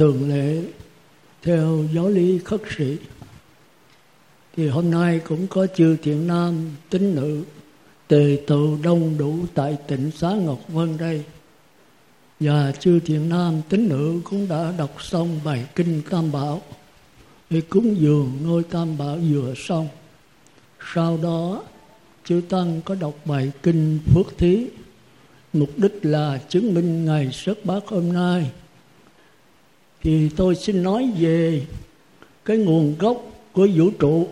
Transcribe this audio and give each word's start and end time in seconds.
thường 0.00 0.28
lệ 0.28 0.62
theo 1.42 1.84
giáo 1.94 2.08
lý 2.08 2.38
khất 2.38 2.60
sĩ. 2.76 2.96
Thì 4.56 4.68
hôm 4.68 4.90
nay 4.90 5.20
cũng 5.28 5.46
có 5.46 5.66
chư 5.66 5.96
thiện 6.02 6.26
nam 6.26 6.70
tín 6.90 7.14
nữ, 7.14 7.44
tề 8.08 8.38
tựu 8.46 8.78
đông 8.82 9.18
đủ 9.18 9.38
tại 9.54 9.76
tỉnh 9.88 10.10
xá 10.10 10.30
ngọc 10.30 10.60
vân 10.68 10.96
đây. 10.98 11.24
Và 12.40 12.72
chư 12.72 13.00
thiện 13.00 13.28
nam 13.28 13.60
tín 13.68 13.88
nữ 13.88 14.20
cũng 14.24 14.48
đã 14.48 14.72
đọc 14.78 15.02
xong 15.02 15.40
bài 15.44 15.66
kinh 15.74 16.02
tam 16.10 16.32
bảo. 16.32 16.62
Để 17.50 17.60
cúng 17.60 17.96
dường 18.00 18.32
ngôi 18.42 18.62
tam 18.62 18.98
bảo 18.98 19.18
vừa 19.30 19.54
xong. 19.56 19.88
Sau 20.94 21.18
đó, 21.22 21.62
chư 22.24 22.40
tăng 22.48 22.80
có 22.84 22.94
đọc 22.94 23.14
bài 23.24 23.52
kinh 23.62 23.98
phước 24.14 24.38
thí. 24.38 24.66
Mục 25.52 25.70
đích 25.76 25.98
là 26.02 26.40
chứng 26.48 26.74
minh 26.74 27.04
ngày 27.04 27.30
xuất 27.32 27.64
bát 27.64 27.82
hôm 27.86 28.12
nay 28.12 28.50
thì 30.02 30.28
tôi 30.36 30.54
xin 30.54 30.82
nói 30.82 31.10
về 31.18 31.66
cái 32.44 32.56
nguồn 32.56 32.94
gốc 32.98 33.22
của 33.52 33.68
vũ 33.74 33.90
trụ 33.98 34.28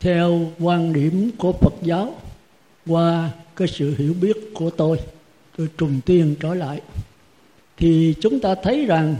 theo 0.00 0.52
quan 0.60 0.92
điểm 0.92 1.30
của 1.38 1.52
Phật 1.52 1.74
giáo 1.82 2.14
qua 2.86 3.30
cái 3.56 3.68
sự 3.68 3.94
hiểu 3.98 4.14
biết 4.20 4.36
của 4.54 4.70
tôi. 4.70 5.00
Tôi 5.56 5.68
trùng 5.78 6.00
tiên 6.06 6.34
trở 6.40 6.54
lại. 6.54 6.80
Thì 7.76 8.14
chúng 8.20 8.40
ta 8.40 8.54
thấy 8.54 8.84
rằng 8.86 9.16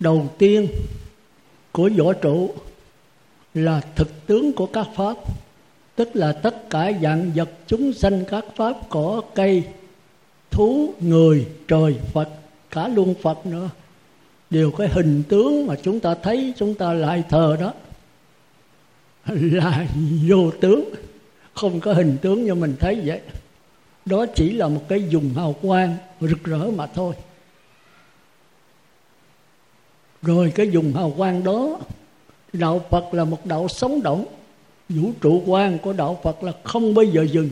đầu 0.00 0.30
tiên 0.38 0.68
của 1.72 1.90
võ 1.98 2.12
trụ 2.12 2.54
là 3.54 3.80
thực 3.96 4.26
tướng 4.26 4.52
của 4.52 4.66
các 4.66 4.86
pháp, 4.96 5.16
tức 5.96 6.08
là 6.14 6.32
tất 6.32 6.70
cả 6.70 6.92
dạng 7.02 7.32
vật 7.34 7.50
chúng 7.66 7.92
sanh 7.92 8.24
các 8.28 8.44
pháp, 8.56 8.76
cỏ, 8.88 9.22
cây, 9.34 9.62
thú, 10.50 10.94
người, 11.00 11.46
trời, 11.68 11.94
phật 12.12 12.28
cả 12.70 12.88
luân 12.88 13.14
phật 13.22 13.46
nữa. 13.46 13.70
Đều 14.50 14.70
cái 14.70 14.88
hình 14.88 15.22
tướng 15.28 15.66
mà 15.66 15.74
chúng 15.82 16.00
ta 16.00 16.14
thấy, 16.14 16.52
chúng 16.56 16.74
ta 16.74 16.92
lại 16.92 17.24
thờ 17.28 17.56
đó. 17.60 17.72
Là 19.34 19.86
vô 20.28 20.50
tướng. 20.60 20.84
Không 21.54 21.80
có 21.80 21.92
hình 21.92 22.16
tướng 22.22 22.44
như 22.44 22.54
mình 22.54 22.76
thấy 22.80 23.02
vậy. 23.04 23.20
Đó 24.04 24.26
chỉ 24.34 24.50
là 24.50 24.68
một 24.68 24.82
cái 24.88 25.08
dùng 25.08 25.34
hào 25.34 25.54
quang 25.62 25.96
rực 26.20 26.44
rỡ 26.44 26.70
mà 26.76 26.86
thôi. 26.86 27.14
Rồi 30.22 30.52
cái 30.54 30.70
dùng 30.70 30.92
hào 30.92 31.10
quang 31.16 31.44
đó, 31.44 31.78
đạo 32.52 32.84
phật 32.90 33.14
là 33.14 33.24
một 33.24 33.46
đạo 33.46 33.68
sống 33.68 34.02
động. 34.02 34.24
Vũ 34.88 35.10
trụ 35.20 35.42
quan 35.46 35.78
của 35.78 35.92
đạo 35.92 36.20
phật 36.22 36.42
là 36.42 36.52
không 36.64 36.94
bao 36.94 37.04
giờ 37.04 37.22
dừng. 37.22 37.50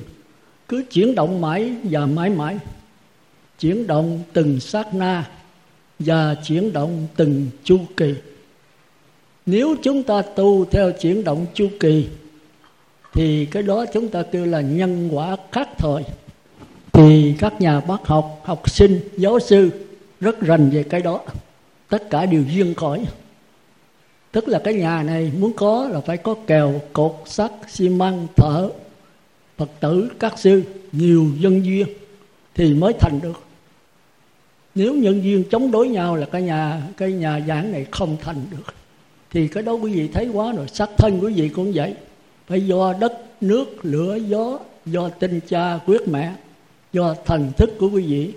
Cứ 0.69 0.85
chuyển 0.91 1.15
động 1.15 1.41
mãi 1.41 1.77
và 1.83 2.07
mãi 2.07 2.31
mãi 2.31 2.59
chuyển 3.65 3.87
động 3.87 4.23
từng 4.33 4.61
sát 4.61 4.95
na 4.95 5.31
và 5.99 6.35
chuyển 6.47 6.73
động 6.73 7.07
từng 7.17 7.47
chu 7.65 7.79
kỳ. 7.97 8.15
Nếu 9.47 9.77
chúng 9.83 10.03
ta 10.03 10.23
tu 10.23 10.65
theo 10.65 10.93
chuyển 10.93 11.25
động 11.25 11.47
chu 11.55 11.69
kỳ, 11.81 12.09
thì 13.13 13.47
cái 13.47 13.63
đó 13.63 13.85
chúng 13.93 14.09
ta 14.09 14.23
kêu 14.23 14.47
là 14.47 14.61
nhân 14.61 15.09
quả 15.13 15.37
khác 15.53 15.69
thời. 15.79 16.03
Thì 16.93 17.35
các 17.39 17.61
nhà 17.61 17.81
bác 17.81 18.07
học 18.07 18.41
học 18.45 18.71
sinh, 18.71 19.01
giáo 19.17 19.39
sư 19.39 19.71
rất 20.21 20.41
rành 20.41 20.71
về 20.71 20.83
cái 20.83 21.01
đó. 21.01 21.21
Tất 21.89 22.11
cả 22.11 22.27
đều 22.27 22.43
duyên 22.43 22.75
khỏi 22.75 23.05
tức 24.33 24.49
là 24.49 24.59
cái 24.65 24.75
nhà 24.75 25.03
này 25.03 25.33
muốn 25.39 25.53
có 25.53 25.89
là 25.93 26.01
phải 26.01 26.17
có 26.17 26.35
kèo, 26.47 26.81
cột, 26.93 27.23
sắt, 27.27 27.53
xi 27.69 27.89
măng 27.89 28.27
thợ 28.37 28.71
phật 29.57 29.71
tử, 29.81 30.09
các 30.19 30.39
sư, 30.39 30.63
nhiều 30.93 31.27
dân 31.39 31.65
duyên 31.65 31.87
thì 32.55 32.75
mới 32.75 32.93
thành 32.93 33.21
được 33.23 33.44
nếu 34.75 34.95
nhân 34.95 35.25
duyên 35.25 35.45
chống 35.51 35.71
đối 35.71 35.89
nhau 35.89 36.17
là 36.17 36.27
cái 36.27 36.43
nhà 36.43 36.83
cái 36.97 37.13
nhà 37.13 37.41
giảng 37.49 37.73
này 37.73 37.87
không 37.91 38.17
thành 38.21 38.47
được. 38.51 38.75
Thì 39.31 39.49
cái 39.49 39.63
đó 39.63 39.73
quý 39.73 39.93
vị 39.93 40.09
thấy 40.09 40.29
quá 40.33 40.53
rồi 40.53 40.69
sắc 40.69 40.91
thân 40.97 41.19
quý 41.23 41.33
vị 41.33 41.49
cũng 41.49 41.73
vậy. 41.75 41.95
Phải 42.47 42.67
do 42.67 42.95
đất, 43.01 43.13
nước, 43.41 43.85
lửa, 43.85 44.19
gió, 44.29 44.59
do 44.87 45.09
tinh 45.09 45.41
cha, 45.49 45.79
quyết 45.87 46.09
mẹ, 46.09 46.33
do 46.93 47.15
thần 47.25 47.53
thức 47.57 47.71
của 47.79 47.89
quý 47.89 48.03
vị. 48.03 48.33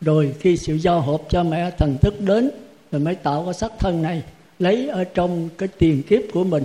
Rồi 0.00 0.34
khi 0.40 0.56
sự 0.56 0.74
giao 0.74 1.00
hợp 1.00 1.22
cho 1.28 1.42
mẹ, 1.42 1.70
thần 1.70 1.98
thức 1.98 2.20
đến 2.20 2.50
rồi 2.92 3.00
mới 3.00 3.14
tạo 3.14 3.44
cái 3.44 3.54
sắc 3.54 3.72
thân 3.78 4.02
này, 4.02 4.22
lấy 4.58 4.88
ở 4.88 5.04
trong 5.04 5.48
cái 5.58 5.68
tiền 5.78 6.02
kiếp 6.02 6.20
của 6.32 6.44
mình. 6.44 6.64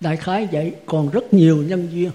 Đại 0.00 0.16
khái 0.16 0.48
vậy, 0.52 0.72
còn 0.86 1.10
rất 1.10 1.34
nhiều 1.34 1.56
nhân 1.56 1.88
duyên. 1.92 2.10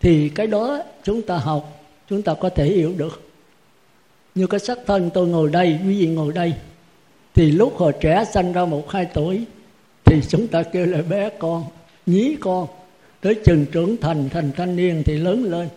Thì 0.00 0.28
cái 0.28 0.46
đó 0.46 0.82
chúng 1.04 1.22
ta 1.22 1.36
học, 1.36 1.82
chúng 2.10 2.22
ta 2.22 2.34
có 2.34 2.48
thể 2.48 2.66
hiểu 2.66 2.94
được 2.96 3.27
như 4.34 4.46
cái 4.46 4.60
sắc 4.60 4.78
thân 4.86 5.10
tôi 5.14 5.28
ngồi 5.28 5.50
đây 5.50 5.78
quý 5.84 6.00
vị 6.00 6.06
ngồi 6.06 6.32
đây 6.32 6.54
thì 7.34 7.50
lúc 7.52 7.76
hồi 7.76 7.92
trẻ 8.00 8.24
sanh 8.32 8.52
ra 8.52 8.64
một 8.64 8.90
hai 8.90 9.04
tuổi 9.04 9.44
thì 10.04 10.20
chúng 10.28 10.48
ta 10.48 10.62
kêu 10.62 10.86
là 10.86 11.02
bé 11.02 11.30
con 11.38 11.64
nhí 12.06 12.36
con 12.40 12.66
tới 13.20 13.34
chừng 13.44 13.66
trưởng 13.66 13.96
thành 13.96 14.28
thành 14.28 14.50
thanh 14.56 14.76
niên 14.76 15.02
thì 15.04 15.16
lớn 15.16 15.44
lên. 15.44 15.68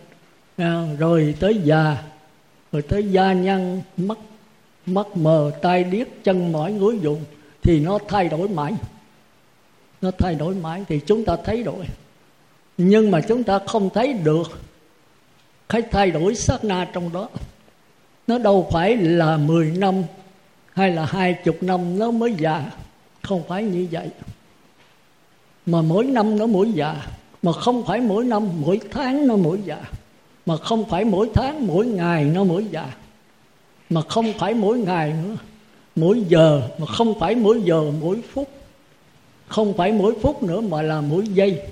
À, 0.56 0.86
rồi 0.98 1.34
tới 1.40 1.60
già 1.64 1.96
rồi 2.72 2.82
tới 2.82 3.04
gia 3.10 3.32
nhân 3.32 3.82
mắt 3.96 4.18
mắt 4.86 5.06
mờ 5.16 5.52
tai 5.62 5.84
điếc 5.84 6.06
chân 6.24 6.52
mỏi 6.52 6.72
gối 6.72 6.98
dụng 7.02 7.24
thì 7.62 7.80
nó 7.80 7.98
thay 8.08 8.28
đổi 8.28 8.48
mãi. 8.48 8.72
Nó 10.02 10.10
thay 10.18 10.34
đổi 10.34 10.54
mãi 10.54 10.84
thì 10.88 11.00
chúng 11.06 11.24
ta 11.24 11.36
thấy 11.44 11.62
đổi 11.62 11.86
nhưng 12.78 13.10
mà 13.10 13.20
chúng 13.20 13.42
ta 13.42 13.58
không 13.66 13.90
thấy 13.90 14.12
được 14.12 14.60
cái 15.68 15.82
thay 15.82 16.10
đổi 16.10 16.34
sát 16.34 16.64
na 16.64 16.90
trong 16.92 17.12
đó 17.12 17.28
nó 18.26 18.38
đâu 18.38 18.68
phải 18.72 18.96
là 18.96 19.36
10 19.36 19.70
năm 19.70 20.02
hay 20.72 20.90
là 20.90 21.04
hai 21.04 21.34
chục 21.44 21.62
năm, 21.62 21.98
nó 21.98 22.10
mới 22.10 22.34
già. 22.38 22.70
Không 23.22 23.42
phải 23.48 23.62
như 23.62 23.88
vậy. 23.90 24.08
Mà 25.66 25.82
mỗi 25.82 26.04
năm 26.04 26.38
nó 26.38 26.46
mỗi 26.46 26.72
già. 26.72 27.06
Mà 27.42 27.52
không 27.52 27.86
phải 27.86 28.00
mỗi 28.00 28.24
năm, 28.24 28.48
mỗi 28.60 28.80
tháng 28.90 29.26
nó 29.26 29.36
mỗi 29.36 29.60
già. 29.64 29.78
Mà 30.46 30.56
không 30.56 30.88
phải 30.88 31.04
mỗi 31.04 31.30
tháng, 31.34 31.66
mỗi 31.66 31.86
ngày 31.86 32.24
nó 32.24 32.44
mỗi 32.44 32.66
già. 32.70 32.92
Mà 33.90 34.00
không 34.08 34.32
phải 34.38 34.54
mỗi 34.54 34.78
ngày 34.78 35.12
nữa, 35.24 35.36
mỗi 35.96 36.24
giờ. 36.28 36.62
Mà 36.78 36.86
không 36.86 37.20
phải 37.20 37.34
mỗi 37.34 37.62
giờ, 37.62 37.82
mỗi 38.00 38.22
phút. 38.32 38.48
Không 39.46 39.76
phải 39.76 39.92
mỗi 39.92 40.14
phút 40.22 40.42
nữa 40.42 40.60
mà 40.60 40.82
là 40.82 41.00
mỗi 41.00 41.26
giây. 41.26 41.62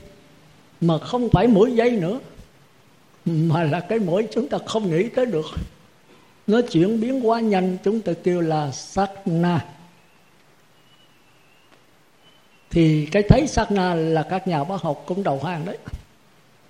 Mà 0.81 0.99
không 0.99 1.29
phải 1.32 1.47
mỗi 1.47 1.73
giây 1.73 1.91
nữa 1.91 2.20
mà 3.25 3.64
là 3.64 3.81
cái 3.81 3.99
mỗi 3.99 4.29
chúng 4.32 4.49
ta 4.49 4.58
không 4.67 4.91
nghĩ 4.91 5.08
tới 5.08 5.26
được 5.26 5.47
nó 6.50 6.61
chuyển 6.70 7.00
biến 7.00 7.29
quá 7.29 7.41
nhanh, 7.41 7.76
chúng 7.85 8.00
ta 8.00 8.12
kêu 8.25 8.41
là 8.41 8.70
sát 8.73 9.11
na 9.26 9.67
thì 12.70 13.06
cái 13.06 13.23
thấy 13.23 13.47
sát 13.47 13.73
na 13.73 13.94
là 13.94 14.23
các 14.23 14.49
nhà 14.49 14.64
bác 14.64 14.82
học 14.82 15.02
cũng 15.06 15.23
đầu 15.23 15.41
hàng 15.44 15.64
đấy. 15.64 15.79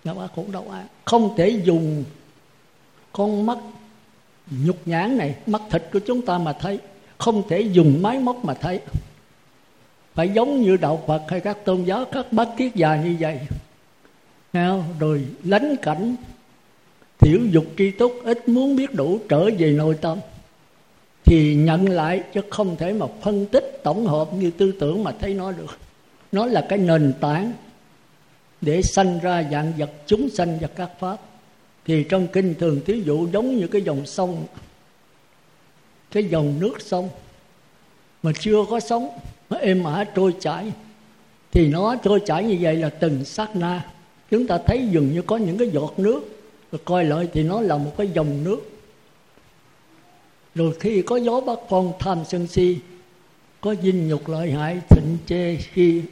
Nhà 0.05 0.15
bác 0.15 0.27
cũng 0.35 0.53
đầu 0.53 0.71
hàng. 0.71 0.87
Không 1.05 1.37
thể 1.37 1.49
dùng 1.49 2.05
con 3.13 3.47
mắt 3.47 3.59
nhục 4.51 4.77
nhãn 4.85 5.19
này, 5.19 5.35
mắt 5.47 5.63
thịt 5.71 5.83
của 5.93 6.01
chúng 6.07 6.27
ta 6.27 6.39
mà 6.39 6.53
thấy. 6.53 6.79
Không 7.19 7.49
thể 7.49 7.61
dùng 7.61 8.03
máy 8.03 8.19
móc 8.19 8.45
mà 8.45 8.55
thấy. 8.55 8.81
Phải 10.15 10.29
giống 10.29 10.63
như 10.63 10.77
đạo 10.77 11.03
Phật 11.07 11.23
hay 11.29 11.41
các 11.41 11.65
tôn 11.65 11.85
giáo, 11.85 12.05
các 12.05 12.33
bác 12.33 12.49
kiết 12.57 12.75
già 12.75 12.97
như 12.97 13.17
vậy. 13.21 13.41
Rồi 14.99 15.25
lánh 15.45 15.77
cảnh 15.83 16.17
thiểu 17.21 17.41
dục 17.51 17.65
tri 17.79 17.91
túc 17.91 18.13
ít 18.25 18.49
muốn 18.49 18.77
biết 18.77 18.95
đủ 18.95 19.19
trở 19.29 19.51
về 19.59 19.73
nội 19.73 19.97
tâm, 20.01 20.19
thì 21.25 21.55
nhận 21.55 21.89
lại 21.89 22.23
chứ 22.35 22.41
không 22.51 22.77
thể 22.77 22.93
mà 22.93 23.07
phân 23.23 23.47
tích 23.47 23.81
tổng 23.85 24.07
hợp 24.07 24.35
như 24.35 24.51
tư 24.51 24.73
tưởng 24.81 25.05
mà 25.05 25.13
thấy 25.21 25.35
nó 25.35 25.53
được. 25.53 25.79
Nó 26.33 26.47
là 26.47 26.67
cái 26.69 26.79
nền 26.79 27.13
tảng 27.21 27.53
để 28.61 28.83
sanh 28.83 29.19
ra 29.23 29.49
dạng 29.53 29.73
vật 29.79 29.91
chúng 30.07 30.31
sanh 30.31 30.59
và 30.61 30.69
các 30.69 30.91
pháp. 31.01 31.17
Thì 31.85 32.05
trong 32.05 32.27
kinh 32.27 32.55
thường 32.55 32.81
thí 32.87 33.03
dụ 33.03 33.29
giống 33.33 33.57
như 33.57 33.67
cái 33.67 33.83
dòng 33.83 34.07
sông, 34.07 34.45
cái 36.11 36.25
dòng 36.25 36.61
nước 36.61 36.75
sông 36.81 37.09
mà 38.23 38.33
chưa 38.41 38.65
có 38.71 38.81
sống 38.81 39.09
nó 39.51 39.57
êm 39.57 39.85
ả 39.85 40.05
trôi 40.15 40.35
chảy, 40.41 40.73
thì 41.53 41.69
nó 41.69 41.97
trôi 41.97 42.21
chảy 42.27 42.45
như 42.45 42.57
vậy 42.61 42.77
là 42.77 42.89
từng 42.89 43.25
sát 43.25 43.57
na. 43.57 43.87
Chúng 44.31 44.47
ta 44.47 44.59
thấy 44.67 44.89
dường 44.91 45.13
như 45.13 45.23
có 45.23 45.37
những 45.37 45.59
cái 45.59 45.69
giọt 45.69 45.95
nước 45.97 46.40
rồi 46.73 46.81
coi 46.85 47.05
lại 47.05 47.29
thì 47.33 47.43
nó 47.43 47.61
là 47.61 47.77
một 47.77 47.93
cái 47.99 48.09
dòng 48.15 48.45
nước. 48.45 48.71
Rồi 50.55 50.75
khi 50.81 51.03
có 51.03 51.17
gió 51.17 51.41
bắt 51.41 51.59
con 51.69 51.93
tham 51.99 52.19
sân 52.29 52.47
si, 52.47 52.79
có 53.61 53.75
dinh 53.83 54.09
nhục 54.09 54.29
lợi 54.29 54.51
hại, 54.51 54.81
thịnh 54.91 55.19
chê 55.27 55.57
khi 55.57 56.03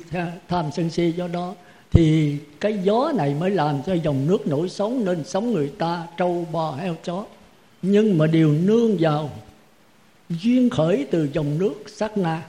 tham 0.49 0.71
sân 0.77 0.91
si 0.91 1.13
do 1.13 1.29
đó, 1.29 1.55
thì 1.91 2.37
cái 2.61 2.79
gió 2.83 3.13
này 3.17 3.35
mới 3.35 3.51
làm 3.51 3.83
cho 3.87 3.95
dòng 3.95 4.27
nước 4.27 4.47
nổi 4.47 4.69
sống 4.69 5.05
nên 5.05 5.25
sống 5.25 5.53
người 5.53 5.73
ta 5.79 6.07
trâu 6.17 6.47
bò 6.53 6.77
heo 6.77 6.97
chó. 7.05 7.25
Nhưng 7.83 8.19
mà 8.19 8.27
đều 8.27 8.53
nương 8.53 8.97
vào, 9.01 9.31
duyên 10.29 10.71
khởi 10.71 11.07
từ 11.11 11.29
dòng 11.33 11.59
nước 11.59 11.75
sát 11.87 12.19
na. 12.19 12.43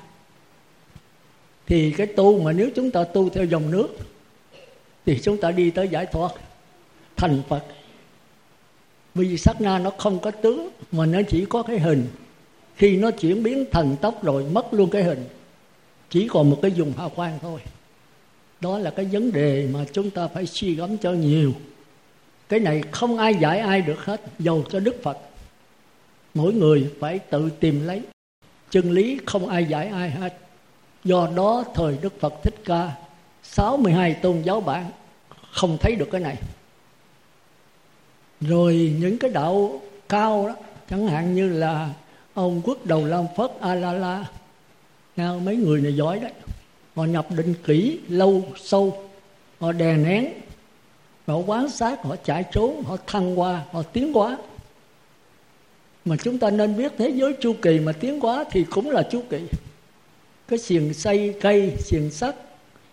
Thì 1.67 1.91
cái 1.91 2.07
tu 2.07 2.41
mà 2.41 2.51
nếu 2.51 2.69
chúng 2.75 2.91
ta 2.91 3.03
tu 3.03 3.29
theo 3.29 3.45
dòng 3.45 3.71
nước, 3.71 3.87
thì 5.05 5.19
chúng 5.19 5.37
ta 5.37 5.51
đi 5.51 5.69
tới 5.69 5.87
giải 5.87 6.05
thoát, 6.05 6.31
thành 7.15 7.41
phật 7.49 7.63
vì 9.25 9.37
sát 9.37 9.61
na 9.61 9.79
nó 9.79 9.89
không 9.97 10.19
có 10.19 10.31
tướng, 10.31 10.69
mà 10.91 11.05
nó 11.05 11.21
chỉ 11.29 11.45
có 11.45 11.63
cái 11.63 11.79
hình. 11.79 12.07
Khi 12.75 12.97
nó 12.97 13.11
chuyển 13.11 13.43
biến 13.43 13.65
thành 13.71 13.95
tốc 14.01 14.23
rồi 14.23 14.43
mất 14.43 14.73
luôn 14.73 14.89
cái 14.89 15.03
hình. 15.03 15.23
Chỉ 16.09 16.27
còn 16.27 16.49
một 16.49 16.59
cái 16.61 16.71
dùng 16.71 16.93
hào 16.97 17.09
quang 17.09 17.39
thôi. 17.41 17.59
Đó 18.61 18.77
là 18.77 18.91
cái 18.91 19.05
vấn 19.05 19.31
đề 19.31 19.67
mà 19.73 19.85
chúng 19.93 20.09
ta 20.09 20.27
phải 20.27 20.45
suy 20.45 20.75
gẫm 20.75 20.97
cho 20.97 21.11
nhiều. 21.11 21.53
Cái 22.49 22.59
này 22.59 22.83
không 22.91 23.17
ai 23.17 23.35
giải 23.35 23.59
ai 23.59 23.81
được 23.81 24.05
hết, 24.05 24.21
dầu 24.39 24.63
cho 24.69 24.79
đức 24.79 25.03
phật. 25.03 25.17
Mỗi 26.33 26.53
người 26.53 26.91
phải 26.99 27.19
tự 27.19 27.49
tìm 27.59 27.87
lấy. 27.87 28.01
Chân 28.69 28.91
lý 28.91 29.19
không 29.25 29.47
ai 29.47 29.65
giải 29.65 29.87
ai 29.87 30.09
hết. 30.09 30.37
Do 31.03 31.29
đó 31.35 31.63
thời 31.75 31.97
đức 32.01 32.19
phật 32.19 32.33
thích 32.43 32.55
ca 32.65 32.91
62 33.43 34.13
tôn 34.13 34.41
giáo 34.41 34.61
bản 34.61 34.85
không 35.51 35.77
thấy 35.81 35.95
được 35.95 36.07
cái 36.11 36.21
này 36.21 36.37
rồi 38.41 38.95
những 38.99 39.17
cái 39.17 39.31
đạo 39.31 39.81
cao 40.09 40.47
đó, 40.47 40.55
chẳng 40.89 41.07
hạn 41.07 41.35
như 41.35 41.49
là 41.49 41.89
ông 42.33 42.61
quốc 42.63 42.85
đầu 42.85 43.05
lam 43.05 43.25
phất 43.37 43.51
a 43.59 43.75
la 43.75 43.93
la 43.93 44.25
mấy 45.39 45.55
người 45.55 45.81
này 45.81 45.95
giỏi 45.95 46.19
đấy. 46.19 46.31
Họ 46.95 47.05
nhập 47.05 47.27
định 47.29 47.53
kỹ 47.65 47.99
lâu 48.07 48.43
sâu, 48.57 49.03
họ 49.59 49.71
đè 49.71 49.97
nén, 49.97 50.33
họ 51.27 51.37
quán 51.37 51.69
sát, 51.69 52.03
họ 52.03 52.15
chạy 52.15 52.43
trốn, 52.51 52.83
họ 52.83 52.97
thăng 53.07 53.39
qua 53.39 53.63
họ 53.71 53.83
tiến 53.83 54.13
hóa. 54.13 54.37
Mà 56.05 56.15
chúng 56.23 56.37
ta 56.37 56.49
nên 56.49 56.77
biết 56.77 56.91
thế 56.97 57.09
giới 57.09 57.33
chu 57.41 57.55
kỳ 57.61 57.79
mà 57.79 57.91
tiến 57.91 58.19
hóa 58.19 58.45
thì 58.51 58.65
cũng 58.69 58.89
là 58.89 59.03
chu 59.11 59.23
kỳ. 59.29 59.39
Cái 60.47 60.59
xiềng 60.59 60.93
xây 60.93 61.35
cây, 61.41 61.73
xiềng 61.79 62.11
sắt, 62.11 62.35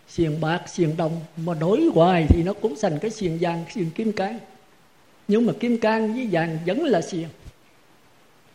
xiềng 0.08 0.40
bạc, 0.40 0.62
xiềng 0.69 0.96
đồng 0.96 1.20
mà 1.37 1.54
đổi 1.54 1.88
hoài 1.94 2.26
thì 2.28 2.42
nó 2.42 2.52
cũng 2.52 2.75
thành 2.82 2.99
cái 2.99 3.10
xiềng 3.10 3.38
vàng, 3.40 3.64
xiềng 3.75 3.90
kim 3.90 4.12
cang 4.12 4.38
nhưng 5.28 5.46
mà 5.46 5.52
kim 5.61 5.78
cang 5.78 6.14
với 6.14 6.28
vàng 6.31 6.58
vẫn 6.67 6.84
là 6.84 7.00
xiềng 7.00 7.28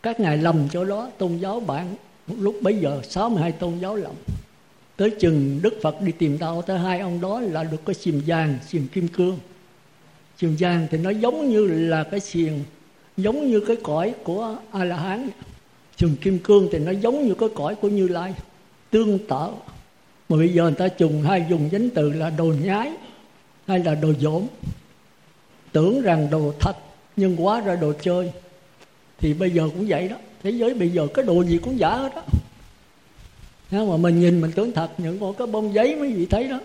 các 0.03 0.19
ngài 0.19 0.37
lầm 0.37 0.67
chỗ 0.71 0.85
đó, 0.85 1.11
tôn 1.17 1.37
giáo 1.37 1.59
bạn, 1.59 1.95
lúc 2.27 2.55
bấy 2.61 2.75
giờ 2.75 3.01
62 3.09 3.51
tôn 3.51 3.79
giáo 3.79 3.95
lầm. 3.95 4.11
Tới 4.97 5.09
chừng 5.19 5.59
đức 5.63 5.73
phật 5.81 6.01
đi 6.01 6.11
tìm 6.11 6.37
đạo 6.39 6.61
tới 6.61 6.79
hai 6.79 6.99
ông 6.99 7.21
đó 7.21 7.39
là 7.39 7.63
được 7.63 7.85
cái 7.85 7.93
xiềng 7.93 8.21
vàng, 8.25 8.57
xiềng 8.67 8.87
kim 8.87 9.07
cương. 9.07 9.37
Xiềng 10.37 10.55
vàng 10.59 10.87
thì 10.91 10.97
nó 10.97 11.09
giống 11.09 11.49
như 11.49 11.67
là 11.67 12.03
cái 12.03 12.19
xiềng, 12.19 12.63
giống 13.17 13.47
như 13.47 13.59
cái 13.67 13.77
cõi 13.83 14.13
của 14.23 14.55
a 14.71 14.83
la 14.83 14.97
hán 14.97 15.29
xiềng 15.97 16.15
kim 16.15 16.39
cương 16.39 16.69
thì 16.71 16.79
nó 16.79 16.91
giống 16.91 17.27
như 17.27 17.33
cái 17.33 17.49
cõi 17.55 17.75
của 17.75 17.89
như 17.89 18.07
lai, 18.07 18.33
tương 18.89 19.19
tự 19.19 19.47
mà 20.29 20.37
bây 20.37 20.49
giờ 20.49 20.63
người 20.63 20.71
ta 20.71 20.87
dùng 20.97 21.21
hai 21.21 21.45
dùng 21.49 21.69
danh 21.71 21.89
từ 21.89 22.13
là 22.13 22.29
đồ 22.29 22.53
nhái 22.63 22.91
hay 23.67 23.79
là 23.79 23.95
đồ 23.95 24.13
dỗm 24.19 24.47
tưởng 25.71 26.01
rằng 26.01 26.27
đồ 26.31 26.53
thật, 26.59 26.77
nhưng 27.15 27.45
quá 27.45 27.61
ra 27.61 27.75
đồ 27.75 27.93
chơi. 28.01 28.31
Thì 29.17 29.33
bây 29.33 29.51
giờ 29.51 29.69
cũng 29.73 29.85
vậy 29.87 30.07
đó. 30.07 30.15
Thế 30.43 30.49
giới 30.49 30.73
bây 30.73 30.89
giờ 30.89 31.07
cái 31.13 31.25
đồ 31.25 31.43
gì 31.43 31.57
cũng 31.57 31.79
giả 31.79 31.95
hết 31.95 32.15
đó 32.15 32.21
nếu 33.71 33.85
mà 33.85 33.97
mình 33.97 34.19
nhìn 34.19 34.41
mình 34.41 34.51
tưởng 34.51 34.71
thật, 34.71 34.89
những 34.97 35.19
một 35.19 35.37
cái 35.37 35.47
bông 35.47 35.73
giấy 35.73 35.95
mấy 35.95 36.11
vị 36.11 36.25
thấy 36.25 36.47
đó. 36.47 36.59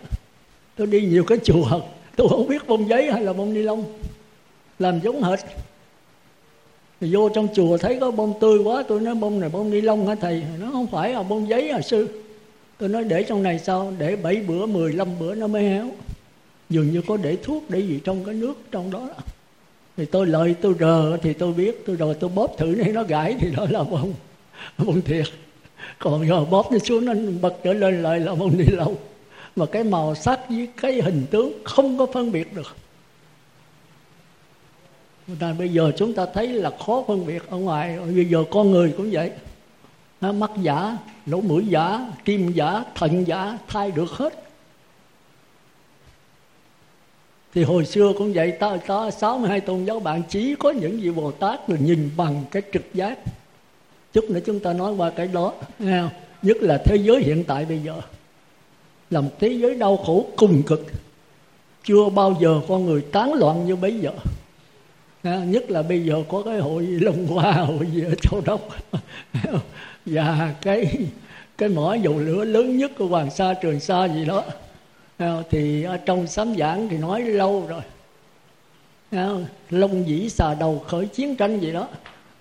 Tôi 0.76 0.86
đi 0.86 1.00
nhiều 1.00 1.24
cái 1.24 1.38
chùa, 1.44 1.80
tôi 2.16 2.28
không 2.28 2.48
biết 2.48 2.68
bông 2.68 2.88
giấy 2.88 3.12
hay 3.12 3.22
là 3.22 3.32
bông 3.32 3.54
ni 3.54 3.62
lông. 3.62 3.84
Làm 4.78 5.00
giống 5.00 5.22
hệt. 5.22 5.38
Thì 7.00 7.14
vô 7.14 7.28
trong 7.28 7.48
chùa 7.54 7.78
thấy 7.78 7.98
có 8.00 8.10
bông 8.10 8.40
tươi 8.40 8.58
quá, 8.58 8.84
tôi 8.88 9.00
nói 9.00 9.14
bông 9.14 9.40
này 9.40 9.48
bông 9.48 9.70
ni 9.70 9.80
lông 9.80 10.06
hả 10.06 10.14
thầy? 10.14 10.42
Nó 10.60 10.70
không 10.72 10.86
phải 10.86 11.12
là 11.12 11.22
bông 11.22 11.48
giấy 11.48 11.68
à 11.68 11.80
sư? 11.80 12.08
Tôi 12.78 12.88
nói 12.88 13.04
để 13.04 13.22
trong 13.22 13.42
này 13.42 13.58
sao? 13.58 13.92
Để 13.98 14.16
7 14.16 14.36
bữa 14.36 14.66
15 14.66 15.08
bữa 15.20 15.34
nó 15.34 15.46
mới 15.46 15.62
héo 15.62 15.90
dường 16.70 16.92
như 16.92 17.02
có 17.06 17.16
để 17.16 17.36
thuốc 17.42 17.70
để 17.70 17.80
gì 17.80 18.00
trong 18.04 18.24
cái 18.24 18.34
nước 18.34 18.54
trong 18.70 18.90
đó. 18.90 19.08
Thì 19.96 20.04
tôi 20.04 20.26
lợi 20.26 20.54
tôi 20.60 20.74
rờ 20.80 21.16
thì 21.16 21.32
tôi 21.32 21.52
biết, 21.52 21.82
tôi 21.86 21.96
rồi 21.96 22.14
tôi 22.20 22.30
bóp 22.30 22.54
thử 22.58 22.66
này 22.66 22.92
nó 22.92 23.02
gãy 23.02 23.36
thì 23.40 23.50
đó 23.56 23.66
là 23.70 23.84
bông 23.84 24.14
bông 24.78 25.02
thiệt. 25.02 25.26
Còn 25.98 26.28
giờ 26.28 26.44
bóp 26.44 26.72
nó 26.72 26.78
xuống 26.78 27.04
nó 27.04 27.12
bật 27.40 27.54
trở 27.64 27.72
lên 27.72 28.02
lại 28.02 28.20
là 28.20 28.34
bông 28.34 28.58
ni 28.58 28.64
lông 28.66 28.96
mà 29.56 29.66
cái 29.66 29.84
màu 29.84 30.14
sắc 30.14 30.40
với 30.48 30.68
cái 30.80 31.02
hình 31.02 31.26
tướng 31.30 31.52
không 31.64 31.98
có 31.98 32.06
phân 32.06 32.32
biệt 32.32 32.54
được. 32.54 32.76
Và 35.26 35.52
bây 35.52 35.68
giờ 35.68 35.92
chúng 35.96 36.14
ta 36.14 36.26
thấy 36.34 36.48
là 36.48 36.70
khó 36.86 37.04
phân 37.06 37.26
biệt 37.26 37.50
ở 37.50 37.56
ngoài. 37.56 37.98
Bây 38.14 38.24
giờ 38.24 38.44
con 38.50 38.70
người 38.70 38.94
cũng 38.96 39.10
vậy. 39.12 39.30
Mắt 40.20 40.50
giả, 40.62 40.96
lỗ 41.26 41.40
mũi 41.40 41.66
giả 41.68 42.12
kim 42.24 42.52
giả, 42.52 42.84
thận 42.94 43.26
giả 43.26 43.58
thay 43.66 43.90
được 43.90 44.10
hết. 44.10 44.45
Thì 47.56 47.64
hồi 47.64 47.84
xưa 47.84 48.12
cũng 48.18 48.32
vậy, 48.32 48.52
ta 48.52 48.76
ta 48.86 49.10
62 49.10 49.60
tôn 49.60 49.84
giáo, 49.84 50.00
bạn 50.00 50.22
chỉ 50.28 50.54
có 50.58 50.70
những 50.70 51.00
vị 51.00 51.10
Bồ 51.10 51.30
Tát 51.32 51.70
là 51.70 51.76
nhìn 51.80 52.10
bằng 52.16 52.44
cái 52.50 52.62
trực 52.72 52.94
giác. 52.94 53.18
Chút 54.12 54.24
nữa 54.30 54.40
chúng 54.46 54.60
ta 54.60 54.72
nói 54.72 54.94
qua 54.94 55.10
cái 55.10 55.26
đó, 55.26 55.52
nghe 55.78 56.00
không? 56.00 56.10
nhất 56.42 56.56
là 56.60 56.78
thế 56.84 56.96
giới 56.96 57.20
hiện 57.20 57.44
tại 57.44 57.64
bây 57.64 57.78
giờ. 57.78 58.00
Là 59.10 59.20
một 59.20 59.30
thế 59.40 59.48
giới 59.48 59.74
đau 59.74 59.96
khổ 59.96 60.26
cùng 60.36 60.62
cực. 60.62 60.86
Chưa 61.84 62.08
bao 62.08 62.36
giờ 62.40 62.60
con 62.68 62.86
người 62.86 63.00
tán 63.12 63.34
loạn 63.34 63.66
như 63.66 63.76
bây 63.76 64.00
giờ. 64.00 64.10
Nhất 65.22 65.70
là 65.70 65.82
bây 65.82 66.04
giờ 66.04 66.22
có 66.28 66.42
cái 66.42 66.58
hội 66.58 66.82
Long 66.82 67.26
Hoa, 67.26 67.52
hội 67.52 67.86
gì 67.92 68.02
ở 68.02 68.14
Châu 68.22 68.40
Đốc. 68.44 68.68
Và 70.06 70.54
cái 70.62 70.96
cái 71.58 71.68
mỏ 71.68 71.94
dầu 71.94 72.18
lửa 72.18 72.44
lớn 72.44 72.76
nhất 72.76 72.90
của 72.98 73.06
Hoàng 73.06 73.30
Sa, 73.30 73.54
Trường 73.54 73.80
Sa 73.80 74.08
gì 74.08 74.24
đó. 74.24 74.44
Ờ, 75.18 75.42
thì 75.50 75.82
ở 75.82 75.96
trong 75.96 76.26
sám 76.26 76.54
giảng 76.58 76.88
thì 76.88 76.96
nói 76.98 77.22
lâu 77.22 77.66
rồi. 77.68 77.82
Ờ, 79.10 79.44
Long 79.70 80.08
dĩ 80.08 80.28
xà 80.28 80.54
đầu 80.54 80.78
khởi 80.78 81.06
chiến 81.06 81.36
tranh 81.36 81.60
gì 81.60 81.72
đó. 81.72 81.88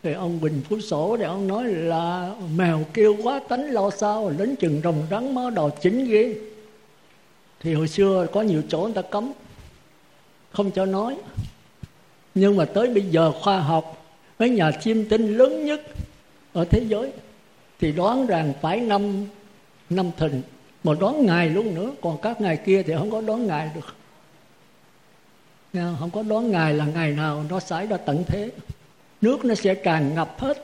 Thì 0.03 0.13
ông 0.13 0.41
Bình 0.41 0.61
Phú 0.69 0.79
Sổ 0.79 1.17
thì 1.17 1.23
ông 1.23 1.47
nói 1.47 1.63
là 1.63 2.35
mèo 2.55 2.81
kêu 2.93 3.15
quá 3.23 3.41
tánh 3.49 3.71
lo 3.71 3.89
sao, 3.89 4.29
đến 4.37 4.55
chừng 4.55 4.81
rồng 4.83 5.03
rắn 5.11 5.35
máu 5.35 5.49
đò 5.49 5.69
chính 5.81 6.05
ghê 6.05 6.35
thì 7.59 7.73
hồi 7.73 7.87
xưa 7.87 8.27
có 8.31 8.41
nhiều 8.41 8.61
chỗ 8.69 8.79
người 8.79 8.93
ta 8.93 9.01
cấm, 9.01 9.31
không 10.51 10.71
cho 10.71 10.85
nói. 10.85 11.15
Nhưng 12.35 12.57
mà 12.57 12.65
tới 12.65 12.87
bây 12.87 13.03
giờ 13.03 13.31
khoa 13.31 13.59
học, 13.59 14.05
mấy 14.39 14.49
nhà 14.49 14.71
chiêm 14.71 15.09
tinh 15.09 15.37
lớn 15.37 15.65
nhất 15.65 15.81
ở 16.53 16.65
thế 16.65 16.85
giới, 16.87 17.11
thì 17.79 17.91
đoán 17.91 18.27
rằng 18.27 18.53
phải 18.61 18.79
năm 18.79 19.25
năm 19.89 20.11
thìn 20.17 20.41
mà 20.85 20.93
đón 20.99 21.25
ngày 21.25 21.49
luôn 21.49 21.75
nữa. 21.75 21.91
Còn 22.01 22.17
các 22.21 22.41
ngày 22.41 22.57
kia 22.57 22.83
thì 22.83 22.93
không 22.97 23.11
có 23.11 23.21
đón 23.21 23.47
ngày 23.47 23.69
được. 23.75 23.95
Không 25.99 26.09
có 26.13 26.23
đón 26.23 26.51
ngày 26.51 26.73
là 26.73 26.85
ngày 26.85 27.11
nào 27.11 27.45
nó 27.49 27.59
xảy 27.59 27.87
ra 27.87 27.97
tận 27.97 28.23
thế. 28.27 28.51
Nước 29.21 29.45
nó 29.45 29.55
sẽ 29.55 29.75
tràn 29.75 30.15
ngập 30.15 30.39
hết. 30.39 30.63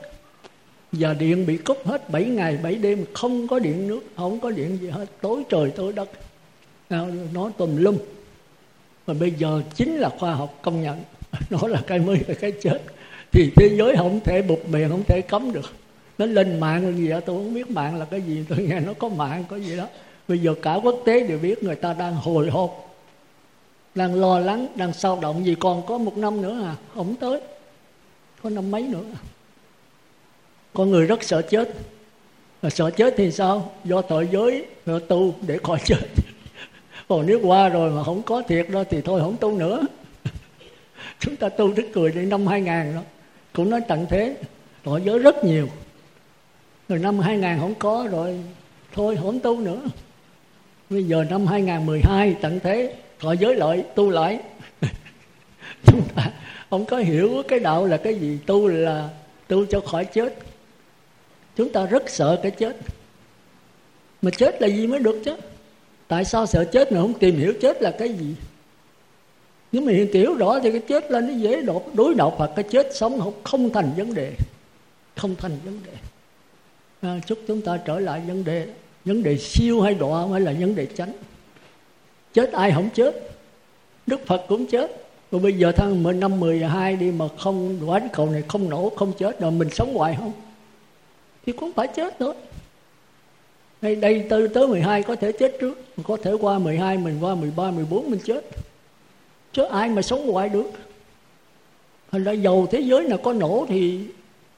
Và 0.92 1.14
điện 1.14 1.46
bị 1.46 1.56
cúp 1.56 1.86
hết 1.86 2.10
7 2.10 2.24
ngày 2.24 2.58
7 2.62 2.74
đêm. 2.74 3.04
Không 3.14 3.48
có 3.48 3.58
điện 3.58 3.88
nước, 3.88 4.00
không 4.16 4.40
có 4.40 4.50
điện 4.50 4.78
gì 4.80 4.90
hết. 4.90 5.06
Tối 5.20 5.42
trời, 5.48 5.70
tối 5.70 5.92
đất. 5.92 6.08
Nó 7.32 7.50
tùm 7.58 7.76
lum. 7.76 7.98
Mà 9.06 9.14
bây 9.14 9.30
giờ 9.30 9.62
chính 9.74 9.96
là 9.96 10.08
khoa 10.08 10.34
học 10.34 10.58
công 10.62 10.82
nhận. 10.82 11.00
Nó 11.50 11.68
là 11.68 11.82
cái 11.86 11.98
mới, 11.98 12.18
là 12.28 12.34
cái 12.34 12.52
chết. 12.62 12.82
Thì 13.32 13.52
thế 13.56 13.76
giới 13.78 13.96
không 13.96 14.20
thể 14.24 14.42
bục 14.42 14.68
miệng 14.68 14.90
không 14.90 15.02
thể 15.08 15.20
cấm 15.28 15.52
được. 15.52 15.72
Nó 16.18 16.26
lên 16.26 16.60
mạng 16.60 16.86
là 16.86 16.92
gì 16.92 17.08
đó 17.08 17.20
tôi 17.20 17.36
không 17.36 17.54
biết 17.54 17.70
mạng 17.70 17.96
là 17.96 18.04
cái 18.04 18.20
gì. 18.20 18.44
Tôi 18.48 18.58
nghe 18.58 18.80
nó 18.80 18.92
có 18.94 19.08
mạng, 19.08 19.44
có 19.48 19.56
gì 19.56 19.76
đó 19.76 19.88
bây 20.28 20.38
giờ 20.38 20.54
cả 20.62 20.74
quốc 20.82 21.02
tế 21.04 21.26
đều 21.26 21.38
biết 21.38 21.62
người 21.62 21.76
ta 21.76 21.92
đang 21.92 22.14
hồi 22.14 22.50
hộp, 22.50 22.94
đang 23.94 24.14
lo 24.14 24.38
lắng, 24.38 24.66
đang 24.74 24.92
sao 24.92 25.18
động 25.22 25.46
gì. 25.46 25.54
Còn 25.60 25.86
có 25.86 25.98
một 25.98 26.16
năm 26.16 26.42
nữa 26.42 26.62
à 26.64 26.76
không 26.94 27.14
tới. 27.14 27.40
Có 28.42 28.50
năm 28.50 28.70
mấy 28.70 28.82
nữa 28.82 29.04
à. 29.14 29.20
con 30.72 30.90
người 30.90 31.06
rất 31.06 31.22
sợ 31.22 31.42
chết. 31.42 31.68
Và 32.62 32.70
sợ 32.70 32.90
chết 32.90 33.14
thì 33.16 33.32
sao? 33.32 33.72
Do 33.84 34.02
tội 34.02 34.28
giới 34.32 34.66
rồi 34.86 35.00
tu 35.00 35.34
để 35.46 35.58
khỏi 35.62 35.78
chết. 35.84 35.98
Còn 37.08 37.26
nếu 37.26 37.40
qua 37.42 37.68
rồi 37.68 37.90
mà 37.90 38.04
không 38.04 38.22
có 38.22 38.42
thiệt 38.48 38.66
đó 38.70 38.84
thì 38.90 39.00
thôi, 39.00 39.20
không 39.20 39.36
tu 39.36 39.58
nữa. 39.58 39.82
Chúng 41.18 41.36
ta 41.36 41.48
tu 41.48 41.72
đức 41.72 41.88
cười 41.92 42.12
đến 42.12 42.28
năm 42.28 42.46
2000 42.46 42.94
đó, 42.94 43.00
cũng 43.52 43.70
nói 43.70 43.80
tận 43.88 44.06
thế. 44.10 44.36
Tội 44.82 45.02
giới 45.04 45.18
rất 45.18 45.44
nhiều. 45.44 45.68
Rồi 46.88 46.98
năm 46.98 47.18
2000 47.18 47.58
không 47.60 47.74
có 47.74 48.08
rồi, 48.10 48.40
thôi, 48.92 49.18
không 49.22 49.40
tu 49.40 49.60
nữa 49.60 49.80
bây 50.92 51.04
giờ 51.04 51.24
năm 51.30 51.46
2012 51.46 52.36
tận 52.40 52.60
thế 52.62 52.94
thọ 53.20 53.32
giới 53.32 53.54
lợi 53.54 53.84
tu 53.94 54.10
lại 54.10 54.40
chúng 55.86 56.02
ta 56.14 56.30
không 56.70 56.84
có 56.84 56.96
hiểu 56.96 57.42
cái 57.48 57.58
đạo 57.58 57.86
là 57.86 57.96
cái 57.96 58.14
gì 58.14 58.38
tu 58.46 58.68
là 58.68 59.08
tu 59.48 59.66
cho 59.66 59.80
khỏi 59.80 60.04
chết. 60.04 60.34
Chúng 61.56 61.72
ta 61.72 61.86
rất 61.86 62.10
sợ 62.10 62.40
cái 62.42 62.50
chết. 62.50 62.76
Mà 64.22 64.30
chết 64.30 64.62
là 64.62 64.68
gì 64.68 64.86
mới 64.86 64.98
được 64.98 65.22
chứ? 65.24 65.36
Tại 66.08 66.24
sao 66.24 66.46
sợ 66.46 66.64
chết 66.64 66.92
mà 66.92 67.00
không 67.00 67.18
tìm 67.18 67.36
hiểu 67.36 67.54
chết 67.60 67.82
là 67.82 67.90
cái 67.98 68.08
gì? 68.08 68.34
Nếu 69.72 69.82
mà 69.82 69.92
hiện 69.92 70.12
hiểu 70.12 70.34
rõ 70.34 70.60
thì 70.60 70.70
cái 70.70 70.80
chết 70.80 71.10
là 71.10 71.20
nó 71.20 71.34
dễ 71.34 71.62
đột 71.62 71.94
đối 71.94 72.14
đột 72.14 72.34
hoặc 72.36 72.50
cái 72.56 72.64
chết 72.70 72.86
sống 72.94 73.20
không 73.20 73.34
không 73.44 73.72
thành 73.72 73.90
vấn 73.96 74.14
đề. 74.14 74.32
Không 75.16 75.34
thành 75.36 75.58
vấn 75.64 75.80
đề. 75.86 75.92
À, 77.00 77.20
chúc 77.26 77.38
chúng 77.46 77.60
ta 77.60 77.76
trở 77.76 78.00
lại 78.00 78.20
vấn 78.26 78.44
đề 78.44 78.66
vấn 79.04 79.22
đề 79.22 79.38
siêu 79.38 79.80
hay 79.80 79.94
đọa 79.94 80.26
mới 80.26 80.40
là 80.40 80.54
vấn 80.60 80.74
đề 80.74 80.86
chánh. 80.86 81.12
Chết 82.34 82.52
ai 82.52 82.72
không 82.72 82.88
chết 82.94 83.32
đức 84.06 84.26
phật 84.26 84.44
cũng 84.48 84.66
chết. 84.66 85.02
Rồi 85.30 85.40
bây 85.40 85.52
giờ 85.52 85.72
tháng 85.76 86.20
năm 86.20 86.40
12 86.40 86.96
đi 86.96 87.10
mà 87.10 87.28
không 87.38 87.78
quả 87.86 88.00
cầu 88.12 88.30
này 88.30 88.42
không 88.48 88.70
nổ 88.70 88.92
không 88.96 89.12
chết 89.18 89.40
rồi 89.40 89.50
mình 89.50 89.68
sống 89.70 89.94
hoài 89.94 90.16
không? 90.18 90.32
Thì 91.46 91.52
cũng 91.52 91.72
phải 91.72 91.88
chết 91.96 92.16
thôi. 92.18 92.34
Đây, 93.82 93.96
đây 93.96 94.26
tới, 94.30 94.48
tới 94.48 94.68
12 94.68 95.02
có 95.02 95.16
thể 95.16 95.32
chết 95.32 95.56
trước 95.60 95.84
có 96.04 96.16
thể 96.22 96.32
qua 96.40 96.58
12 96.58 96.98
mình 96.98 97.18
qua 97.20 97.34
13 97.34 97.70
14 97.70 98.10
mình 98.10 98.20
chết. 98.24 98.44
Chứ 99.52 99.64
ai 99.64 99.88
mà 99.88 100.02
sống 100.02 100.32
hoài 100.32 100.48
được? 100.48 100.70
Hình 102.10 102.24
ra 102.24 102.32
dầu 102.32 102.66
thế 102.70 102.80
giới 102.80 103.04
nào 103.04 103.18
có 103.18 103.32
nổ 103.32 103.66
thì 103.68 104.00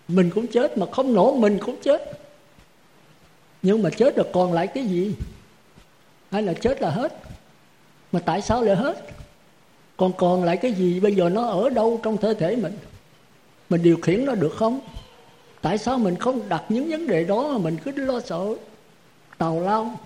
mình 0.08 0.30
cũng 0.34 0.46
chết 0.46 0.78
mà 0.78 0.86
không 0.92 1.14
nổ 1.14 1.36
mình 1.36 1.58
cũng 1.66 1.76
chết 1.82 2.23
nhưng 3.64 3.82
mà 3.82 3.90
chết 3.90 4.16
rồi 4.16 4.26
còn 4.32 4.52
lại 4.52 4.66
cái 4.66 4.86
gì? 4.86 5.14
Hay 6.30 6.42
là 6.42 6.52
chết 6.52 6.82
là 6.82 6.90
hết? 6.90 7.16
Mà 8.12 8.20
tại 8.20 8.42
sao 8.42 8.62
lại 8.62 8.76
hết? 8.76 9.06
Còn 9.96 10.12
còn 10.12 10.44
lại 10.44 10.56
cái 10.56 10.72
gì? 10.72 11.00
Bây 11.00 11.14
giờ 11.14 11.28
nó 11.28 11.46
ở 11.46 11.70
đâu 11.70 12.00
trong 12.02 12.16
cơ 12.16 12.34
thể 12.34 12.56
mình? 12.56 12.72
Mình 13.68 13.82
điều 13.82 13.96
khiển 14.02 14.24
nó 14.24 14.34
được 14.34 14.54
không? 14.56 14.80
Tại 15.62 15.78
sao 15.78 15.98
mình 15.98 16.16
không 16.16 16.48
đặt 16.48 16.64
những 16.68 16.90
vấn 16.90 17.06
đề 17.06 17.24
đó 17.24 17.48
mà 17.48 17.58
mình 17.58 17.76
cứ 17.84 17.92
lo 17.92 18.20
sợ? 18.20 18.54
Tào 19.38 19.60
lao. 19.60 19.98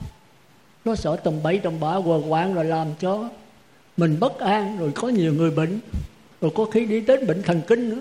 Lo 0.85 0.95
sợ 0.95 1.17
tầm 1.17 1.43
bậy 1.43 1.59
tầm 1.59 1.81
bạ, 1.81 1.95
quờ 2.05 2.21
quạng 2.29 2.55
rồi 2.55 2.65
làm 2.65 2.88
cho 3.00 3.29
mình 3.97 4.17
bất 4.21 4.38
an, 4.38 4.79
rồi 4.79 4.93
có 4.95 5.09
nhiều 5.09 5.35
người 5.35 5.50
bệnh, 5.50 5.81
rồi 6.41 6.50
có 6.55 6.65
khi 6.65 6.87
đi 6.87 7.00
đến 7.00 7.27
bệnh 7.27 7.43
thần 7.43 7.61
kinh 7.67 7.88
nữa. 7.88 8.00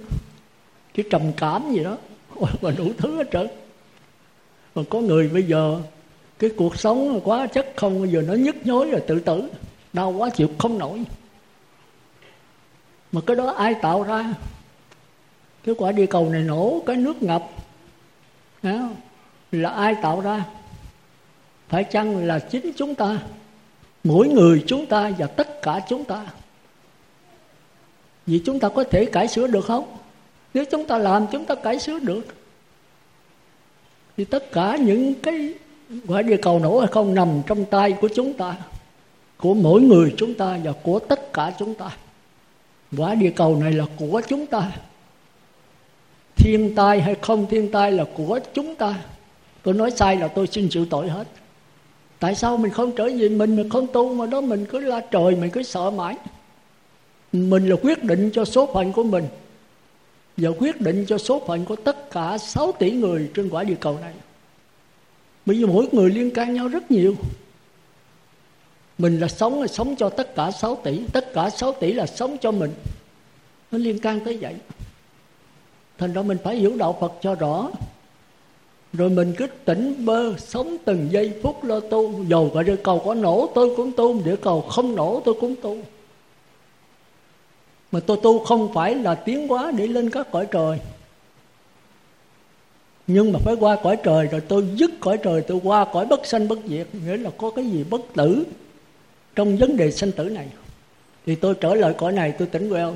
Cái 0.94 1.06
trầm 1.10 1.22
cảm 1.38 1.74
gì 1.74 1.84
đó. 1.84 1.98
Và 2.62 2.72
đủ 2.72 2.92
thứ 2.98 3.16
hết 3.16 3.28
trơn 3.32 3.48
còn 4.78 4.86
có 4.86 5.00
người 5.00 5.28
bây 5.28 5.44
giờ, 5.44 5.82
cái 6.40 6.50
cuộc 6.58 6.80
sống 6.80 7.22
quá 7.24 7.48
chất 7.48 7.68
không, 7.76 8.00
bây 8.00 8.10
giờ 8.10 8.22
nó 8.22 8.34
nhức 8.34 8.56
nhối 8.66 8.90
rồi 8.90 9.02
tự 9.08 9.20
tử, 9.20 9.50
đau 9.94 10.12
quá 10.12 10.30
chịu 10.30 10.50
không 10.58 10.78
nổi. 10.78 11.04
Mà 13.12 13.22
cái 13.28 13.36
đó 13.36 13.52
ai 13.52 13.74
tạo 13.74 14.04
ra? 14.04 14.34
Cái 15.64 15.76
quả 15.78 15.92
địa 15.92 16.06
cầu 16.06 16.30
này 16.30 16.44
nổ, 16.44 16.82
cái 16.86 16.96
nước 16.96 17.24
ngập. 17.24 17.44
Là 19.52 19.70
ai 19.70 19.96
tạo 20.02 20.22
ra? 20.22 20.46
Phải 21.70 21.84
chăng 21.84 22.26
là 22.26 22.40
chính 22.40 22.72
chúng 22.78 22.96
ta? 22.96 23.20
Mỗi 24.04 24.28
người 24.28 24.64
chúng 24.68 24.86
ta 24.86 25.12
và 25.18 25.28
tất 25.28 25.62
cả 25.62 25.82
chúng 25.90 26.04
ta. 26.04 26.26
Vì 28.26 28.42
chúng 28.46 28.60
ta 28.60 28.70
có 28.70 28.84
thể 28.84 29.06
cải 29.06 29.28
sửa 29.28 29.48
được 29.48 29.66
không? 29.66 29.98
Nếu 30.54 30.66
chúng 30.72 30.86
ta 30.86 30.98
làm, 30.98 31.26
chúng 31.32 31.46
ta 31.46 31.56
cải 31.56 31.80
sửa 31.80 32.00
được 32.00 32.37
thì 34.18 34.26
tất 34.26 34.52
cả 34.52 34.78
những 34.82 35.14
cái 35.24 35.54
quả 36.08 36.22
địa 36.22 36.38
cầu 36.38 36.60
nổ 36.60 36.80
hay 36.80 36.88
không, 36.88 37.16
nằm 37.16 37.30
trong 37.48 37.66
tay 37.66 37.94
của 38.02 38.10
chúng 38.16 38.34
ta, 38.34 38.56
của 39.38 39.54
mỗi 39.54 39.82
người 39.82 40.14
chúng 40.18 40.34
ta 40.34 40.60
và 40.64 40.72
của 40.72 41.00
tất 41.00 41.34
cả 41.34 41.54
chúng 41.60 41.76
ta. 41.76 41.98
Quả 42.98 43.16
địa 43.16 43.32
cầu 43.36 43.56
này 43.56 43.74
là 43.74 43.86
của 43.98 44.22
chúng 44.28 44.46
ta. 44.46 44.72
Thiên 46.36 46.76
tai 46.76 47.02
hay 47.02 47.16
không 47.22 47.46
thiên 47.50 47.72
tai 47.72 47.92
là 47.92 48.06
của 48.18 48.40
chúng 48.54 48.76
ta. 48.76 48.96
Tôi 49.64 49.74
nói 49.74 49.92
sai 49.92 50.16
là 50.16 50.28
tôi 50.28 50.48
xin 50.48 50.68
chịu 50.70 50.86
tội 50.90 51.10
hết. 51.10 51.28
Tại 52.20 52.36
sao 52.36 52.58
mình 52.58 52.72
không 52.72 52.92
trở 52.92 53.10
về 53.20 53.30
mình 53.30 53.56
mình 53.56 53.70
không 53.70 53.88
tu 53.88 54.14
mà 54.14 54.26
đó 54.26 54.42
mình 54.42 54.66
cứ 54.66 54.80
la 54.80 55.00
trời, 55.12 55.36
mình 55.36 55.50
cứ 55.52 55.64
sợ 55.64 55.92
mãi. 55.92 56.16
Mình 57.32 57.70
là 57.70 57.76
quyết 57.82 58.04
định 58.04 58.30
cho 58.34 58.46
số 58.46 58.70
phận 58.74 58.94
của 58.94 59.04
mình 59.04 59.24
và 60.38 60.50
quyết 60.60 60.82
định 60.82 61.06
cho 61.08 61.18
số 61.18 61.42
phận 61.48 61.66
của 61.66 61.76
tất 61.76 62.12
cả 62.12 62.38
6 62.38 62.72
tỷ 62.72 62.92
người 62.92 63.32
trên 63.34 63.50
quả 63.50 63.64
địa 63.64 63.76
cầu 63.80 63.98
này. 64.02 64.14
Bởi 65.46 65.58
vì 65.58 65.66
mỗi 65.66 65.88
người 65.92 66.10
liên 66.10 66.32
can 66.32 66.54
nhau 66.54 66.68
rất 66.68 66.92
nhiều. 66.92 67.16
Mình 68.98 69.20
là 69.20 69.28
sống 69.28 69.62
là 69.62 69.68
sống 69.68 69.96
cho 69.96 70.10
tất 70.10 70.36
cả 70.36 70.52
6 70.52 70.76
tỷ. 70.84 71.02
Tất 71.14 71.34
cả 71.34 71.50
6 71.50 71.74
tỷ 71.74 71.94
là 71.94 72.06
sống 72.06 72.38
cho 72.42 72.52
mình. 72.52 72.72
Nó 73.72 73.78
liên 73.78 74.00
can 74.00 74.20
tới 74.26 74.38
vậy. 74.38 74.56
Thành 75.98 76.14
ra 76.14 76.22
mình 76.22 76.38
phải 76.44 76.56
hiểu 76.56 76.78
đạo 76.78 76.98
phật 77.02 77.14
cho 77.22 77.36
rõ. 77.36 77.70
Rồi 78.94 79.10
mình 79.10 79.34
cứ 79.38 79.48
tỉnh 79.66 80.06
bơ 80.06 80.38
sống 80.38 80.78
từng 80.86 81.08
giây 81.12 81.34
phút 81.44 81.64
lo 81.64 81.80
tu. 81.80 82.24
Dầu 82.24 82.52
cả 82.54 82.64
địa 82.64 82.76
cầu 82.76 83.02
có 83.06 83.14
nổ, 83.14 83.50
tôi 83.56 83.74
cũng 83.76 83.92
tu. 83.92 84.22
Địa 84.22 84.36
cầu 84.36 84.62
không 84.62 84.96
nổ, 84.96 85.22
tôi 85.26 85.36
cũng 85.42 85.56
tu 85.62 85.78
mà 87.92 88.00
tôi 88.00 88.18
tu 88.24 88.40
không 88.40 88.74
phải 88.74 88.96
là 88.96 89.16
tiến 89.16 89.48
hóa 89.48 89.72
để 89.72 89.88
lên 89.88 90.10
các 90.10 90.32
cõi 90.32 90.48
trời. 90.52 90.80
Nhưng 93.08 93.32
mà 93.32 93.40
phải 93.40 93.56
qua 93.60 93.78
cõi 93.84 93.98
trời 94.04 94.28
rồi 94.28 94.42
tôi 94.42 94.68
dứt 94.76 94.92
cõi 95.00 95.18
trời, 95.24 95.42
tôi 95.42 95.60
qua 95.64 95.86
cõi 95.86 96.06
bất 96.06 96.26
sanh 96.26 96.48
bất 96.48 96.60
diệt. 96.68 96.88
Nghĩa 97.06 97.18
là 97.18 97.30
có 97.38 97.52
cái 97.56 97.66
gì 97.66 97.84
bất 97.90 98.02
tử 98.14 98.44
trong 99.36 99.58
vấn 99.58 99.78
đề 99.78 99.92
sanh 99.92 100.12
tử 100.12 100.24
này. 100.24 100.48
Thì 101.26 101.36
tôi 101.36 101.56
trở 101.62 101.76
lại 101.76 101.94
cõi 101.98 102.12
này, 102.12 102.32
tôi 102.32 102.48
tỉnh 102.48 102.70
queo. 102.70 102.96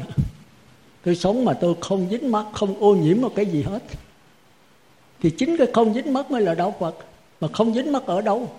Tôi 1.03 1.15
sống 1.15 1.45
mà 1.45 1.53
tôi 1.53 1.75
không 1.81 2.07
dính 2.11 2.31
mắt 2.31 2.45
không 2.53 2.75
ô 2.79 2.95
nhiễm 2.95 3.21
một 3.21 3.31
cái 3.35 3.45
gì 3.45 3.63
hết. 3.63 3.83
Thì 5.21 5.29
chính 5.29 5.57
cái 5.57 5.67
không 5.73 5.93
dính 5.93 6.13
mắt 6.13 6.31
mới 6.31 6.41
là 6.41 6.53
đạo 6.53 6.75
phật, 6.79 6.95
mà 7.41 7.47
không 7.53 7.73
dính 7.73 7.91
mắt 7.91 8.03
ở 8.05 8.21
đâu? 8.21 8.49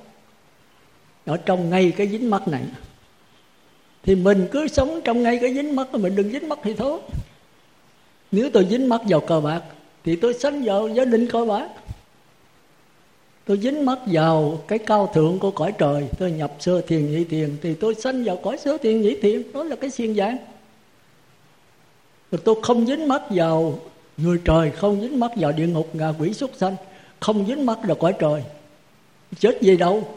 Ở 1.25 1.37
trong 1.37 1.71
ngay 1.71 1.93
cái 1.97 2.09
dính 2.09 2.31
mắt 2.31 2.49
này 2.49 2.63
thì 4.03 4.15
mình 4.15 4.49
cứ 4.53 4.69
sống 4.69 5.01
trong 5.05 5.23
ngay 5.23 5.39
cái 5.41 5.55
dính 5.55 5.77
mắt, 5.77 5.95
mình 5.95 6.17
đừng 6.17 6.31
dính 6.33 6.49
mắt 6.49 6.59
thì 6.63 6.75
thôi. 6.75 7.01
Nếu 8.33 8.51
tôi 8.53 8.67
dính 8.71 8.89
mắt 8.89 9.01
vào 9.09 9.21
cờ 9.21 9.41
bạc, 9.41 9.63
thì 10.05 10.17
tôi 10.17 10.35
sanh 10.35 10.65
vào 10.65 10.89
gia 10.89 11.05
đình 11.05 11.27
cờ 11.27 11.45
bạc. 11.45 11.69
Tôi 13.45 13.59
dính 13.59 13.85
mắt 13.85 13.99
vào 14.07 14.63
cái 14.69 14.79
cao 14.79 15.11
thượng 15.15 15.39
của 15.39 15.51
cõi 15.51 15.73
trời, 15.79 16.09
tôi 16.19 16.31
nhập 16.31 16.53
sơ 16.61 16.81
thiền 16.81 17.13
nhị 17.13 17.25
thiền, 17.25 17.57
thì 17.63 17.75
tôi 17.75 17.95
sanh 17.95 18.25
vào 18.25 18.37
cõi 18.37 18.59
sơ 18.59 18.79
thiền 18.79 19.03
nhị 19.03 19.17
thiền, 19.23 19.53
đó 19.53 19.65
là 19.65 19.77
cái 19.77 19.91
xiên 19.91 20.15
giảng. 20.15 20.37
Rồi 22.31 22.41
tôi 22.45 22.55
không 22.63 22.87
dính 22.87 23.09
mắt 23.09 23.23
vào 23.31 23.79
người 24.17 24.39
trời, 24.45 24.71
không 24.71 25.01
dính 25.01 25.21
mắt 25.21 25.33
vào 25.37 25.53
địa 25.53 25.67
ngục, 25.67 25.89
ngạ 25.93 26.13
quỷ 26.19 26.33
xuất 26.33 26.51
sanh, 26.57 26.77
không 27.21 27.47
dính 27.47 27.67
mắt 27.67 27.79
vào 27.83 27.97
cõi 27.97 28.15
trời. 28.19 28.43
Chết 29.39 29.59
về 29.61 29.77
đâu? 29.77 30.09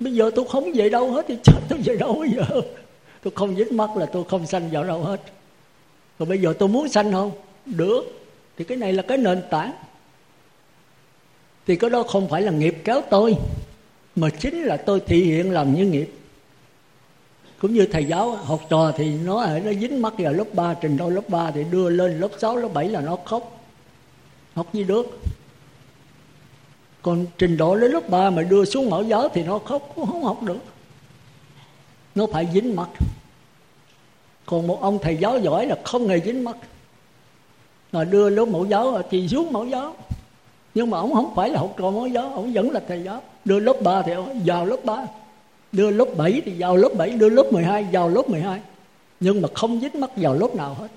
Bây 0.00 0.14
giờ 0.14 0.30
tôi 0.34 0.44
không 0.48 0.72
về 0.74 0.88
đâu 0.88 1.10
hết 1.12 1.24
thì 1.28 1.36
chết 1.44 1.60
tôi 1.68 1.78
về 1.84 1.96
đâu 1.96 2.14
bây 2.20 2.30
giờ? 2.30 2.62
Tôi 3.22 3.32
không 3.36 3.56
dính 3.56 3.76
mắt 3.76 3.96
là 3.96 4.06
tôi 4.06 4.24
không 4.28 4.46
sanh 4.46 4.70
vào 4.70 4.84
đâu 4.84 5.02
hết. 5.02 5.20
Rồi 6.18 6.26
bây 6.28 6.38
giờ 6.38 6.54
tôi 6.58 6.68
muốn 6.68 6.88
sanh 6.88 7.12
không? 7.12 7.32
Được. 7.66 8.02
Thì 8.56 8.64
cái 8.64 8.76
này 8.76 8.92
là 8.92 9.02
cái 9.02 9.18
nền 9.18 9.42
tảng. 9.50 9.72
Thì 11.66 11.76
cái 11.76 11.90
đó 11.90 12.02
không 12.02 12.28
phải 12.28 12.42
là 12.42 12.52
nghiệp 12.52 12.76
kéo 12.84 13.02
tôi 13.10 13.36
mà 14.16 14.28
chính 14.30 14.62
là 14.62 14.76
tôi 14.76 15.00
thị 15.00 15.24
hiện 15.24 15.52
làm 15.52 15.74
như 15.74 15.86
nghiệp. 15.86 16.10
Cũng 17.60 17.74
như 17.74 17.86
thầy 17.86 18.04
giáo 18.04 18.30
học 18.30 18.60
trò 18.68 18.92
thì 18.96 19.14
nó 19.24 19.40
ở 19.40 19.60
nó 19.60 19.72
dính 19.72 20.02
mắt 20.02 20.12
vào 20.18 20.32
lớp 20.32 20.44
3 20.54 20.74
trình 20.74 20.96
độ 20.96 21.10
lớp 21.10 21.28
3 21.28 21.50
thì 21.50 21.64
đưa 21.64 21.90
lên 21.90 22.20
lớp 22.20 22.28
6 22.38 22.56
lớp 22.56 22.68
7 22.68 22.88
là 22.88 23.00
nó 23.00 23.16
khóc. 23.24 23.60
Học 24.54 24.66
như 24.72 24.82
được? 24.82 25.20
Còn 27.02 27.26
trình 27.38 27.56
độ 27.56 27.76
đến 27.76 27.90
lớp 27.90 28.08
3 28.08 28.30
mà 28.30 28.42
đưa 28.42 28.64
xuống 28.64 28.90
mẫu 28.90 29.02
giáo 29.02 29.28
thì 29.28 29.42
nó 29.42 29.58
không, 29.58 29.82
không 29.94 30.24
học 30.24 30.42
được 30.42 30.58
nó 32.14 32.26
phải 32.32 32.48
dính 32.54 32.76
mắt. 32.76 32.88
Còn 34.46 34.66
một 34.66 34.82
ông 34.82 34.98
thầy 35.02 35.16
giáo 35.16 35.38
giỏi 35.38 35.66
là 35.66 35.76
không 35.84 36.08
hề 36.08 36.20
dính 36.20 36.44
mắt. 36.44 36.56
Mà 37.92 38.04
đưa 38.04 38.30
lớp 38.30 38.44
mẫu 38.44 38.66
giáo, 38.66 39.02
thì 39.10 39.28
xuống 39.28 39.52
mẫu 39.52 39.66
giáo. 39.66 39.94
Nhưng 40.74 40.90
mà 40.90 40.98
ông 40.98 41.14
không 41.14 41.34
phải 41.34 41.50
là 41.50 41.60
học 41.60 41.74
trò 41.78 41.90
mẫu 41.90 42.06
giáo, 42.06 42.32
ông 42.34 42.52
vẫn 42.52 42.70
là 42.70 42.80
thầy 42.88 43.02
giáo. 43.02 43.22
Đưa 43.44 43.60
lớp 43.60 43.76
3 43.82 44.02
thì 44.02 44.12
vào 44.44 44.66
lớp 44.66 44.78
3 44.84 45.06
đưa 45.72 45.90
lớp 45.90 46.08
7 46.16 46.42
thì 46.44 46.54
vào 46.58 46.76
lớp 46.76 46.90
7 46.96 47.10
đưa 47.10 47.28
lớp 47.28 47.52
12 47.52 47.86
vào 47.92 48.08
lớp 48.08 48.28
12 48.28 48.60
nhưng 49.20 49.42
mà 49.42 49.48
không 49.54 49.80
dính 49.80 50.00
mắt 50.00 50.10
vào 50.16 50.34
lớp 50.34 50.54
nào 50.54 50.74
hết. 50.74 50.88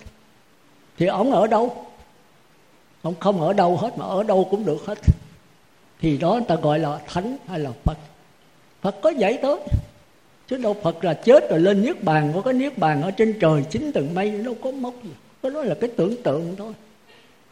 Thì 0.98 1.06
ông 1.06 1.32
ở 1.32 1.48
đâu? 1.48 1.86
Ông 3.02 3.14
không 3.20 3.42
ở 3.42 3.54
đâu 3.54 3.78
hết, 3.78 3.98
mà 3.98 4.06
ở 4.06 4.24
đâu 4.24 4.48
cũng 4.52 4.66
được 4.66 4.86
hết. 4.86 4.98
Thì 6.00 6.18
đó 6.18 6.32
người 6.32 6.46
ta 6.48 6.56
gọi 6.56 6.80
là 6.80 7.00
thánh 7.08 7.38
hay 7.48 7.60
là 7.60 7.72
phật. 7.84 7.98
Phật 8.82 8.96
có 9.02 9.10
dạy 9.10 9.40
tới 9.42 9.60
chứ 10.48 10.58
đâu 10.58 10.76
phật 10.84 11.04
là 11.04 11.14
chết 11.14 11.50
rồi 11.50 11.60
lên 11.60 11.82
niết 11.82 12.04
bàn, 12.04 12.32
có 12.36 12.42
cái 12.42 12.54
niết 12.54 12.78
bàn 12.78 13.02
ở 13.02 13.12
trên 13.12 13.40
trời 13.40 13.64
chín 13.70 13.92
tầng 13.92 14.14
mây, 14.16 14.32
đâu 14.32 14.56
có 14.64 14.72
mốc 14.72 15.04
gì. 15.04 15.10
Cái 15.42 15.52
đó 15.52 15.64
là 15.64 15.76
cái 15.76 15.90
tưởng 15.96 16.24
tượng 16.24 16.56
thôi. 16.58 16.74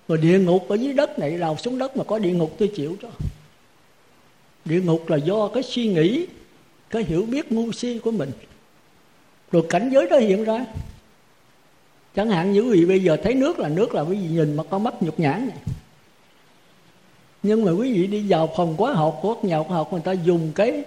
Rồi 0.07 0.17
địa 0.17 0.39
ngục 0.39 0.69
ở 0.69 0.75
dưới 0.75 0.93
đất 0.93 1.19
này 1.19 1.37
đào 1.37 1.57
xuống 1.57 1.77
đất 1.77 1.97
mà 1.97 2.03
có 2.03 2.19
địa 2.19 2.31
ngục 2.31 2.55
tôi 2.59 2.71
chịu 2.75 2.95
cho. 3.01 3.07
Địa 4.65 4.81
ngục 4.81 5.09
là 5.09 5.17
do 5.17 5.47
cái 5.47 5.63
suy 5.63 5.87
nghĩ, 5.87 6.25
cái 6.89 7.03
hiểu 7.03 7.25
biết 7.25 7.51
ngu 7.51 7.71
si 7.71 7.99
của 7.99 8.11
mình. 8.11 8.31
Rồi 9.51 9.63
cảnh 9.69 9.89
giới 9.93 10.07
đó 10.09 10.17
hiện 10.17 10.43
ra. 10.43 10.65
Chẳng 12.15 12.29
hạn 12.29 12.51
như 12.51 12.61
quý 12.61 12.79
vị 12.79 12.85
bây 12.85 13.03
giờ 13.03 13.17
thấy 13.23 13.33
nước 13.33 13.59
là 13.59 13.69
nước 13.69 13.93
là 13.93 14.01
quý 14.01 14.15
vị 14.15 14.27
nhìn 14.27 14.55
mà 14.55 14.63
có 14.63 14.79
mắt 14.79 14.93
nhục 15.01 15.19
nhãn 15.19 15.47
này 15.47 15.57
nhưng 17.43 17.65
mà 17.65 17.71
quý 17.71 17.93
vị 17.93 18.07
đi 18.07 18.25
vào 18.29 18.49
phòng 18.57 18.75
hóa 18.77 18.93
học 18.93 19.19
của 19.21 19.35
nhà 19.41 19.63
khoa 19.63 19.77
học 19.77 19.91
người 19.91 20.01
ta 20.01 20.11
dùng 20.11 20.51
cái 20.55 20.83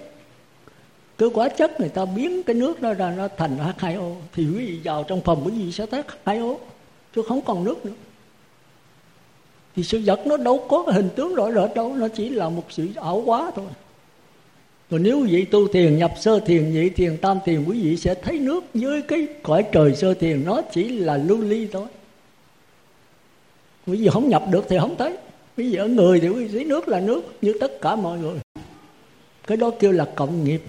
cái 1.18 1.28
quá 1.34 1.48
chất 1.48 1.80
người 1.80 1.88
ta 1.88 2.04
biến 2.04 2.42
cái 2.42 2.54
nước 2.54 2.82
đó 2.82 2.94
ra, 2.94 3.14
nó 3.16 3.28
thành 3.36 3.58
H2O 3.58 4.14
thì 4.34 4.46
quý 4.46 4.66
vị 4.66 4.80
vào 4.84 5.04
trong 5.04 5.20
phòng 5.20 5.42
quý 5.44 5.50
vị 5.50 5.72
sẽ 5.72 5.86
thấy 5.86 6.02
H2O 6.24 6.56
chứ 7.14 7.22
không 7.28 7.40
còn 7.42 7.64
nước 7.64 7.86
nữa. 7.86 7.92
Thì 9.76 9.82
sự 9.82 10.02
vật 10.04 10.26
nó 10.26 10.36
đâu 10.36 10.66
có 10.68 10.84
hình 10.86 11.08
tướng 11.16 11.34
rõ 11.34 11.52
rệt 11.52 11.76
đâu, 11.76 11.94
nó 11.94 12.08
chỉ 12.08 12.28
là 12.28 12.48
một 12.48 12.64
sự 12.68 12.88
ảo 12.96 13.22
quá 13.26 13.52
thôi. 13.56 13.66
Rồi 14.90 15.00
nếu 15.00 15.20
quý 15.20 15.26
vị 15.30 15.44
tu 15.44 15.68
thiền, 15.68 15.98
nhập 15.98 16.12
sơ 16.20 16.40
thiền, 16.40 16.72
nhị 16.72 16.88
thiền, 16.90 17.16
tam 17.16 17.38
thiền, 17.44 17.64
quý 17.64 17.82
vị 17.82 17.96
sẽ 17.96 18.14
thấy 18.14 18.38
nước 18.38 18.64
dưới 18.74 19.02
cái 19.02 19.26
cõi 19.42 19.64
trời 19.72 19.94
sơ 19.94 20.14
thiền, 20.14 20.44
nó 20.44 20.62
chỉ 20.72 20.88
là 20.88 21.16
lưu 21.16 21.40
ly 21.40 21.68
thôi. 21.72 21.86
Quý 23.86 23.96
vị 23.96 24.08
không 24.12 24.28
nhập 24.28 24.42
được 24.50 24.64
thì 24.68 24.78
không 24.80 24.96
thấy. 24.96 25.16
Quý 25.56 25.70
vị 25.70 25.76
ở 25.76 25.88
người 25.88 26.20
thì 26.20 26.28
quý 26.28 26.44
vị 26.44 26.48
thấy 26.52 26.64
nước 26.64 26.88
là 26.88 27.00
nước, 27.00 27.22
như 27.42 27.54
tất 27.60 27.80
cả 27.80 27.96
mọi 27.96 28.18
người. 28.18 28.38
Cái 29.46 29.56
đó 29.56 29.70
kêu 29.78 29.92
là 29.92 30.04
cộng 30.16 30.44
nghiệp 30.44 30.62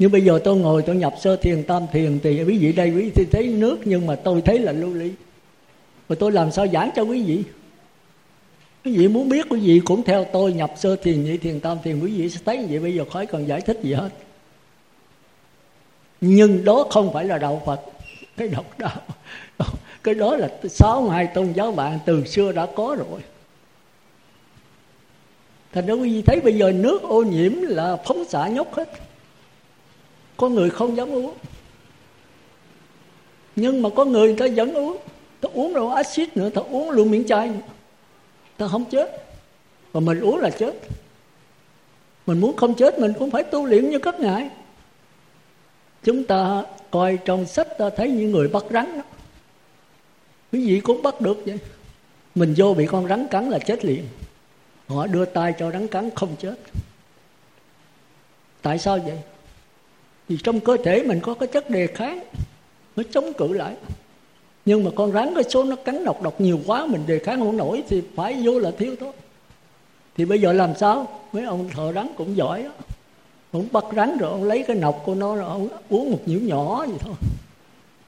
như 0.00 0.08
bây 0.08 0.20
giờ 0.20 0.40
tôi 0.44 0.56
ngồi, 0.56 0.82
tôi 0.82 0.96
nhập 0.96 1.14
sơ 1.20 1.36
thiền, 1.36 1.64
tam 1.64 1.82
thiền, 1.92 2.20
thì 2.22 2.42
quý 2.42 2.58
vị 2.58 2.72
đây, 2.72 2.90
quý 2.90 3.10
vị 3.10 3.24
thấy 3.32 3.46
nước, 3.46 3.78
nhưng 3.84 4.06
mà 4.06 4.16
tôi 4.16 4.42
thấy 4.42 4.58
là 4.58 4.72
lưu 4.72 4.94
ly. 4.94 5.10
Mà 6.08 6.16
tôi 6.18 6.32
làm 6.32 6.50
sao 6.50 6.66
giảng 6.66 6.90
cho 6.96 7.02
quý 7.02 7.22
vị? 7.22 7.42
Quý 8.84 8.96
vị 8.96 9.08
muốn 9.08 9.28
biết, 9.28 9.46
quý 9.50 9.60
vị 9.60 9.80
cũng 9.84 10.02
theo 10.02 10.24
tôi 10.32 10.52
nhập 10.52 10.72
sơ 10.76 10.96
thiền, 10.96 11.24
nhị 11.24 11.36
thiền, 11.36 11.60
tam 11.60 11.78
thiền, 11.84 12.00
quý 12.00 12.18
vị 12.18 12.30
sẽ 12.30 12.40
thấy 12.44 12.66
vậy, 12.70 12.78
bây 12.78 12.94
giờ 12.94 13.04
khỏi 13.12 13.26
còn 13.26 13.48
giải 13.48 13.60
thích 13.60 13.78
gì 13.82 13.92
hết. 13.92 14.08
Nhưng 16.20 16.64
đó 16.64 16.86
không 16.90 17.12
phải 17.12 17.24
là 17.24 17.38
đạo 17.38 17.62
phật. 17.66 17.80
Cái 18.36 18.48
độc 18.48 18.78
đạo, 18.78 19.00
cái 20.02 20.14
đó 20.14 20.36
là 20.36 20.48
sáu 20.68 21.08
hai 21.08 21.26
tôn 21.26 21.52
giáo 21.52 21.72
bạn 21.72 21.98
từ 22.06 22.24
xưa 22.24 22.52
đã 22.52 22.66
có 22.66 22.96
rồi. 22.98 23.20
Thành 25.72 25.86
ra 25.86 25.94
quý 25.94 26.14
vị 26.14 26.22
thấy 26.22 26.40
bây 26.40 26.54
giờ 26.54 26.72
nước 26.72 27.02
ô 27.02 27.22
nhiễm 27.22 27.52
là 27.62 27.96
phóng 27.96 28.24
xạ 28.24 28.48
nhóc 28.48 28.74
hết 28.74 28.88
có 30.40 30.48
người 30.48 30.70
không 30.70 30.96
dám 30.96 31.10
uống. 31.10 31.34
Nhưng 33.56 33.82
mà 33.82 33.88
có 33.96 34.04
người 34.04 34.28
người 34.28 34.36
ta 34.48 34.54
vẫn 34.56 34.74
uống. 34.74 34.96
Ta 35.40 35.48
uống 35.52 35.72
rồi 35.72 35.94
axit 35.94 36.36
nữa, 36.36 36.50
ta 36.50 36.62
uống 36.62 36.90
luôn 36.90 37.10
miếng 37.10 37.26
chai 37.26 37.48
nữa. 37.48 37.60
Ta 38.56 38.68
không 38.68 38.84
chết. 38.84 39.24
Mà 39.92 40.00
mình 40.00 40.20
uống 40.20 40.38
là 40.38 40.50
chết. 40.50 40.74
Mình 42.26 42.40
muốn 42.40 42.56
không 42.56 42.74
chết, 42.74 42.98
mình 42.98 43.12
cũng 43.18 43.30
phải 43.30 43.42
tu 43.42 43.66
luyện 43.66 43.90
như 43.90 43.98
các 43.98 44.20
ngài. 44.20 44.50
Chúng 46.02 46.24
ta 46.24 46.64
coi 46.90 47.18
trong 47.24 47.46
sách 47.46 47.68
ta 47.78 47.90
thấy 47.90 48.10
những 48.10 48.30
người 48.30 48.48
bắt 48.48 48.64
rắn 48.70 48.98
đó. 48.98 49.02
Quý 50.52 50.66
vị 50.66 50.80
cũng 50.80 51.02
bắt 51.02 51.20
được 51.20 51.42
vậy. 51.46 51.58
Mình 52.34 52.54
vô 52.56 52.74
bị 52.74 52.86
con 52.86 53.08
rắn 53.08 53.26
cắn 53.30 53.50
là 53.50 53.58
chết 53.58 53.84
liền. 53.84 54.04
Họ 54.88 55.06
đưa 55.06 55.24
tay 55.24 55.54
cho 55.58 55.70
rắn 55.70 55.88
cắn 55.88 56.10
không 56.14 56.36
chết. 56.38 56.54
Tại 58.62 58.78
sao 58.78 58.98
vậy? 58.98 59.18
Vì 60.30 60.36
trong 60.42 60.60
cơ 60.60 60.76
thể 60.84 61.02
mình 61.02 61.20
có 61.20 61.34
cái 61.34 61.46
chất 61.46 61.70
đề 61.70 61.86
kháng, 61.86 62.20
nó 62.96 63.02
chống 63.12 63.32
cự 63.32 63.52
lại. 63.52 63.74
Nhưng 64.64 64.84
mà 64.84 64.90
con 64.96 65.12
rắn 65.12 65.34
cái 65.34 65.44
số 65.44 65.64
nó 65.64 65.76
cắn 65.76 66.04
độc 66.04 66.22
độc 66.22 66.40
nhiều 66.40 66.60
quá, 66.66 66.86
mình 66.86 67.02
đề 67.06 67.18
kháng 67.18 67.40
không 67.40 67.56
nổi 67.56 67.82
thì 67.88 68.02
phải 68.16 68.42
vô 68.44 68.58
là 68.58 68.70
thiếu 68.78 68.96
thôi. 69.00 69.12
Thì 70.16 70.24
bây 70.24 70.40
giờ 70.40 70.52
làm 70.52 70.74
sao? 70.74 71.20
Mấy 71.32 71.44
ông 71.44 71.68
thợ 71.68 71.92
rắn 71.92 72.08
cũng 72.16 72.36
giỏi 72.36 72.62
đó 72.62 72.70
ông 73.52 73.66
bắt 73.72 73.84
rắn 73.96 74.18
rồi 74.18 74.30
ông 74.30 74.44
lấy 74.44 74.64
cái 74.66 74.76
nọc 74.76 75.02
của 75.04 75.14
nó 75.14 75.36
rồi 75.36 75.44
ông 75.44 75.68
uống 75.88 76.10
một 76.10 76.20
nhiễu 76.26 76.40
nhỏ 76.40 76.86
vậy 76.86 76.98
thôi. 77.00 77.14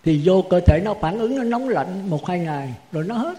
Thì 0.05 0.21
vô 0.25 0.45
cơ 0.51 0.61
thể 0.61 0.81
nó 0.85 0.95
phản 0.95 1.19
ứng, 1.19 1.37
nó 1.37 1.43
nóng 1.43 1.69
lạnh 1.69 2.11
một 2.11 2.27
hai 2.27 2.39
ngày, 2.39 2.75
rồi 2.93 3.05
nó 3.05 3.15
hết. 3.15 3.39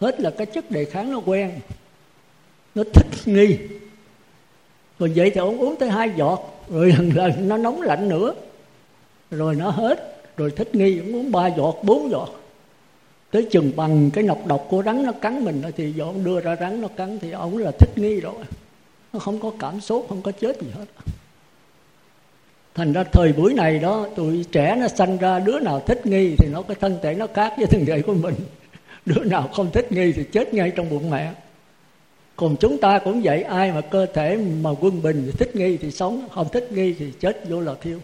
Hết 0.00 0.20
là 0.20 0.30
cái 0.30 0.46
chất 0.46 0.70
đề 0.70 0.84
kháng 0.84 1.12
nó 1.12 1.20
quen. 1.26 1.50
Nó 2.74 2.82
thích 2.94 3.06
nghi. 3.24 3.58
Rồi 4.98 5.12
vậy 5.16 5.30
thì 5.30 5.40
ông 5.40 5.58
uống 5.58 5.76
tới 5.76 5.90
hai 5.90 6.10
giọt 6.16 6.53
rồi 6.68 6.92
lần 6.92 7.10
lần 7.14 7.48
nó 7.48 7.56
nóng 7.56 7.82
lạnh 7.82 8.08
nữa. 8.08 8.34
Rồi 9.30 9.54
nó 9.54 9.70
hết. 9.70 10.10
Rồi 10.36 10.50
thích 10.50 10.74
nghi 10.74 11.00
muốn 11.00 11.32
ba 11.32 11.46
giọt, 11.46 11.76
bốn 11.82 12.10
giọt. 12.10 12.28
Tới 13.30 13.46
chừng 13.50 13.72
bằng 13.76 14.10
cái 14.10 14.24
nọc 14.24 14.46
độc 14.46 14.66
của 14.70 14.82
rắn 14.82 15.02
nó 15.02 15.12
cắn 15.12 15.44
mình 15.44 15.62
thì 15.76 15.92
dọn 15.92 16.24
đưa 16.24 16.40
ra 16.40 16.56
rắn 16.60 16.80
nó 16.80 16.88
cắn 16.88 17.18
thì 17.18 17.30
ổng 17.30 17.58
là 17.58 17.70
thích 17.78 17.90
nghi 17.96 18.20
rồi. 18.20 18.34
Nó 19.12 19.18
không 19.18 19.40
có 19.40 19.52
cảm 19.58 19.80
xúc, 19.80 20.06
không 20.08 20.22
có 20.22 20.32
chết 20.32 20.62
gì 20.62 20.68
hết. 20.74 20.84
Thành 22.74 22.92
ra 22.92 23.04
thời 23.04 23.32
buổi 23.32 23.54
này 23.54 23.78
đó, 23.78 24.06
tụi 24.16 24.44
trẻ 24.52 24.76
nó 24.80 24.88
sanh 24.88 25.18
ra 25.18 25.38
đứa 25.38 25.58
nào 25.58 25.80
thích 25.80 26.06
nghi 26.06 26.36
thì 26.38 26.48
nó 26.52 26.62
cái 26.62 26.76
thân 26.80 26.98
thể 27.02 27.14
nó 27.14 27.26
khác 27.34 27.54
với 27.56 27.66
thân 27.66 27.86
thể 27.86 28.02
của 28.02 28.14
mình. 28.14 28.34
Đứa 29.06 29.24
nào 29.24 29.48
không 29.52 29.70
thích 29.70 29.92
nghi 29.92 30.12
thì 30.12 30.24
chết 30.24 30.54
ngay 30.54 30.72
trong 30.76 30.90
bụng 30.90 31.10
mẹ 31.10 31.32
còn 32.36 32.56
chúng 32.60 32.78
ta 32.78 32.98
cũng 32.98 33.20
vậy, 33.22 33.42
ai 33.42 33.72
mà 33.72 33.80
cơ 33.80 34.06
thể 34.06 34.38
mà 34.62 34.70
quân 34.80 35.02
bình 35.02 35.22
thì 35.26 35.32
thích 35.38 35.56
nghi 35.56 35.76
thì 35.76 35.90
sống, 35.90 36.28
không 36.30 36.48
thích 36.52 36.72
nghi 36.72 36.94
thì 36.98 37.12
chết 37.20 37.48
vô 37.48 37.60
là 37.60 37.74
thiêu. 37.80 37.98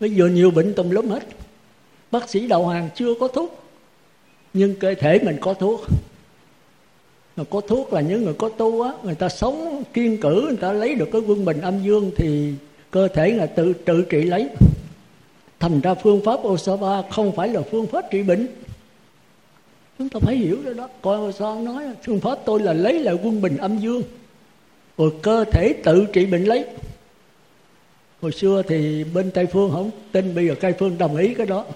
Bây 0.00 0.10
giờ 0.10 0.26
nhiều 0.26 0.50
bệnh 0.50 0.74
tùm 0.74 0.90
lum 0.90 1.08
hết. 1.08 1.22
Bác 2.10 2.28
sĩ 2.28 2.46
đầu 2.46 2.66
hàng 2.66 2.88
chưa 2.94 3.14
có 3.20 3.28
thuốc, 3.28 3.58
nhưng 4.54 4.74
cơ 4.74 4.94
thể 4.94 5.18
mình 5.18 5.36
có 5.40 5.54
thuốc. 5.54 5.80
Mà 7.36 7.44
có 7.50 7.60
thuốc 7.60 7.92
là 7.92 8.00
những 8.00 8.24
người 8.24 8.34
có 8.34 8.48
tu 8.48 8.82
á, 8.82 8.92
người 9.02 9.14
ta 9.14 9.28
sống 9.28 9.82
kiên 9.94 10.20
cử, 10.20 10.44
người 10.48 10.56
ta 10.56 10.72
lấy 10.72 10.94
được 10.94 11.08
cái 11.12 11.20
quân 11.26 11.44
bình 11.44 11.60
âm 11.60 11.82
dương 11.82 12.10
thì 12.16 12.52
cơ 12.90 13.08
thể 13.08 13.30
là 13.30 13.46
tự 13.46 13.72
tự 13.72 14.02
trị 14.02 14.22
lấy. 14.22 14.48
Thành 15.60 15.80
ra 15.80 15.94
phương 15.94 16.20
pháp 16.24 16.40
Osaba 16.42 17.02
không 17.10 17.32
phải 17.36 17.48
là 17.48 17.60
phương 17.70 17.86
pháp 17.86 18.04
trị 18.10 18.22
bệnh 18.22 18.46
chúng 19.98 20.08
ta 20.08 20.20
phải 20.20 20.36
hiểu 20.36 20.62
đó 20.64 20.72
đó. 20.72 20.88
Coi 21.02 21.32
sao 21.32 21.62
nói 21.62 21.84
phương 22.06 22.20
pháp 22.20 22.38
tôi 22.44 22.60
là 22.60 22.72
lấy 22.72 23.00
lại 23.00 23.14
quân 23.22 23.42
bình 23.42 23.56
âm 23.56 23.78
dương. 23.78 24.02
Rồi 24.98 25.12
cơ 25.22 25.44
thể 25.44 25.74
tự 25.84 26.06
trị 26.12 26.26
bệnh 26.26 26.44
lấy. 26.44 26.64
Hồi 28.22 28.32
xưa 28.32 28.62
thì 28.68 29.04
bên 29.04 29.30
tây 29.30 29.46
phương 29.46 29.70
không 29.70 29.90
tin, 30.12 30.34
bây 30.34 30.46
giờ 30.46 30.54
tây 30.60 30.74
phương 30.78 30.98
đồng 30.98 31.16
ý 31.16 31.34
cái 31.34 31.46
đó. 31.46 31.66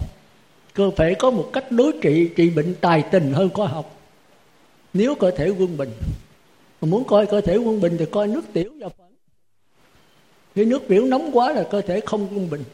Cơ 0.75 0.91
thể 0.97 1.15
có 1.15 1.31
một 1.31 1.51
cách 1.53 1.73
đối 1.73 1.93
trị 2.03 2.31
trị 2.37 2.51
bệnh 2.51 2.75
tài 2.81 3.03
tình 3.03 3.33
hơn 3.33 3.51
khoa 3.55 3.67
học. 3.67 4.01
Nếu 4.95 5.15
cơ 5.15 5.31
thể 5.31 5.49
quân 5.49 5.77
bình. 5.77 5.91
Mà 6.81 6.89
muốn 6.89 7.05
coi 7.05 7.27
cơ 7.27 7.41
thể 7.41 7.57
quân 7.57 7.81
bình 7.81 7.97
thì 7.99 8.05
coi 8.11 8.29
nước 8.29 8.45
tiểu 8.53 8.73
và 8.81 8.89
phẫn. 8.89 9.07
khi 10.55 10.65
nước 10.65 10.83
tiểu 10.89 11.05
nóng 11.07 11.31
quá 11.33 11.53
là 11.53 11.63
cơ 11.71 11.81
thể 11.81 12.01
không 12.01 12.29
quân 12.35 12.51
bình. 12.51 12.65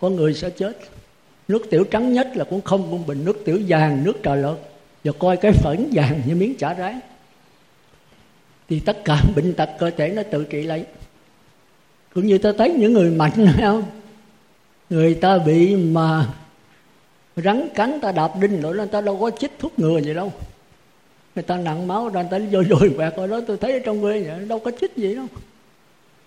Con 0.00 0.16
người 0.16 0.34
sẽ 0.34 0.50
chết. 0.50 0.78
Nước 1.48 1.70
tiểu 1.70 1.84
trắng 1.84 2.12
nhất 2.12 2.30
là 2.34 2.44
cũng 2.44 2.60
không 2.60 2.92
quân 2.92 3.06
bình. 3.06 3.24
Nước 3.24 3.42
tiểu 3.44 3.60
vàng, 3.68 4.04
nước 4.04 4.16
trà 4.22 4.34
lợt 4.34 4.56
và 5.06 5.12
coi 5.18 5.36
cái 5.36 5.52
phẫn 5.52 5.88
vàng 5.92 6.22
như 6.26 6.34
miếng 6.34 6.54
chả 6.58 6.74
rán. 6.74 7.00
Thì 8.68 8.80
tất 8.80 9.04
cả 9.04 9.22
bệnh 9.36 9.54
tật 9.54 9.70
cơ 9.78 9.90
thể 9.90 10.08
nó 10.08 10.22
tự 10.22 10.44
trị 10.44 10.62
lấy 10.62 10.84
cũng 12.16 12.26
như 12.26 12.38
ta 12.38 12.52
thấy 12.58 12.70
những 12.70 12.92
người 12.92 13.10
mạnh 13.10 13.46
không? 13.60 13.82
Người 14.90 15.14
ta 15.14 15.38
bị 15.38 15.76
mà 15.76 16.26
rắn 17.36 17.68
cắn, 17.74 18.00
ta 18.00 18.12
đạp 18.12 18.32
đinh 18.40 18.60
rồi 18.60 18.76
người 18.76 18.86
ta 18.86 19.00
đâu 19.00 19.18
có 19.20 19.30
chích 19.30 19.52
thuốc 19.58 19.78
ngừa 19.78 20.00
gì 20.00 20.14
đâu. 20.14 20.32
Người 21.34 21.42
ta 21.42 21.56
nặng 21.56 21.86
máu 21.86 22.08
ra, 22.08 22.22
người 22.22 22.30
ta 22.30 22.46
vô 22.50 22.64
dồi 22.64 22.92
quẹt 22.96 23.16
rồi 23.16 23.28
đó 23.28 23.40
tôi 23.46 23.56
thấy 23.56 23.72
ở 23.72 23.78
trong 23.84 24.00
quê 24.00 24.22
vậy, 24.22 24.44
đâu 24.44 24.58
có 24.58 24.70
chích 24.80 24.96
gì 24.96 25.14
đâu. 25.14 25.26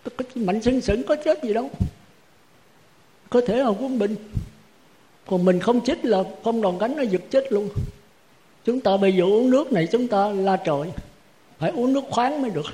Có 0.04 0.26
mạnh 0.36 0.62
sưng 0.62 0.82
sững 0.82 1.04
có 1.04 1.16
chết 1.26 1.44
gì 1.44 1.54
đâu. 1.54 1.70
Có 3.30 3.42
thể 3.48 3.58
là 3.58 3.70
quân 3.70 4.00
bình. 4.00 4.16
Còn 5.28 5.46
mình 5.46 5.60
không 5.60 5.86
chích 5.86 6.06
là 6.06 6.24
không 6.44 6.62
đòn 6.62 6.76
cánh 6.80 6.96
nó 6.98 7.02
giật 7.02 7.22
chết 7.30 7.52
luôn 7.52 7.70
chúng 8.70 8.80
ta 8.80 8.98
bây 8.98 9.16
giờ 9.16 9.24
uống 9.24 9.50
nước 9.50 9.72
này 9.72 9.88
chúng 9.92 10.08
ta 10.08 10.30
la 10.30 10.58
trời. 10.58 10.82
Phải 11.60 11.72
uống 11.72 11.94
nước 11.94 12.04
khoáng 12.10 12.42
mới 12.42 12.52
được. 12.52 12.66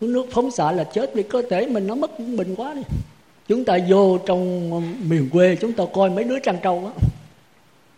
Uống 0.00 0.12
nước 0.12 0.26
phóng 0.30 0.50
xạ 0.50 0.72
là 0.72 0.84
chết 0.84 1.14
vì 1.14 1.22
cơ 1.22 1.42
thể 1.50 1.66
mình 1.66 1.86
nó 1.86 1.94
mất 1.94 2.18
bình 2.18 2.54
quá 2.56 2.74
đi. 2.74 2.82
Chúng 3.48 3.64
ta 3.64 3.78
vô 3.88 4.18
trong 4.18 4.72
um, 4.72 4.94
miền 5.08 5.28
quê, 5.32 5.56
chúng 5.60 5.72
ta 5.72 5.84
coi 5.92 6.10
mấy 6.10 6.24
đứa 6.24 6.38
trăng 6.38 6.56
trâu 6.62 6.86
á. 6.86 7.06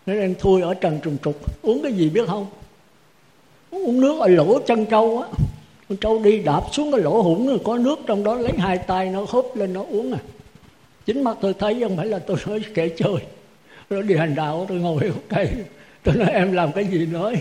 Nó 0.07 0.14
đang 0.14 0.35
thui 0.35 0.62
ở 0.62 0.75
trần 0.75 1.01
trùng 1.03 1.17
trục. 1.25 1.62
Uống 1.62 1.83
cái 1.83 1.93
gì 1.93 2.11
biết 2.11 2.29
không? 2.29 2.47
Uống 3.71 4.01
nước 4.01 4.21
ở 4.21 4.29
lỗ 4.29 4.59
chân 4.59 4.87
trâu 4.87 5.19
á. 5.21 5.29
Con 5.88 5.99
trâu 5.99 6.23
đi 6.23 6.38
đạp 6.38 6.62
xuống 6.73 6.93
cái 6.93 7.01
lỗ 7.01 7.23
hủng 7.23 7.47
rồi 7.47 7.59
có 7.64 7.79
nước 7.79 7.99
trong 8.07 8.25
đó, 8.25 8.35
lấy 8.35 8.53
hai 8.59 8.79
tay 8.79 9.11
nó 9.11 9.25
húp 9.29 9.57
lên 9.57 9.73
nó 9.73 9.85
uống 9.90 10.12
à. 10.12 10.19
Chính 11.07 11.25
mắt 11.25 11.37
tôi 11.40 11.55
thấy 11.55 11.81
không 11.81 11.97
phải 11.97 12.07
là 12.07 12.19
tôi 12.19 12.37
nói 12.47 12.61
kể 12.75 12.88
chơi. 12.88 13.17
Nó 13.90 14.03
đi 14.03 14.17
hành 14.17 14.35
đạo, 14.35 14.67
tôi 14.69 14.79
ngồi 14.79 15.09
hút 15.09 15.25
cây 15.29 15.49
tôi 16.05 16.14
nói 16.14 16.31
em 16.31 16.53
làm 16.53 16.73
cái 16.73 16.85
gì 16.85 17.07
nói? 17.07 17.37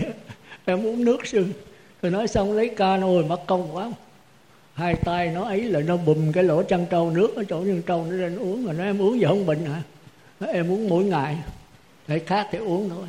Em 0.64 0.86
uống 0.86 1.04
nước 1.04 1.26
sưng 1.26 1.52
tôi 2.00 2.10
nói 2.10 2.28
xong 2.28 2.52
lấy 2.52 2.68
ca 2.68 2.96
rồi 2.96 3.24
mất 3.24 3.46
công 3.46 3.76
quá. 3.76 3.92
Hai 4.74 4.94
tay 4.94 5.28
nó 5.28 5.44
ấy 5.44 5.62
là 5.62 5.80
nó 5.80 5.96
bùm 5.96 6.32
cái 6.32 6.44
lỗ 6.44 6.62
chân 6.62 6.86
trâu 6.90 7.10
nước 7.10 7.36
ở 7.36 7.44
chỗ 7.44 7.64
chân 7.64 7.82
trâu 7.86 8.04
nó 8.04 8.16
lên 8.16 8.38
uống 8.38 8.64
rồi 8.64 8.74
nó 8.74 8.84
em 8.84 9.02
uống 9.02 9.20
gì 9.20 9.24
không 9.24 9.46
bệnh 9.46 9.64
hả? 9.64 9.82
Nó, 10.40 10.46
em 10.46 10.70
uống 10.70 10.88
mỗi 10.88 11.04
ngày 11.04 11.36
để 12.08 12.18
khác 12.18 12.48
thì 12.50 12.58
uống 12.58 12.88
thôi. 12.88 13.06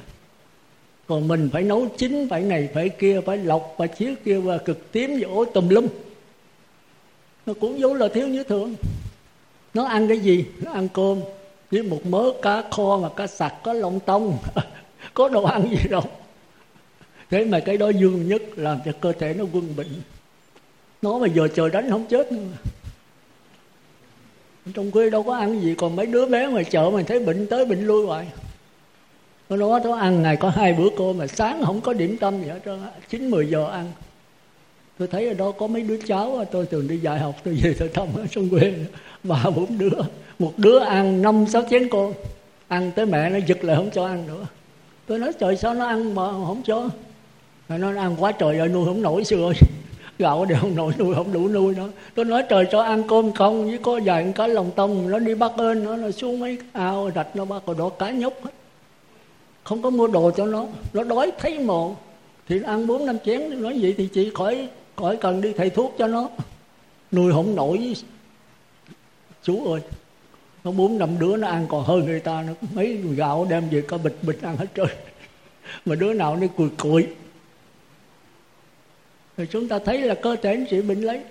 Còn 1.08 1.28
mình 1.28 1.50
phải 1.54 1.63
nấu 1.63 1.88
chín 1.98 2.28
phải 2.30 2.41
này 2.41 2.70
phải 2.74 2.89
kia 2.89 3.22
phải 3.26 3.38
lọc 3.38 3.76
phải 3.78 3.88
chiếu 3.88 4.13
kia 4.26 4.39
và 4.39 4.58
cực 4.58 4.91
tím 4.91 5.18
và 5.22 5.28
ối 5.28 5.46
tùm 5.54 5.70
lum. 5.70 5.88
Nó 7.46 7.54
cũng 7.60 7.78
vốn 7.80 7.94
là 7.94 8.08
thiếu 8.08 8.28
như 8.28 8.44
thường. 8.44 8.76
Nó 9.74 9.86
ăn 9.86 10.08
cái 10.08 10.20
gì? 10.20 10.46
Nó 10.62 10.72
ăn 10.72 10.88
cơm 10.88 11.22
với 11.72 11.84
một 11.84 12.06
mớ 12.06 12.32
cá 12.41 12.63
kho 12.72 13.00
mà 13.02 13.10
cá 13.15 13.28
sặc 13.28 13.54
có 13.63 13.74
lông 13.74 14.00
tông. 14.00 14.38
có 15.13 15.30
đồ 15.30 15.44
ăn 15.44 15.70
gì 15.72 15.89
đâu. 15.89 16.04
Thế 17.30 17.46
mà 17.46 17.60
cái 17.60 17.78
đó 17.78 17.89
dương 17.89 18.28
nhất 18.28 18.41
làm 18.56 18.80
cho 18.86 18.91
cơ 19.02 19.12
thể 19.12 19.34
nó 19.34 19.46
quân 19.54 19.76
bệnh. 19.76 20.02
Nó 21.02 21.18
mà 21.18 21.28
giờ 21.28 21.48
trời 21.48 21.70
đánh 21.70 21.89
không 21.89 22.06
chết 22.06 22.32
nữa. 22.32 22.39
Trong 24.74 24.91
quê 24.91 25.10
đâu 25.10 25.24
có 25.24 25.36
ăn 25.36 25.62
gì, 25.62 25.76
còn 25.78 25.96
mấy 25.96 26.06
đứa 26.06 26.26
bé 26.26 26.48
ngoài 26.48 26.63
chợ 26.63 26.89
mà 26.94 27.04
thấy 27.08 27.20
bệnh 27.20 27.48
tới 27.48 27.65
bệnh 27.65 27.86
lui 27.86 28.06
hoài. 28.06 28.28
Nó 29.50 29.56
nói 29.56 29.82
nó 29.84 29.96
ăn, 29.96 30.22
ngày 30.22 30.36
có 30.36 30.50
hai 30.50 30.74
bữa 30.74 30.89
cơm 30.98 31.18
mà 31.18 31.28
sáng 31.28 31.65
không 31.65 31.82
có 31.82 31.94
điểm 31.94 32.18
tâm 32.18 32.41
gì 32.41 32.48
hết 32.48 32.60
trơn 32.65 32.80
chín, 33.10 33.30
mười 33.32 33.48
giờ 33.48 33.70
ăn. 33.72 33.91
Tôi 34.98 35.08
thấy 35.08 35.28
ở 35.28 35.34
đó 35.34 35.52
có 35.52 35.68
mấy 35.68 35.82
đứa 35.82 36.02
cháu 36.08 36.46
tôi 36.52 36.65
thường 36.65 36.88
đi 36.88 36.98
dạy 36.98 37.20
học, 37.20 37.36
tôi 37.44 37.60
về 37.63 37.76
tôi 37.80 37.89
thăm 37.89 38.08
ở 38.15 38.28
trong 38.32 38.50
quê. 38.50 38.74
Ba, 39.24 39.44
bốn 39.56 39.78
đứa. 39.78 40.00
Một 40.39 40.54
đứa 40.58 40.80
ăn 40.80 41.22
năm, 41.22 41.46
sáu 41.48 41.63
chén 41.70 41.89
cơm. 41.89 42.12
Ăn 42.68 42.91
tới 42.96 43.06
mẹ 43.06 43.30
nó 43.30 43.39
giật 43.48 43.63
lại 43.63 43.76
không 43.76 43.89
cho 43.91 44.06
ăn 44.06 44.28
nữa 44.28 44.46
tôi 45.08 45.20
nói 45.20 45.34
trời 45.39 45.58
sao 45.58 45.74
nó 45.74 45.86
ăn 45.86 46.15
mà 46.15 46.32
không 46.32 46.62
cho? 46.65 46.89
Mà 47.70 47.78
nó 47.78 48.02
ăn 48.02 48.15
quá 48.20 48.32
trời 48.32 48.58
rồi 48.58 48.68
nuôi 48.68 48.86
không 48.86 49.02
nổi 49.02 49.24
xưa 49.24 49.54
gạo 50.20 50.46
đều 50.46 50.58
không 50.62 50.76
nổi 50.76 50.94
nuôi 51.00 51.15
không 51.15 51.34
đủ 51.34 51.48
nuôi 51.48 51.76
nó 51.78 51.88
tôi 52.15 52.26
nói 52.26 52.44
trời 52.50 52.65
cho 52.72 52.82
ăn 52.82 53.04
cơm 53.08 53.34
không? 53.34 53.65
Với 53.65 53.78
có 53.78 54.00
vài 54.06 54.34
cá 54.36 54.48
lòng 54.48 54.72
tông 54.76 55.10
nó 55.10 55.20
đi 55.20 55.36
bắt 55.36 55.52
ơn 55.58 55.84
nó, 55.84 55.96
nó 55.96 56.12
xuống 56.12 56.39
mấy 56.39 56.58
ao 56.74 57.12
rạch 57.15 57.36
nó 57.36 57.46
bắt 57.46 57.63
rồi 57.65 57.76
đó 57.80 57.89
cá 57.89 58.12
nhúc 58.12 58.44
hết. 58.44 58.52
Không 59.63 59.82
có 59.82 59.89
mua 59.89 60.08
đồ 60.08 60.32
cho 60.32 60.46
nó. 60.46 60.65
Nó 60.94 61.04
đói 61.04 61.32
thấy 61.39 61.60
mồ. 61.60 61.96
Thì 62.48 62.62
ăn 62.63 62.88
bốn 62.88 63.06
năm 63.06 63.18
chén 63.26 63.62
nói 63.62 63.78
vậy 63.82 63.96
thì 63.98 64.10
chị 64.13 64.32
khỏi 64.34 64.68
khỏi 64.96 65.18
cần 65.18 65.41
đi 65.41 65.54
thầy 65.54 65.70
thuốc 65.70 65.96
cho 65.98 66.08
nó. 66.08 66.30
Nuôi 67.12 67.32
không 67.34 67.56
nổi. 67.56 67.96
Chú 69.44 69.72
ơi 69.74 69.82
nó 70.65 70.71
bốn 70.71 70.97
năm 70.97 71.19
đứa 71.19 71.38
nó 71.38 71.47
ăn 71.47 71.65
còn 71.69 71.84
hơn 71.84 72.06
người 72.06 72.19
ta 72.19 72.43
nó 72.47 72.54
mấy 72.73 72.97
gạo 73.15 73.47
đem 73.49 73.69
về 73.69 73.82
có 73.82 73.97
bịch 73.97 74.17
bịch 74.21 74.41
ăn 74.41 74.58
hết 74.58 74.67
trơn. 74.75 74.88
Mà 75.86 75.95
đứa 75.95 76.13
nào 76.13 76.36
nó 76.36 76.47
cùi 76.47 76.69
cùi. 76.69 77.08
Thì 79.38 79.45
chúng 79.51 79.67
ta 79.67 79.80
thấy 79.80 80.01
là 80.01 80.15
cơ 80.15 80.36
thể 80.36 80.58
nó 80.58 80.65
chỉ 80.69 80.82
bệnh 80.82 81.01
lấy. 81.01 81.21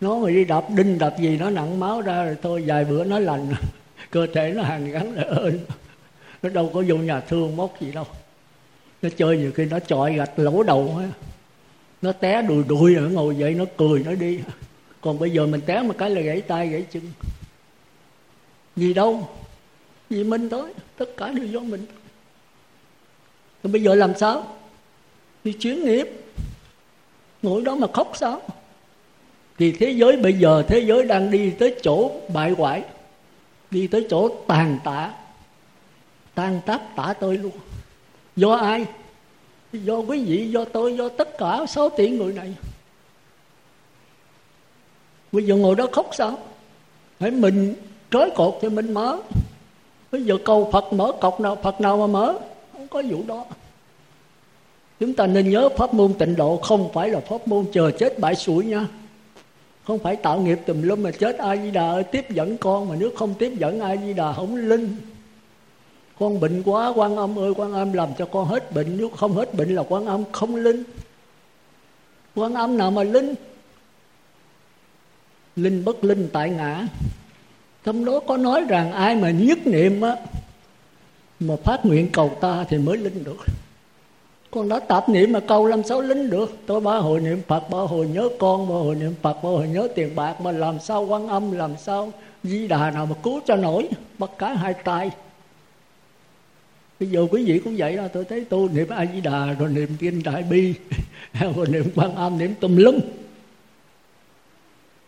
Nó 0.00 0.18
mà 0.18 0.30
đi 0.30 0.44
đập 0.44 0.66
đinh 0.76 0.98
đập 0.98 1.14
gì, 1.18 1.36
nó 1.36 1.50
nặng 1.50 1.80
máu 1.80 2.00
ra 2.00 2.24
rồi 2.24 2.36
thôi, 2.42 2.64
vài 2.66 2.84
bữa 2.84 3.04
nó 3.04 3.18
lành. 3.18 3.52
Cơ 4.10 4.26
thể 4.34 4.52
nó 4.56 4.62
hàn 4.62 4.90
gắn 4.90 5.14
lại 5.14 5.24
ơn 5.24 5.58
nó 6.42 6.48
đâu 6.48 6.70
có 6.74 6.84
vô 6.86 6.96
nhà 6.96 7.20
thương 7.20 7.56
móc 7.56 7.80
gì 7.80 7.92
đâu. 7.92 8.06
Nó 9.02 9.08
chơi 9.16 9.36
nhiều 9.38 9.52
khi 9.54 9.64
nó 9.64 9.78
chọi 9.78 10.14
gạch 10.14 10.38
lỗ 10.38 10.62
đầu 10.62 11.00
nó 12.02 12.12
té 12.12 12.42
đùi 12.42 12.64
đùi 12.64 12.94
rồi 12.94 13.10
ngồi 13.10 13.36
dậy, 13.36 13.54
nó 13.54 13.64
cười, 13.76 14.04
nó 14.04 14.14
đi 14.14 14.40
còn 15.04 15.18
bây 15.18 15.30
giờ 15.30 15.46
mình 15.46 15.60
té 15.66 15.82
một 15.82 15.94
cái 15.98 16.10
là 16.10 16.20
gãy 16.20 16.40
tay, 16.40 16.68
gãy 16.68 16.86
chân. 16.92 17.02
Gì 18.76 18.94
đâu? 18.94 19.28
Vì 20.10 20.24
mình 20.24 20.48
thôi. 20.50 20.72
Tất 20.96 21.16
cả 21.16 21.28
đều 21.28 21.46
do 21.46 21.60
mình 21.60 21.86
còn 23.62 23.72
bây 23.72 23.82
giờ 23.82 23.94
làm 23.94 24.16
sao? 24.16 24.56
Đi 25.44 25.52
chuyến 25.52 25.84
nghiệp. 25.84 26.08
Ngồi 27.42 27.62
đó 27.62 27.74
mà 27.74 27.86
khóc 27.92 28.12
sao? 28.14 28.42
Thì 29.58 29.72
thế 29.72 29.90
giới 29.90 30.16
bây 30.16 30.32
giờ, 30.32 30.62
thế 30.68 30.84
giới 30.86 31.04
đang 31.04 31.30
đi 31.30 31.50
tới 31.50 31.74
chỗ 31.82 32.10
bại 32.34 32.50
hoại, 32.50 32.82
đi 33.70 33.86
tới 33.86 34.06
chỗ 34.10 34.28
tàn 34.46 34.78
tạ. 34.84 35.14
Tan 36.34 36.60
tác 36.66 36.96
tả 36.96 37.14
tôi 37.20 37.36
luôn. 37.36 37.52
Do 38.36 38.54
ai? 38.54 38.86
Do 39.72 39.96
quý 39.96 40.24
vị, 40.24 40.50
do 40.50 40.64
tôi, 40.64 40.96
do 40.96 41.08
tất 41.08 41.38
cả 41.38 41.66
sáu 41.68 41.90
tỷ 41.90 42.10
người 42.10 42.32
này 42.32 42.54
bây 45.34 45.44
giờ 45.44 45.56
ngồi 45.56 45.74
đó 45.74 45.86
khóc 45.92 46.10
sao? 46.12 46.38
Phải 47.18 47.30
mình 47.30 47.74
trói 48.10 48.30
cột 48.30 48.58
thì 48.62 48.68
mình 48.68 48.94
mở. 48.94 49.18
Bây 50.12 50.22
giờ 50.22 50.38
câu 50.44 50.70
phật 50.72 50.92
mở 50.92 51.12
cọc 51.20 51.40
nào, 51.40 51.56
phật 51.62 51.80
nào 51.80 51.96
mà 51.96 52.06
mở? 52.06 52.34
Không 52.72 52.88
có 52.88 53.02
vụ 53.08 53.22
đó. 53.26 53.44
Chúng 55.00 55.14
ta 55.14 55.26
nên 55.26 55.50
nhớ 55.50 55.68
pháp 55.76 55.94
môn 55.94 56.14
tịnh 56.14 56.36
độ 56.36 56.56
không 56.56 56.92
phải 56.92 57.08
là 57.08 57.20
pháp 57.20 57.48
môn 57.48 57.64
chờ 57.72 57.90
chết 57.90 58.18
bãi 58.18 58.34
sủi 58.34 58.64
nha. 58.64 58.86
Không 59.84 59.98
phải 59.98 60.16
tạo 60.16 60.40
nghiệp 60.40 60.58
tùm 60.66 60.82
lum 60.82 61.02
mà 61.02 61.10
chết 61.10 61.38
ai 61.38 61.60
di 61.62 61.70
đà 61.70 61.90
ơi, 61.90 62.04
tiếp 62.04 62.30
dẫn 62.30 62.56
con 62.56 62.88
mà 62.88 62.94
nếu 62.98 63.10
không 63.16 63.34
tiếp 63.34 63.52
dẫn 63.58 63.80
ai 63.80 63.98
di 64.04 64.12
đà 64.12 64.32
không 64.32 64.56
linh. 64.56 64.96
Con 66.18 66.40
bệnh 66.40 66.62
quá, 66.62 66.92
quan 66.96 67.16
âm 67.16 67.38
ơi, 67.38 67.52
quan 67.56 67.72
âm 67.72 67.92
làm 67.92 68.08
cho 68.18 68.26
con 68.26 68.46
hết 68.46 68.72
bệnh. 68.72 68.96
Nếu 68.98 69.08
không 69.08 69.32
hết 69.32 69.54
bệnh 69.54 69.74
là 69.74 69.82
quan 69.88 70.06
âm 70.06 70.24
không 70.32 70.56
linh. 70.56 70.82
Quan 72.34 72.54
âm 72.54 72.78
nào 72.78 72.90
mà 72.90 73.02
linh? 73.02 73.34
Linh 75.56 75.84
bất 75.84 76.04
linh 76.04 76.28
tại 76.32 76.50
ngã. 76.50 76.86
Trong 77.84 78.04
đó 78.04 78.20
có 78.26 78.36
nói 78.36 78.64
rằng 78.68 78.92
ai 78.92 79.16
mà 79.16 79.30
nhất 79.30 79.58
niệm 79.66 80.00
á, 80.00 80.16
mà 81.40 81.54
phát 81.64 81.86
nguyện 81.86 82.08
cầu 82.12 82.36
ta 82.40 82.64
thì 82.68 82.78
mới 82.78 82.96
linh 82.96 83.24
được. 83.24 83.44
Con 84.50 84.68
đã 84.68 84.80
tạp 84.80 85.08
niệm 85.08 85.32
mà 85.32 85.40
cầu 85.40 85.66
làm 85.66 85.82
sao 85.82 86.00
linh 86.00 86.30
được? 86.30 86.56
Tôi 86.66 86.80
ba 86.80 86.96
hồi 86.96 87.20
niệm 87.20 87.40
phật, 87.46 87.70
ba 87.70 87.78
hồi 87.78 88.06
nhớ 88.06 88.28
con, 88.38 88.68
ba 88.68 88.74
hồi 88.74 88.94
niệm 88.94 89.14
phật, 89.22 89.42
ba 89.42 89.50
hồi 89.50 89.68
nhớ 89.68 89.88
tiền 89.94 90.16
bạc, 90.16 90.40
mà 90.40 90.52
làm 90.52 90.80
sao 90.80 91.02
quan 91.02 91.28
âm, 91.28 91.52
làm 91.52 91.76
sao 91.76 92.12
di 92.44 92.68
đà 92.68 92.90
nào 92.90 93.06
mà 93.06 93.14
cứu 93.22 93.40
cho 93.46 93.56
nổi? 93.56 93.88
Bắt 94.18 94.30
cả 94.38 94.54
hai 94.54 94.74
tay. 94.74 95.10
Bây 97.00 97.08
giờ 97.08 97.26
quý 97.30 97.44
vị 97.44 97.60
cũng 97.64 97.74
vậy 97.76 97.96
đó, 97.96 98.02
tôi 98.12 98.24
thấy 98.24 98.44
tôi 98.44 98.68
niệm 98.72 98.88
a 98.88 99.06
di 99.14 99.20
đà 99.20 99.46
rồi 99.58 99.68
niệm 99.68 99.88
kinh 99.98 100.22
đại 100.22 100.42
bi, 100.42 100.74
rồi 101.56 101.66
niệm 101.68 101.84
quan 101.94 102.14
âm, 102.14 102.38
niệm 102.38 102.54
tùm 102.60 102.76
lum 102.76 102.98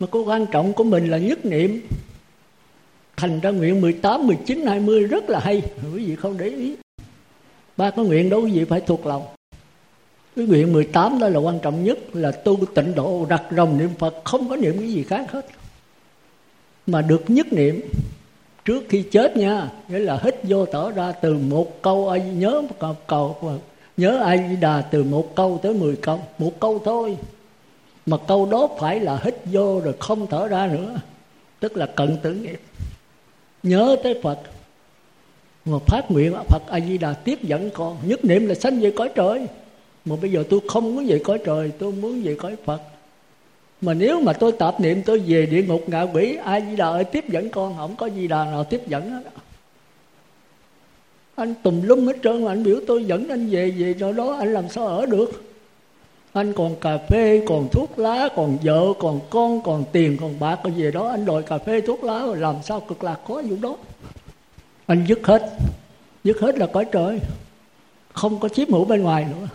mà 0.00 0.06
cái 0.12 0.22
quan 0.22 0.46
trọng 0.46 0.72
của 0.72 0.84
mình 0.84 1.10
là 1.10 1.18
nhất 1.18 1.46
niệm. 1.46 1.80
Thành 3.16 3.40
ra 3.40 3.50
nguyện 3.50 3.80
18, 3.80 4.26
19, 4.26 4.66
20 4.66 5.04
rất 5.04 5.30
là 5.30 5.40
hay. 5.40 5.62
Quý 5.94 6.06
vị 6.06 6.16
không 6.16 6.38
để 6.38 6.46
ý. 6.46 6.76
Ba 7.76 7.90
cái 7.90 8.04
nguyện 8.04 8.30
đó 8.30 8.36
quý 8.36 8.50
vị 8.50 8.64
phải 8.64 8.80
thuộc 8.80 9.06
lòng. 9.06 9.26
Cái 10.36 10.46
nguyện 10.46 10.72
18 10.72 11.18
đó 11.18 11.28
là 11.28 11.38
quan 11.38 11.58
trọng 11.58 11.84
nhất 11.84 11.98
là 12.12 12.30
tu 12.30 12.58
tịnh 12.74 12.94
độ 12.94 13.26
đặt 13.28 13.42
rồng 13.50 13.78
niệm 13.78 13.90
Phật 13.98 14.14
không 14.24 14.48
có 14.48 14.56
niệm 14.56 14.78
cái 14.78 14.88
gì 14.88 15.02
khác 15.02 15.32
hết. 15.32 15.46
Mà 16.86 17.02
được 17.02 17.30
nhất 17.30 17.52
niệm 17.52 17.80
trước 18.64 18.84
khi 18.88 19.02
chết 19.02 19.36
nha 19.36 19.70
nghĩa 19.88 19.98
là 19.98 20.20
hít 20.22 20.34
vô 20.42 20.66
thở 20.66 20.90
ra 20.90 21.12
từ 21.12 21.38
một 21.38 21.82
câu 21.82 22.08
ai 22.08 22.20
nhớ 22.20 22.62
một 22.62 22.76
câu, 22.78 22.96
câu 23.06 23.60
nhớ 23.96 24.22
ai 24.22 24.56
đà 24.60 24.80
từ 24.80 25.04
một 25.04 25.36
câu 25.36 25.60
tới 25.62 25.74
mười 25.74 25.96
câu 25.96 26.20
một 26.38 26.60
câu 26.60 26.82
thôi 26.84 27.16
mà 28.06 28.16
câu 28.28 28.46
đó 28.46 28.68
phải 28.78 29.00
là 29.00 29.20
hít 29.24 29.34
vô 29.44 29.80
rồi 29.80 29.94
không 30.00 30.26
thở 30.26 30.48
ra 30.48 30.66
nữa. 30.66 31.00
Tức 31.60 31.76
là 31.76 31.86
cận 31.86 32.16
tử 32.22 32.34
nghiệp. 32.34 32.60
Nhớ 33.62 33.96
tới 34.02 34.20
phật. 34.22 34.38
Mà 35.64 35.78
phát 35.86 36.10
nguyện 36.10 36.34
phật 36.48 36.62
a 36.68 36.80
di 36.80 36.98
đà 36.98 37.12
tiếp 37.12 37.42
dẫn 37.42 37.70
con. 37.74 37.98
Nhất 38.06 38.24
niệm 38.24 38.46
là 38.46 38.54
sanh 38.54 38.80
về 38.80 38.90
cõi 38.96 39.10
trời. 39.14 39.46
Mà 40.04 40.16
bây 40.22 40.32
giờ 40.32 40.44
tôi 40.50 40.60
không 40.68 40.94
muốn 40.94 41.06
về 41.06 41.18
cõi 41.24 41.38
trời, 41.44 41.72
tôi 41.78 41.92
muốn 41.92 42.22
về 42.22 42.34
cõi 42.34 42.56
phật. 42.64 42.80
Mà 43.80 43.94
nếu 43.94 44.20
mà 44.20 44.32
tôi 44.32 44.52
tạp 44.52 44.80
niệm, 44.80 45.02
tôi 45.02 45.18
về 45.18 45.46
địa 45.46 45.62
ngục 45.62 45.84
ngạ 45.86 46.02
quỷ 46.02 46.36
A 46.44 46.60
di 46.60 46.76
đà 46.76 46.86
ơi, 46.88 47.04
tiếp 47.04 47.28
dẫn 47.28 47.50
con. 47.50 47.76
Không 47.76 47.96
có 47.96 48.08
di 48.16 48.28
đà 48.28 48.44
nào 48.44 48.64
tiếp 48.64 48.88
dẫn 48.88 49.10
hết 49.10 49.22
anh 51.36 51.54
tùm 51.62 51.82
lum 51.82 52.06
hết 52.06 52.16
trơn 52.22 52.44
mà 52.44 52.52
anh 52.52 52.62
biểu 52.62 52.80
tôi 52.86 53.04
dẫn 53.04 53.28
anh 53.28 53.46
về 53.50 53.70
về 53.70 53.94
chỗ 54.00 54.12
đó 54.12 54.36
anh 54.38 54.52
làm 54.52 54.68
sao 54.68 54.86
ở 54.86 55.06
được? 55.06 55.45
Anh 56.36 56.52
còn 56.52 56.76
cà 56.80 56.98
phê, 56.98 57.42
còn 57.46 57.68
thuốc 57.72 57.98
lá, 57.98 58.28
còn 58.36 58.58
vợ, 58.62 58.92
còn 58.98 59.20
con, 59.30 59.60
còn 59.62 59.84
tiền, 59.92 60.16
còn 60.20 60.40
bạc, 60.40 60.60
còn 60.62 60.76
gì 60.76 60.90
đó. 60.90 61.08
Anh 61.08 61.24
đòi 61.24 61.42
cà 61.42 61.58
phê, 61.58 61.80
thuốc 61.80 62.04
lá, 62.04 62.18
rồi 62.26 62.36
làm 62.36 62.56
sao 62.62 62.80
cực 62.80 63.04
lạc 63.04 63.20
có 63.28 63.42
vụ 63.48 63.56
đó? 63.60 63.76
Anh 64.86 65.04
dứt 65.08 65.20
hết. 65.22 65.42
Dứt 66.24 66.40
hết 66.40 66.58
là 66.58 66.66
cõi 66.66 66.84
trời. 66.92 67.20
Không 68.12 68.40
có 68.40 68.48
chiếm 68.48 68.72
hữu 68.72 68.84
bên 68.84 69.02
ngoài 69.02 69.24
nữa. 69.24 69.48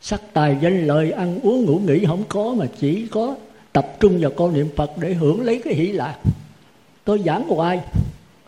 Sắc 0.00 0.20
tài 0.32 0.56
danh 0.60 0.86
lợi, 0.86 1.12
ăn 1.12 1.40
uống 1.42 1.64
ngủ 1.64 1.78
nghỉ 1.78 2.04
không 2.06 2.24
có 2.28 2.54
mà 2.56 2.66
chỉ 2.80 3.06
có 3.10 3.34
tập 3.72 3.96
trung 4.00 4.18
vào 4.20 4.30
con 4.36 4.54
niệm 4.54 4.68
phật 4.76 4.90
để 4.98 5.14
hưởng 5.14 5.40
lấy 5.40 5.60
cái 5.64 5.74
hỷ 5.74 5.86
lạc. 5.86 6.18
Tôi 7.04 7.22
giảng 7.24 7.48
hoài 7.48 7.80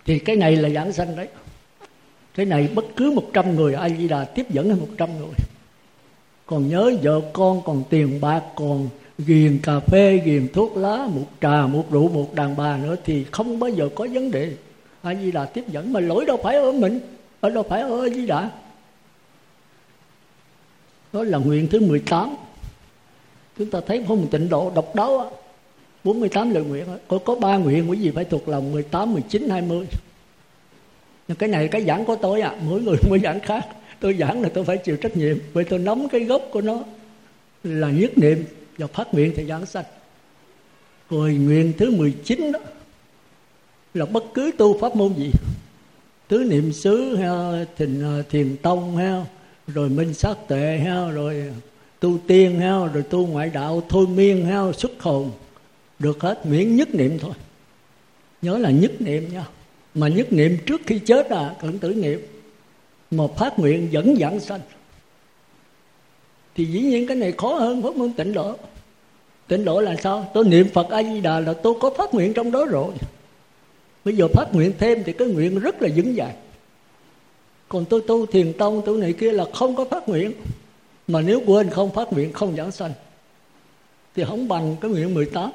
thì 0.04 0.18
cái 0.18 0.36
này 0.36 0.56
là 0.56 0.68
giảng 0.68 0.92
sanh 0.92 1.16
đấy. 1.16 1.28
Cái 2.34 2.46
này 2.46 2.68
bất 2.74 2.84
cứ 2.96 3.10
một 3.10 3.24
trăm 3.32 3.56
người 3.56 3.74
ai 3.74 3.96
di 3.98 4.08
đà 4.08 4.24
tiếp 4.24 4.50
dẫn 4.50 4.68
hay 4.68 4.78
một 4.80 4.88
trăm 4.98 5.18
người 5.18 5.34
còn 6.52 6.68
nhớ 6.68 6.92
vợ 7.02 7.20
con 7.32 7.62
còn 7.64 7.82
tiền 7.90 8.20
bạc 8.20 8.42
còn 8.54 8.88
ghiền 9.18 9.58
cà 9.62 9.80
phê 9.80 10.22
ghiền 10.24 10.48
thuốc 10.52 10.76
lá 10.76 11.08
một 11.14 11.24
trà 11.40 11.66
một 11.66 11.90
rượu 11.90 12.08
một 12.08 12.34
đàn 12.34 12.56
bà 12.56 12.76
nữa 12.76 12.96
thì 13.04 13.24
không 13.24 13.58
bao 13.58 13.70
giờ 13.70 13.88
có 13.94 14.06
vấn 14.12 14.30
đề. 14.30 14.52
A 15.02 15.14
di 15.14 15.32
đà 15.32 15.44
tiếp 15.44 15.64
dẫn 15.68 15.92
mà 15.92 16.00
lỗi 16.00 16.24
đâu 16.24 16.36
phải 16.42 16.56
ở 16.56 16.72
mình 16.72 17.00
ở 17.40 17.50
đâu 17.50 17.62
phải 17.68 17.80
ở 17.80 18.06
a 18.06 18.08
di 18.08 18.26
đà 18.26 18.50
đó 21.12 21.24
là 21.24 21.38
nguyện 21.38 21.68
thứ 21.70 21.80
18 21.80 22.34
chúng 23.58 23.70
ta 23.70 23.80
thấy 23.86 24.04
không 24.08 24.26
tịnh 24.30 24.48
độ 24.48 24.72
độc 24.74 24.94
đáo 24.94 25.32
48 26.04 26.50
lời 26.50 26.64
nguyện 26.64 26.84
có 27.08 27.18
có 27.18 27.34
ba 27.34 27.56
nguyện 27.56 27.90
quý 27.90 27.98
vị 27.98 28.10
phải 28.14 28.24
thuộc 28.24 28.48
lòng 28.48 28.72
18, 28.72 29.12
19, 29.12 29.48
20 29.48 29.86
nhưng 31.28 31.38
cái 31.38 31.48
này 31.48 31.68
cái 31.68 31.84
giảng 31.84 32.04
của 32.04 32.16
tôi 32.16 32.40
à 32.40 32.54
mỗi 32.68 32.80
người 32.80 32.96
mỗi 33.08 33.18
giảng 33.18 33.40
khác 33.40 33.66
tôi 34.02 34.16
giảng 34.18 34.42
là 34.42 34.48
tôi 34.48 34.64
phải 34.64 34.78
chịu 34.78 34.96
trách 34.96 35.16
nhiệm 35.16 35.38
vì 35.54 35.64
tôi 35.64 35.78
nắm 35.78 36.08
cái 36.08 36.24
gốc 36.24 36.42
của 36.50 36.60
nó 36.60 36.84
là 37.64 37.90
nhất 37.90 38.18
niệm 38.18 38.44
và 38.78 38.86
phát 38.86 39.14
nguyện 39.14 39.32
thì 39.36 39.46
giảng 39.46 39.66
sanh. 39.66 39.84
Rồi 41.10 41.34
nguyện 41.34 41.72
thứ 41.78 41.90
19 41.90 42.52
đó 42.52 42.58
là 43.94 44.06
bất 44.06 44.24
cứ 44.34 44.50
tu 44.58 44.78
pháp 44.78 44.96
môn 44.96 45.14
gì, 45.14 45.30
tứ 46.28 46.38
niệm 46.38 46.72
xứ 46.72 47.16
ha 47.16 47.64
thiền 47.76 48.02
à, 48.04 48.22
thiền 48.30 48.56
tông 48.56 48.96
ha, 48.96 49.24
rồi 49.66 49.88
minh 49.88 50.14
sát 50.14 50.34
tệ 50.48 50.78
ha, 50.78 51.10
rồi 51.10 51.52
tu 52.00 52.18
tiên 52.26 52.60
ha, 52.60 52.86
rồi 52.86 53.02
tu 53.10 53.26
ngoại 53.26 53.50
đạo, 53.50 53.82
thôi 53.88 54.06
miên 54.06 54.46
ha, 54.46 54.72
xuất 54.72 55.02
hồn, 55.02 55.30
được 55.98 56.20
hết 56.20 56.46
miễn 56.46 56.76
nhất 56.76 56.94
niệm 56.94 57.18
thôi. 57.18 57.34
Nhớ 58.42 58.58
là 58.58 58.70
nhất 58.70 58.92
niệm 59.00 59.28
nha. 59.32 59.44
Mà 59.94 60.08
nhất 60.08 60.32
niệm 60.32 60.56
trước 60.66 60.80
khi 60.86 60.98
chết 60.98 61.30
là 61.30 61.54
cần 61.60 61.78
tử 61.78 61.94
niệm 61.94 62.20
mà 63.12 63.24
phát 63.36 63.58
nguyện 63.58 63.88
dẫn 63.92 64.18
dẫn 64.18 64.40
sanh. 64.40 64.60
Thì 66.54 66.64
dĩ 66.64 66.80
nhiên 66.80 67.06
cái 67.06 67.16
này 67.16 67.32
khó 67.38 67.54
hơn 67.54 67.82
pháp 67.82 67.96
môn 67.96 68.12
tịnh 68.12 68.32
độ. 68.32 68.56
Tịnh 69.48 69.64
độ 69.64 69.80
là 69.80 69.96
sao? 69.96 70.30
Tôi 70.34 70.44
niệm 70.44 70.68
phật 70.68 70.90
a 70.90 71.02
di 71.02 71.20
đà 71.20 71.40
là 71.40 71.52
tôi 71.52 71.74
có 71.80 71.90
phát 71.90 72.14
nguyện 72.14 72.34
trong 72.34 72.50
đó 72.50 72.64
rồi. 72.64 72.94
Bây 74.04 74.16
giờ 74.16 74.28
phát 74.28 74.46
nguyện 74.52 74.72
thêm 74.78 75.02
thì 75.04 75.12
cái 75.12 75.28
nguyện 75.28 75.58
rất 75.58 75.82
là 75.82 75.88
vững 75.96 76.16
dài 76.16 76.34
còn 77.72 77.84
tôi 77.84 78.00
tu 78.06 78.26
thiền 78.26 78.52
tông, 78.52 78.82
tu 78.86 78.96
này 78.96 79.12
kia 79.12 79.32
là 79.32 79.44
không 79.54 79.76
có 79.76 79.84
phát 79.84 80.08
nguyện. 80.08 80.32
Mà 81.06 81.20
nếu 81.20 81.42
quên 81.46 81.70
không 81.70 81.90
phát 81.90 82.12
nguyện, 82.12 82.32
không 82.32 82.56
giảng 82.56 82.72
sanh. 82.72 82.92
Thì 84.14 84.24
không 84.24 84.48
bằng 84.48 84.76
cái 84.80 84.90
nguyện 84.90 85.14
18 85.14 85.50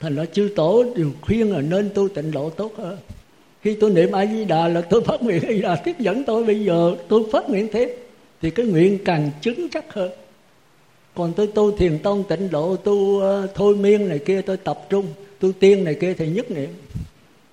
thành 0.00 0.16
ra 0.16 0.24
chư 0.24 0.52
tổ 0.56 0.84
đều 0.96 1.10
khuyên 1.20 1.52
là 1.52 1.60
nên 1.60 1.90
tu 1.94 2.08
tịnh 2.08 2.30
độ 2.30 2.50
tốt 2.50 2.72
hơn 2.76 2.98
khi 3.62 3.76
tôi 3.80 3.90
niệm 3.90 4.12
a 4.12 4.26
di 4.26 4.44
đà 4.44 4.68
là 4.68 4.80
tôi 4.80 5.02
phát 5.04 5.22
nguyện 5.22 5.42
a 5.42 5.48
di 5.48 5.62
đà 5.62 5.76
tiếp 5.76 5.96
dẫn 5.98 6.24
tôi. 6.24 6.44
Bây 6.44 6.64
giờ 6.64 6.96
tôi 7.08 7.22
phát 7.32 7.50
nguyện 7.50 7.68
thêm 7.72 7.88
thì 8.42 8.50
cái 8.50 8.66
nguyện 8.66 8.98
càng 9.04 9.30
chứng 9.40 9.68
chắc 9.70 9.94
hơn. 9.94 10.10
Còn 11.14 11.32
tôi 11.32 11.46
tu 11.46 11.76
thiền 11.76 11.98
tông 11.98 12.24
tịnh 12.28 12.50
độ 12.50 12.76
tu 12.76 12.92
uh, 12.92 13.50
thôi 13.54 13.76
miên 13.76 14.08
này 14.08 14.18
kia 14.18 14.42
tôi 14.42 14.56
tập 14.56 14.86
trung 14.88 15.06
tu 15.40 15.52
tiên 15.52 15.84
này 15.84 15.94
kia 15.94 16.14
thì 16.14 16.28
nhất 16.28 16.50
niệm. 16.50 16.70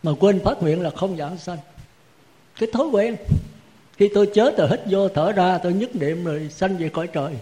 Mà 0.04 0.12
quên 0.20 0.40
phát 0.40 0.62
nguyện 0.62 0.82
là 0.82 0.90
không 0.90 1.18
giảng 1.18 1.38
sanh. 1.38 1.58
Cái 2.60 2.70
thói 2.74 2.88
quen 2.88 3.16
khi 3.98 4.10
tôi 4.14 4.28
chết 4.34 4.58
rồi 4.58 4.68
hít 4.70 4.80
vô 4.90 5.10
thở 5.10 5.32
ra 5.32 5.58
tôi 5.58 5.74
nhất 5.74 5.96
niệm 5.96 6.24
rồi 6.26 6.50
sanh 6.50 6.78
về 6.78 6.90
cõi 6.90 7.08
trời 7.08 7.34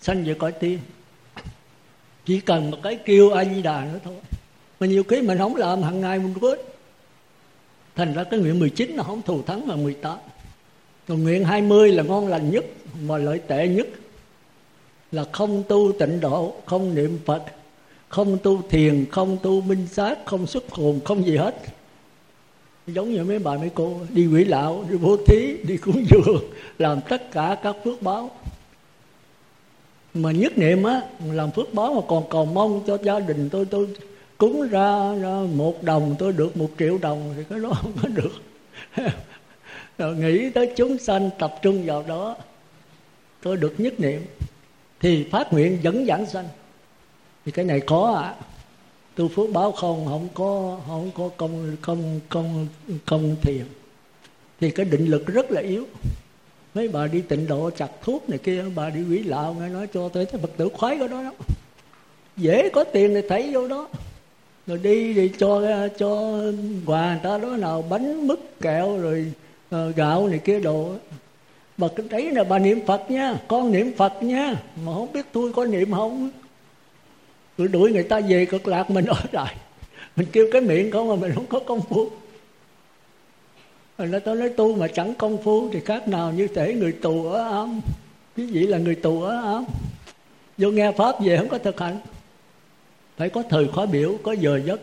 sanh 0.00 0.24
về 0.24 0.34
cõi 0.34 0.52
tiên. 0.52 0.78
Chỉ 2.24 2.40
cần 2.40 2.70
một 2.70 2.78
cái 2.82 2.96
kêu 3.04 3.30
a 3.30 3.44
di 3.44 3.62
đà 3.62 3.84
nữa 3.92 3.98
thôi. 4.04 4.14
Mà 4.80 4.86
nhiều 4.86 5.02
khi 5.04 5.22
mình 5.22 5.38
không 5.38 5.56
làm 5.56 5.82
hàng 5.82 6.00
ngày 6.00 6.18
mình 6.18 6.34
quên 6.40 6.58
thành 7.96 8.14
ra 8.14 8.24
cái 8.24 8.40
nguyện 8.40 8.58
19 8.58 8.90
là 8.90 9.02
không 9.02 9.22
thù 9.22 9.42
thắng 9.42 9.66
mà 9.66 9.76
18 9.76 10.18
còn 11.08 11.22
nguyện 11.22 11.44
20 11.44 11.92
là 11.92 12.02
ngon 12.02 12.26
lành 12.26 12.50
nhất, 12.50 12.64
mà 13.02 13.18
lợi 13.18 13.38
tệ 13.38 13.68
nhất. 13.68 13.86
Là 15.12 15.24
không 15.32 15.62
tu 15.68 15.92
tịnh 15.98 16.20
độ, 16.20 16.54
không 16.66 16.94
niệm 16.94 17.18
phật, 17.24 17.42
không 18.08 18.38
tu 18.42 18.62
thiền, 18.70 19.04
không 19.10 19.36
tu 19.42 19.60
minh 19.60 19.86
sát, 19.90 20.18
không 20.24 20.46
xuất 20.46 20.70
hồn, 20.70 21.00
không 21.04 21.26
gì 21.26 21.36
hết. 21.36 21.54
Giống 22.86 23.12
như 23.12 23.24
mấy 23.24 23.38
bà 23.38 23.56
mấy 23.56 23.70
cô, 23.74 24.00
đi 24.10 24.26
quỷ 24.26 24.44
lão, 24.44 24.84
đi 24.90 24.96
bố 24.96 25.16
thí, 25.26 25.56
đi 25.62 25.76
cúng 25.76 26.04
dường, 26.10 26.44
làm 26.78 27.00
tất 27.08 27.30
cả 27.32 27.56
các 27.62 27.76
phước 27.84 28.02
báo. 28.02 28.30
Mà 30.14 30.32
nhất 30.32 30.58
niệm 30.58 30.84
á, 30.84 31.00
làm 31.32 31.50
phước 31.50 31.74
báo 31.74 31.94
mà 31.94 32.00
còn 32.08 32.24
cầu 32.30 32.44
mong 32.44 32.82
cho 32.86 32.98
gia 33.02 33.20
đình 33.20 33.48
tôi 33.48 33.64
tôi 33.64 33.88
cúng 34.38 34.68
ra, 34.68 35.14
ra 35.14 35.36
một 35.54 35.82
đồng 35.82 36.14
tôi 36.18 36.32
được 36.32 36.56
một 36.56 36.70
triệu 36.78 36.98
đồng 36.98 37.34
thì 37.36 37.44
cái 37.50 37.58
đó 37.58 37.70
không 37.82 37.92
có 38.02 38.08
được. 38.08 38.32
Rồi 39.98 40.16
nghĩ 40.16 40.50
tới 40.50 40.72
chúng 40.76 40.98
sanh 40.98 41.30
tập 41.38 41.54
trung 41.62 41.86
vào 41.86 42.04
đó 42.08 42.36
tôi 43.42 43.56
được 43.56 43.74
nhất 43.78 44.00
niệm. 44.00 44.22
Thì 45.00 45.24
phát 45.30 45.52
nguyện 45.52 45.78
dẫn 45.82 46.06
giảng 46.06 46.26
sanh. 46.26 46.48
Thì 47.44 47.52
cái 47.52 47.64
này 47.64 47.80
khó 47.86 48.14
ạ. 48.14 48.22
À. 48.22 48.34
tu 49.14 49.28
phước 49.28 49.50
báo 49.52 49.72
không 49.72 50.06
không 50.06 50.28
có 50.34 50.80
không 50.86 51.10
có 51.14 51.30
công 51.36 51.76
công 51.82 52.20
công 52.28 52.66
công 53.06 53.36
thiền. 53.42 53.64
Thì 54.60 54.70
cái 54.70 54.86
định 54.86 55.06
lực 55.06 55.26
rất 55.26 55.50
là 55.50 55.60
yếu. 55.60 55.86
Mấy 56.74 56.88
bà 56.88 57.06
đi 57.06 57.20
tịnh 57.20 57.46
độ 57.46 57.70
chặt 57.70 57.88
thuốc 58.02 58.28
này 58.30 58.38
kia 58.38 58.64
bà 58.74 58.90
đi 58.90 59.02
quỷ 59.10 59.22
lạo 59.22 59.54
nghe 59.54 59.68
nói 59.68 59.86
cho 59.94 60.08
tôi 60.08 60.26
thấy 60.26 60.40
phật 60.40 60.50
tử 60.56 60.68
khoái 60.74 60.98
của 60.98 61.08
đó 61.08 61.22
đó 61.22 61.32
dễ 62.36 62.68
có 62.68 62.84
tiền 62.84 63.14
thì 63.14 63.28
thấy 63.28 63.50
vô 63.52 63.68
đó 63.68 63.88
rồi 64.66 64.78
đi 64.78 65.14
thì 65.14 65.28
cho 65.38 65.62
cho 65.98 66.40
quà 66.86 67.10
người 67.10 67.20
ta 67.22 67.38
đó 67.38 67.48
nào 67.48 67.84
bánh 67.90 68.26
mứt 68.26 68.40
kẹo 68.60 68.98
rồi 68.98 69.32
uh, 69.74 69.96
gạo 69.96 70.28
này 70.28 70.38
kia 70.38 70.60
đồ. 70.60 70.92
Bà 71.76 71.88
cái 71.96 72.06
đấy 72.10 72.30
là 72.30 72.44
bà 72.44 72.58
niệm 72.58 72.86
phật 72.86 73.10
nha 73.10 73.34
con 73.48 73.72
niệm 73.72 73.92
phật 73.96 74.22
nha. 74.22 74.54
Mà 74.84 74.92
không 74.94 75.12
biết 75.12 75.26
tôi 75.32 75.52
có 75.52 75.64
niệm 75.64 75.92
không? 75.92 76.30
Rồi 77.58 77.68
đuổi 77.68 77.92
người 77.92 78.02
ta 78.02 78.20
về 78.20 78.44
cực 78.44 78.68
lạc 78.68 78.90
mình 78.90 79.04
ở 79.04 79.20
lại. 79.32 79.54
Mình 80.16 80.26
kêu 80.32 80.48
cái 80.52 80.60
miệng 80.60 80.90
không 80.90 81.08
mà 81.08 81.16
mình 81.16 81.32
không 81.34 81.46
có 81.46 81.60
công 81.60 81.80
phu. 81.80 82.08
Rồi 83.98 84.08
nó 84.08 84.18
tôi 84.18 84.36
nói 84.36 84.48
tu 84.48 84.76
mà 84.76 84.88
chẳng 84.88 85.14
công 85.14 85.42
phu 85.42 85.70
thì 85.72 85.80
khác 85.80 86.08
nào 86.08 86.32
như 86.32 86.48
thể 86.48 86.74
người 86.74 86.92
tù 86.92 87.26
ở 87.28 87.50
ám. 87.50 87.80
Quý 88.36 88.46
vị 88.46 88.66
là 88.66 88.78
người 88.78 88.94
tù 88.94 89.22
ở 89.22 89.54
ám. 89.54 89.64
Vô 90.58 90.70
nghe 90.70 90.92
pháp 90.92 91.20
về 91.20 91.36
không 91.36 91.48
có 91.48 91.58
thực 91.58 91.80
hành 91.80 91.98
phải 93.16 93.28
có 93.30 93.42
thời 93.50 93.68
khóa 93.68 93.86
biểu, 93.86 94.18
có 94.22 94.32
giờ 94.32 94.60
giấc. 94.64 94.80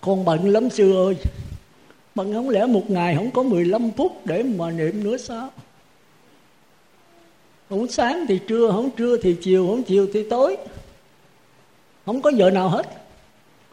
Con 0.00 0.24
bận 0.24 0.48
lắm 0.48 0.70
sư 0.70 1.06
ơi. 1.06 1.16
Bận 2.14 2.32
không 2.32 2.48
lẽ 2.48 2.66
một 2.66 2.90
ngày 2.90 3.16
không 3.16 3.30
có 3.30 3.42
15 3.42 3.90
phút 3.96 4.26
để 4.26 4.42
mà 4.42 4.70
niệm 4.70 5.04
nữa 5.04 5.16
sao? 5.16 5.50
Không 7.68 7.88
sáng 7.88 8.24
thì 8.28 8.40
trưa, 8.48 8.70
không 8.70 8.90
trưa 8.90 9.16
thì 9.22 9.36
chiều, 9.42 9.66
không 9.66 9.82
chiều 9.82 10.06
thì 10.12 10.28
tối. 10.30 10.56
Không 12.06 12.22
có 12.22 12.30
giờ 12.30 12.50
nào 12.50 12.68
hết. 12.68 12.86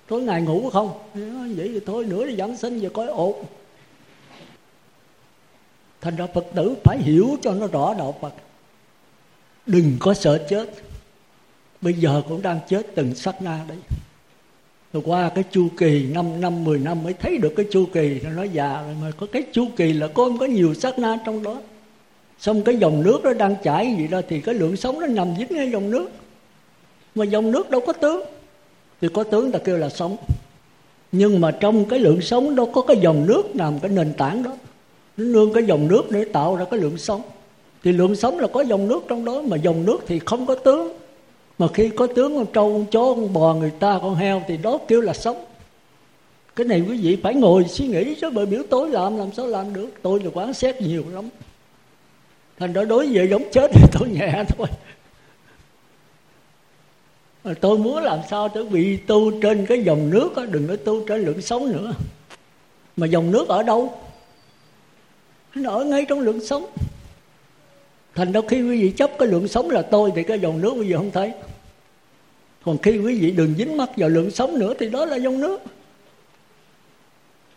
Tối 0.07 0.21
ngày 0.21 0.41
ngủ 0.41 0.69
không? 0.69 0.99
Vậy 1.55 1.69
thì 1.73 1.79
thôi 1.85 2.05
nữa 2.05 2.25
thì 2.27 2.35
giảng 2.35 2.57
sinh 2.57 2.79
về 2.79 2.89
coi 2.89 3.07
ổn. 3.07 3.45
Thành 6.01 6.15
ra 6.15 6.27
phật 6.33 6.45
tử 6.55 6.75
phải 6.83 6.97
hiểu 6.97 7.37
cho 7.41 7.53
nó 7.53 7.67
rõ 7.67 7.93
đạo 7.93 8.17
phật. 8.21 8.33
Đừng 9.65 9.97
có 9.99 10.13
sợ 10.13 10.45
chết 10.49 10.69
bây 11.81 11.93
giờ 11.93 12.21
cũng 12.29 12.41
đang 12.41 12.59
chết 12.69 12.95
từng 12.95 13.15
sát 13.15 13.41
na 13.41 13.59
đấy. 13.67 13.77
Rồi 14.93 15.03
qua 15.05 15.29
cái 15.29 15.43
chu 15.51 15.67
kỳ 15.77 16.05
5 16.13 16.41
năm 16.41 16.63
10 16.63 16.79
năm 16.79 17.03
mới 17.03 17.13
thấy 17.13 17.37
được 17.37 17.53
cái 17.55 17.65
chu 17.71 17.85
kỳ. 17.93 18.19
Nó 18.23 18.29
nói 18.29 18.49
già 18.49 18.81
rồi 18.81 18.95
mà 19.01 19.11
có 19.19 19.27
cái 19.31 19.43
chu 19.51 19.67
kỳ 19.75 19.93
là 19.93 20.07
con 20.07 20.37
có 20.37 20.45
nhiều 20.45 20.73
sát 20.73 20.99
na 20.99 21.19
trong 21.25 21.43
đó. 21.43 21.61
Xong 22.39 22.63
cái 22.63 22.77
dòng 22.77 23.03
nước 23.03 23.19
nó 23.23 23.33
đang 23.33 23.55
chảy 23.63 23.95
gì 23.97 24.07
đó, 24.07 24.21
thì 24.29 24.41
cái 24.41 24.55
lượng 24.55 24.75
sống 24.75 24.99
nó 24.99 25.07
nằm 25.07 25.27
dính 25.37 25.47
ngay 25.49 25.71
dòng 25.71 25.91
nước. 25.91 26.09
Mà 27.15 27.25
dòng 27.25 27.51
nước 27.51 27.69
đâu 27.69 27.81
có 27.87 27.93
tướng. 27.93 28.23
Thì 29.01 29.07
có 29.13 29.23
tướng 29.23 29.51
ta 29.51 29.59
kêu 29.59 29.77
là 29.77 29.89
sống 29.89 30.17
nhưng 31.11 31.41
mà 31.41 31.51
trong 31.51 31.85
cái 31.85 31.99
lượng 31.99 32.21
sống 32.21 32.55
đâu 32.55 32.71
có 32.73 32.81
cái 32.81 32.97
dòng 33.01 33.25
nước 33.27 33.43
làm 33.53 33.79
cái 33.79 33.91
nền 33.91 34.13
tảng 34.13 34.43
đó. 34.43 34.51
Nó 35.17 35.25
nương 35.25 35.53
cái 35.53 35.63
dòng 35.63 35.87
nước 35.87 36.11
để 36.11 36.25
tạo 36.33 36.55
ra 36.55 36.65
cái 36.71 36.79
lượng 36.79 36.97
sống 36.97 37.21
thì 37.83 37.91
lượng 37.91 38.15
sống 38.15 38.39
là 38.39 38.47
có 38.47 38.61
dòng 38.61 38.87
nước 38.87 38.99
trong 39.07 39.25
đó, 39.25 39.41
mà 39.41 39.57
dòng 39.57 39.85
nước 39.85 39.97
thì 40.07 40.19
không 40.25 40.45
có 40.45 40.55
tướng 40.55 40.93
mà 41.57 41.67
khi 41.73 41.89
có 41.89 42.07
tướng 42.07 42.35
con 42.35 42.45
trâu 42.53 42.73
con 42.73 42.85
chó 42.85 43.13
con 43.13 43.33
bò 43.33 43.53
người 43.53 43.71
ta 43.79 43.99
con 44.01 44.15
heo 44.15 44.43
thì 44.47 44.57
đó 44.57 44.79
kêu 44.87 45.01
là 45.01 45.13
sống. 45.13 45.45
Cái 46.55 46.67
này 46.67 46.83
quý 46.89 46.97
vị 46.97 47.17
phải 47.23 47.33
ngồi 47.33 47.63
suy 47.63 47.87
nghĩ 47.87 48.15
chứ 48.21 48.29
bởi 48.29 48.45
biểu 48.45 48.63
tối 48.69 48.89
làm 48.89 49.17
làm 49.17 49.31
sao 49.33 49.47
làm 49.47 49.73
được? 49.73 49.89
Tôi 50.01 50.19
là 50.23 50.29
quán 50.33 50.53
xét 50.53 50.81
nhiều 50.81 51.03
lắm. 51.11 51.29
Thành 52.59 52.73
đó 52.73 52.83
đối 52.83 53.13
với 53.13 53.29
giống 53.29 53.43
chết 53.51 53.71
thì 53.73 53.81
tôi 53.91 54.09
nhẹ 54.09 54.43
thôi. 54.57 54.67
Mà 57.43 57.53
tôi 57.61 57.77
muốn 57.77 58.03
làm 58.03 58.19
sao 58.29 58.49
tôi 58.49 58.65
bị 58.65 58.97
tu 58.97 59.41
trên 59.41 59.65
cái 59.65 59.83
dòng 59.83 60.09
nước 60.09 60.35
đó, 60.35 60.45
đừng 60.45 60.67
có 60.67 60.75
tu 60.75 61.05
trên 61.07 61.25
lượng 61.25 61.41
sống 61.41 61.71
nữa. 61.71 61.93
Mà 62.97 63.07
dòng 63.07 63.31
nước 63.31 63.47
ở 63.47 63.63
đâu? 63.63 63.93
Nó 65.55 65.69
ở 65.69 65.83
ngay 65.83 66.05
trong 66.09 66.19
lượng 66.19 66.45
sống 66.45 66.65
thành 68.17 68.31
ra 68.31 68.41
khi 68.47 68.61
quý 68.61 68.81
vị 68.81 68.91
chấp 68.91 69.11
cái 69.19 69.27
lượng 69.27 69.47
sống 69.47 69.69
là 69.69 69.81
tôi 69.81 70.11
thì 70.15 70.23
cái 70.23 70.39
dòng 70.39 70.61
nước 70.61 70.73
quý 70.73 70.87
vị 70.87 70.93
không 70.95 71.11
thấy. 71.11 71.31
Còn 72.65 72.77
khi 72.77 72.97
quý 72.97 73.19
vị 73.19 73.31
đừng 73.31 73.53
dính 73.57 73.77
mắt 73.77 73.89
vào 73.97 74.09
lượng 74.09 74.31
sống 74.31 74.59
nữa 74.59 74.73
thì 74.79 74.89
đó 74.89 75.05
là 75.05 75.15
dòng 75.15 75.41
nước. 75.41 75.61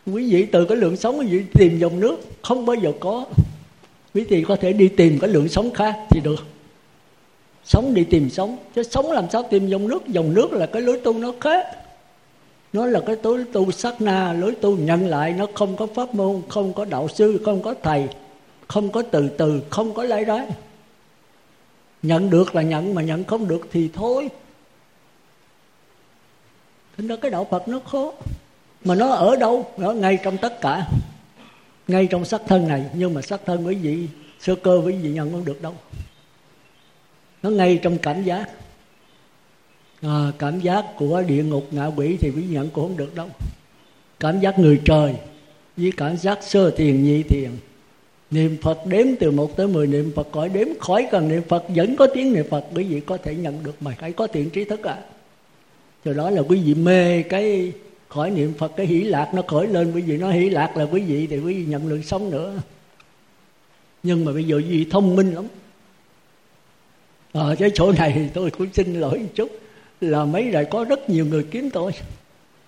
Quý 0.07 0.33
vị 0.33 0.47
từ 0.53 0.65
cái 0.65 0.77
lượng 0.77 0.97
sống 0.97 1.19
quý 1.19 1.27
vị 1.27 1.43
tìm 1.55 1.79
dòng 1.79 2.01
nước, 2.01 2.17
không 2.43 2.67
bao 2.67 2.77
giờ 2.77 2.93
có. 3.01 3.25
Quý 4.15 4.25
vị 4.25 4.45
có 4.49 4.57
thể 4.57 4.73
đi 4.73 4.89
tìm 4.89 5.19
cái 5.21 5.31
lượng 5.31 5.49
sống 5.49 5.71
khác 5.71 5.97
thì 6.11 6.21
được. 6.21 6.45
Sống 7.65 7.95
đi 7.95 8.05
tìm 8.05 8.31
sống. 8.31 8.57
Chứ 8.75 8.83
sống 8.83 9.13
làm 9.13 9.25
sao 9.33 9.43
tìm 9.51 9.69
dòng 9.69 9.89
nước? 9.89 10.07
Dòng 10.07 10.35
nước 10.35 10.53
là 10.53 10.67
cái 10.67 10.83
lối 10.83 11.01
tu 11.05 11.19
nó 11.19 11.33
khác. 11.41 11.67
Nó 12.73 12.87
là 12.87 13.01
cái 13.07 13.17
lối 13.23 13.45
tu 13.53 13.71
sát 13.71 14.01
na, 14.01 14.33
lối 14.33 14.55
tu 14.55 14.77
nhận 14.77 15.07
lại. 15.07 15.33
Nó 15.33 15.47
không 15.55 15.77
có 15.77 15.87
pháp 15.87 16.15
môn, 16.15 16.43
không 16.49 16.73
có 16.73 16.85
đạo 16.85 17.09
sư, 17.09 17.41
không 17.45 17.63
có 17.63 17.75
thầy 17.83 18.09
không 18.71 18.93
có 18.93 19.03
từ 19.03 19.29
từ 19.29 19.63
không 19.71 19.95
có 19.95 20.05
lấy 20.05 20.25
đấy 20.25 20.47
nhận 22.03 22.31
được 22.31 22.55
là 22.55 22.63
nhận 22.63 22.95
mà 22.95 23.03
nhận 23.03 23.25
không 23.25 23.49
được 23.49 23.61
thì 23.73 23.91
thôi. 23.95 24.29
Thế 26.97 27.07
đó 27.07 27.17
cái 27.23 27.31
đạo 27.31 27.47
phật 27.51 27.69
nó 27.69 27.81
khó. 27.81 28.13
Mà 28.85 28.95
nó 28.95 29.09
ở 29.09 29.37
đâu? 29.37 29.73
Nó 29.77 29.93
ngay 29.93 30.19
trong 30.23 30.37
tất 30.37 30.61
cả. 30.61 30.87
Ngay 31.89 32.07
trong 32.07 32.25
sắc 32.25 32.43
thân 32.47 32.69
này. 32.69 32.85
Nhưng 32.95 33.15
mà 33.15 33.23
sắc 33.23 33.41
thân 33.47 33.67
quý 33.67 33.75
vị 33.75 34.09
sơ 34.41 34.55
cơ 34.55 34.83
quý 34.85 34.93
vị 34.93 35.11
nhận 35.11 35.33
không 35.33 35.45
được 35.45 35.63
đâu. 35.63 35.75
Nó 37.43 37.51
ngay 37.51 37.81
trong 37.83 37.99
cảm 37.99 38.25
giác. 38.25 38.51
À, 40.03 40.33
cảm 40.39 40.61
giác 40.61 40.85
của 40.97 41.23
địa 41.23 41.45
ngục 41.45 41.67
ngạ 41.71 41.87
quỷ 41.87 42.17
thì 42.21 42.31
quý 42.31 42.43
vị 42.43 42.55
nhận 42.55 42.71
cũng 42.71 42.89
không 42.89 42.97
được 42.97 43.15
đâu. 43.15 43.29
Cảm 44.21 44.41
giác 44.41 44.59
người 44.59 44.81
trời 44.85 45.15
với 45.77 45.93
cảm 45.97 46.17
giác 46.17 46.39
sơ 46.43 46.71
thiền 46.71 47.05
nhị 47.05 47.23
thiền 47.23 47.51
niệm 48.31 48.57
phật 48.63 48.87
đếm 48.87 49.07
từ 49.21 49.31
một 49.31 49.57
tới 49.57 49.69
mười 49.69 49.87
niệm 49.87 50.13
phật 50.17 50.29
khỏi 50.33 50.49
đếm 50.49 50.67
khỏi 50.81 51.09
cần 51.11 51.29
niệm 51.29 51.43
phật, 51.49 51.65
vẫn 51.69 51.97
có 51.97 52.07
tiếng 52.07 52.33
niệm 52.33 52.47
phật. 52.51 52.65
Quý 52.75 52.85
vị 52.85 53.01
có 53.01 53.17
thể 53.17 53.35
nhận 53.35 53.63
được 53.65 53.75
mà 53.81 53.95
phải 54.01 54.13
có 54.13 54.27
thiện 54.27 54.51
trí 54.51 54.65
thức 54.65 54.83
à 54.83 54.99
cho 56.05 56.13
đó 56.13 56.31
là 56.31 56.43
quý 56.43 56.61
vị 56.65 56.75
mê 56.75 57.23
cái 57.23 57.73
khỏi 58.09 58.31
niệm 58.31 58.53
phật, 58.59 58.73
cái 58.77 58.87
hỷ 58.87 59.01
lạc 59.01 59.31
nó 59.35 59.43
khởi 59.43 59.67
lên. 59.67 59.93
Quý 59.93 60.03
vị 60.03 60.17
nó 60.17 60.31
hỷ 60.31 60.51
lạc 60.51 60.77
là 60.77 60.85
quý 60.85 61.01
vị 61.01 61.27
thì 61.27 61.39
quý 61.39 61.55
vị 61.55 61.65
nhận 61.67 61.89
lượng 61.89 62.03
sống 62.03 62.31
nữa. 62.31 62.55
Nhưng 64.03 64.25
mà 64.25 64.33
bây 64.33 64.45
giờ 64.45 64.57
quý 64.57 64.65
vị 64.65 64.87
thông 64.91 65.17
minh 65.17 65.35
lắm. 65.35 65.45
Ở 67.33 67.57
cái 67.59 67.71
chỗ 67.75 67.93
này 67.93 68.13
thì 68.15 68.23
tôi 68.35 68.51
cũng 68.51 68.67
xin 68.73 69.01
lỗi 69.01 69.19
một 69.19 69.29
chút. 69.35 69.51
Là 70.01 70.25
mấy 70.25 70.51
rồi 70.51 70.65
có 70.65 70.85
rất 70.85 71.11
nhiều 71.11 71.27
người 71.27 71.45
kiếm 71.51 71.71
tôi. 71.71 71.93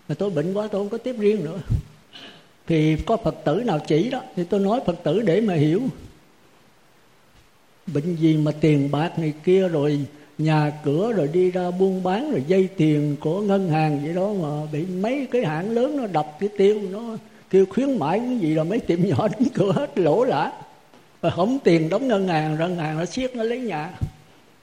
Mà 0.08 0.14
tôi 0.14 0.30
bệnh 0.30 0.54
quá, 0.54 0.68
tôi 0.72 0.80
không 0.80 0.88
có 0.88 0.98
tiếp 0.98 1.16
riêng 1.18 1.44
nữa 1.44 1.58
thì 2.72 2.96
có 3.06 3.16
phật 3.16 3.44
tử 3.44 3.62
nào 3.66 3.78
chỉ 3.86 4.10
đó? 4.10 4.20
Thì 4.36 4.44
tôi 4.44 4.60
nói 4.60 4.80
phật 4.86 5.02
tử 5.02 5.22
để 5.22 5.40
mà 5.40 5.54
hiểu. 5.54 5.82
Bệnh 7.86 8.16
gì 8.16 8.36
mà 8.36 8.52
tiền 8.60 8.90
bạc 8.90 9.18
này 9.18 9.32
kia 9.44 9.68
rồi 9.68 10.00
nhà 10.38 10.72
cửa 10.84 11.12
rồi 11.12 11.28
đi 11.32 11.50
ra 11.50 11.70
buôn 11.70 12.02
bán 12.02 12.30
rồi 12.30 12.42
dây 12.46 12.68
tiền 12.76 13.16
của 13.20 13.40
ngân 13.40 13.68
hàng 13.68 14.00
vậy 14.04 14.14
đó 14.14 14.32
mà 14.42 14.66
bị 14.72 14.84
mấy 14.86 15.26
cái 15.30 15.44
hãng 15.44 15.70
lớn 15.70 15.96
nó 15.96 16.06
đập 16.06 16.36
cái 16.40 16.48
tiêu 16.58 16.80
nó 16.90 17.16
kêu 17.50 17.66
khuyến 17.70 17.98
mãi 17.98 18.18
cái 18.18 18.38
gì 18.38 18.54
rồi 18.54 18.64
mấy 18.64 18.80
tiệm 18.80 18.98
nhỏ 19.08 19.28
đóng 19.32 19.48
cửa 19.54 19.72
hết 19.72 19.98
lỗ 19.98 20.24
lã. 20.24 20.52
Và 21.20 21.30
không 21.30 21.58
tiền 21.64 21.88
đóng 21.88 22.08
ngân 22.08 22.28
hàng 22.28 22.54
ngân 22.58 22.76
hàng 22.76 22.98
nó 22.98 23.04
siết 23.04 23.36
nó 23.36 23.42
lấy 23.42 23.60
nhà. 23.60 23.90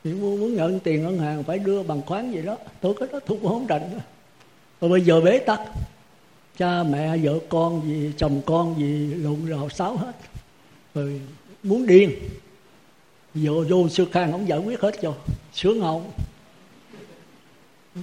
Thì 0.03 0.13
muốn, 0.13 0.39
muốn 0.39 0.55
nhận 0.55 0.79
tiền 0.79 1.03
ngân 1.03 1.17
hàng 1.17 1.43
phải 1.43 1.59
đưa 1.59 1.83
bằng 1.83 2.01
khoán 2.05 2.31
gì 2.31 2.41
đó. 2.41 2.57
Tôi 2.81 2.93
có 2.93 3.07
đó 3.11 3.19
thu 3.25 3.37
không 3.43 3.67
rành 3.67 3.99
rồi 4.81 4.91
bây 4.91 5.01
giờ 5.01 5.21
bế 5.21 5.39
tắc 5.39 5.59
cha 6.59 6.83
mẹ, 6.83 7.17
vợ 7.17 7.39
con 7.49 7.81
gì, 7.87 8.11
chồng 8.17 8.41
con 8.45 8.79
gì, 8.79 9.13
lộn 9.13 9.45
rào 9.45 9.69
sáo 9.69 9.97
hết. 9.97 10.11
Rồi 10.93 11.21
muốn 11.63 11.87
điên. 11.87 12.11
Vô 13.33 13.63
vô 13.69 13.89
sư 13.89 14.05
khang 14.11 14.31
ông 14.31 14.47
giải 14.47 14.59
quyết 14.59 14.79
hết 14.79 14.95
cho. 15.01 15.13
Sướng 15.53 15.81
không? 15.81 16.11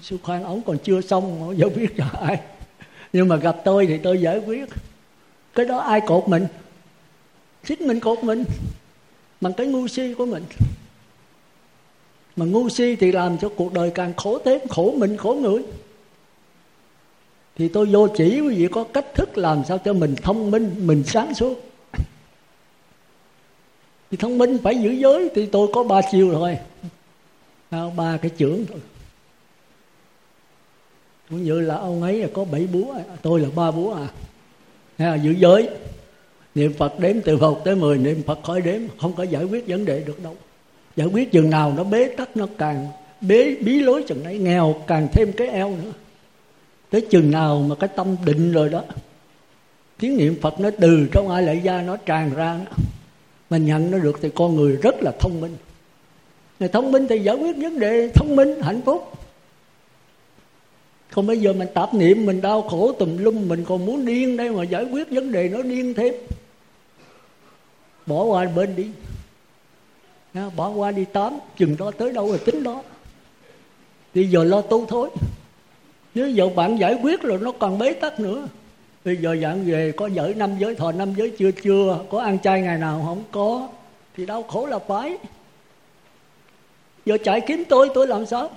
Sư 0.02 0.18
khang 0.24 0.44
ông 0.44 0.62
còn 0.66 0.78
chưa 0.78 1.00
xong 1.00 1.42
ông 1.42 1.58
giải 1.58 1.70
quyết 1.74 1.96
cho 1.96 2.04
ai? 2.20 2.40
Nhưng 3.12 3.28
mà 3.28 3.36
gặp 3.36 3.56
tôi 3.64 3.86
thì 3.86 3.98
tôi 3.98 4.20
giải 4.20 4.38
quyết. 4.38 4.68
Cái 5.54 5.66
đó 5.66 5.78
ai 5.78 6.00
cột 6.00 6.28
mình? 6.28 6.46
Chính 7.64 7.86
mình 7.86 8.00
cột 8.00 8.24
mình. 8.24 8.44
Bằng 9.40 9.52
cái 9.52 9.66
ngu 9.66 9.88
si 9.88 10.14
của 10.14 10.26
mình. 10.26 10.44
Mà 12.36 12.44
ngu 12.44 12.68
si 12.68 12.96
thì 12.96 13.12
làm 13.12 13.38
cho 13.38 13.48
cuộc 13.56 13.72
đời 13.72 13.90
càng 13.94 14.12
khổ, 14.16 14.38
thêm 14.44 14.60
khổ 14.68 14.94
mình, 14.96 15.16
khổ 15.16 15.34
người 15.34 15.62
thì 17.58 17.68
tôi 17.68 17.86
vô 17.86 18.08
chỉ 18.16 18.40
quý 18.40 18.54
vị 18.54 18.68
có 18.72 18.84
cách 18.84 19.14
thức 19.14 19.38
làm 19.38 19.62
sao 19.68 19.78
cho 19.78 19.92
mình 19.92 20.14
thông 20.16 20.50
minh 20.50 20.74
mình 20.78 21.02
sáng 21.06 21.34
suốt. 21.34 21.62
Thì 24.10 24.16
thông 24.16 24.38
minh 24.38 24.58
phải 24.62 24.78
giữ 24.78 24.90
giới 24.90 25.30
thì 25.34 25.46
tôi 25.46 25.68
có 25.72 25.84
ba 25.84 26.00
chiều 26.12 26.30
rồi. 26.30 26.58
Ba 27.96 28.18
cái 28.22 28.30
trưởng 28.36 28.66
thôi. 28.66 28.78
Cũng 31.30 31.42
như 31.42 31.60
là 31.60 31.76
ông 31.76 32.02
ấy 32.02 32.18
là 32.18 32.28
có 32.34 32.44
bảy 32.44 32.66
búa 32.72 32.94
tôi 33.22 33.40
là 33.40 33.48
ba 33.56 33.70
búa 33.70 33.94
à. 33.94 34.08
Ha, 34.98 35.14
giữ 35.14 35.30
giới. 35.30 35.68
Niệm 36.54 36.72
phật 36.72 36.98
đếm 36.98 37.20
từ 37.20 37.36
một 37.36 37.64
tới 37.64 37.76
mười 37.76 37.98
niệm 37.98 38.22
phật 38.26 38.38
khỏi 38.42 38.60
đếm 38.60 38.80
không 38.98 39.12
có 39.12 39.22
giải 39.22 39.44
quyết 39.44 39.64
vấn 39.68 39.84
đề 39.84 40.00
được 40.00 40.22
đâu. 40.22 40.36
Giải 40.96 41.08
quyết 41.12 41.32
chừng 41.32 41.50
nào 41.50 41.72
nó 41.76 41.84
bế 41.84 42.08
tắc 42.16 42.36
nó 42.36 42.46
càng 42.58 42.88
bế 43.20 43.56
bí 43.60 43.80
lối 43.80 44.04
chừng 44.08 44.24
đấy 44.24 44.38
nghèo 44.38 44.74
càng 44.86 45.08
thêm 45.12 45.32
cái 45.32 45.48
eo 45.48 45.70
nữa 45.70 45.92
tới 46.90 47.00
chừng 47.00 47.30
nào 47.30 47.60
mà 47.68 47.74
cái 47.74 47.88
tâm 47.96 48.16
định 48.24 48.52
rồi 48.52 48.68
đó 48.68 48.82
tiếng 49.98 50.16
niệm 50.16 50.40
phật 50.40 50.60
nó 50.60 50.70
từ 50.80 51.08
trong 51.12 51.28
ai 51.28 51.42
lại 51.42 51.60
ra 51.64 51.82
nó 51.82 51.96
tràn 51.96 52.34
ra 52.34 52.58
đó. 52.58 52.76
mình 53.50 53.66
nhận 53.66 53.90
nó 53.90 53.98
được 53.98 54.18
thì 54.22 54.30
con 54.34 54.56
người 54.56 54.76
rất 54.76 54.94
là 55.02 55.12
thông 55.20 55.40
minh. 55.40 55.56
Người 56.60 56.68
thông 56.68 56.92
minh 56.92 57.06
thì 57.08 57.18
giải 57.18 57.36
quyết 57.36 57.56
vấn 57.56 57.78
đề 57.78 58.10
thông 58.14 58.36
minh, 58.36 58.60
hạnh 58.62 58.80
phúc. 58.84 59.12
Còn 61.12 61.26
bây 61.26 61.38
giờ 61.38 61.52
mình 61.52 61.68
tạp 61.74 61.94
niệm, 61.94 62.26
mình 62.26 62.40
đau 62.40 62.62
khổ 62.62 62.92
tùm 62.92 63.16
lum, 63.16 63.48
mình 63.48 63.64
còn 63.64 63.86
muốn 63.86 64.04
điên 64.06 64.36
đây 64.36 64.50
mà 64.50 64.64
giải 64.64 64.84
quyết 64.84 65.10
vấn 65.10 65.32
đề 65.32 65.48
nó 65.48 65.62
điên 65.62 65.94
thêm. 65.94 66.14
Bỏ 68.06 68.24
qua 68.24 68.46
bên 68.56 68.76
đi. 68.76 68.86
Bỏ 70.56 70.68
qua 70.68 70.90
đi 70.90 71.04
tám, 71.04 71.38
chừng 71.58 71.76
đó 71.78 71.90
tới 71.90 72.12
đâu 72.12 72.28
rồi 72.28 72.38
tính 72.38 72.62
đó. 72.62 72.82
Bây 74.14 74.30
giờ 74.30 74.44
lo 74.44 74.60
tu 74.60 74.86
thôi 74.86 75.10
nếu 76.16 76.28
giờ 76.30 76.48
bạn 76.48 76.76
giải 76.76 76.94
quyết 77.02 77.22
rồi 77.22 77.38
nó 77.42 77.52
còn 77.52 77.78
bế 77.78 77.92
tắc 77.92 78.20
nữa. 78.20 78.48
Bây 79.04 79.16
giờ 79.16 79.36
dạng 79.42 79.64
về 79.64 79.92
có 79.96 80.06
giới 80.06 80.34
năm 80.34 80.50
giới, 80.58 80.74
thọ 80.74 80.92
năm 80.92 81.14
giới 81.16 81.30
chưa 81.38 81.50
chưa, 81.50 81.98
có 82.10 82.20
ăn 82.20 82.38
chay 82.38 82.60
ngày 82.60 82.78
nào 82.78 83.02
không 83.06 83.24
có, 83.30 83.68
thì 84.16 84.26
đau 84.26 84.42
khổ 84.42 84.66
là 84.66 84.78
phải. 84.78 85.16
Giờ 87.06 87.18
chạy 87.24 87.40
kiếm 87.40 87.64
tôi 87.68 87.90
tôi 87.94 88.06
làm 88.06 88.26
sao? 88.26 88.50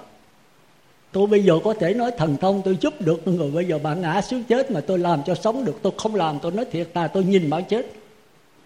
Tôi 1.11 1.27
bây 1.27 1.43
giờ 1.43 1.53
có 1.63 1.73
thể 1.73 1.93
nói 1.93 2.11
thần 2.17 2.37
thông 2.37 2.61
tôi 2.65 2.77
giúp 2.81 3.01
được 3.01 3.27
người. 3.27 3.51
Bây 3.51 3.65
giờ 3.65 3.79
bạn 3.79 4.01
ngã 4.01 4.21
xuống 4.21 4.43
chết 4.43 4.71
mà 4.71 4.81
tôi 4.81 4.99
làm 4.99 5.23
cho 5.25 5.35
sống 5.35 5.65
được, 5.65 5.79
tôi 5.81 5.93
không 5.97 6.15
làm, 6.15 6.39
tôi 6.39 6.51
nói 6.51 6.65
thiệt 6.71 6.89
ta 6.93 7.07
tôi 7.07 7.23
nhìn 7.23 7.49
bạn 7.49 7.63
chết. 7.69 7.85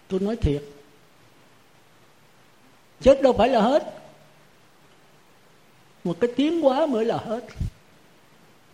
Tôi 0.08 0.20
nói 0.20 0.36
thiệt. 0.36 0.62
Chết 3.00 3.22
đâu 3.22 3.32
phải 3.32 3.48
là 3.48 3.60
hết. 3.60 3.94
Một 6.04 6.16
cái 6.20 6.30
tiếng 6.36 6.66
quá 6.66 6.86
mới 6.86 7.04
là 7.04 7.16
hết 7.16 7.44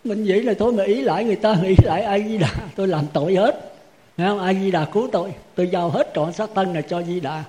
mình 0.03 0.23
nghĩ 0.23 0.41
là 0.41 0.53
thôi 0.59 0.73
mà 0.73 0.83
ý 0.83 1.01
lại 1.01 1.25
người 1.25 1.35
ta, 1.35 1.55
nghĩ 1.63 1.75
lại 1.83 2.01
ai 2.01 2.25
di 2.27 2.37
đà 2.37 2.53
tôi 2.75 2.87
làm 2.87 3.05
tội 3.13 3.35
hết. 3.35 3.73
Thấy 4.17 4.27
không? 4.27 4.39
Ai 4.39 4.57
di 4.61 4.71
đà 4.71 4.85
cứu 4.85 5.09
tôi. 5.11 5.33
Tôi 5.55 5.67
giao 5.67 5.89
hết 5.89 6.11
trọn 6.15 6.33
xác 6.33 6.49
thân 6.55 6.73
này 6.73 6.83
cho 6.89 7.03
di 7.03 7.19
đà 7.19 7.43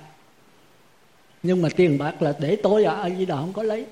nhưng 1.43 1.61
mà 1.61 1.69
tiền 1.75 1.97
bạc 1.97 2.21
là 2.21 2.33
để 2.39 2.55
tôi 2.55 2.85
à 2.85 2.93
ai 2.93 3.15
di 3.17 3.25
đà 3.25 3.35
không 3.35 3.53
có 3.53 3.63
lấy. 3.63 3.85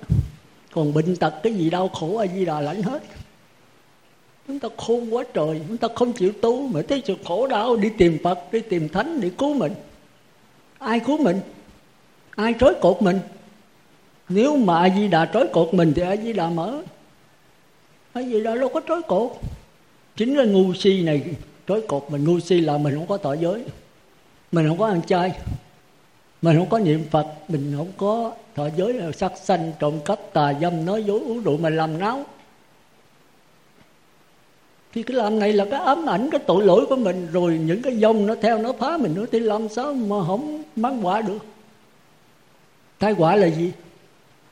Còn 0.72 0.93
bệnh 0.93 1.16
tật 1.16 1.34
cái 1.43 1.53
gì 1.53 1.70
đau 1.70 1.88
khổ 1.88 2.18
ai 2.18 2.30
di 2.36 2.45
đà 2.45 2.62
lãnh 2.62 2.82
hết. 2.82 3.03
Chúng 4.47 4.59
ta 4.59 4.70
khôn 4.78 5.16
quá 5.16 5.24
trời, 5.34 5.62
chúng 5.68 5.78
ta 5.78 5.88
không 5.95 6.14
chịu 6.14 6.32
tu 6.41 6.68
mà 6.68 6.82
thấy 6.88 7.01
sự 7.05 7.16
khổ 7.26 7.47
đau, 7.47 7.76
đi 7.76 7.89
tìm 7.97 8.18
phật, 8.24 8.39
đi 8.51 8.59
tìm 8.59 8.89
thánh 8.89 9.22
để 9.22 9.30
cứu 9.38 9.53
mình. 9.53 9.74
Ai 10.80 10.99
cứu 10.99 11.18
mình? 11.18 11.39
Ai 12.36 12.53
trói 12.59 12.74
cột 12.82 13.01
mình? 13.01 13.20
Nếu 14.30 14.57
mà 14.57 14.80
a 14.80 14.89
di 14.95 15.07
đà 15.07 15.26
trói 15.26 15.47
cột 15.53 15.74
mình 15.74 15.93
thì 15.95 16.01
a 16.01 16.16
di 16.16 16.34
đà 16.34 16.49
mở 16.49 16.82
a 18.14 18.22
gì 18.22 18.43
đó 18.43 18.55
đâu 18.55 18.70
có 18.74 18.82
trói 18.88 19.01
cột. 19.01 19.32
Chính 20.16 20.38
là 20.38 20.43
ngu 20.43 20.74
si 20.74 21.01
này, 21.01 21.24
trói 21.68 21.82
cột 21.82 22.05
mình 22.09 22.24
ngu 22.24 22.39
si 22.39 22.62
là 22.62 22.78
mình 22.78 22.95
không 22.95 23.07
có 23.07 23.18
tội 23.18 23.38
giới. 23.41 23.64
Mình 24.51 24.68
không 24.68 24.78
có 24.78 24.88
ăn 24.88 25.01
chay. 25.01 25.39
Mình 26.41 26.57
không 26.57 26.70
có 26.70 26.80
niệm 26.80 27.03
phật. 27.12 27.28
Mình 27.47 27.74
không 27.78 27.91
có 27.97 28.34
thọ 28.55 28.70
giới 28.78 28.93
là 28.93 29.12
sắc 29.12 29.34
sanh, 29.43 29.72
trộm 29.80 29.99
cắp, 30.05 30.20
tà 30.34 30.53
dâm, 30.62 30.86
nói 30.86 31.03
dối, 31.03 31.20
uống 31.20 31.43
rượu 31.43 31.57
mà 31.57 31.70
làm 31.70 31.99
náo. 31.99 32.26
Thì 34.93 35.03
cái 35.03 35.18
làm 35.18 35.39
này 35.39 35.53
là 35.53 35.66
cái 35.72 35.80
ám 35.80 36.09
ảnh, 36.09 36.30
cái 36.32 36.39
tội 36.47 36.66
lỗi 36.66 36.86
của 36.89 36.95
mình. 36.95 37.28
Rồi 37.32 37.57
những 37.57 37.82
cái 37.82 37.95
dông 37.95 38.28
nó 38.28 38.36
theo 38.41 38.57
nó 38.57 38.74
phá 38.74 38.97
mình 38.97 39.16
nữa 39.16 39.26
thì 39.32 39.39
làm 39.39 39.70
sao 39.70 39.93
mà 39.93 40.16
không 40.28 40.64
mang 40.76 41.05
quả 41.05 41.22
được? 41.22 41.45
Tai 42.99 43.16
quả 43.18 43.36
là 43.36 43.47
gì? 43.47 43.72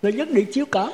Là 0.02 0.12
vấn 0.18 0.34
đề 0.34 0.46
chiếu 0.54 0.66
cảm 0.72 0.90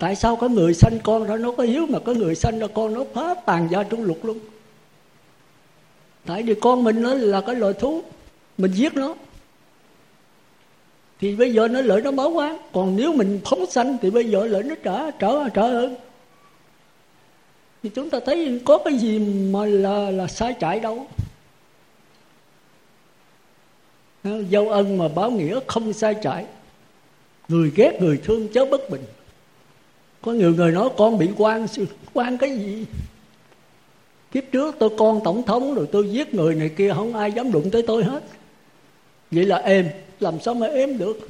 tại 0.00 0.16
sao 0.16 0.36
có 0.36 0.48
người 0.48 0.74
sanh 0.74 0.98
con 1.02 1.26
ra 1.26 1.36
nó 1.36 1.52
có 1.52 1.62
hiếu 1.62 1.86
mà 1.86 1.98
có 1.98 2.12
người 2.12 2.34
sanh 2.34 2.58
ra 2.58 2.66
con 2.74 2.94
nó 2.94 3.04
phá 3.14 3.34
tàn 3.34 3.68
gia 3.70 3.82
trung 3.82 4.04
lục 4.04 4.24
luôn 4.24 4.38
tại 6.26 6.42
vì 6.42 6.54
con 6.54 6.84
mình 6.84 7.02
nó 7.02 7.14
là 7.14 7.40
cái 7.40 7.54
loài 7.54 7.72
thú, 7.72 8.02
mình 8.58 8.72
giết 8.72 8.94
nó. 8.94 9.14
Thì 11.20 11.36
bây 11.36 11.52
giờ 11.52 11.68
nó 11.68 11.80
lợi 11.80 12.00
nó 12.00 12.10
báo 12.10 12.30
quán 12.30 12.58
còn 12.72 12.96
nếu 12.96 13.12
mình 13.12 13.40
phóng 13.44 13.66
sanh 13.66 13.98
thì 14.02 14.10
bây 14.10 14.24
giờ 14.24 14.46
lợi 14.46 14.62
nó 14.62 14.74
trở 14.82 15.10
trở 15.10 15.48
trở 15.48 15.62
hơn. 15.62 15.96
Thì 17.82 17.90
chúng 17.94 18.10
ta 18.10 18.18
thấy 18.26 18.60
có 18.64 18.78
cái 18.78 18.94
gì 18.94 19.18
mà 19.52 19.66
là 19.66 20.10
là 20.10 20.26
sai 20.26 20.54
trái 20.60 20.80
đâu. 20.80 21.06
Dâu 24.24 24.68
ân 24.68 24.98
mà 24.98 25.08
báo 25.08 25.30
nghĩa 25.30 25.60
không 25.66 25.92
sai 25.92 26.14
trái. 26.22 26.46
Người 27.48 27.72
ghét 27.76 27.98
người 28.00 28.20
thương 28.24 28.48
chớ 28.52 28.64
bất 28.64 28.90
bình 28.90 29.02
có 30.22 30.32
nhiều 30.32 30.54
người 30.54 30.72
nói 30.72 30.88
con 30.96 31.18
bị 31.18 31.28
quan 31.36 31.66
quan 32.14 32.38
cái 32.38 32.58
gì? 32.58 32.86
Kiếp 34.32 34.44
trước 34.52 34.76
tôi 34.78 34.90
con 34.98 35.20
tổng 35.24 35.42
thống 35.42 35.74
rồi 35.74 35.88
tôi 35.92 36.10
giết 36.12 36.34
người 36.34 36.54
này 36.54 36.68
kia, 36.68 36.92
không 36.94 37.16
ai 37.16 37.32
dám 37.32 37.52
đụng 37.52 37.70
tới 37.70 37.82
tôi 37.86 38.04
hết. 38.04 38.22
Vậy 39.30 39.44
là 39.44 39.56
êm, 39.56 39.88
làm 40.20 40.40
sao 40.40 40.54
mà 40.54 40.66
êm 40.66 40.98
được? 40.98 41.28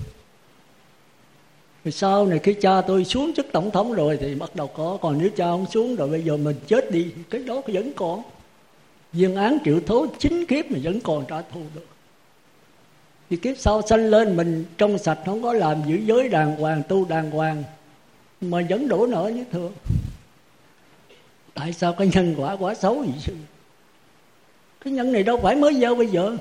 Rồi 1.85 1.93
sau 1.93 2.27
này 2.27 2.39
khi 2.39 2.55
cha 2.55 2.81
tôi 2.81 3.05
xuống 3.05 3.33
chức 3.35 3.47
tổng 3.53 3.71
thống 3.71 3.93
rồi 3.93 4.19
thì 4.21 4.35
bắt 4.35 4.57
đầu 4.57 4.67
có, 4.67 4.99
còn 5.01 5.19
nếu 5.19 5.31
cha 5.37 5.45
không 5.45 5.67
xuống 5.67 5.97
rồi 5.97 6.09
bây 6.09 6.23
giờ 6.23 6.37
mình 6.37 6.57
chết 6.67 6.91
đi, 6.91 7.07
cái 7.31 7.43
đó 7.43 7.63
vẫn 7.67 7.93
còn. 7.97 8.23
Viên 9.13 9.37
án 9.37 9.59
triệu 9.65 9.81
thố 9.87 10.07
chính 10.19 10.47
kiếp 10.47 10.71
mà 10.71 10.79
vẫn 10.83 11.01
còn 11.01 11.25
trả 11.29 11.43
thù 11.43 11.61
được. 11.75 11.87
Thì 13.31 13.37
kiếp 13.37 13.59
sau 13.59 13.83
sanh 13.83 14.11
lên 14.11 14.37
mình 14.37 14.65
trong 14.79 14.99
sạch, 14.99 15.19
không 15.27 15.43
có 15.43 15.53
làm 15.53 15.83
giữ 15.87 15.97
giới 15.97 16.29
đàng 16.29 16.57
hoàng, 16.57 16.83
tu 16.89 17.05
đàng 17.05 17.31
hoàng 17.31 17.65
mà 18.41 18.59
vẫn 18.71 18.89
đổ 18.89 19.07
nợ 19.07 19.31
như 19.35 19.45
thường. 19.53 19.73
Tại 21.55 21.73
sao 21.73 21.93
cái 21.93 22.11
nhân 22.13 22.35
quả 22.39 22.57
quá 22.57 22.75
xấu 22.75 22.99
vậy 22.99 23.19
sư? 23.19 23.35
cái 24.81 24.93
nhân 24.93 25.13
này 25.13 25.23
đâu 25.23 25.37
phải 25.43 25.57
mới 25.57 25.75
gieo 25.75 25.95
bây 25.95 26.07
giờ. 26.07 26.37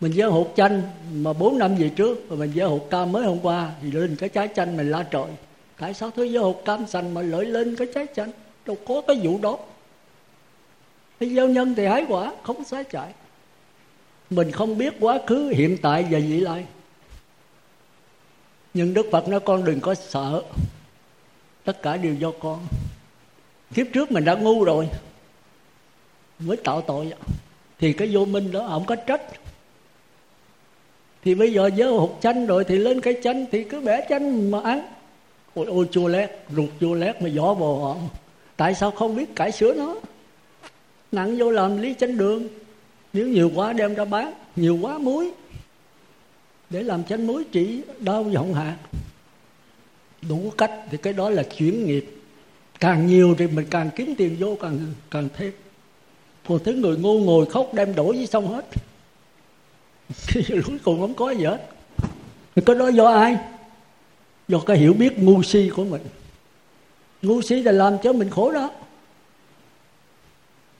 Mình 0.00 0.12
gieo 0.12 0.30
hột 0.30 0.52
chanh 0.56 0.82
mà 1.12 1.32
bốn 1.32 1.58
năm 1.58 1.76
về 1.76 1.88
trước 1.88 2.28
rồi 2.28 2.38
mình 2.38 2.52
gieo 2.54 2.70
hột 2.70 2.90
cam 2.90 3.12
mới 3.12 3.24
hôm 3.24 3.38
qua 3.42 3.72
thì 3.82 3.90
lên 3.90 4.16
cái 4.16 4.28
trái 4.28 4.48
chanh 4.56 4.76
mình 4.76 4.90
la 4.90 5.02
trời. 5.02 5.26
Tại 5.78 5.94
sao 5.94 6.10
tôi 6.10 6.32
gieo 6.32 6.42
hột 6.42 6.64
cam 6.64 6.86
xanh 6.86 7.14
mà 7.14 7.22
lợi 7.22 7.44
lên 7.44 7.76
cái 7.76 7.88
trái 7.94 8.06
chanh? 8.16 8.30
Đâu 8.66 8.76
có 8.86 9.02
cái 9.06 9.20
vụ 9.22 9.38
đó. 9.42 9.58
Cái 11.20 11.34
gieo 11.34 11.48
nhân 11.48 11.74
thì 11.74 11.86
hái 11.86 12.06
quả, 12.08 12.32
không 12.42 12.64
xá 12.64 12.82
chạy 12.82 13.12
mình 14.30 14.50
không 14.50 14.78
biết 14.78 14.94
quá 15.00 15.18
khứ, 15.26 15.52
hiện 15.56 15.76
tại 15.82 16.02
và 16.10 16.18
vị 16.18 16.40
lai 16.40 16.66
nhưng 18.78 18.94
đức 18.94 19.06
phật 19.12 19.28
nói, 19.28 19.40
con 19.40 19.64
đừng 19.64 19.80
có 19.80 19.94
sợ. 19.94 20.42
Tất 21.64 21.82
cả 21.82 21.96
đều 21.96 22.14
do 22.14 22.30
con. 22.40 22.58
Kiếp 23.74 23.86
trước 23.92 24.12
mình 24.12 24.24
đã 24.24 24.34
ngu 24.34 24.64
rồi, 24.64 24.88
mới 26.38 26.56
tạo 26.56 26.80
tội. 26.80 27.12
Thì 27.78 27.92
cái 27.92 28.08
vô 28.12 28.24
minh 28.24 28.52
đó, 28.52 28.66
không 28.68 28.84
có 28.84 28.96
trách. 28.96 29.22
Thì 31.24 31.34
bây 31.34 31.52
giờ 31.52 31.70
với 31.76 31.88
hụt 31.88 32.10
chanh 32.20 32.46
rồi, 32.46 32.64
thì 32.64 32.76
lên 32.76 33.00
cái 33.00 33.14
chanh, 33.22 33.46
thì 33.52 33.64
cứ 33.64 33.80
bẻ 33.80 34.06
chanh 34.08 34.50
mà 34.50 34.60
ăn. 34.64 34.80
Ôi 35.54 35.66
ôi, 35.66 35.88
chua 35.90 36.08
lét, 36.08 36.30
ruột 36.56 36.70
chua 36.80 36.94
lét 36.94 37.22
mà 37.22 37.28
gió 37.28 37.54
bò 37.54 37.74
họ 37.74 37.96
tại 38.56 38.74
sao 38.74 38.90
không 38.90 39.16
biết 39.16 39.36
cải 39.36 39.52
sửa 39.52 39.74
nó? 39.74 39.94
Nặng 41.12 41.38
vô 41.38 41.50
làm 41.50 41.82
lý 41.82 41.94
chanh 41.98 42.18
đường. 42.18 42.48
Nếu 43.12 43.28
nhiều 43.28 43.50
quá 43.54 43.72
đem 43.72 43.94
ra 43.94 44.04
bán, 44.04 44.32
nhiều 44.56 44.78
quá 44.82 44.98
muối 44.98 45.30
để 46.70 46.82
làm 46.82 47.04
chanh 47.04 47.26
muối 47.26 47.44
trị 47.52 47.82
đau 48.00 48.22
vọng 48.22 48.54
hạ 48.54 48.76
đủ 50.28 50.52
cách 50.58 50.72
thì 50.90 50.98
cái 50.98 51.12
đó 51.12 51.30
là 51.30 51.42
chuyển 51.42 51.86
nghiệp. 51.86 52.14
Càng 52.80 53.06
nhiều 53.06 53.34
thì 53.38 53.46
mình 53.46 53.66
càng 53.70 53.90
kiếm 53.96 54.14
tiền 54.18 54.36
vô, 54.38 54.56
càng 54.60 54.78
càng 55.10 55.28
thêm. 55.36 55.52
Còn 56.48 56.58
thứ 56.64 56.72
người 56.72 56.96
ngu 56.96 57.20
ngồi 57.20 57.46
khóc 57.46 57.74
đem 57.74 57.94
đổ 57.94 58.12
với 58.12 58.26
xong 58.26 58.48
hết. 58.48 58.64
Cuối 60.34 60.78
cùng 60.84 61.00
không 61.00 61.14
có 61.14 61.30
gì 61.30 61.44
hết. 61.44 61.70
Cái 62.66 62.76
đó 62.76 62.88
do 62.88 63.06
ai? 63.06 63.36
Do 64.48 64.58
cái 64.66 64.76
hiểu 64.76 64.92
biết 64.92 65.18
ngu 65.18 65.42
si 65.42 65.70
của 65.76 65.84
mình. 65.84 66.02
Ngu 67.22 67.42
si 67.42 67.62
là 67.62 67.72
làm 67.72 67.96
cho 68.02 68.12
mình 68.12 68.30
khổ 68.30 68.52
đó. 68.52 68.70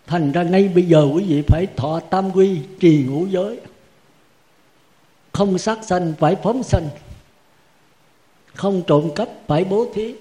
Thành 0.07 0.32
ra 0.32 0.43
ngay 0.43 0.68
bây 0.68 0.84
giờ 0.84 1.09
quý 1.14 1.24
vị 1.24 1.43
phải 1.47 1.66
thọ 1.76 2.01
tam 2.01 2.30
quy 2.30 2.59
trì 2.80 3.05
ngũ 3.09 3.26
giới 3.26 3.61
không 5.39 5.59
sát 5.59 5.78
sanh 5.84 6.14
phải 6.18 6.36
phóng 6.43 6.62
sanh, 6.62 6.89
không 8.55 8.82
trộm 8.86 9.11
cắp 9.14 9.28
phải 9.47 9.64
bố 9.64 9.86
thí. 9.95 10.14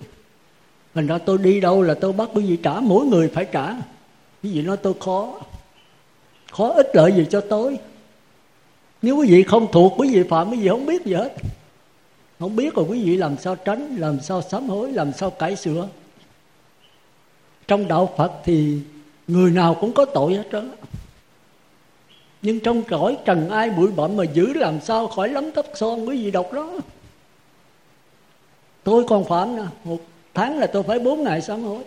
Thành 0.93 1.07
ra 1.07 1.17
tôi 1.17 1.37
đi 1.37 1.59
đâu 1.59 1.81
là 1.81 1.93
tôi 1.93 2.13
bắt 2.13 2.29
quý 2.33 2.45
vị 2.45 2.57
trả, 2.63 2.79
mỗi 2.79 3.05
người 3.05 3.29
phải 3.33 3.45
trả. 3.51 3.73
Quý 4.43 4.51
vị 4.51 4.61
nói 4.61 4.77
tôi 4.77 4.93
khó 4.99 5.39
khó 6.51 6.69
ích 6.69 6.87
lợi 6.93 7.11
gì 7.11 7.25
cho 7.29 7.41
tôi? 7.41 7.79
Nếu 9.01 9.17
quý 9.17 9.27
vị 9.27 9.43
không 9.43 9.67
thuộc, 9.71 9.93
quý 9.97 10.09
vị 10.13 10.23
phạm 10.29 10.51
quý 10.51 10.57
vị 10.57 10.69
không 10.69 10.85
biết 10.85 11.05
gì 11.05 11.13
hết. 11.13 11.33
Không 12.39 12.55
biết 12.55 12.73
rồi 12.75 12.85
quý 12.89 13.03
vị 13.03 13.17
làm 13.17 13.37
sao 13.37 13.55
tránh, 13.55 13.95
làm 13.95 14.19
sao 14.19 14.41
sám 14.41 14.69
hối, 14.69 14.91
làm 14.91 15.13
sao 15.13 15.29
cải 15.29 15.55
sửa. 15.55 15.87
Trong 17.67 17.87
đạo 17.87 18.13
phật 18.17 18.31
thì 18.43 18.79
người 19.27 19.51
nào 19.51 19.77
cũng 19.81 19.93
có 19.93 20.05
tội 20.05 20.33
hết 20.33 20.43
trơn 20.51 20.71
nhưng 22.41 22.59
trong 22.59 22.83
cõi 22.83 23.17
trần 23.25 23.49
ai 23.49 23.69
bụi 23.69 23.91
bặm 23.91 24.17
mà 24.17 24.23
giữ 24.23 24.53
làm 24.53 24.81
sao 24.81 25.07
khỏi 25.07 25.29
lắm 25.29 25.51
tóc 25.51 25.65
son 25.75 26.05
quý 26.07 26.23
vị 26.23 26.31
đọc 26.31 26.53
đó? 26.53 26.79
Tôi 28.83 29.03
còn 29.07 29.25
phạm 29.25 29.55
nè 29.55 29.61
à, 29.61 29.67
một 29.83 29.97
tháng 30.33 30.59
là 30.59 30.67
tôi 30.67 30.83
phải 30.83 30.99
bốn 30.99 31.23
ngày 31.23 31.41
sám 31.41 31.63
hối. 31.63 31.83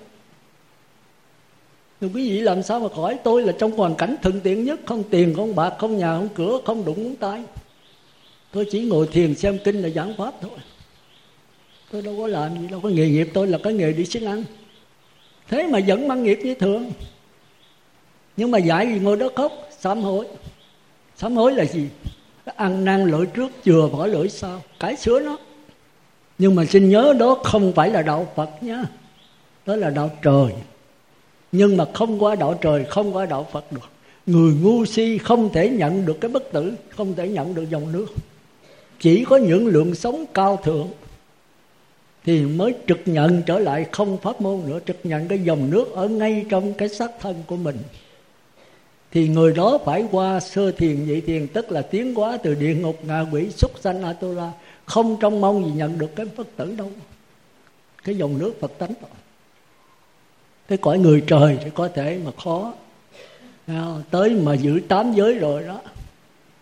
Thì 2.01 2.09
quý 2.15 2.31
vị 2.31 2.41
làm 2.41 2.63
sao 2.63 2.81
mà 2.81 2.89
khỏi? 2.89 3.19
Tôi 3.25 3.43
là 3.43 3.53
trong 3.59 3.71
hoàn 3.71 3.95
cảnh 3.95 4.17
thuận 4.23 4.41
tiện 4.41 4.65
nhất, 4.65 4.81
không 4.87 5.03
tiền, 5.11 5.35
không 5.37 5.55
bạc, 5.55 5.75
không 5.79 5.99
nhà, 5.99 6.17
không 6.17 6.29
cửa, 6.35 6.59
không 6.65 6.85
đụng 6.85 7.05
ngón 7.05 7.17
tay. 7.17 7.43
Tôi 8.53 8.67
chỉ 8.71 8.83
ngồi 8.83 9.09
thiền 9.13 9.35
xem 9.35 9.59
kinh 9.65 9.83
là 9.83 9.89
giảng 9.89 10.15
pháp 10.19 10.35
thôi. 10.41 10.59
Tôi 11.93 12.03
đâu 12.03 12.15
có 12.19 12.27
làm 12.27 12.61
gì, 12.61 12.69
đâu 12.69 12.81
có 12.81 12.89
nghề 12.89 13.09
nghiệp, 13.09 13.31
tôi 13.35 13.47
là 13.47 13.59
cái 13.63 13.73
nghề 13.73 13.93
đi 13.93 14.05
xin 14.05 14.25
ăn. 14.25 14.45
Thế 15.49 15.67
mà 15.67 15.79
vẫn 15.87 16.09
mang 16.09 16.23
nghiệp 16.23 16.39
như 16.45 16.55
thường. 16.55 16.93
Nhưng 18.37 18.51
mà 18.51 18.59
dạy 18.59 18.87
gì 18.87 18.99
ngồi 18.99 19.17
đó 19.17 19.29
khóc 19.37 19.70
sám 19.81 20.03
hối. 20.03 20.27
Sám 21.17 21.37
hối 21.37 21.53
là 21.53 21.65
gì? 21.65 21.89
Ăn 22.45 22.85
năn 22.85 23.07
lỗi 23.07 23.27
trước, 23.27 23.51
chừa 23.65 23.89
bỏ 23.93 24.07
lỗi 24.07 24.29
sau. 24.29 24.63
Cải 24.81 24.97
sửa 24.97 25.21
nó. 25.21 25.39
Nhưng 26.39 26.55
mà 26.55 26.65
xin 26.65 26.89
nhớ 26.89 27.15
đó 27.19 27.39
không 27.45 27.73
phải 27.73 27.91
là 27.91 28.03
đạo 28.03 28.33
phật 28.37 28.51
nhá 28.61 28.85
đó 29.67 29.77
là 29.77 29.91
đạo 29.91 30.11
trời. 30.23 30.53
Nhưng 31.53 31.77
mà 31.77 31.85
không 31.95 32.23
qua 32.23 32.35
đạo 32.35 32.59
trời, 32.61 32.85
không 32.85 33.17
qua 33.17 33.27
đạo 33.27 33.49
phật 33.53 33.73
được. 33.73 33.89
Người 34.27 34.55
ngu 34.63 34.85
si 34.85 35.19
không 35.19 35.53
thể 35.53 35.69
nhận 35.69 36.07
được 36.07 36.21
cái 36.21 36.31
bất 36.31 36.53
tử, 36.53 36.75
không 36.97 37.15
thể 37.15 37.29
nhận 37.29 37.55
được 37.55 37.71
dòng 37.71 37.93
nước. 37.93 38.07
Chỉ 39.01 39.25
có 39.25 39.37
những 39.37 39.67
lượng 39.67 39.95
sống 39.95 40.25
cao 40.35 40.57
thượng 40.57 40.89
thì 42.25 42.41
mới 42.41 42.75
trực 42.89 42.99
nhận 43.05 43.43
trở 43.47 43.59
lại 43.59 43.87
không 43.93 44.19
pháp 44.19 44.41
môn 44.41 44.61
nữa, 44.67 44.79
trực 44.87 44.97
nhận 45.05 45.29
cái 45.29 45.39
dòng 45.39 45.71
nước 45.71 45.93
ở 45.93 46.09
ngay 46.09 46.47
trong 46.49 46.75
cái 46.75 46.89
xác 46.89 47.11
thân 47.21 47.43
của 47.47 47.57
mình 47.57 47.77
thì 49.13 49.29
người 49.29 49.53
đó 49.53 49.79
phải 49.85 50.05
qua 50.11 50.41
sơ 50.41 50.73
thiền 50.73 51.07
nhị 51.07 51.21
thiền, 51.21 51.49
tức 51.49 51.73
là 51.73 51.83
tiến 51.83 52.15
hóa 52.15 52.39
từ 52.43 52.55
địa 52.55 52.75
ngục 52.75 52.99
ngạ 53.05 53.25
quỷ 53.33 53.51
súc 53.51 53.73
sanh 53.81 54.03
atula. 54.03 54.53
Không 54.85 55.17
trong 55.21 55.41
mong 55.41 55.65
gì 55.65 55.73
nhận 55.73 55.99
được 55.99 56.17
cái 56.17 56.27
phật 56.37 56.47
tử 56.57 56.75
đâu. 56.79 56.91
Cái 58.05 58.17
dòng 58.17 58.39
nước 58.39 58.61
phật 58.61 58.73
tánh 58.79 58.93
đó. 59.03 59.09
Cái 60.69 60.79
cõi 60.79 60.99
người 60.99 61.23
trời 61.27 61.59
thì 61.65 61.71
có 61.75 61.89
thể 61.89 62.19
mà 62.25 62.31
khó. 62.45 62.75
Tới 64.11 64.31
mà 64.35 64.55
giữ 64.55 64.81
tám 64.89 65.13
giới 65.13 65.35
rồi 65.35 65.63
đó, 65.63 65.81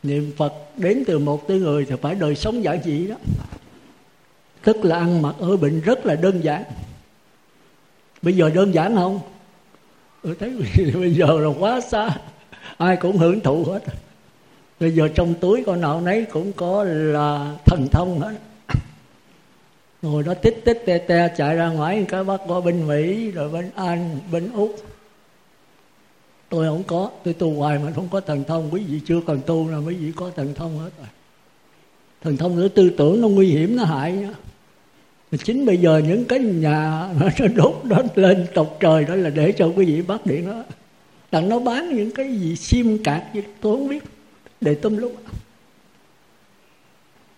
niệm 0.02 0.32
phật 0.36 0.52
đến 0.76 1.04
từ 1.06 1.18
một 1.18 1.48
tới 1.48 1.58
người 1.58 1.84
thì 1.84 1.94
phải 2.02 2.14
đời 2.14 2.34
sống 2.34 2.64
giản 2.64 2.82
dị 2.84 3.06
đó. 3.06 3.16
Tức 4.62 4.84
là 4.84 4.98
ăn 4.98 5.22
mặc 5.22 5.34
ở 5.38 5.56
bệnh 5.56 5.80
rất 5.80 6.06
là 6.06 6.14
đơn 6.14 6.40
giản. 6.44 6.62
Bây 8.22 8.36
giờ 8.36 8.50
đơn 8.54 8.74
giản 8.74 8.94
không? 8.94 9.20
Tôi 10.22 10.36
thấy 10.40 10.52
bây 10.94 11.14
giờ 11.14 11.26
là 11.40 11.50
quá 11.58 11.80
xa 11.80 12.10
ai 12.78 12.96
cũng 12.96 13.16
hưởng 13.16 13.40
thụ 13.40 13.64
hết. 13.64 13.82
Bây 14.80 14.90
giờ 14.90 15.08
trong 15.14 15.34
túi 15.34 15.62
con 15.66 15.80
nào 15.80 16.00
nấy 16.00 16.24
cũng 16.32 16.52
có 16.52 16.84
là 16.84 17.56
thần 17.64 17.88
thông 17.88 18.20
hết. 18.20 18.34
Ngồi 20.02 20.22
đó 20.22 20.34
tích 20.34 20.62
tích 20.64 20.82
te 20.86 20.98
te, 20.98 21.28
chạy 21.36 21.54
ra 21.54 21.68
ngoài, 21.68 22.04
cái 22.08 22.24
bắt 22.24 22.40
qua 22.46 22.60
bên 22.60 22.86
mỹ, 22.86 23.30
rồi 23.30 23.50
bên 23.50 23.70
anh, 23.74 24.18
bên 24.32 24.52
úc. 24.52 24.76
Tôi 26.48 26.66
không 26.66 26.82
có, 26.86 27.10
tôi 27.24 27.34
tu 27.34 27.54
hoài 27.54 27.78
mà 27.78 27.92
không 27.92 28.08
có 28.10 28.20
thần 28.20 28.44
thông. 28.44 28.68
Quý 28.70 28.82
vị 28.88 29.00
chưa 29.06 29.20
cần 29.26 29.40
tu 29.46 29.68
là 29.68 29.78
quý 29.78 29.94
vị 29.94 30.12
có 30.16 30.30
thần 30.36 30.54
thông 30.54 30.78
hết 30.78 30.90
rồi. 30.98 31.08
Thần 32.22 32.36
thông 32.36 32.56
nữa, 32.56 32.68
tư 32.68 32.90
tưởng 32.90 33.20
nó 33.20 33.28
nguy 33.28 33.46
hiểm, 33.46 33.76
nó 33.76 33.84
hại 33.84 34.12
nhá 34.12 34.30
chính 35.36 35.66
bây 35.66 35.76
giờ 35.76 36.02
những 36.06 36.24
cái 36.24 36.38
nhà 36.38 37.08
nó 37.20 37.28
đốt 37.54 37.80
nó 37.84 37.96
lên 38.14 38.46
tộc 38.54 38.76
trời 38.80 39.04
đó 39.04 39.14
là 39.14 39.30
để 39.30 39.52
cho 39.52 39.66
quý 39.76 39.84
vị 39.84 40.02
bắt 40.02 40.26
điện 40.26 40.46
đó 40.46 40.64
đặng 41.32 41.48
nó 41.48 41.58
bán 41.58 41.96
những 41.96 42.10
cái 42.10 42.34
gì, 42.34 42.56
sim 42.56 43.02
cạc 43.02 43.24
gì, 43.34 43.42
tôi 43.60 43.76
không 43.76 43.88
biết. 43.88 44.04
Để 44.60 44.74
tôm 44.74 44.96
lúc. 44.96 45.14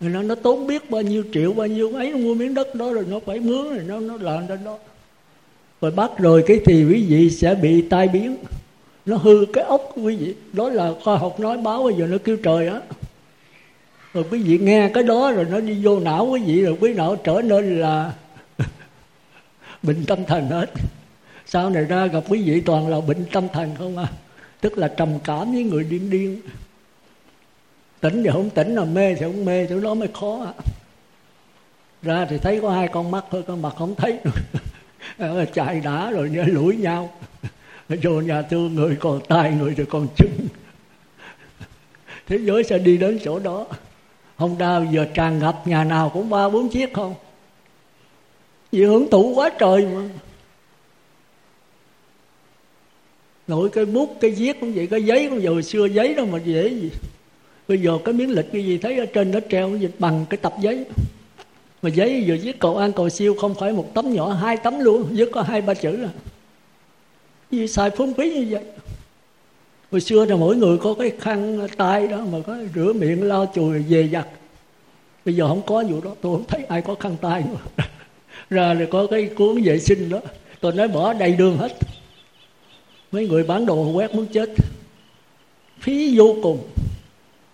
Rồi 0.01 0.11
nó 0.11 0.22
nó 0.22 0.34
tốn 0.34 0.66
biết 0.66 0.91
bao 0.91 1.03
nhiêu 1.03 1.24
triệu, 1.32 1.53
bao 1.53 1.66
nhiêu 1.66 1.93
ấy 1.93 2.11
nó 2.11 2.18
mua 2.18 2.34
miếng 2.34 2.55
đất 2.55 2.74
đó 2.74 2.93
rồi 2.93 3.05
nó 3.09 3.20
phải 3.26 3.41
mướn 3.41 3.68
rồi 3.68 3.84
nó 3.86 4.01
nó 4.01 4.16
làm 4.20 4.47
ra 4.47 4.57
đó. 4.57 4.78
Rồi 5.80 5.91
bắt 5.91 6.11
rồi 6.18 6.45
cái 6.47 6.61
thì 6.64 6.84
quý 6.84 7.07
vị 7.09 7.30
sẽ 7.30 7.55
bị 7.55 7.82
tai 7.82 8.09
biến. 8.09 8.36
Nó 9.07 9.16
hư 9.16 9.47
cái 9.53 9.64
ốc 9.64 9.93
của 9.95 10.03
quý 10.03 10.16
vị. 10.16 10.34
Đó 10.53 10.68
là 10.68 10.93
khoa 11.05 11.16
học 11.16 11.41
nói 11.41 11.59
báo, 11.59 11.82
bây 11.82 11.95
giờ 11.95 12.07
nó 12.07 12.16
kêu 12.24 12.36
trời 12.36 12.68
á. 12.68 12.80
Rồi 14.14 14.24
quý 14.30 14.43
vị 14.43 14.59
nghe 14.59 14.91
cái 14.95 15.03
đó 15.03 15.32
rồi 15.32 15.47
nó 15.51 15.61
đi 15.61 15.84
vô 15.84 16.01
não 16.01 16.26
quý 16.30 16.41
vị, 16.47 16.62
rồi 16.62 16.76
quý 16.80 16.95
não 16.95 17.16
trở 17.16 17.43
nên 17.45 17.80
là 17.80 18.12
bệnh 19.82 20.05
tâm 20.07 20.24
thần 20.24 20.47
hết 20.47 20.70
sau 21.53 21.70
này 21.70 21.84
ra 21.84 22.07
gặp 22.07 22.24
quý 22.28 22.42
vị 22.42 22.61
toàn 22.61 22.88
là 22.88 23.01
bệnh 23.01 23.24
tâm 23.32 23.48
thần 23.53 23.74
không 23.78 23.98
à? 23.98 24.07
Tức 24.61 24.78
là 24.78 24.88
trầm 24.88 25.18
cảm 25.24 25.53
với 25.53 25.62
người 25.62 25.84
điên 25.84 26.11
điên. 26.11 26.40
Tỉnh 28.01 28.22
thì 28.22 28.30
không 28.32 28.51
tỉnh 28.51 28.74
là 28.74 28.84
mê 28.84 29.14
thì 29.14 29.20
không 29.20 29.44
mê, 29.44 29.66
chỗ 29.66 29.80
đó 29.80 29.94
mới 29.94 30.09
khó 30.14 30.44
à. 30.44 30.53
ra 32.03 32.26
thì 32.30 32.38
thấy 32.38 32.61
có 32.62 32.70
hai 32.70 32.88
con 32.88 33.11
mắt 33.11 33.24
thôi, 33.30 33.44
con 33.46 33.62
mặt 33.62 33.74
không 33.78 33.94
thấy 33.94 34.18
nữa. 34.24 34.30
Ờ, 35.18 35.44
chạy 35.44 35.80
đã 35.80 36.11
rồi, 36.11 36.30
nhớ 36.30 36.44
lủi 36.46 36.76
nhau. 36.76 37.12
Vô 37.88 38.20
nhà 38.20 38.42
thương 38.42 38.74
người, 38.74 38.96
còn 39.01 39.20
tai 39.28 39.51
người 39.51 39.74
thì 39.76 39.84
còn 39.84 40.07
chân. 40.16 40.30
Thế 42.26 42.38
giới 42.38 42.64
sẽ 42.64 42.78
đi 42.78 42.96
đến 42.96 43.18
chỗ 43.24 43.38
đó. 43.38 43.66
Không 44.38 44.59
đau 44.59 44.84
giờ 44.90 45.07
tràn 45.14 45.38
ngập, 45.38 45.66
nhà 45.66 45.84
nào 45.84 46.11
cũng 46.14 46.30
ba 46.30 46.48
bốn 46.48 46.68
chiếc 46.68 46.94
không? 46.94 47.14
Vì 48.72 48.84
hưởng 48.84 49.11
thụ 49.11 49.32
quá 49.34 49.51
trời 49.59 49.86
mà. 49.86 50.01
Nổi 53.51 53.68
cái 53.68 53.84
bút, 53.84 54.16
cái 54.20 54.30
viết 54.30 54.61
cũng 54.61 54.72
vậy, 54.72 54.86
cái 54.86 55.03
giấy 55.03 55.26
cũng 55.30 55.38
vậy. 55.38 55.53
Hồi 55.53 55.62
xưa 55.62 55.86
giấy 55.86 56.14
đâu 56.14 56.26
mà 56.26 56.38
dễ 56.44 56.68
gì. 56.68 56.90
Bây 57.68 57.78
giờ 57.78 57.98
cái 58.05 58.14
miếng 58.14 58.30
lịch 58.30 58.53
cái 58.53 58.64
gì 58.64 58.78
thấy 58.78 58.98
ở 58.98 59.07
trên 59.07 59.30
nó 59.30 59.40
treo 59.51 59.76
dịch 59.76 59.94
bằng 59.98 60.26
cái 60.30 60.38
tập 60.38 60.55
giấy. 60.61 60.84
Mà 61.82 61.90
giấy 61.90 62.24
vừa 62.26 62.36
viết 62.42 62.59
cầu 62.59 62.76
an, 62.76 62.92
cầu 62.92 63.09
siêu 63.09 63.34
không 63.40 63.55
phải 63.55 63.72
một 63.72 63.94
tấm 63.94 64.12
nhỏ, 64.12 64.32
hai 64.32 64.57
tấm 64.57 64.80
luôn, 64.80 65.07
viết 65.11 65.28
có 65.32 65.42
hai, 65.42 65.61
ba 65.61 65.74
chữ 65.74 65.96
là 65.96 66.09
gì 67.51 67.68
xài 67.68 67.90
phung 67.90 68.14
phí 68.14 68.32
như 68.34 68.46
vậy? 68.51 68.64
Hồi 69.90 70.01
xưa 70.01 70.24
là 70.24 70.36
mỗi 70.36 70.57
người 70.57 70.78
có 70.78 70.94
cái 70.94 71.12
khăn 71.20 71.68
tay 71.76 72.09
đó 72.09 72.18
mà 72.32 72.38
có 72.46 72.57
rửa 72.74 72.92
miệng, 72.92 73.28
lau 73.28 73.53
chùi 73.55 73.78
về 73.78 74.09
giặt 74.12 74.26
bây 75.24 75.34
giờ 75.34 75.48
không 75.48 75.62
có 75.66 75.84
vụ 75.88 76.01
đó, 76.01 76.11
tôi 76.20 76.36
không 76.36 76.44
thấy 76.48 76.64
ai 76.64 76.82
có 76.82 76.94
khăn 76.94 77.16
tay 77.20 77.44
nữa 77.51 77.84
ra 78.51 78.74
là 78.74 78.86
có 78.90 79.07
cái 79.11 79.26
cuốn 79.26 79.62
vệ 79.62 79.78
sinh 79.78 80.09
đó. 80.09 80.18
Tôi 80.61 80.72
nói 80.72 80.88
bỏ, 80.88 81.12
đầy 81.12 81.32
đường 81.32 81.57
hết 81.59 81.72
mấy 83.12 83.28
người 83.28 83.42
bán 83.42 83.66
đồ 83.66 83.92
quét 83.92 84.14
muốn 84.14 84.26
chết. 84.26 84.50
Phí 85.80 86.18
vô 86.18 86.36
cùng. 86.42 86.68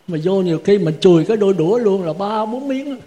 Mà 0.09 0.19
vô 0.25 0.43
nhiều 0.43 0.61
khi 0.65 0.79
mình 0.79 0.95
chùi 1.01 1.25
cái 1.25 1.37
đôi 1.37 1.55
đũa 1.55 1.79
luôn 1.79 2.05
là 2.05 2.13
ba, 2.13 2.47
bốn 2.47 2.69
miếng 2.69 3.01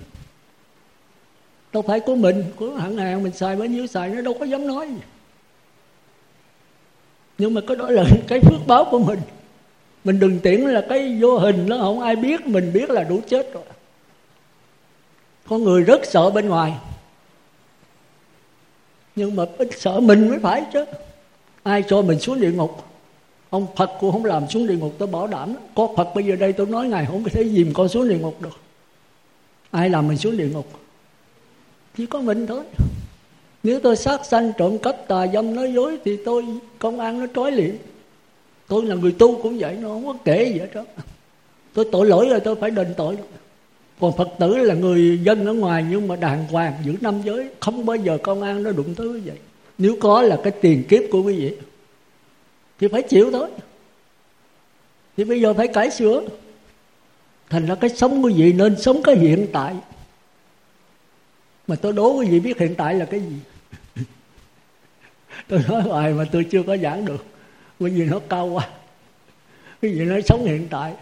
đâu 1.74 1.84
phải 1.88 2.00
của 2.00 2.16
mình, 2.16 2.43
của 2.56 2.74
hãng 2.76 2.97
hàng, 2.97 3.24
mình 3.24 3.34
xài 3.34 3.56
bao 3.56 3.68
nhiêu 3.68 3.88
xài 3.88 4.10
nó 4.10 4.22
đâu 4.22 4.34
có 4.39 4.45
dám 4.45 4.68
nói. 4.68 4.88
Gì 4.88 5.02
nhưng 7.38 7.54
mà 7.54 7.62
cái 7.68 7.78
đó 7.78 7.89
là 7.89 8.04
cái 8.28 8.39
phước 8.39 8.68
báo 8.68 8.86
của 8.91 9.00
mình. 9.00 9.20
Mình 10.04 10.20
đừng 10.20 10.39
tiễn 10.39 10.62
là 10.62 10.86
cái 10.89 11.18
vô 11.22 11.38
hình 11.38 11.66
nó 11.70 11.78
không 11.78 12.00
ai 12.00 12.16
biết, 12.16 12.45
mình 12.45 12.74
biết 12.74 12.89
là 12.89 13.04
đủ 13.04 13.22
chết 13.28 13.54
rồi. 13.54 13.64
Con 15.47 15.64
người 15.64 15.84
rất 15.84 16.02
sợ 16.06 16.30
bên 16.30 16.50
ngoài. 16.50 16.74
Nhưng 19.16 19.36
mà 19.36 19.45
ít 19.58 19.68
sợ 19.78 20.00
mình 20.00 20.30
mới 20.30 20.39
phải 20.39 20.64
chứ 20.74 20.86
ai 21.64 21.84
cho 21.88 22.01
mình 22.01 22.20
xuống 22.20 22.41
địa 22.41 22.51
ngục? 22.51 22.84
Ông 23.49 23.68
phật 23.76 23.89
cũng 23.99 24.12
không 24.12 24.26
làm 24.26 24.47
xuống 24.49 24.68
địa 24.68 24.78
ngục, 24.78 24.93
tôi 24.97 25.07
bảo 25.07 25.28
đảm. 25.28 25.53
Có 25.76 25.88
phật 25.97 26.07
bây 26.16 26.24
giờ 26.24 26.36
đây, 26.36 26.53
tôi 26.53 26.68
nói 26.68 26.88
ngài 26.88 27.05
không 27.05 27.24
có 27.24 27.30
thể 27.34 27.49
dìm 27.49 27.74
con 27.74 27.89
xuống 27.89 28.10
địa 28.10 28.18
ngục 28.18 28.41
được. 28.41 28.60
Ai 29.72 29.89
làm 29.89 30.07
mình 30.07 30.18
xuống 30.18 30.38
địa 30.38 30.47
ngục? 30.47 30.68
Chỉ 31.97 32.05
có 32.05 32.22
mình 32.22 32.47
thôi. 32.47 32.64
Nếu 33.64 33.80
tôi 33.80 33.95
sát 33.95 34.26
sanh, 34.26 34.51
trộm 34.57 34.78
cắp, 34.78 35.07
tà 35.07 35.28
dâm, 35.28 35.55
nói 35.55 35.74
dối, 35.74 35.97
thì 36.05 36.18
tôi, 36.26 36.45
công 36.80 36.99
an 36.99 37.20
nó 37.20 37.26
trói 37.36 37.51
liền 37.51 37.78
tôi 38.70 38.86
là 38.86 38.95
người 38.95 39.12
tu 39.12 39.41
cũng 39.41 39.57
vậy, 39.60 39.78
nó 39.82 39.88
không 39.88 40.05
có 40.05 40.14
kể 40.26 40.51
gì 40.53 40.60
hết 40.60 40.74
đó 40.74 40.84
tôi 41.74 41.86
tội 41.91 42.07
lỗi 42.07 42.28
rồi, 42.30 42.39
tôi 42.39 42.55
phải 42.55 42.72
đền 42.72 42.93
tội. 42.97 43.18
Còn 43.99 44.18
phật 44.18 44.28
tử 44.39 44.57
là 44.57 44.76
người 44.76 45.20
dân 45.24 45.45
ở 45.45 45.53
ngoài, 45.53 45.86
nhưng 45.89 46.07
mà 46.07 46.16
đàng 46.16 46.47
hoàng, 46.47 46.74
giữ 46.86 46.95
năm 47.01 47.22
giới. 47.26 47.49
Không 47.60 47.86
bao 47.86 47.95
giờ 47.95 48.18
công 48.24 48.41
an 48.41 48.64
nó 48.64 48.72
đụng 48.72 48.95
tới 48.95 49.07
như 49.07 49.22
vậy 49.26 49.38
nếu 49.80 49.96
có 50.00 50.22
là 50.22 50.40
cái 50.44 50.54
tiền 50.62 50.84
kiếp 50.90 51.02
của 51.12 51.22
quý 51.22 51.36
vị, 51.40 51.56
thì 52.80 52.88
phải 52.88 53.02
chịu 53.02 53.32
thôi. 53.32 53.50
Thì 55.18 55.24
bây 55.24 55.42
giờ 55.42 55.54
phải 55.54 55.68
cải 55.68 55.92
sửa. 55.92 56.22
Thành 57.50 57.66
ra 57.66 57.76
cái 57.76 57.90
sống 57.90 58.22
của 58.22 58.32
vị 58.36 58.54
nên 58.54 58.82
sống 58.82 59.04
cái 59.04 59.16
hiện 59.16 59.48
tại. 59.54 59.76
Mà 61.68 61.76
tôi 61.76 61.94
đố 61.94 62.14
quý 62.14 62.28
vị 62.30 62.40
biết 62.40 62.60
hiện 62.60 62.76
tại 62.76 62.96
là 62.96 63.06
cái 63.06 63.20
gì? 63.20 63.36
Tôi 65.48 65.60
nói 65.70 65.82
hoài 65.82 66.14
mà 66.14 66.26
tôi 66.32 66.44
chưa 66.44 66.64
có 66.64 66.78
giảng 66.78 67.06
được. 67.06 67.26
Quý 67.80 67.92
vị 67.92 68.06
nó 68.06 68.20
cao 68.30 68.46
quá. 68.46 68.70
Cái 69.82 69.92
gì 69.92 70.00
nói 70.00 70.22
sống 70.22 70.46
hiện 70.46 70.68
tại. 70.70 70.94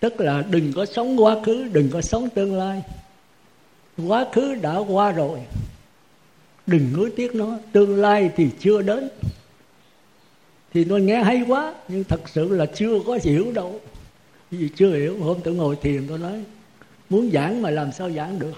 Tức 0.00 0.20
là 0.20 0.42
đừng 0.50 0.72
có 0.72 0.86
sống 0.86 1.24
quá 1.24 1.36
khứ, 1.44 1.68
đừng 1.72 1.90
có 1.92 2.00
sống 2.00 2.28
tương 2.28 2.58
lai. 2.58 2.82
Quá 4.06 4.26
khứ 4.32 4.54
đã 4.54 4.76
qua 4.78 5.12
rồi 5.12 5.38
đừng 6.66 6.92
nuối 6.96 7.10
tiếc 7.16 7.34
nó, 7.34 7.58
tương 7.72 7.96
lai 7.96 8.30
thì 8.36 8.50
chưa 8.60 8.82
đến. 8.82 9.08
Thì 10.74 10.84
tôi 10.84 11.00
nghe 11.00 11.22
hay 11.22 11.42
quá, 11.48 11.74
nhưng 11.88 12.04
thật 12.04 12.28
sự 12.28 12.48
là 12.48 12.66
chưa 12.66 13.00
có 13.06 13.18
hiểu 13.22 13.52
đâu. 13.52 13.80
Vì 14.50 14.68
chưa 14.76 14.94
hiểu, 14.94 15.22
hôm 15.22 15.38
tôi 15.44 15.54
ngồi 15.54 15.76
thiền 15.82 16.08
tôi 16.08 16.18
nói, 16.18 16.44
muốn 17.10 17.30
giảng 17.30 17.62
mà 17.62 17.70
làm 17.70 17.92
sao 17.92 18.10
giảng 18.10 18.38
được? 18.38 18.54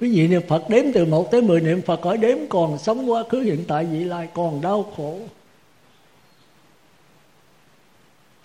Quý 0.00 0.10
vị 0.16 0.28
niệm 0.28 0.42
phật 0.48 0.64
đếm 0.68 0.84
từ 0.94 1.04
một 1.04 1.30
tới 1.30 1.42
mười 1.42 1.60
niệm 1.60 1.82
phật 1.82 2.02
hỏi 2.02 2.16
đếm 2.16 2.38
còn 2.48 2.78
sống 2.78 3.10
quá 3.10 3.24
khứ 3.30 3.40
hiện 3.40 3.64
tại 3.68 3.84
vị 3.84 4.04
lai 4.04 4.28
còn 4.34 4.60
đau 4.60 4.92
khổ. 4.96 5.20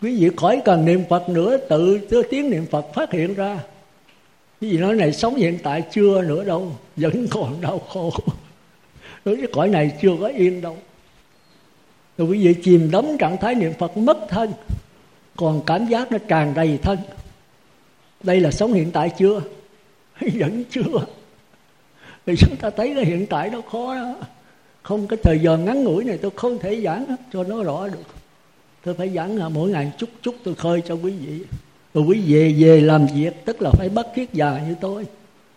Quý 0.02 0.20
vị 0.20 0.30
khỏi 0.38 0.62
cần 0.66 0.86
niệm 0.86 1.04
phật 1.10 1.30
nữa, 1.30 1.58
tự 2.10 2.24
tiếng 2.30 2.50
niệm 2.50 2.66
phật 2.72 2.86
phát 2.94 3.12
hiện 3.12 3.34
ra 3.34 3.60
cái 4.64 4.72
gì 4.72 4.78
nói 4.78 4.96
này 4.96 5.14
sống 5.14 5.36
hiện 5.36 5.60
tại 5.64 5.84
chưa 5.92 6.22
nữa 6.22 6.44
đâu, 6.44 6.72
vẫn 6.96 7.28
còn 7.32 7.62
đau 7.62 7.80
khổ. 7.80 8.12
Đối 9.26 9.36
với 9.36 9.48
cõi 9.54 9.70
này 9.70 9.92
chưa 10.02 10.12
có 10.20 10.28
yên 10.28 10.62
đâu. 10.62 10.78
Rồi 12.18 12.28
quý 12.28 12.46
vị 12.46 12.56
chìm 12.64 12.92
đắm 12.92 13.06
trạng 13.20 13.38
thái 13.38 13.56
niệm 13.56 13.74
phật 13.80 13.98
mất 13.98 14.18
thân, 14.30 14.54
còn 15.36 15.62
cảm 15.66 15.86
giác 15.86 16.12
nó 16.12 16.18
tràn 16.28 16.54
đầy 16.54 16.78
thân. 16.82 16.98
Đây 18.24 18.40
là 18.40 18.52
sống 18.52 18.74
hiện 18.74 18.92
tại 18.92 19.12
chưa? 19.18 19.42
Vẫn 20.34 20.64
chưa. 20.72 21.06
Thì 22.26 22.36
chúng 22.38 22.56
ta 22.56 22.70
thấy 22.70 22.94
cái 22.96 23.06
hiện 23.06 23.26
tại 23.26 23.50
nó 23.50 23.62
khó 23.72 23.96
đó. 23.96 24.16
Không 24.84 25.08
cái 25.08 25.20
thời 25.24 25.40
giờ 25.40 25.58
ngắn 25.58 25.84
ngủi 25.84 26.04
này 26.04 26.18
tôi 26.22 26.32
không 26.36 26.60
thể 26.60 26.82
giảng 26.82 27.06
cho 27.34 27.44
nó 27.44 27.64
rõ 27.64 27.88
được. 27.88 28.06
Tôi 28.84 28.94
phải 28.94 29.10
giảng 29.10 29.54
mỗi 29.54 29.72
ngày 29.72 29.92
chút 29.98 30.10
chút 30.22 30.36
tôi 30.44 30.56
khơi 30.56 30.82
cho 30.86 30.96
quý 30.96 31.12
vị 31.12 31.46
rồi 31.94 32.04
quý 32.04 32.22
về 32.28 32.56
về 32.58 32.82
làm 32.82 33.08
việc, 33.16 33.46
tức 33.46 33.62
là 33.62 33.72
phải 33.72 33.90
bắt 33.90 34.08
kiết 34.16 34.34
già 34.34 34.62
như 34.68 34.76
tôi. 34.82 35.06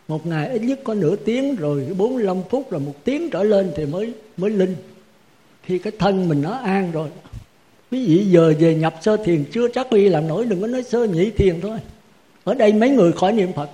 Một 0.09 0.27
ngày 0.27 0.49
ít 0.49 0.63
nhất 0.63 0.81
có 0.85 0.95
nửa 0.95 1.17
tiếng 1.17 1.57
rồi 1.57 1.87
45 1.99 2.37
phút 2.51 2.71
rồi 2.71 2.81
một 2.81 2.95
tiếng 3.05 3.31
trở 3.31 3.43
lên 3.43 3.73
thì 3.77 3.87
mới 3.87 4.13
mới 4.37 4.51
linh. 4.51 4.77
Khi 5.63 5.79
cái 5.79 5.93
thân 5.99 6.29
mình 6.29 6.43
nó 6.43 6.51
an 6.51 6.91
rồi. 6.93 7.09
Quý 7.91 8.07
vị 8.07 8.25
giờ 8.25 8.55
về 8.59 8.75
nhập 8.75 8.95
sơ 9.03 9.17
thiền, 9.17 9.45
chưa 9.53 9.69
chắc 9.69 9.93
đi 9.93 10.09
làm 10.09 10.29
nổi, 10.29 10.45
đừng 10.45 10.61
có 10.61 10.67
nói 10.67 10.83
sơ 10.83 11.05
nhị 11.05 11.31
thiền 11.31 11.61
thôi. 11.61 11.79
Ở 12.45 12.55
đây 12.55 12.73
mấy 12.73 12.91
người 12.91 13.13
khỏi 13.13 13.33
niệm 13.33 13.53
phật. 13.53 13.71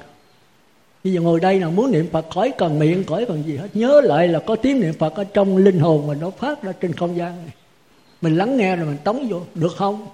Bây 1.04 1.12
giờ 1.12 1.20
ngồi 1.20 1.40
đây 1.40 1.60
là 1.60 1.68
muốn 1.68 1.90
niệm 1.90 2.06
phật 2.12 2.26
khỏi 2.30 2.52
cần 2.58 2.78
miệng, 2.78 3.04
khỏi 3.04 3.24
cần 3.28 3.42
gì 3.46 3.56
hết. 3.56 3.68
Nhớ 3.74 4.00
lại 4.04 4.28
là 4.28 4.38
có 4.38 4.56
tiếng 4.56 4.80
niệm 4.80 4.94
phật 4.98 5.14
ở 5.14 5.24
trong 5.24 5.56
linh 5.56 5.78
hồn 5.78 6.06
mình 6.06 6.18
nó 6.20 6.30
phát 6.30 6.62
ra 6.62 6.72
trên 6.72 6.92
không 6.92 7.16
gian 7.16 7.36
này. 7.36 7.54
Mình 8.20 8.36
lắng 8.36 8.56
nghe 8.56 8.76
rồi 8.76 8.86
mình 8.86 8.96
tống 9.04 9.28
vô. 9.28 9.40
Được 9.54 9.72
không? 9.76 10.06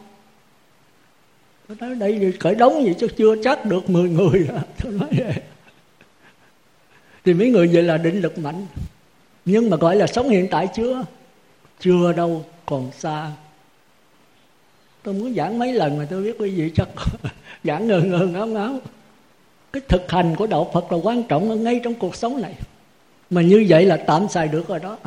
Tôi 1.69 1.77
nói, 1.81 1.95
đây 1.95 2.19
khởi 2.21 2.33
cởi 2.41 2.55
đóng 2.55 2.85
gì? 2.85 2.95
Chứ 2.99 3.09
chưa 3.16 3.35
chắc 3.45 3.64
được 3.64 3.91
10 3.91 4.11
người 4.11 4.49
à. 4.55 4.62
tôi 4.83 4.93
nói 4.93 5.09
vậy 5.19 5.35
thì 7.25 7.35
mấy 7.35 7.51
người 7.51 7.71
vậy 7.73 7.83
là 7.83 7.97
định 7.97 8.21
lực 8.21 8.39
mạnh. 8.39 8.66
Nhưng 9.45 9.71
mà 9.71 9.77
gọi 9.77 9.97
là 9.97 10.07
sống 10.07 10.29
hiện 10.29 10.49
tại 10.51 10.69
chưa? 10.77 11.05
Chưa 11.81 12.12
đâu, 12.12 12.45
còn 12.66 12.91
xa. 12.99 13.31
Tôi 15.03 15.14
muốn 15.14 15.35
giảng 15.35 15.59
mấy 15.59 15.73
lần 15.73 15.99
mà 15.99 16.07
tôi 16.11 16.23
biết 16.23 16.37
quý 16.39 16.51
vị 16.51 16.71
chắc. 16.75 16.89
Giảng 17.64 17.87
ngơ 17.87 18.01
ngơ, 18.01 18.27
ngáo 18.27 18.47
ngáo. 18.47 18.79
Cái 19.73 19.83
thực 19.89 20.11
hành 20.11 20.37
của 20.37 20.47
đạo 20.47 20.71
phật 20.73 20.93
là 20.93 20.99
quan 21.03 21.23
trọng 21.23 21.51
ở 21.51 21.57
ngay 21.57 21.81
trong 21.85 21.95
cuộc 21.95 22.16
sống 22.16 22.43
này. 22.43 22.55
Mà 23.31 23.43
như 23.43 23.66
vậy 23.69 23.85
là 23.85 23.97
tạm 23.97 24.29
xài 24.29 24.49
được 24.49 24.69
rồi 24.69 24.79
đó. 24.79 24.99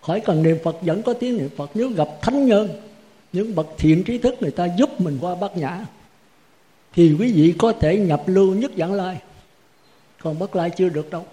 Khỏi 0.00 0.20
cần 0.20 0.42
niệm 0.42 0.58
phật, 0.64 0.76
vẫn 0.82 1.02
có 1.02 1.12
tiếng 1.12 1.38
niệm 1.38 1.48
phật. 1.56 1.70
Nếu 1.74 1.88
gặp 1.88 2.08
thánh 2.22 2.46
nhân, 2.46 2.68
những 3.32 3.54
bậc 3.54 3.66
thiện 3.78 4.04
trí 4.04 4.18
thức 4.18 4.34
người 4.40 4.50
ta 4.50 4.68
giúp 4.78 5.00
mình 5.00 5.18
qua 5.20 5.34
bát 5.34 5.56
nhã 5.56 5.84
thì 6.98 7.16
quý 7.18 7.32
vị 7.32 7.54
có 7.58 7.72
thể 7.72 7.98
nhập 7.98 8.22
lưu 8.26 8.54
nhất 8.54 8.70
dạng 8.76 8.92
lai. 8.92 9.18
Còn 10.22 10.38
bất 10.38 10.56
lai 10.56 10.70
chưa 10.70 10.88
được 10.88 11.10
đâu. 11.10 11.26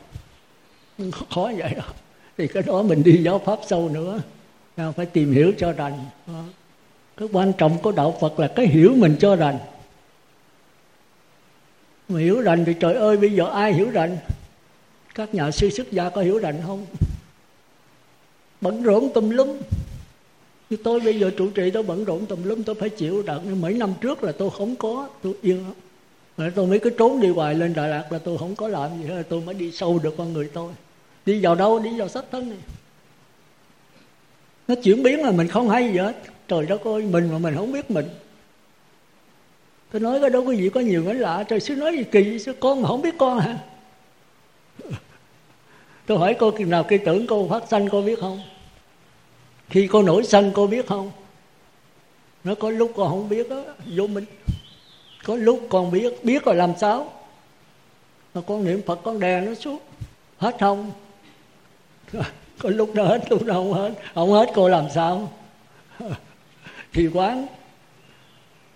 Khó 1.30 1.52
vậy 1.58 1.74
đó. 1.78 1.84
Thì 2.38 2.48
cái 2.48 2.64
đó 2.64 2.82
mình 2.82 3.04
đi 3.04 3.24
giáo 3.24 3.40
pháp 3.40 3.60
sâu 3.68 3.90
nữa. 3.90 4.22
Nào 4.78 4.92
phải 4.92 5.06
tìm 5.06 5.32
hiểu 5.32 5.52
cho 5.58 5.72
rành. 5.72 6.06
Cái 7.18 7.28
quan 7.32 7.54
trọng 7.58 7.78
của 7.82 7.92
đạo 7.92 8.18
phật 8.22 8.40
là 8.40 8.48
cái 8.48 8.68
hiểu 8.68 8.94
mình 8.96 9.16
cho 9.20 9.36
rành. 9.36 9.58
Mà 12.10 12.20
hiểu 12.20 12.42
rành 12.42 12.66
thì 12.66 12.74
trời 12.80 12.94
ơi, 12.94 13.18
bây 13.18 13.34
giờ 13.34 13.46
ai 13.46 13.74
hiểu 13.74 13.90
rành? 13.90 14.18
Các 15.16 15.36
nhà 15.36 15.52
sư 15.52 15.70
xuất 15.70 15.92
gia 15.92 16.10
có 16.10 16.22
hiểu 16.22 16.40
rành 16.40 16.62
không? 16.66 16.86
Bận 18.62 18.84
rộn 18.84 19.10
tùm 19.14 19.30
lum 19.30 19.58
như 20.70 20.78
tôi 20.84 21.00
bây 21.00 21.20
giờ 21.20 21.32
trụ 21.38 21.50
trì 21.50 21.72
tôi 21.72 21.84
bận 21.84 22.06
rộn 22.06 22.26
tùm 22.26 22.44
lum, 22.44 22.64
tôi 22.64 22.76
phải 22.76 22.90
chịu 22.90 23.24
đợt 23.24 23.42
nhưng 23.46 23.62
mấy 23.62 23.74
năm 23.74 23.94
trước 24.02 24.24
là 24.24 24.32
tôi 24.32 24.50
không 24.58 24.76
có, 24.76 25.10
tôi 25.24 25.34
yên 25.42 25.66
rồi 26.38 26.52
tôi 26.56 26.68
mới 26.68 26.80
cứ 26.80 26.90
trốn 26.90 27.22
đi 27.22 27.30
hoài 27.30 27.56
lên 27.56 27.74
Đà 27.74 27.88
Lạt 27.88 28.12
là 28.12 28.20
tôi 28.20 28.38
không 28.38 28.56
có 28.56 28.68
làm 28.68 28.90
gì 29.02 29.08
hết, 29.08 29.24
tôi 29.30 29.42
mới 29.42 29.56
đi 29.56 29.72
sâu 29.72 30.00
được 30.04 30.14
con 30.18 30.34
người 30.34 30.50
tôi. 30.54 30.72
Đi 31.26 31.40
vào 31.44 31.56
đâu? 31.56 31.80
Đi 31.80 32.00
vào 32.00 32.08
sách 32.08 32.26
thân 32.32 32.50
này 32.50 32.60
nó 34.68 34.76
chuyển 34.84 35.04
biến 35.04 35.22
là 35.22 35.32
mình 35.32 35.48
không 35.48 35.70
hay 35.70 35.92
gì 35.92 35.98
hết. 35.98 36.16
Trời 36.48 36.66
đất 36.66 36.84
ơi, 36.84 37.02
mình 37.02 37.32
mà 37.32 37.38
mình 37.38 37.56
không 37.56 37.72
biết 37.72 37.92
mình. 37.92 38.06
Tôi 39.92 40.02
nói 40.02 40.22
cái 40.22 40.30
đó 40.30 40.40
quý 40.40 40.56
vị 40.56 40.70
có 40.70 40.80
nhiều 40.80 41.04
cái 41.06 41.16
lạ. 41.16 41.44
Trời, 41.44 41.60
sư 41.60 41.76
nói 41.76 41.98
gì 41.98 42.04
kỳ 42.04 42.40
sư? 42.40 42.54
Con 42.60 42.82
mà 42.82 42.88
không 42.88 43.02
biết 43.02 43.16
con 43.18 43.40
hả? 43.40 43.58
Tôi 46.06 46.18
hỏi 46.18 46.36
cô 46.40 46.52
nào 46.58 46.84
khi 46.84 46.98
tưởng 46.98 47.28
cô 47.28 47.48
phát 47.48 47.64
sanh, 47.70 47.90
cô 47.90 48.02
biết 48.02 48.20
không? 48.20 48.40
Khi 49.70 49.88
cô 49.92 50.02
nổi 50.02 50.24
sân 50.24 50.52
cô 50.56 50.68
biết 50.68 50.88
không? 50.88 51.12
Nó 52.44 52.56
có 52.56 52.70
lúc 52.70 52.92
con 52.96 53.10
không 53.10 53.30
biết 53.30 53.50
đó 53.50 53.64
vô 53.86 54.08
minh. 54.08 54.26
Có 55.24 55.36
lúc 55.36 55.68
con 55.70 55.92
biết 55.92 56.24
biết 56.24 56.46
rồi 56.46 56.56
làm 56.56 56.74
sao? 56.78 57.14
Mà 58.34 58.42
con 58.48 58.64
niệm 58.64 58.82
phật 58.86 59.00
con 59.04 59.20
đè 59.20 59.42
nó 59.42 59.54
xuống. 59.54 59.80
Hết 60.38 60.56
không? 60.60 60.92
Có 62.60 62.70
lúc 62.70 62.96
nó 62.96 63.04
hết 63.04 63.32
lúc 63.32 63.46
nó 63.46 63.54
không 63.54 63.74
hết. 63.74 63.92
Không 64.14 64.32
hết 64.32 64.50
cô 64.56 64.68
làm 64.68 64.86
sao? 64.96 65.32
Thì 66.94 67.08
quán. 67.08 67.48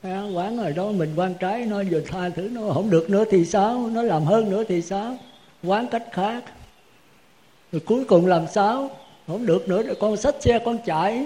À, 0.02 0.24
quán 0.34 0.58
rồi 0.58 0.74
đó 0.74 0.92
mình 0.92 1.14
quan 1.16 1.34
trái 1.40 1.66
nó 1.66 1.84
vừa 1.90 2.02
tha 2.02 2.30
thứ 2.30 2.50
nó 2.52 2.62
không 2.74 2.90
được 2.90 3.10
nữa 3.10 3.24
thì 3.32 3.46
sao? 3.46 3.90
Nó 3.94 4.02
làm 4.02 4.26
hơn 4.26 4.50
nữa 4.50 4.64
thì 4.68 4.82
sao? 4.82 5.18
Quán 5.64 5.88
cách 5.88 6.04
khác. 6.12 6.44
Rồi 7.72 7.82
cuối 7.86 8.06
cùng 8.06 8.26
làm 8.26 8.48
sao? 8.48 8.90
Không 9.30 9.46
được 9.46 9.70
nữa 9.70 9.84
rồi 9.84 9.96
con 10.00 10.18
xách 10.18 10.36
xe, 10.40 10.60
con 10.66 10.78
chạy. 10.86 11.26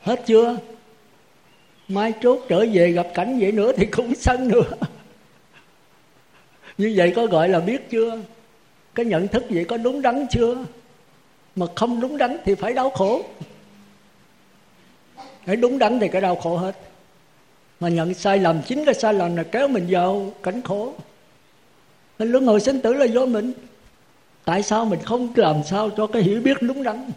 Hết 0.00 0.22
chưa? 0.26 0.56
Mai 1.88 2.12
chốt 2.22 2.40
trở 2.48 2.66
về 2.72 2.92
gặp 2.92 3.06
cảnh 3.14 3.38
vậy 3.40 3.52
nữa 3.52 3.72
thì 3.76 3.86
cũng 3.86 4.14
sân 4.14 4.48
nữa. 4.48 4.70
Như 6.78 6.92
vậy 6.96 7.12
có 7.16 7.26
gọi 7.26 7.48
là 7.48 7.60
biết 7.60 7.90
chưa? 7.90 8.18
Cái 8.94 9.06
nhận 9.06 9.28
thức 9.28 9.44
vậy 9.50 9.64
có 9.64 9.76
đúng 9.76 10.02
đắn 10.02 10.26
chưa? 10.30 10.64
Mà 11.56 11.66
không 11.74 12.00
đúng 12.00 12.18
đắn 12.18 12.36
thì 12.44 12.54
phải 12.54 12.72
đau 12.72 12.90
khổ. 12.90 13.22
Để 15.46 15.56
đúng 15.56 15.78
đắn 15.78 16.00
thì 16.00 16.08
cái 16.08 16.20
đau 16.20 16.36
khổ 16.36 16.56
hết. 16.56 16.76
Mà 17.80 17.88
nhận 17.88 18.14
sai 18.14 18.38
lầm, 18.38 18.62
chính 18.66 18.84
cái 18.84 18.94
sai 18.94 19.14
lầm 19.14 19.36
là 19.36 19.42
kéo 19.42 19.68
mình 19.68 19.86
vào 19.90 20.32
cảnh 20.42 20.62
khổ. 20.62 20.92
Nên 22.18 22.32
luân 22.32 22.46
hồi 22.46 22.60
sinh 22.60 22.80
tử 22.80 22.92
là 22.92 23.04
do 23.04 23.26
mình 23.26 23.52
tại 24.44 24.62
sao 24.62 24.84
mình 24.84 25.00
không 25.04 25.32
làm 25.36 25.62
sao 25.64 25.90
cho 25.90 26.06
cái 26.06 26.22
hiểu 26.22 26.40
biết 26.40 26.56
đúng 26.60 26.82
đắn? 26.82 27.10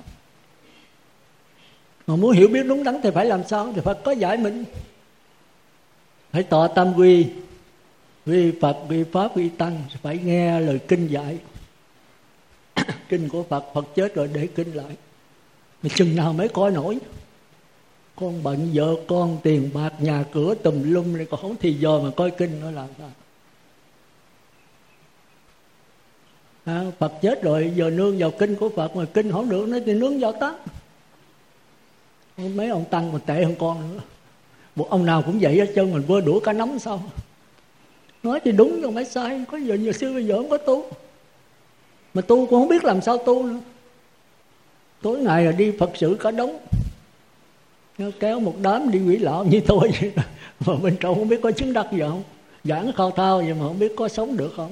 Mà 2.08 2.16
muốn 2.16 2.32
hiểu 2.32 2.48
biết 2.48 2.64
đúng 2.68 2.84
đắn 2.84 3.00
thì 3.04 3.10
phải 3.14 3.26
làm 3.26 3.44
sao? 3.48 3.74
Thì 3.76 3.82
phải 3.82 3.96
có 4.04 4.12
giải 4.12 4.38
mình. 4.38 4.64
Phải 6.32 6.44
tỏ 6.44 6.68
tâm 6.68 6.94
quy. 6.98 7.28
Quy 8.26 8.52
phật, 8.62 8.78
quy 8.90 9.04
pháp, 9.04 9.38
quy 9.38 9.50
tăng. 9.50 9.84
Phải 10.02 10.18
nghe 10.18 10.60
lời 10.60 10.80
kinh 10.88 11.08
dạy. 11.08 11.38
Kinh 13.10 13.30
của 13.30 13.44
phật 13.44 13.66
phật 13.74 13.86
chết 13.96 14.16
rồi 14.16 14.30
để 14.34 14.48
kinh 14.56 14.74
lại. 14.74 14.96
Mà 15.84 15.90
chừng 15.96 16.16
nào 16.16 16.34
mới 16.34 16.48
coi 16.48 16.72
nổi? 16.72 16.98
Con 18.16 18.44
bận 18.44 18.70
vợ, 18.74 18.96
con 19.08 19.38
tiền 19.44 19.70
bạc, 19.74 19.94
nhà 20.00 20.26
cửa 20.32 20.56
tùm 20.56 20.94
lum 20.94 21.18
này 21.18 21.26
còn 21.30 21.42
không 21.42 21.56
thì 21.60 21.74
giờ 21.74 22.00
mà 22.00 22.10
coi 22.18 22.32
kinh 22.32 22.60
nó 22.62 22.72
làm 22.72 22.88
sao? 22.98 23.10
À, 26.68 26.84
Phật 27.00 27.14
chết 27.22 27.44
rồi 27.44 27.72
giờ 27.76 27.90
nương 27.90 28.18
vào 28.18 28.32
kinh 28.32 28.56
của 28.56 28.70
Phật 28.70 28.96
mà 28.96 29.06
kinh 29.14 29.32
không 29.32 29.50
được 29.50 29.68
nó 29.68 29.78
thì 29.86 29.94
nương 29.94 30.20
vào 30.20 30.32
tắt. 30.32 30.56
Mấy 32.38 32.70
ông 32.70 32.86
tăng 32.86 33.10
còn 33.12 33.22
tệ 33.22 33.44
hơn 33.44 33.56
con 33.60 33.94
nữa. 33.94 34.02
Một 34.76 34.90
ông 34.90 35.06
nào 35.06 35.22
cũng 35.22 35.40
vậy 35.42 35.60
hết 35.60 35.72
trơn 35.76 35.94
mình 35.94 36.02
vơ 36.08 36.22
đũa 36.22 36.40
cá 36.40 36.54
nóng 36.54 36.80
sao? 36.80 37.04
Nói 38.24 38.40
thì 38.44 38.52
đúng 38.52 38.82
rồi 38.82 38.92
phải 38.94 39.06
sai 39.06 39.46
có 39.52 39.58
giờ 39.58 39.76
nhiều 39.76 39.92
xưa 39.92 40.14
bây 40.14 40.26
giờ 40.26 40.38
không 40.38 40.50
có 40.50 40.58
tu. 40.58 40.86
Mà 42.14 42.22
tu 42.22 42.46
cũng 42.46 42.60
không 42.60 42.68
biết 42.68 42.84
làm 42.84 43.02
sao 43.02 43.18
tu 43.18 43.44
nữa. 43.44 43.60
Tối 45.02 45.20
ngày 45.20 45.46
là 45.46 45.52
đi 45.52 45.72
phật 45.80 45.92
sự 45.96 46.18
cả 46.20 46.32
đống. 46.32 46.58
Nó 47.98 48.06
kéo 48.20 48.40
một 48.40 48.56
đám 48.62 48.92
đi 48.92 49.00
quỷ 49.00 49.18
lão 49.18 49.46
như 49.46 49.62
tôi 49.68 49.92
mà 50.66 50.76
bên 50.84 50.98
trong 51.00 51.16
không 51.16 51.30
biết 51.30 51.40
có 51.44 51.52
chứng 51.52 51.74
đắc 51.74 51.88
gì 51.92 52.00
không? 52.00 52.24
Giảng 52.64 52.92
khao 52.94 53.12
thao 53.12 53.38
vậy 53.38 53.54
mà 53.54 53.66
không 53.68 53.80
biết 53.80 53.94
có 53.96 54.08
sống 54.08 54.38
được 54.38 54.54
không? 54.56 54.72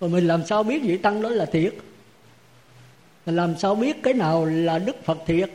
Mà 0.00 0.08
mình 0.08 0.26
làm 0.26 0.46
sao 0.46 0.62
biết 0.62 0.82
vị 0.82 0.96
tăng 0.96 1.22
đó 1.22 1.28
là 1.28 1.44
thiệt? 1.44 1.74
Làm 3.26 3.58
sao 3.58 3.74
biết 3.74 4.02
cái 4.02 4.14
nào 4.14 4.44
là 4.44 4.78
đức 4.78 5.04
phật 5.04 5.18
thiệt? 5.26 5.50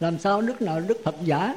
Làm 0.00 0.18
sao 0.18 0.40
đức 0.40 0.62
nào 0.62 0.80
là 0.80 0.86
đức 0.86 1.00
phật 1.04 1.14
giả? 1.24 1.54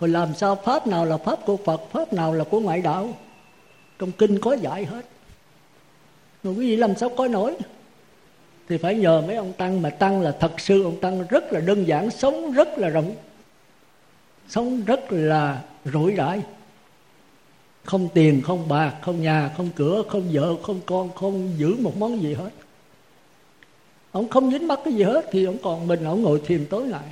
Rồi 0.00 0.08
làm 0.08 0.34
sao 0.34 0.56
pháp 0.64 0.86
nào 0.86 1.04
là 1.04 1.16
pháp 1.16 1.38
của 1.46 1.56
phật, 1.56 1.80
pháp 1.92 2.12
nào 2.12 2.34
là 2.34 2.44
của 2.44 2.60
ngoại 2.60 2.80
đạo? 2.80 3.18
Trong 3.98 4.12
kinh 4.12 4.38
có 4.40 4.56
dạy 4.56 4.84
hết. 4.84 5.06
Rồi 6.42 6.54
quý 6.54 6.66
vị 6.70 6.76
làm 6.76 6.96
sao 6.96 7.08
có 7.08 7.28
nổi? 7.28 7.56
Thì 8.68 8.78
phải 8.78 8.94
nhờ 8.94 9.22
mấy 9.26 9.36
ông 9.36 9.52
tăng 9.52 9.82
mà 9.82 9.90
tăng 9.90 10.22
là 10.22 10.36
thật 10.40 10.60
sự, 10.60 10.84
ông 10.84 11.00
tăng 11.00 11.26
rất 11.28 11.52
là 11.52 11.60
đơn 11.60 11.84
giản, 11.84 12.10
sống 12.10 12.52
rất 12.52 12.78
là 12.78 12.88
rộng, 12.88 13.14
sống 14.48 14.84
rất 14.84 15.00
là 15.10 15.62
rủi 15.84 16.14
rãi 16.14 16.42
không 17.84 18.08
tiền, 18.14 18.42
không 18.42 18.68
bạc, 18.68 18.94
không 19.02 19.22
nhà, 19.22 19.50
không 19.56 19.70
cửa, 19.76 20.02
không 20.08 20.28
vợ, 20.32 20.56
không 20.62 20.80
con, 20.86 21.14
không 21.14 21.50
giữ 21.58 21.76
một 21.76 21.96
món 21.96 22.22
gì 22.22 22.34
hết. 22.34 22.50
Ông 24.12 24.28
không 24.28 24.50
dính 24.50 24.68
mắc 24.68 24.80
cái 24.84 24.94
gì 24.94 25.02
hết 25.02 25.26
thì 25.32 25.44
ông 25.44 25.56
còn 25.62 25.86
mình, 25.86 26.04
ông 26.04 26.22
ngồi 26.22 26.40
thiền 26.46 26.66
tối 26.66 26.86
lại. 26.86 27.06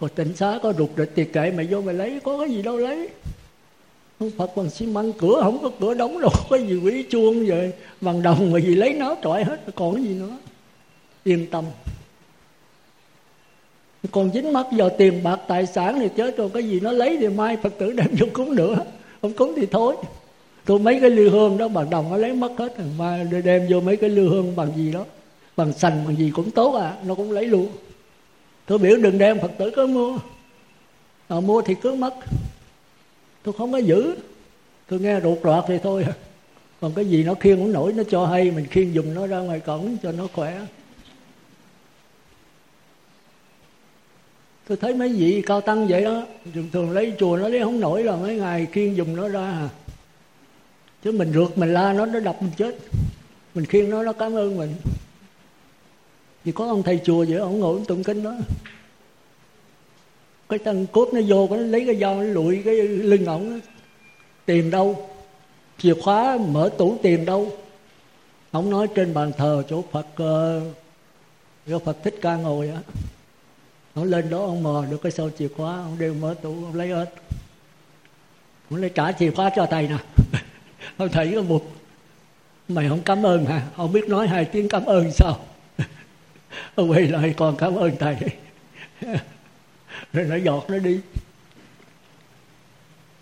Rồi 0.00 0.10
tỉnh 0.10 0.36
xá 0.36 0.58
có 0.62 0.72
rụt 0.78 0.90
rịch 0.96 1.12
tiền 1.14 1.32
kệ 1.32 1.50
mày 1.50 1.66
vô 1.70 1.80
mày 1.80 1.94
lấy, 1.94 2.20
có 2.24 2.38
cái 2.38 2.50
gì 2.50 2.62
đâu 2.62 2.76
lấy. 2.76 3.08
Ông 4.18 4.30
Phật 4.38 4.56
bằng 4.56 4.70
xi 4.70 4.86
măng, 4.86 5.12
cửa 5.12 5.40
không 5.42 5.58
có 5.62 5.70
cửa 5.80 5.94
đóng 5.94 6.20
đâu 6.20 6.30
có 6.50 6.56
gì 6.56 6.80
quỷ 6.84 7.04
chuông 7.10 7.46
vậy. 7.46 7.72
Bằng 8.00 8.22
đồng 8.22 8.52
mà 8.52 8.60
gì 8.60 8.74
lấy 8.74 8.92
nó, 8.92 9.16
trọi 9.22 9.44
hết, 9.44 9.60
còn 9.74 9.94
cái 9.94 10.04
gì 10.04 10.14
nữa. 10.14 10.36
Yên 11.24 11.46
tâm 11.50 11.64
còn 14.10 14.30
dính 14.34 14.52
mắc 14.52 14.66
vào 14.70 14.90
tiền 14.98 15.22
bạc 15.22 15.40
tài 15.48 15.66
sản 15.66 15.98
thì 16.00 16.08
chết 16.16 16.36
rồi 16.36 16.50
cái 16.54 16.62
gì 16.62 16.80
nó 16.80 16.92
lấy 16.92 17.16
thì 17.20 17.28
mai 17.28 17.56
phật 17.56 17.78
tử 17.78 17.92
đem 17.92 18.06
vô 18.18 18.26
cúng 18.32 18.54
nữa. 18.54 18.76
Không 19.22 19.32
cúng 19.32 19.52
thì 19.56 19.66
thôi. 19.66 19.96
Tôi 20.64 20.78
mấy 20.78 21.00
cái 21.00 21.10
lư 21.10 21.28
hương 21.30 21.58
đó 21.58 21.68
bằng 21.68 21.90
đồng 21.90 22.10
nó 22.10 22.16
lấy 22.16 22.32
mất 22.32 22.52
hết 22.58 22.78
rồi 22.78 22.86
mai 22.98 23.24
đem 23.44 23.66
vô 23.70 23.80
mấy 23.80 23.96
cái 23.96 24.10
lư 24.10 24.28
hương 24.28 24.56
bằng 24.56 24.72
gì 24.76 24.92
đó. 24.92 25.04
Bằng 25.56 25.72
sành 25.72 26.04
bằng 26.06 26.16
gì 26.16 26.30
cũng 26.34 26.50
tốt 26.50 26.74
à 26.74 26.96
nó 27.04 27.14
cũng 27.14 27.32
lấy 27.32 27.44
luôn. 27.44 27.68
Tôi 28.66 28.78
biểu 28.78 28.96
đừng 28.96 29.18
đem 29.18 29.40
phật 29.40 29.50
tử 29.58 29.70
có 29.70 29.86
mua. 29.86 30.18
À, 31.28 31.40
mua 31.40 31.62
thì 31.62 31.74
cứ 31.82 31.94
mất. 31.94 32.14
Tôi 33.42 33.54
không 33.58 33.72
có 33.72 33.78
giữ. 33.78 34.14
Tôi 34.88 35.00
nghe 35.00 35.20
ruột 35.20 35.38
rọt 35.44 35.64
thì 35.68 35.78
thôi. 35.82 36.06
Còn 36.80 36.92
cái 36.94 37.04
gì 37.04 37.22
nó 37.24 37.34
khiêng 37.34 37.56
cũng 37.56 37.72
nổi 37.72 37.92
nó 37.92 38.02
cho 38.10 38.26
hay 38.26 38.50
mình 38.50 38.66
khiêng 38.66 38.94
dùng 38.94 39.14
nó 39.14 39.26
ra 39.26 39.38
ngoài 39.38 39.60
cổng 39.60 39.96
cho 40.02 40.12
nó 40.12 40.26
khỏe. 40.32 40.60
Tôi 44.68 44.76
thấy 44.76 44.94
mấy 44.94 45.08
vị 45.08 45.42
cao 45.46 45.60
tăng 45.60 45.86
vậy 45.86 46.04
đó, 46.04 46.26
thường 46.54 46.68
thường 46.72 46.90
lấy 46.90 47.12
chùa 47.18 47.36
nó 47.36 47.48
lấy 47.48 47.60
không 47.60 47.80
nổi 47.80 48.04
là 48.04 48.16
mấy 48.16 48.36
ngày 48.36 48.66
kiên 48.72 48.96
dùng 48.96 49.16
nó 49.16 49.28
ra. 49.28 49.40
À 49.40 49.68
chứ 51.02 51.12
mình 51.12 51.32
rượt, 51.32 51.58
mình 51.58 51.74
la 51.74 51.92
nó 51.92 52.06
nó 52.06 52.20
đập 52.20 52.42
mình 52.42 52.50
chết. 52.56 52.76
Mình 53.54 53.64
khiêng 53.64 53.90
nó 53.90 54.02
nó 54.02 54.12
cảm 54.12 54.34
ơn 54.34 54.58
mình. 54.58 54.74
Vì 56.44 56.52
có 56.52 56.66
ông 56.66 56.82
thầy 56.82 57.00
chùa 57.04 57.24
vậy, 57.28 57.38
ông 57.38 57.60
ngồi 57.60 57.80
tụng 57.88 58.04
kinh 58.04 58.22
đó. 58.22 58.34
Cái 60.48 60.58
thằng 60.58 60.86
cốt 60.86 61.08
nó 61.12 61.20
vô 61.28 61.48
nó 61.50 61.56
lấy 61.56 61.86
cái 61.86 61.96
dao, 61.96 62.14
nó 62.14 62.22
lụi 62.22 62.62
cái 62.64 62.74
lưng 62.82 63.24
ổng. 63.24 63.60
Tìm 64.46 64.70
đâu? 64.70 65.08
Chìa 65.78 65.94
khóa, 65.94 66.38
mở 66.48 66.70
tủ 66.78 66.98
tìm 67.02 67.24
đâu? 67.24 67.52
Ông 68.50 68.70
nói 68.70 68.86
trên 68.94 69.14
bàn 69.14 69.32
thờ 69.36 69.62
chỗ 69.68 69.84
phật 69.92 70.06
ờ, 70.16 70.60
chỗ 71.68 71.78
phật 71.78 71.96
thích 72.02 72.14
ca 72.22 72.36
ngồi 72.36 72.68
á 72.68 72.80
ông 73.98 74.10
lên 74.10 74.30
đó 74.30 74.38
ông 74.38 74.62
mò 74.62 74.84
được 74.90 75.02
cái 75.02 75.12
sâu 75.12 75.30
chìa 75.38 75.48
khóa, 75.56 75.76
ông 75.76 75.98
đều 75.98 76.14
mở 76.14 76.34
tủ, 76.42 76.64
ông 76.64 76.74
lấy 76.74 76.88
hết. 76.88 77.14
Ông 78.70 78.80
lấy 78.80 78.90
trả 78.90 79.12
chìa 79.12 79.30
khóa 79.30 79.50
cho 79.56 79.66
thầy 79.66 79.88
nè. 79.88 79.96
Ông 80.96 81.08
thầy 81.08 81.32
có 81.34 81.42
một 81.42 81.64
mày 82.68 82.88
không 82.88 83.00
cảm 83.04 83.26
ơn 83.26 83.46
hả? 83.46 83.62
Không 83.76 83.92
biết 83.92 84.08
nói 84.08 84.28
hai 84.28 84.44
tiếng 84.44 84.68
cảm 84.68 84.84
ơn 84.84 85.12
sao? 85.12 85.40
Ông 86.74 86.90
quay 86.90 87.06
lại 87.06 87.34
còn 87.36 87.56
cảm 87.56 87.74
ơn 87.74 87.96
thầy. 87.98 88.16
Rồi 90.12 90.24
nó 90.24 90.36
giọt 90.36 90.64
nó 90.68 90.78
đi. 90.78 91.00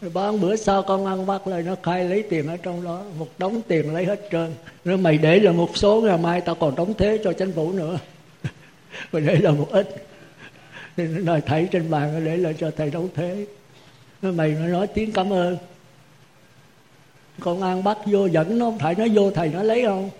Rồi 0.01 0.11
ba 0.11 0.33
bữa 0.33 0.57
sau 0.57 0.83
con 0.83 1.07
ăn 1.07 1.27
bắt 1.27 1.47
lại, 1.47 1.63
nó 1.63 1.75
khai 1.83 2.05
lấy 2.05 2.23
tiền 2.23 2.47
ở 2.47 2.57
trong 2.57 2.85
đó. 2.85 3.03
Một 3.19 3.29
đống 3.39 3.63
tiền 3.69 3.95
lấy 3.95 4.05
hết 4.05 4.29
trơn. 4.33 4.55
Rồi 4.85 4.97
mày 4.97 5.19
để 5.19 5.41
là 5.41 5.53
một 5.53 5.71
số 5.75 6.01
ngày 6.01 6.19
mai 6.19 6.41
tao 6.41 6.55
còn 6.55 6.75
đóng 6.75 6.95
thế 6.99 7.19
cho 7.25 7.33
chính 7.33 7.53
phủ 7.53 7.73
nữa. 7.73 7.99
Mày 9.13 9.23
để 9.23 9.37
là 9.37 9.51
một 9.51 9.69
ít. 9.71 10.07
nói 11.25 11.41
thầy 11.47 11.69
trên 11.71 11.91
bàn 11.91 12.23
để 12.25 12.37
lại 12.37 12.55
cho 12.59 12.71
thầy 12.77 12.91
đấu 12.91 13.09
thế. 13.15 13.47
Mày 14.23 14.51
nó 14.51 14.67
nói 14.67 14.87
tiếng 14.87 15.13
cảm 15.13 15.33
ơn. 15.33 15.57
Con 17.41 17.63
ăn 17.63 17.85
bắt 17.85 17.99
vô 18.07 18.27
dẫn 18.27 18.59
nó 18.59 18.73
phải 18.79 18.95
nó 18.99 19.05
vô, 19.15 19.31
thầy 19.31 19.49
nó 19.49 19.63
lấy 19.63 19.85
không? 19.85 20.11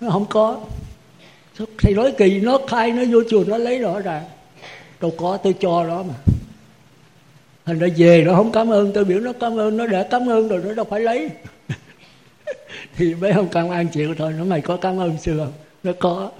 Nó 0.00 0.10
không 0.10 0.26
có. 0.26 0.60
Thầy 1.78 1.94
nói 1.94 2.14
kỳ, 2.18 2.40
nó 2.40 2.58
khai, 2.68 2.92
nó 2.92 3.02
vô 3.10 3.22
chùa, 3.30 3.44
nó 3.46 3.56
lấy 3.56 3.78
rõ 3.78 4.00
ràng. 4.00 4.24
Đâu 5.00 5.12
có, 5.16 5.36
tôi 5.36 5.54
cho 5.60 5.84
nó 5.84 6.02
mà. 6.02 6.14
Thành 7.66 7.78
ra 7.78 7.88
về 7.96 8.24
nó 8.26 8.34
không 8.34 8.52
cảm 8.52 8.72
ơn, 8.72 8.92
tôi 8.92 9.04
biểu 9.04 9.20
nó 9.20 9.32
cảm 9.32 9.58
ơn, 9.58 9.76
nó 9.76 9.86
để 9.86 10.08
cảm 10.10 10.28
ơn 10.28 10.48
rồi, 10.48 10.62
nó 10.64 10.74
đâu 10.74 10.84
phải 10.84 11.00
lấy. 11.00 11.30
Thì 12.96 13.14
mấy 13.14 13.30
ông 13.30 13.48
công 13.48 13.70
an 13.70 13.88
chịu 13.88 14.14
thôi, 14.18 14.32
nó 14.38 14.44
mày 14.44 14.60
có 14.60 14.76
cảm 14.76 15.00
ơn 15.00 15.18
sư 15.18 15.38
không? 15.38 15.52
Nó 15.82 15.92
có 15.98 16.30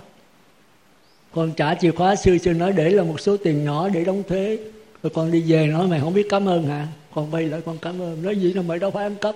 con 1.32 1.52
trả 1.56 1.74
chìa 1.74 1.90
khóa 1.90 2.16
sư 2.16 2.38
sư 2.38 2.52
nói 2.52 2.72
để 2.72 2.90
là 2.90 3.02
một 3.02 3.20
số 3.20 3.36
tiền 3.36 3.64
nhỏ 3.64 3.88
để 3.88 4.04
đóng 4.04 4.22
thuế. 4.28 4.58
Rồi 5.02 5.10
con 5.14 5.30
đi 5.30 5.52
về 5.52 5.66
nói, 5.66 5.86
mày 5.86 6.00
không 6.00 6.14
biết 6.14 6.26
cảm 6.30 6.48
ơn 6.48 6.66
hả? 6.66 6.86
Con 7.14 7.30
bay 7.30 7.42
lại, 7.42 7.60
con 7.66 7.78
cảm 7.78 8.02
ơn. 8.02 8.22
Nói 8.22 8.36
gì 8.36 8.52
đâu 8.52 8.64
mày 8.64 8.78
đâu 8.78 8.90
phải 8.90 9.04
ăn 9.04 9.16
cắp. 9.16 9.34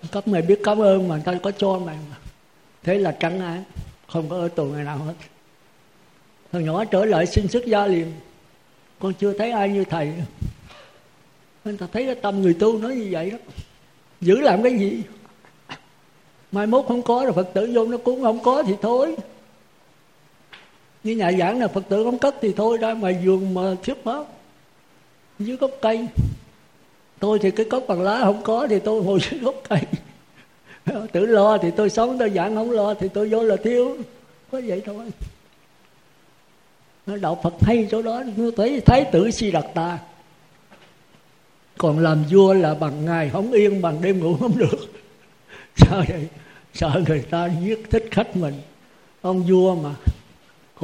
Ăn 0.00 0.08
cắp 0.12 0.28
mày 0.28 0.42
biết 0.42 0.60
cảm 0.64 0.82
ơn 0.82 1.08
mà 1.08 1.14
người 1.14 1.24
ta 1.24 1.34
có 1.42 1.50
cho 1.50 1.78
mày 1.78 1.96
mà. 2.10 2.16
Thế 2.82 2.98
là 2.98 3.16
trắng 3.20 3.40
án, 3.40 3.64
không 4.08 4.28
có 4.28 4.36
ở 4.36 4.48
tù 4.48 4.64
ngày 4.64 4.84
nào 4.84 4.98
hết. 4.98 5.14
Thằng 6.52 6.64
nhỏ 6.64 6.84
trở 6.84 7.04
lại 7.04 7.26
xin 7.26 7.48
sức 7.48 7.66
gia 7.66 7.86
liền 7.86 8.12
con 8.98 9.14
chưa 9.14 9.38
thấy 9.38 9.50
ai 9.50 9.68
như 9.68 9.84
thầy. 9.84 10.12
Nên 11.64 11.76
ta 11.76 11.86
thấy 11.92 12.06
cái 12.06 12.14
tâm 12.14 12.42
người 12.42 12.54
tu 12.54 12.78
nói 12.78 12.94
như 12.94 13.08
vậy 13.10 13.30
đó. 13.30 13.38
Giữ 14.20 14.40
làm 14.40 14.62
cái 14.62 14.78
gì? 14.78 15.02
Mai 16.52 16.66
mốt 16.66 16.84
không 16.88 17.02
có 17.02 17.20
rồi 17.24 17.32
phật 17.32 17.48
tử 17.54 17.70
vô 17.74 17.86
nó 17.86 17.96
cũng 17.96 18.22
không 18.22 18.42
có 18.42 18.62
thì 18.62 18.74
thôi 18.82 19.16
như 21.04 21.16
nhà 21.16 21.32
giảng 21.32 21.60
là 21.60 21.68
phật 21.68 21.84
tử 21.88 22.04
không 22.04 22.18
cất 22.18 22.34
thì 22.40 22.52
thôi, 22.52 22.78
ra 22.78 22.92
ngoài 22.92 23.18
vườn 23.24 23.54
mà 23.54 23.74
thuyết 23.82 23.96
hết 24.04 24.24
dưới 25.38 25.56
gốc 25.56 25.70
cây. 25.82 26.06
Tôi 27.18 27.38
thì 27.38 27.50
cái 27.50 27.66
cốc 27.70 27.84
bằng 27.88 28.02
lá 28.02 28.20
không 28.20 28.42
có 28.42 28.66
thì 28.70 28.78
tôi 28.78 29.02
ngồi 29.02 29.18
dưới 29.30 29.40
gốc 29.40 29.54
cây. 29.68 29.80
Tự 31.12 31.26
lo 31.26 31.58
thì 31.58 31.70
tôi 31.70 31.90
sống, 31.90 32.18
tôi 32.18 32.30
giảng 32.30 32.54
không 32.54 32.70
lo 32.70 32.94
thì 32.94 33.08
tôi 33.08 33.28
vô 33.28 33.42
là 33.42 33.56
thiếu. 33.56 33.96
Có 34.52 34.60
vậy 34.66 34.82
thôi. 34.86 35.04
Đạo 37.20 37.40
phật 37.42 37.54
hay 37.60 37.88
chỗ 37.90 38.02
đó, 38.02 38.22
nó 38.36 38.50
thấy, 38.56 38.80
thái 38.80 39.04
tử 39.12 39.30
si 39.30 39.50
đặt 39.50 39.66
ta 39.74 39.98
còn 41.78 41.98
làm 41.98 42.24
vua 42.30 42.52
là 42.52 42.74
bằng 42.74 43.04
ngày 43.04 43.30
không 43.30 43.52
yên, 43.52 43.82
bằng 43.82 44.02
đêm 44.02 44.20
ngủ 44.20 44.36
không 44.40 44.58
được. 44.58 44.76
Sao 45.76 46.04
vậy? 46.08 46.28
Sợ 46.74 47.02
người 47.06 47.22
ta 47.30 47.48
giết 47.62 47.90
thích 47.90 48.08
khách 48.10 48.36
mình. 48.36 48.54
Ông 49.22 49.42
vua 49.42 49.74
mà 49.74 49.90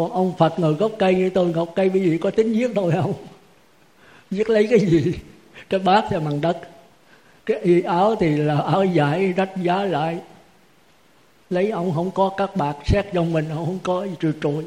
còn 0.01 0.13
ông 0.13 0.33
phật 0.39 0.59
ngồi 0.59 0.75
gốc 0.75 0.93
cây 0.99 1.15
như 1.15 1.31
tôi 1.31 1.53
gốc 1.53 1.69
cây 1.75 1.89
bây 1.89 2.03
giờ 2.03 2.17
có 2.21 2.31
tính 2.31 2.53
giết 2.53 2.71
tôi 2.75 2.93
không? 2.93 3.15
Giết 4.31 4.51
lấy 4.51 4.67
cái 4.71 4.79
gì? 4.79 5.13
Cái 5.69 5.81
bát 5.81 6.05
thì 6.11 6.17
bằng 6.17 6.41
đất. 6.41 6.59
Cái 7.47 7.59
y 7.59 7.83
áo 7.83 8.17
thì 8.17 8.37
là 8.37 8.61
áo 8.61 8.85
dài 8.85 9.33
rách 9.33 9.51
giá 9.63 9.85
lại. 9.85 10.19
Lấy 11.51 11.71
ông 11.71 11.93
không 11.95 12.11
có 12.11 12.29
các 12.37 12.57
bạc 12.57 12.77
xét 12.87 13.07
trong 13.13 13.33
mình, 13.33 13.49
ông 13.49 13.67
không 13.67 13.79
có 13.83 14.05
gì 14.05 14.15
trừ 14.21 14.33
trội. 14.43 14.65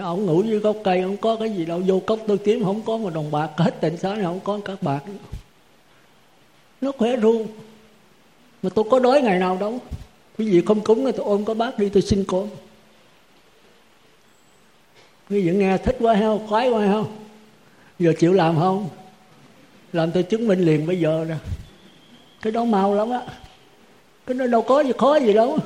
Ông 0.00 0.26
ngủ 0.26 0.42
dưới 0.42 0.58
gốc 0.58 0.76
cây, 0.84 1.02
không 1.02 1.16
có 1.16 1.36
cái 1.36 1.50
gì 1.50 1.64
đâu. 1.64 1.82
Vô 1.86 2.00
cốc 2.06 2.18
tôi 2.26 2.38
kiếm 2.38 2.64
không 2.64 2.82
có 2.82 2.96
một 2.96 3.14
đồng 3.14 3.30
bạc, 3.30 3.50
hết 3.56 3.80
tỉnh 3.80 3.96
sáng 3.96 4.14
này 4.14 4.24
không 4.24 4.40
có 4.40 4.60
các 4.64 4.82
bạc. 4.82 5.02
Nó 6.80 6.92
khỏe 6.98 7.16
ru. 7.16 7.46
Mà 8.62 8.70
tôi 8.74 8.84
có 8.90 8.98
đói 8.98 9.22
ngày 9.22 9.38
nào 9.38 9.56
đâu 9.60 9.78
quý 10.38 10.50
vị 10.50 10.62
không 10.66 10.80
cúng 10.80 11.04
tôi 11.04 11.26
ôm 11.26 11.44
có 11.44 11.54
bát 11.54 11.78
đi, 11.78 11.88
tôi 11.88 12.02
xin 12.02 12.24
cúng 12.24 12.48
quý 15.30 15.40
vị 15.40 15.52
nghe 15.52 15.78
thích 15.78 15.96
quá 16.00 16.16
không 16.20 16.46
khoái 16.48 16.70
quá 16.70 16.86
không 16.92 17.26
giờ 17.98 18.12
chịu 18.18 18.32
làm 18.32 18.58
không? 18.58 18.88
Làm 19.92 20.12
tôi 20.12 20.22
chứng 20.22 20.48
minh 20.48 20.60
liền 20.60 20.86
bây 20.86 21.00
giờ 21.00 21.24
nè. 21.28 21.34
Cái 22.42 22.52
đó 22.52 22.64
mau 22.64 22.94
lắm 22.94 23.10
á. 23.10 23.20
Cái 24.26 24.34
nó 24.34 24.46
đâu 24.46 24.62
có 24.62 24.80
gì 24.80 24.92
khó 24.98 25.16
gì 25.16 25.32
đâu. 25.32 25.58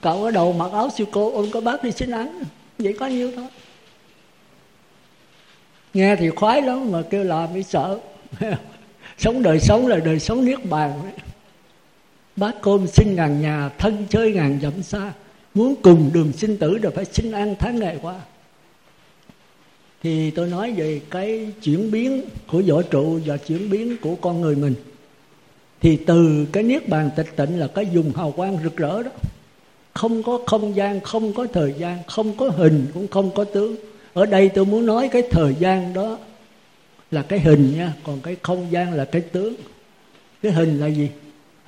Cậu 0.00 0.24
ở 0.24 0.30
đầu 0.30 0.52
mặc 0.52 0.72
áo 0.72 0.90
siêu 0.96 1.06
cô, 1.12 1.32
ôm 1.32 1.50
có 1.50 1.60
bát 1.60 1.84
đi 1.84 1.92
xin 1.92 2.10
ăn. 2.10 2.42
Vậy 2.78 2.96
có 3.00 3.06
nhiêu 3.06 3.32
thôi. 3.36 3.46
Nghe 5.94 6.16
thì 6.16 6.30
khoái 6.30 6.62
lắm 6.62 6.92
mà 6.92 7.02
kêu 7.10 7.24
làm 7.24 7.54
bị 7.54 7.62
sợ. 7.62 7.98
Sống 9.18 9.42
đời 9.42 9.60
sống 9.60 9.86
là 9.86 9.96
đời 9.96 10.18
sống 10.18 10.44
niết 10.44 10.64
bàn. 10.64 11.00
đấy 11.02 11.27
bát 12.38 12.54
cơm 12.62 12.86
xin 12.86 13.14
ngàn 13.14 13.40
nhà, 13.40 13.68
thân 13.78 14.06
chơi 14.10 14.32
ngàn 14.32 14.58
dặm 14.62 14.82
xa. 14.82 15.12
Muốn 15.54 15.74
cùng 15.82 16.10
đường 16.12 16.32
sinh 16.32 16.56
tử 16.56 16.78
rồi 16.78 16.92
phải 16.92 17.04
xin 17.04 17.32
ăn 17.32 17.54
tháng 17.58 17.78
ngày 17.78 17.98
qua. 18.02 18.20
Thì 20.02 20.30
tôi 20.30 20.48
nói 20.48 20.72
về 20.72 21.00
cái 21.10 21.52
chuyển 21.62 21.90
biến 21.90 22.22
của 22.46 22.62
võ 22.68 22.82
trụ 22.82 23.20
và 23.26 23.36
chuyển 23.36 23.70
biến 23.70 23.96
của 24.00 24.14
con 24.14 24.40
người 24.40 24.56
mình. 24.56 24.74
Thì 25.80 25.96
từ 25.96 26.46
cái 26.52 26.62
niết 26.62 26.88
bàn 26.88 27.10
tịch 27.16 27.36
tịnh 27.36 27.58
là 27.58 27.66
cái 27.66 27.86
dùng 27.92 28.12
hào 28.16 28.30
quang 28.30 28.58
rực 28.62 28.76
rỡ 28.76 29.02
đó. 29.02 29.10
Không 29.94 30.22
có 30.22 30.38
không 30.46 30.76
gian, 30.76 31.00
không 31.00 31.32
có 31.32 31.46
thời 31.52 31.74
gian, 31.78 31.98
không 32.06 32.36
có 32.36 32.50
hình, 32.56 32.86
cũng 32.94 33.08
không 33.08 33.30
có 33.34 33.44
tướng. 33.44 33.76
Ở 34.14 34.26
đây 34.26 34.48
tôi 34.48 34.64
muốn 34.64 34.86
nói 34.86 35.08
cái 35.12 35.22
thời 35.30 35.54
gian 35.58 35.94
đó 35.94 36.18
là 37.10 37.22
cái 37.22 37.40
hình 37.40 37.74
nha, 37.76 37.92
còn 38.04 38.20
cái 38.20 38.36
không 38.42 38.66
gian 38.70 38.92
là 38.92 39.04
cái 39.04 39.22
tướng. 39.22 39.54
Cái 40.42 40.52
hình 40.52 40.80
là 40.80 40.86
gì? 40.86 41.08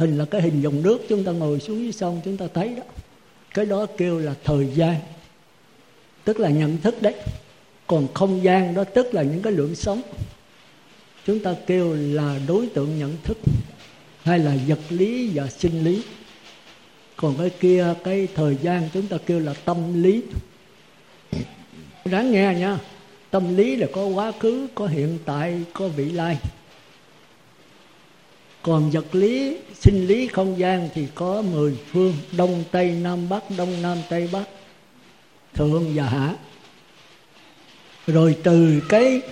Hình 0.01 0.19
là 0.19 0.25
cái 0.25 0.43
hình 0.43 0.63
dòng 0.63 0.83
nước, 0.83 0.99
chúng 1.09 1.25
ta 1.25 1.33
ngồi 1.33 1.61
xuống 1.61 1.83
dưới 1.83 1.93
sông, 1.93 2.21
chúng 2.25 2.37
ta 2.37 2.47
thấy 2.55 2.69
đó. 2.69 2.83
Cái 3.55 3.67
đó 3.67 3.87
kêu 3.97 4.19
là 4.19 4.35
thời 4.45 4.69
gian. 4.75 4.97
Tức 6.25 6.41
là 6.41 6.49
nhận 6.49 6.79
thức 6.79 7.03
đấy. 7.03 7.15
Còn 7.87 8.09
không 8.15 8.43
gian 8.43 8.75
đó, 8.75 8.85
tức 8.85 9.15
là 9.15 9.23
những 9.23 9.43
cái 9.43 9.53
lượng 9.53 9.75
sống 9.75 10.03
chúng 11.27 11.41
ta 11.41 11.55
kêu 11.67 11.95
là 11.95 12.39
đối 12.49 12.67
tượng 12.67 12.99
nhận 12.99 13.17
thức, 13.25 13.39
hay 14.23 14.39
là 14.39 14.57
vật 14.67 14.79
lý 14.89 15.31
và 15.35 15.47
sinh 15.47 15.85
lý. 15.85 16.03
Còn 17.17 17.35
cái 17.39 17.51
kia, 17.51 17.95
cái 18.05 18.29
thời 18.35 18.57
gian, 18.63 18.89
chúng 18.95 19.07
ta 19.07 19.17
kêu 19.27 19.41
là 19.41 19.55
tâm 19.65 20.03
lý. 20.03 20.23
Ráng 22.05 22.33
nghe 22.33 22.55
nha. 22.59 22.79
Tâm 23.31 23.57
lý 23.57 23.77
là 23.77 23.87
có 23.93 24.07
quá 24.07 24.33
khứ, 24.41 24.67
có 24.75 24.87
hiện 24.87 25.19
tại, 25.25 25.63
có 25.73 25.89
vị 25.89 26.05
lai 26.05 26.39
còn 28.63 28.91
vật 28.91 29.15
lý, 29.15 29.57
sinh 29.81 30.07
lý 30.07 30.27
không 30.27 30.59
gian 30.59 30.89
thì 30.95 31.07
có 31.15 31.43
mười 31.43 31.77
phương, 31.93 32.15
đông 32.33 32.65
tây 32.71 32.91
nam 33.03 33.29
bắc, 33.29 33.43
đông 33.57 33.83
nam 33.83 33.99
tây 34.09 34.29
bắc. 34.33 34.45
Thượng 35.55 35.85
và 35.95 36.05
hạ. 36.05 36.35
Rồi 38.07 38.37
từ 38.43 38.83
cái 38.89 39.23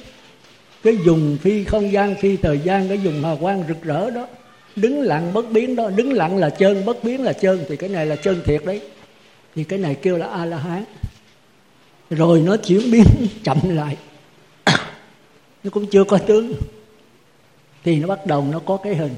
cái 0.83 0.99
dùng 1.05 1.39
phi 1.41 1.65
không 1.65 1.93
gian, 1.93 2.15
phi 2.15 2.37
thời 2.37 2.59
gian, 2.59 2.89
cái 2.89 3.01
dùng 3.05 3.23
hào 3.23 3.37
quang 3.37 3.65
rực 3.69 3.83
rỡ 3.83 4.11
đó, 4.11 4.27
đứng 4.77 5.01
lặng 5.01 5.33
bất 5.33 5.51
biến 5.51 5.77
đó, 5.77 5.91
đứng 5.91 6.13
lặng 6.13 6.37
là 6.37 6.51
chân, 6.51 6.85
bất 6.85 7.05
biến 7.05 7.23
là 7.23 7.33
chân, 7.33 7.65
thì 7.69 7.77
cái 7.77 7.89
này 7.89 8.07
là 8.07 8.17
chân 8.17 8.43
thiệt 8.45 8.65
đấy. 8.65 8.81
Thì 9.55 9.65
cái 9.65 9.79
này 9.79 9.95
kêu 9.95 10.17
là 10.17 10.27
a 10.27 10.45
la 10.45 10.59
hán 10.59 10.85
rồi 12.11 12.41
nó 12.41 12.57
chuyển 12.57 12.91
biến 12.91 13.05
chậm 13.45 13.59
lại. 13.65 13.97
Nó 15.65 15.71
cũng 15.71 15.87
chưa 15.87 16.05
có 16.05 16.19
tướng 16.19 16.53
thì 17.85 17.97
nó 17.97 18.09
bắt 18.09 18.27
đầu 18.27 18.45
nó 18.53 18.59
có 18.59 18.77
cái 18.77 18.95
hình. 18.95 19.15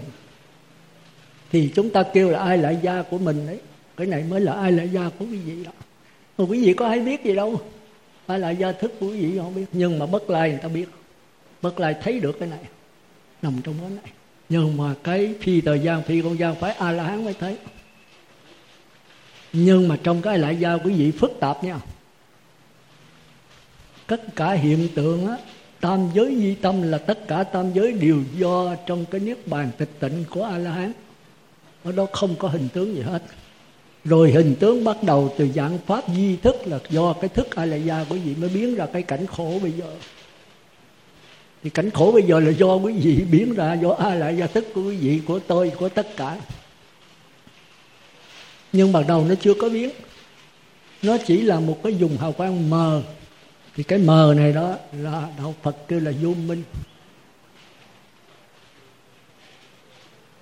Thì 1.53 1.71
chúng 1.75 1.91
ta 1.91 2.03
kêu 2.03 2.31
là 2.31 2.39
ai 2.39 2.59
là 2.59 2.71
gia 2.71 3.03
của 3.03 3.19
mình 3.19 3.47
đấy 3.47 3.61
cái 3.97 4.07
này 4.07 4.25
mới 4.29 4.41
là 4.41 4.53
ai 4.53 4.73
là 4.73 4.83
gia 4.83 5.09
của 5.19 5.25
quý 5.25 5.37
vị 5.37 5.65
đó 5.65 5.73
mà 6.41 6.47
quý 6.49 6.67
vị 6.67 6.75
có 6.75 6.87
ai 6.87 7.01
biết 7.01 7.25
gì 7.25 7.35
đâu. 7.35 7.61
Ai 8.27 8.39
là 8.39 8.51
gia 8.51 8.73
thức 8.73 8.93
của 9.01 9.07
quý 9.07 9.21
vị 9.21 9.39
không 9.39 9.55
biết. 9.55 9.65
Nhưng 9.73 9.99
mà 9.99 10.07
bất 10.07 10.31
lai 10.31 10.51
người 10.51 10.59
ta 10.59 10.69
biết. 10.69 10.89
Bất 11.63 11.81
lai 11.81 11.95
thấy 12.03 12.21
được 12.21 12.39
cái 12.39 12.49
này. 12.49 12.59
Nằm 13.43 13.61
trong 13.65 13.75
cái 13.81 13.91
này. 13.91 14.13
Nhưng 14.49 14.77
mà 14.77 14.95
cái 15.03 15.35
phi 15.41 15.61
thời 15.61 15.81
gian 15.81 16.03
phi 16.03 16.23
không 16.23 16.39
gian 16.39 16.55
phải 16.55 16.73
a 16.73 16.93
la 16.93 17.05
hán 17.05 17.25
mới 17.25 17.35
thấy. 17.35 17.57
Nhưng 19.53 19.89
mà 19.89 19.97
trong 20.03 20.23
cái 20.23 20.39
lại 20.39 20.57
giao 20.57 20.79
quý 20.85 20.93
vị 20.93 21.11
phức 21.11 21.31
tạp 21.41 21.65
nha. 21.65 21.81
Tất 24.07 24.37
cả 24.37 24.53
hiện 24.53 24.89
tượng 24.95 25.27
á 25.27 25.37
tam 25.81 26.09
giới 26.15 26.37
di 26.37 26.55
tâm 26.55 26.83
là 26.83 26.99
tất 26.99 27.29
cả 27.29 27.43
tam 27.43 27.73
giới 27.73 27.93
đều 27.93 28.23
do 28.37 28.75
trong 28.87 29.05
cái 29.11 29.21
niết 29.21 29.49
bàn 29.49 29.71
tịch 29.79 29.91
tịnh 30.01 30.25
của 30.31 30.45
a 30.45 30.59
la 30.59 30.71
hán 30.71 30.93
ở 31.85 31.93
đó 31.93 32.07
không 32.13 32.37
có 32.39 32.49
hình 32.49 32.69
tướng 32.69 32.95
gì 32.95 33.03
hết. 33.03 33.23
Rồi 34.05 34.31
hình 34.31 34.55
tướng 34.61 34.85
bắt 34.85 35.03
đầu 35.03 35.35
từ 35.39 35.49
dạng 35.55 35.79
pháp 35.87 36.05
di 36.17 36.37
thức 36.37 36.57
là 36.67 36.79
do 36.91 37.13
cái 37.13 37.29
thức 37.29 37.57
a 37.57 37.65
la 37.65 37.77
gia 37.77 38.05
quý 38.05 38.19
vị 38.19 38.35
mới 38.35 38.49
biến 38.49 38.75
ra 38.75 38.87
cái 38.87 39.03
cảnh 39.03 39.27
khổ 39.27 39.59
bây 39.63 39.73
giờ. 39.73 39.93
Thì 41.63 41.71
cảnh 41.71 41.91
khổ 41.91 42.11
bây 42.15 42.23
giờ 42.23 42.41
là 42.41 42.51
do 42.51 42.75
quý 42.75 42.93
vị 42.93 43.25
biến 43.31 43.55
ra, 43.55 43.75
do 43.75 43.91
a 43.91 44.15
la 44.15 44.29
gia 44.29 44.47
thức 44.47 44.67
của 44.75 44.83
quý 44.83 44.97
vị, 44.97 45.21
của 45.27 45.39
tôi, 45.39 45.73
của 45.79 45.89
tất 45.89 46.17
cả. 46.17 46.37
Nhưng 48.73 48.93
ban 48.93 49.07
đầu 49.07 49.25
nó 49.29 49.35
chưa 49.35 49.55
có 49.55 49.69
biến. 49.69 49.91
Nó 51.03 51.17
chỉ 51.27 51.41
là 51.41 51.61
một 51.61 51.83
cái 51.83 51.95
dùng 51.95 52.17
hào 52.17 52.33
quang 52.33 52.71
mờ 52.71 53.03
thì 53.77 53.83
cái 53.83 53.99
mờ 53.99 54.35
này 54.37 54.53
đó 54.53 54.77
là 54.93 55.29
đạo 55.39 55.55
phật 55.63 55.77
kêu 55.89 56.01
là 56.01 56.13
vô 56.23 56.35
minh. 56.35 56.63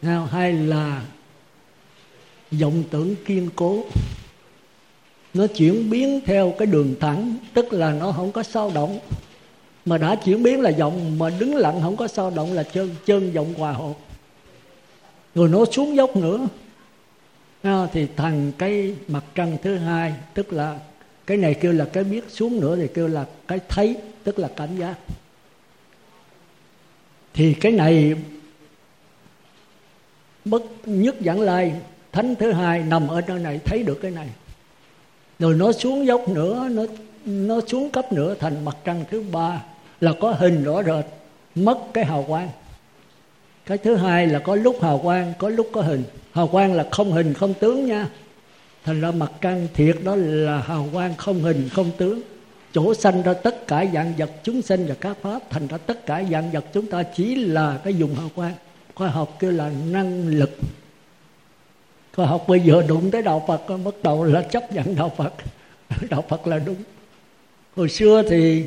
Nào, 0.03 0.27
hay 0.27 0.53
là 0.53 1.03
vọng 2.51 2.85
tưởng 2.91 3.15
kiên 3.25 3.51
cố. 3.57 3.85
Nó 5.35 5.47
chuyển 5.47 5.91
biến 5.91 6.21
theo 6.27 6.55
cái 6.59 6.67
đường 6.67 6.95
thẳng, 7.01 7.37
tức 7.55 7.73
là 7.73 7.93
nó 7.93 8.13
không 8.13 8.33
có 8.33 8.43
sao 8.43 8.71
động. 8.75 8.99
Mà 9.85 9.99
đã 9.99 10.15
chuyển 10.25 10.43
biến 10.43 10.61
là 10.61 10.71
vọng, 10.79 11.19
mà 11.19 11.31
đứng 11.31 11.57
lặng 11.57 11.81
không 11.83 11.97
có 11.97 12.09
sao 12.09 12.31
động 12.31 12.53
là 12.53 12.63
chân 12.63 12.95
chân 13.07 13.33
vọng 13.33 13.55
hòa 13.55 13.73
hợp. 13.73 13.93
Rồi 15.35 15.49
nó 15.49 15.65
xuống 15.73 15.97
dốc 15.97 16.17
nữa. 16.17 16.49
À, 17.63 17.87
thì 17.93 18.07
thằng 18.17 18.53
cái 18.59 18.95
mặt 19.09 19.25
trăng 19.35 19.57
thứ 19.63 19.77
hai, 19.77 20.15
tức 20.35 20.53
là 20.53 20.79
cái 21.29 21.37
này 21.37 21.55
kêu 21.55 21.73
là 21.73 21.85
cái 21.85 22.05
biết, 22.05 22.25
xuống 22.29 22.61
nữa 22.61 22.77
thì 22.77 22.89
kêu 22.95 23.09
là 23.09 23.27
cái 23.49 23.61
thấy, 23.69 23.97
tức 24.25 24.39
là 24.39 24.49
cảm 24.57 24.77
giác. 24.77 24.95
Thì 27.35 27.55
cái 27.55 27.73
này 27.73 28.15
bất 30.45 30.63
nhất 30.85 31.15
giảng 31.25 31.41
lai, 31.41 31.73
thánh 32.13 32.35
thứ 32.35 32.53
hai 32.53 32.83
nằm 32.83 33.09
ở 33.09 33.21
nơi 33.21 33.39
này, 33.39 33.61
thấy 33.65 33.83
được 33.83 33.99
cái 34.03 34.11
này. 34.11 34.29
Rồi 35.39 35.55
nó 35.55 35.73
xuống 35.73 36.07
dốc 36.07 36.29
nữa, 36.29 36.69
nó 36.71 36.83
nó 37.25 37.61
xuống 37.67 37.91
cấp 37.91 38.13
nữa, 38.13 38.35
thành 38.41 38.65
mặt 38.65 38.77
trăng 38.85 39.05
thứ 39.11 39.25
ba, 39.33 39.63
là 40.01 40.13
có 40.21 40.31
hình 40.31 40.65
rõ 40.65 40.83
rệt, 40.83 41.05
mất 41.55 41.79
cái 41.95 42.05
hào 42.05 42.25
quang. 42.29 42.49
Cái 43.67 43.79
thứ 43.79 43.97
hai 43.97 44.27
là 44.27 44.39
có 44.39 44.55
lúc 44.55 44.83
hào 44.83 44.99
quang, 44.99 45.33
có 45.39 45.49
lúc 45.49 45.69
có 45.73 45.83
hình. 45.83 46.05
Hào 46.33 46.49
quang 46.49 46.73
là 46.73 46.87
không 46.91 47.13
hình, 47.13 47.35
không 47.35 47.55
tướng 47.55 47.87
nha 47.87 48.09
thành 48.89 49.01
ra 49.01 49.11
mặt 49.11 49.33
trăng 49.41 49.69
thiệt 49.75 49.97
đó 50.05 50.17
là 50.17 50.61
hào 50.61 50.89
quang 50.93 51.17
không 51.17 51.41
hình, 51.41 51.69
không 51.73 51.91
tướng. 51.99 52.21
Chỗ 52.73 52.95
sanh 52.95 53.23
ra 53.23 53.35
tất 53.35 53.67
cả 53.67 53.87
dạng 53.95 54.13
vật 54.19 54.31
chúng 54.43 54.63
sinh 54.63 54.87
và 54.87 54.95
các 55.01 55.17
pháp, 55.23 55.51
thành 55.51 55.67
ra 55.67 55.77
tất 55.79 56.07
cả 56.07 56.25
dạng 56.31 56.51
vật 56.51 56.65
chúng 56.73 56.87
ta 56.87 57.03
chỉ 57.03 57.35
là 57.35 57.81
cái 57.85 57.95
dùng 57.95 58.15
hào 58.15 58.31
quang. 58.35 58.53
Khoa 58.95 59.09
học 59.09 59.37
kêu 59.39 59.51
là 59.51 59.71
năng 59.91 60.29
lực. 60.29 60.51
Khoa 62.17 62.27
học 62.27 62.45
bây 62.49 62.61
giờ 62.61 62.83
đụng 62.89 63.11
tới 63.11 63.23
đạo 63.23 63.45
phật 63.49 63.63
bắt 63.85 63.95
đầu 64.03 64.25
là 64.25 64.43
chấp 64.43 64.73
nhận 64.73 64.97
đạo 64.97 65.13
phật. 65.17 65.33
Đạo 66.11 66.25
phật 66.29 66.47
là 66.47 66.59
đúng. 66.59 66.83
Hồi 67.77 67.89
xưa 67.89 68.23
thì 68.31 68.65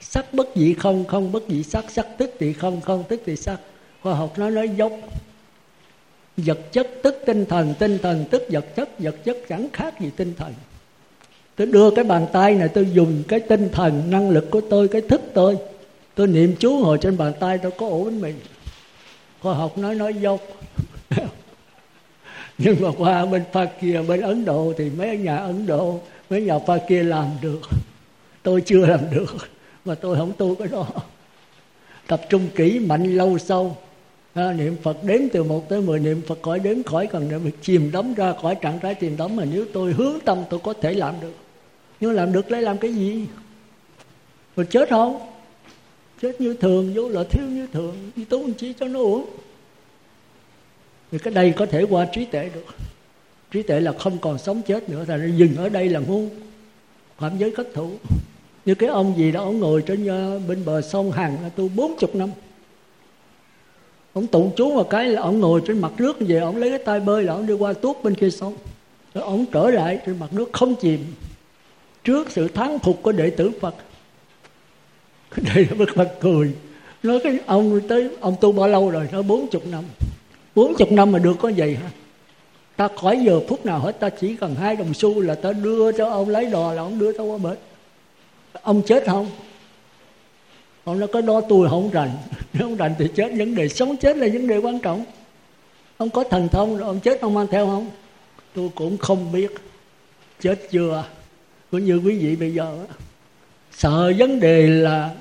sắc 0.00 0.34
bất 0.34 0.48
dị 0.56 0.74
không 0.74 1.04
không 1.04 1.32
bất 1.32 1.42
dị 1.48 1.62
sắc 1.62 1.90
sắc 1.90 2.06
tức 2.18 2.34
thì 2.38 2.52
không 2.52 2.80
không 2.80 3.04
tức 3.08 3.22
thì 3.26 3.36
sắc. 3.36 3.60
Khoa 4.02 4.14
học 4.14 4.38
nó 4.38 4.50
nói 4.50 4.68
dốc 4.68 4.92
vật 6.36 6.72
chất 6.72 6.86
tức 7.02 7.22
tinh 7.26 7.46
thần 7.46 7.74
tinh 7.78 7.98
thần 8.02 8.24
tức 8.30 8.42
vật 8.50 8.76
chất 8.76 8.88
vật 8.98 9.24
chất 9.24 9.36
chẳng 9.48 9.68
khác 9.72 10.00
gì 10.00 10.10
tinh 10.16 10.34
thần. 10.36 10.54
Tôi 11.56 11.66
đưa 11.66 11.90
cái 11.90 12.04
bàn 12.04 12.26
tay 12.32 12.54
này, 12.54 12.68
tôi 12.68 12.88
dùng 12.92 13.22
cái 13.28 13.40
tinh 13.40 13.68
thần 13.72 14.10
năng 14.10 14.30
lực 14.30 14.50
của 14.50 14.60
tôi, 14.70 14.88
cái 14.88 15.00
thức 15.00 15.20
tôi. 15.34 15.56
Tôi 16.14 16.26
niệm 16.26 16.54
chú 16.58 16.70
ngồi 16.70 16.98
trên 17.00 17.16
bàn 17.16 17.32
tay 17.40 17.58
tôi 17.58 17.72
có 17.78 17.86
ổ 17.88 18.04
bánh 18.04 18.20
mì 18.20 18.32
khoa 19.40 19.54
học 19.54 19.78
nói 19.78 19.94
nói 19.94 20.14
dốc. 20.14 20.40
Nhưng 22.58 22.76
mà 22.80 22.88
qua 22.98 23.26
bên 23.26 23.42
pha 23.52 23.64
kia, 23.80 24.02
bên 24.08 24.20
ấn 24.20 24.44
độ 24.44 24.72
thì 24.78 24.90
mấy 24.90 25.18
nhà 25.18 25.36
ấn 25.36 25.66
độ, 25.66 26.00
mấy 26.30 26.42
nhà 26.42 26.58
pha 26.66 26.78
kia 26.88 27.02
làm 27.02 27.26
được. 27.40 27.60
Tôi 28.42 28.62
chưa 28.66 28.86
làm 28.86 29.00
được, 29.10 29.36
mà 29.84 29.94
tôi 29.94 30.16
không 30.16 30.32
tu 30.38 30.54
cái 30.54 30.68
đó. 30.68 30.86
Tập 32.06 32.20
trung 32.28 32.48
kỹ 32.54 32.78
mạnh 32.78 33.16
lâu 33.16 33.38
sâu 33.38 33.76
à, 34.36 34.52
niệm 34.52 34.76
phật 34.82 35.04
đếm 35.04 35.20
từ 35.32 35.42
một 35.42 35.68
tới 35.68 35.80
mười 35.80 36.00
niệm 36.00 36.22
phật 36.26 36.38
khỏi 36.42 36.60
đếm 36.60 36.82
khỏi 36.82 37.06
cần 37.06 37.28
niệm 37.28 37.42
việc 37.42 37.62
chìm 37.62 37.90
đắm 37.92 38.14
ra 38.14 38.32
khỏi 38.42 38.54
trạng 38.54 38.80
thái 38.80 38.94
chìm 38.94 39.16
đắm 39.16 39.36
mà 39.36 39.44
nếu 39.44 39.64
tôi 39.72 39.92
hướng 39.92 40.20
tâm 40.24 40.38
tôi 40.50 40.60
có 40.62 40.72
thể 40.72 40.94
làm 40.94 41.14
được. 41.20 41.34
Nhưng 42.00 42.12
làm 42.12 42.32
được 42.32 42.50
lấy 42.50 42.62
làm 42.62 42.78
cái 42.78 42.94
gì? 42.94 43.26
Rồi 44.56 44.66
chết 44.66 44.90
không? 44.90 45.20
Chết 46.22 46.40
như 46.40 46.54
thường 46.54 46.92
vô 46.94 47.08
là 47.08 47.24
thiếu 47.30 47.46
như 47.46 47.66
thường 47.72 48.10
như 48.16 48.24
tú 48.24 48.48
chi 48.58 48.72
cho 48.80 48.88
nó 48.88 49.00
uống. 49.00 49.26
Thì 51.10 51.18
cái 51.18 51.34
đây 51.34 51.52
có 51.56 51.66
thể 51.66 51.86
qua 51.90 52.06
trí 52.06 52.24
tuệ 52.24 52.50
được. 52.54 52.64
Trí 53.50 53.62
tuệ 53.62 53.80
là 53.80 53.92
không 53.92 54.18
còn 54.18 54.38
sống 54.38 54.62
chết 54.62 54.88
nữa 54.88 55.04
thành 55.08 55.20
ra 55.20 55.28
dừng 55.36 55.56
ở 55.56 55.68
đây 55.68 55.88
là 55.88 56.00
ngu. 56.00 56.28
Phạm 57.18 57.38
giới 57.38 57.50
kết 57.50 57.68
thủ. 57.74 57.90
Như 58.64 58.74
cái 58.74 58.88
ông 58.88 59.14
gì 59.16 59.32
đó 59.32 59.42
ông 59.42 59.58
ngồi 59.58 59.82
trên 59.82 60.08
à, 60.08 60.38
bên 60.48 60.64
bờ 60.64 60.80
sông 60.80 61.12
hàng 61.12 61.36
à, 61.42 61.48
tu 61.56 61.68
bốn 61.68 61.96
chục 61.98 62.14
năm 62.14 62.30
ông 64.16 64.26
tụng 64.26 64.50
chú 64.56 64.74
một 64.74 64.90
cái 64.90 65.08
là 65.08 65.22
ông 65.22 65.40
ngồi 65.40 65.62
trên 65.66 65.80
mặt 65.80 65.92
nước 65.98 66.16
về, 66.20 66.38
ông 66.38 66.56
lấy 66.56 66.70
cái 66.70 66.78
tay 66.78 67.00
bơi 67.00 67.22
là 67.22 67.32
ông 67.32 67.46
đi 67.46 67.54
qua 67.54 67.72
tuốt 67.72 67.96
bên 68.02 68.14
kia 68.14 68.30
sông. 68.30 68.54
Rồi 69.14 69.24
ông 69.24 69.44
trở 69.52 69.70
lại 69.70 69.98
trên 70.06 70.18
mặt 70.18 70.32
nước 70.32 70.52
không 70.52 70.74
chìm 70.74 71.04
trước 72.04 72.30
sự 72.30 72.48
thắng 72.48 72.78
phục 72.78 73.02
của 73.02 73.12
đệ 73.12 73.30
tử 73.30 73.50
phật. 73.60 73.74
Đệ 75.36 75.66
tử 75.70 75.86
phật 75.94 76.14
cười. 76.20 76.52
Nói 77.02 77.20
cái 77.24 77.38
ông 77.46 77.80
tới, 77.88 78.10
ông 78.20 78.36
tu 78.40 78.52
bao 78.52 78.68
lâu 78.68 78.90
rồi? 78.90 79.08
Nó 79.12 79.22
bốn 79.22 79.48
chục 79.48 79.66
năm. 79.66 79.84
Bốn 80.54 80.74
chục 80.74 80.92
năm 80.92 81.12
mà 81.12 81.18
được 81.18 81.36
có 81.40 81.52
vậy 81.56 81.74
hả? 81.74 81.90
Ta 82.76 82.88
khỏi 83.00 83.20
giờ 83.26 83.40
phút 83.48 83.66
nào 83.66 83.78
hết, 83.78 84.00
ta 84.00 84.08
chỉ 84.08 84.36
cần 84.36 84.54
hai 84.54 84.76
đồng 84.76 84.94
xu 84.94 85.20
là 85.20 85.34
ta 85.34 85.52
đưa 85.52 85.92
cho 85.92 86.08
ông 86.08 86.28
lấy 86.28 86.46
đò 86.46 86.72
là 86.72 86.82
ông 86.82 86.98
đưa 86.98 87.12
tao 87.12 87.26
qua 87.26 87.38
bến. 87.38 87.56
Ông 88.62 88.82
chết 88.82 89.06
không? 89.06 89.26
Ông 90.84 91.00
nó 91.00 91.06
có 91.06 91.20
đó 91.20 91.40
tôi 91.48 91.68
không 91.68 91.90
rành? 91.90 92.10
Nếu 92.58 92.68
không 92.68 92.76
đành 92.76 92.94
thì 92.98 93.08
chết. 93.14 93.32
Vấn 93.38 93.54
đề 93.54 93.68
sống 93.68 93.96
chết 93.96 94.16
là 94.16 94.28
vấn 94.32 94.46
đề 94.46 94.58
quan 94.58 94.78
trọng. 94.78 95.04
Ông 95.96 96.10
có 96.10 96.24
thần 96.24 96.48
thông 96.48 96.76
rồi, 96.76 96.88
ông 96.88 97.00
chết 97.00 97.20
ông 97.20 97.34
mang 97.34 97.46
theo 97.50 97.66
không? 97.66 97.90
Tôi 98.54 98.70
cũng 98.74 98.98
không 98.98 99.32
biết. 99.32 99.50
Chết 100.40 100.58
chưa? 100.70 101.04
Cũng 101.70 101.84
như 101.84 101.96
quý 101.96 102.18
vị 102.18 102.36
bây 102.36 102.54
giờ 102.54 102.86
sợ 103.72 104.12
vấn 104.18 104.40
đề 104.40 104.66
là 104.66 105.14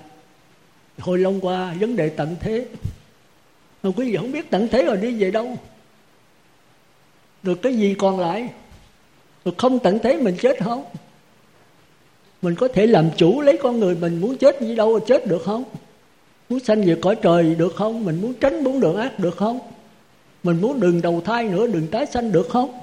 hồi 0.99 1.17
lâu 1.17 1.35
qua, 1.41 1.73
vấn 1.79 1.95
đề 1.95 2.09
tận 2.09 2.35
thế. 2.39 2.65
Mà 3.83 3.89
quý 3.95 4.11
vị 4.11 4.17
không 4.17 4.31
biết 4.31 4.49
tận 4.49 4.67
thế 4.67 4.85
rồi 4.85 4.97
đi 4.97 5.15
về 5.15 5.31
đâu. 5.31 5.57
Được 7.43 7.61
cái 7.61 7.73
gì 7.73 7.95
còn 7.97 8.19
lại? 8.19 8.49
Rồi 9.45 9.53
không 9.57 9.79
tận 9.79 9.99
thế 10.03 10.17
mình 10.17 10.35
chết 10.41 10.63
không? 10.63 10.83
Mình 12.41 12.55
có 12.55 12.67
thể 12.67 12.87
làm 12.87 13.09
chủ 13.17 13.41
lấy 13.41 13.57
con 13.57 13.79
người 13.79 13.95
mình 13.95 14.21
muốn 14.21 14.37
chết 14.37 14.61
gì 14.61 14.75
đâu, 14.75 14.99
chết 14.99 15.27
được 15.27 15.41
không? 15.45 15.63
Muốn 16.49 16.59
sanh 16.59 16.85
về 16.85 16.95
cõi 17.01 17.15
trời 17.15 17.55
được 17.55 17.75
không? 17.75 18.05
Mình 18.05 18.21
muốn 18.21 18.33
tránh 18.33 18.63
bốn 18.63 18.79
đường 18.79 18.95
ác 18.95 19.19
được 19.19 19.37
không? 19.37 19.59
Mình 20.43 20.61
muốn 20.61 20.79
đừng 20.79 21.01
đầu 21.01 21.21
thai 21.25 21.43
nữa, 21.43 21.67
đừng 21.67 21.87
tái 21.87 22.05
sanh 22.05 22.31
được 22.31 22.49
không? 22.49 22.79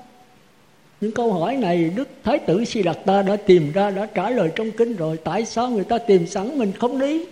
Những 1.01 1.13
câu 1.13 1.33
hỏi 1.33 1.57
này 1.57 1.91
đức 1.97 2.09
thái 2.25 2.39
tử 2.39 2.65
si 2.65 2.83
đạt 2.83 2.99
ta 3.07 3.23
đã 3.23 3.37
tìm 3.37 3.73
ra, 3.73 3.91
đã 3.91 4.07
trả 4.07 4.31
lời 4.31 4.51
trong 4.57 4.71
kinh 4.71 4.97
rồi. 4.97 5.17
Tại 5.25 5.45
sao 5.45 5.71
người 5.71 5.85
ta 5.85 5.99
tìm 5.99 6.27
sẵn 6.27 6.59
mình 6.59 6.73
không 6.73 6.99
đi? 6.99 7.25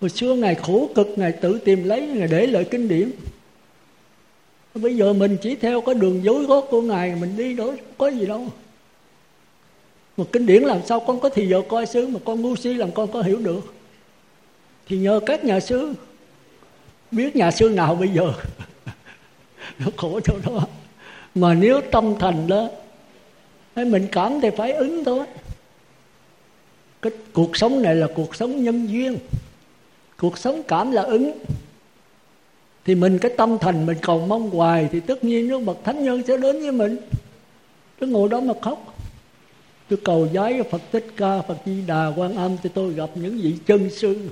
Hồi 0.00 0.10
xưa 0.10 0.34
ngài 0.34 0.54
khổ 0.54 0.88
cực 0.94 1.08
ngài 1.16 1.32
tự 1.32 1.58
tìm 1.58 1.84
lấy 1.84 2.06
ngài 2.06 2.28
để 2.28 2.46
lại 2.46 2.64
kinh 2.64 2.88
điển. 2.88 3.10
Bây 4.74 4.96
giờ 4.96 5.12
mình 5.12 5.36
chỉ 5.42 5.54
theo 5.54 5.80
cái 5.80 5.94
đường 5.94 6.24
dối 6.24 6.44
gót 6.44 6.60
của 6.70 6.82
ngài, 6.82 7.14
mình 7.20 7.36
đi 7.36 7.54
đó 7.54 7.72
có 7.98 8.08
gì 8.10 8.26
đâu. 8.26 8.46
Mà 10.16 10.24
kinh 10.32 10.46
điển 10.46 10.62
làm 10.62 10.78
sao 10.86 11.00
con 11.00 11.20
có 11.20 11.28
thì 11.28 11.48
giờ 11.48 11.62
coi 11.68 11.86
xứ, 11.86 12.06
mà 12.06 12.20
con 12.24 12.40
ngu 12.40 12.56
si 12.56 12.74
làm 12.74 12.90
con 12.90 13.12
có 13.12 13.22
hiểu 13.22 13.38
được? 13.38 13.74
Thì 14.88 14.98
nhờ 14.98 15.20
các 15.26 15.44
nhà 15.44 15.60
sư. 15.60 15.94
Biết 17.10 17.36
nhà 17.36 17.50
sư 17.50 17.68
nào 17.68 17.94
bây 17.94 18.08
giờ? 18.08 18.32
Nó 19.78 19.86
khổ 19.96 20.20
chỗ 20.24 20.34
đó 20.46 20.66
mà 21.34 21.54
nếu 21.54 21.80
tâm 21.92 22.14
thành 22.20 22.46
đó 22.46 22.68
mình 23.84 24.06
cảm 24.12 24.40
thì 24.40 24.50
phải 24.56 24.72
ứng 24.72 25.04
thôi. 25.04 25.26
Cái 27.02 27.12
cuộc 27.32 27.56
sống 27.56 27.82
này 27.82 27.94
là 27.94 28.06
cuộc 28.14 28.36
sống 28.36 28.64
nhân 28.64 28.86
duyên. 28.86 29.18
Cuộc 30.16 30.38
sống 30.38 30.62
cảm 30.68 30.92
là 30.92 31.02
ứng. 31.02 31.32
Thì 32.84 32.94
mình 32.94 33.18
cái 33.18 33.32
tâm 33.36 33.58
thành 33.60 33.86
mình 33.86 33.96
cầu 34.02 34.26
mong 34.26 34.50
hoài 34.50 34.88
thì 34.92 35.00
tất 35.00 35.24
nhiên 35.24 35.48
nó 35.48 35.58
bậc 35.58 35.84
thánh 35.84 36.04
nhân 36.04 36.22
sẽ 36.26 36.36
đến 36.36 36.60
với 36.60 36.72
mình. 36.72 36.96
Tôi 38.00 38.10
ngồi 38.10 38.28
đó 38.28 38.40
mà 38.40 38.54
khóc. 38.62 38.94
Tôi 39.88 39.98
cầu 40.04 40.28
giấy 40.32 40.62
phật 40.70 40.82
tích 40.90 41.06
ca, 41.16 41.42
phật 41.42 41.56
di 41.66 41.82
đà, 41.86 42.06
quan 42.16 42.34
âm 42.34 42.56
thì 42.62 42.70
tôi 42.74 42.92
gặp 42.92 43.10
những 43.14 43.38
vị 43.38 43.54
chân 43.66 43.90
sư 43.90 44.30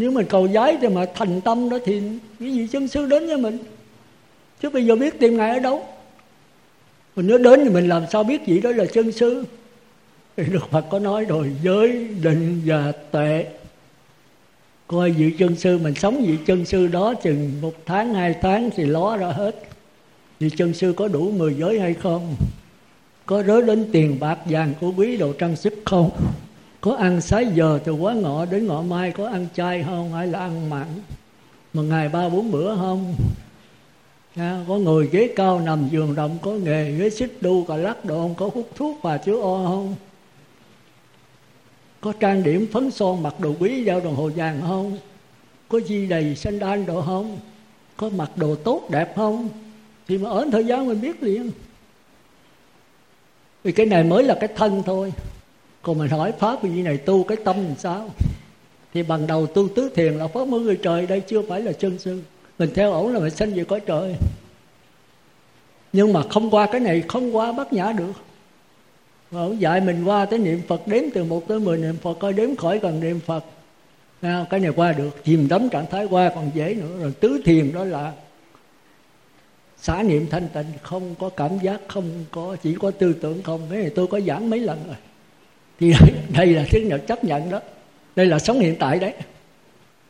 nếu 0.00 0.10
mình 0.10 0.26
cầu 0.26 0.46
giấy 0.46 0.78
thì 0.80 0.88
mà 0.88 1.06
thành 1.14 1.40
tâm 1.40 1.68
đó 1.68 1.78
thì 1.84 2.02
cái 2.40 2.52
gì 2.52 2.66
chân 2.66 2.88
sư 2.88 3.06
đến 3.06 3.26
với 3.26 3.36
mình? 3.36 3.58
Chứ 4.62 4.70
bây 4.70 4.86
giờ 4.86 4.96
biết 4.96 5.20
tìm 5.20 5.36
ngài 5.36 5.50
ở 5.50 5.58
đâu? 5.58 5.84
Mình 7.16 7.26
nếu 7.26 7.38
đến 7.38 7.60
thì 7.64 7.70
mình 7.70 7.88
làm 7.88 8.04
sao 8.12 8.24
biết 8.24 8.46
gì 8.46 8.60
đó 8.60 8.70
là 8.70 8.84
chân 8.84 9.12
sư? 9.12 9.44
Thì 10.36 10.44
Đức 10.52 10.70
Phật 10.70 10.84
có 10.90 10.98
nói 10.98 11.24
rồi, 11.24 11.50
giới 11.62 12.08
định 12.22 12.62
và 12.64 12.92
tuệ 12.92 13.46
coi 14.86 15.10
vị 15.10 15.34
chân 15.38 15.56
sư, 15.56 15.78
mình 15.78 15.94
sống 15.94 16.24
vị 16.26 16.38
chân 16.46 16.64
sư 16.64 16.86
đó 16.86 17.14
chừng 17.22 17.60
một 17.60 17.74
tháng, 17.86 18.14
hai 18.14 18.34
tháng 18.42 18.70
thì 18.76 18.84
ló 18.84 19.16
ra 19.16 19.26
hết. 19.26 19.62
Vị 20.40 20.50
chân 20.56 20.74
sư 20.74 20.94
có 20.96 21.08
đủ 21.08 21.30
mười 21.30 21.54
giới 21.54 21.80
hay 21.80 21.94
không? 21.94 22.34
Có 23.26 23.42
rớ 23.42 23.62
đến 23.62 23.86
tiền 23.92 24.20
bạc 24.20 24.38
vàng 24.44 24.72
của 24.80 24.92
quý 24.96 25.16
đồ 25.16 25.32
trang 25.32 25.56
sức 25.56 25.74
không? 25.84 26.10
Có 26.80 26.94
ăn 26.94 27.20
sái 27.20 27.46
giờ 27.54 27.78
từ 27.84 27.92
quá 27.92 28.14
ngọ 28.14 28.44
đến 28.44 28.66
ngọ 28.66 28.82
mai 28.82 29.10
có 29.10 29.28
ăn 29.28 29.46
chay 29.54 29.82
không? 29.82 30.12
Hay 30.12 30.26
là 30.26 30.38
ăn 30.38 30.70
mặn? 30.70 30.86
Một 31.72 31.82
ngày 31.82 32.08
ba 32.08 32.28
bốn 32.28 32.50
bữa 32.50 32.76
không? 32.76 33.14
À, 34.36 34.64
có 34.68 34.76
ngồi 34.76 35.08
ghế 35.12 35.32
cao 35.36 35.60
nằm 35.60 35.88
giường 35.90 36.14
rộng 36.14 36.38
có 36.42 36.50
nghề 36.50 36.92
ghế 36.92 37.10
xích 37.10 37.38
đu 37.40 37.64
cà 37.64 37.76
lắc 37.76 38.04
đồ 38.04 38.18
không? 38.18 38.34
Có 38.34 38.50
hút 38.54 38.70
thuốc 38.74 38.98
và 39.02 39.18
chứa 39.18 39.40
o 39.40 39.64
không? 39.66 39.94
Có 42.00 42.12
trang 42.20 42.42
điểm 42.42 42.66
phấn 42.72 42.90
son 42.90 43.22
mặc 43.22 43.40
đồ 43.40 43.54
quý 43.60 43.84
đeo 43.84 44.00
đồng 44.00 44.16
hồ 44.16 44.30
vàng 44.36 44.60
không? 44.68 44.98
Có 45.68 45.80
di 45.80 46.06
đầy 46.06 46.36
xanh 46.36 46.58
đan 46.58 46.86
đồ 46.86 47.02
không? 47.02 47.38
Có 47.96 48.08
mặc 48.08 48.30
đồ 48.36 48.54
tốt 48.54 48.90
đẹp 48.90 49.12
không? 49.16 49.48
Thì 50.08 50.18
mà 50.18 50.30
ở 50.30 50.46
thời 50.52 50.66
gian 50.66 50.86
mình 50.86 51.00
biết 51.00 51.22
liền. 51.22 51.50
Vì 53.64 53.72
cái 53.72 53.86
này 53.86 54.04
mới 54.04 54.24
là 54.24 54.36
cái 54.40 54.48
thân 54.56 54.82
thôi 54.86 55.12
còn 55.82 55.98
mình 55.98 56.10
hỏi 56.10 56.32
pháp 56.38 56.62
vì 56.62 56.82
này 56.82 56.96
tu 56.96 57.24
cái 57.24 57.38
tâm 57.44 57.56
làm 57.56 57.76
sao? 57.78 58.10
Thì 58.94 59.02
bằng 59.02 59.26
đầu 59.26 59.46
tu 59.46 59.68
tứ 59.68 59.90
thiền 59.94 60.12
là 60.12 60.26
pháp 60.26 60.48
mới 60.48 60.60
người 60.60 60.78
trời, 60.82 61.06
đây 61.06 61.20
chưa 61.20 61.42
phải 61.48 61.62
là 61.62 61.72
chân 61.72 61.98
sư. 61.98 62.22
Mình 62.58 62.70
theo 62.74 62.92
ổng 62.92 63.12
là 63.12 63.20
mình 63.20 63.30
sanh 63.30 63.54
về 63.54 63.64
cõi 63.64 63.80
trời. 63.80 64.14
Nhưng 65.92 66.12
mà 66.12 66.22
không 66.30 66.50
qua 66.50 66.66
cái 66.66 66.80
này, 66.80 67.02
không 67.08 67.36
qua 67.36 67.52
bát 67.52 67.72
nhã 67.72 67.92
được. 67.92 68.12
Và 69.30 69.40
ổng 69.40 69.60
dạy 69.60 69.80
mình 69.80 70.04
qua 70.04 70.26
tới 70.26 70.38
niệm 70.38 70.60
phật, 70.68 70.86
đếm 70.86 71.02
từ 71.14 71.24
một 71.24 71.48
tới 71.48 71.60
mười 71.60 71.78
niệm 71.78 71.96
phật, 72.02 72.14
coi 72.20 72.32
đếm 72.32 72.56
khỏi 72.56 72.78
cần 72.78 73.00
niệm 73.00 73.20
phật. 73.20 73.44
À, 74.20 74.46
cái 74.50 74.60
này 74.60 74.72
qua 74.76 74.92
được, 74.92 75.24
chìm 75.24 75.48
đắm 75.48 75.68
trạng 75.68 75.86
thái 75.90 76.04
qua 76.04 76.32
còn 76.34 76.50
dễ 76.54 76.74
nữa. 76.74 76.96
Rồi 77.00 77.12
tứ 77.20 77.40
thiền 77.44 77.72
đó 77.72 77.84
là 77.84 78.12
xả 79.76 80.02
niệm 80.02 80.26
thanh 80.30 80.48
tịnh, 80.48 80.72
không 80.82 81.14
có 81.18 81.28
cảm 81.28 81.58
giác, 81.58 81.80
không 81.88 82.24
có, 82.30 82.56
chỉ 82.62 82.74
có 82.74 82.90
tư 82.90 83.12
tưởng 83.12 83.42
không. 83.42 83.60
Cái 83.70 83.78
này 83.78 83.90
tôi 83.94 84.06
có 84.06 84.20
giảng 84.20 84.50
mấy 84.50 84.60
lần 84.60 84.78
rồi 84.86 84.96
thì 85.80 85.94
đây 86.36 86.46
là 86.46 86.64
thứ 86.70 86.78
nhận 86.78 87.00
chấp 87.06 87.24
nhận 87.24 87.50
đó. 87.50 87.60
Đây 88.16 88.26
là 88.26 88.38
sống 88.38 88.60
hiện 88.60 88.76
tại 88.78 88.98
đấy. 88.98 89.14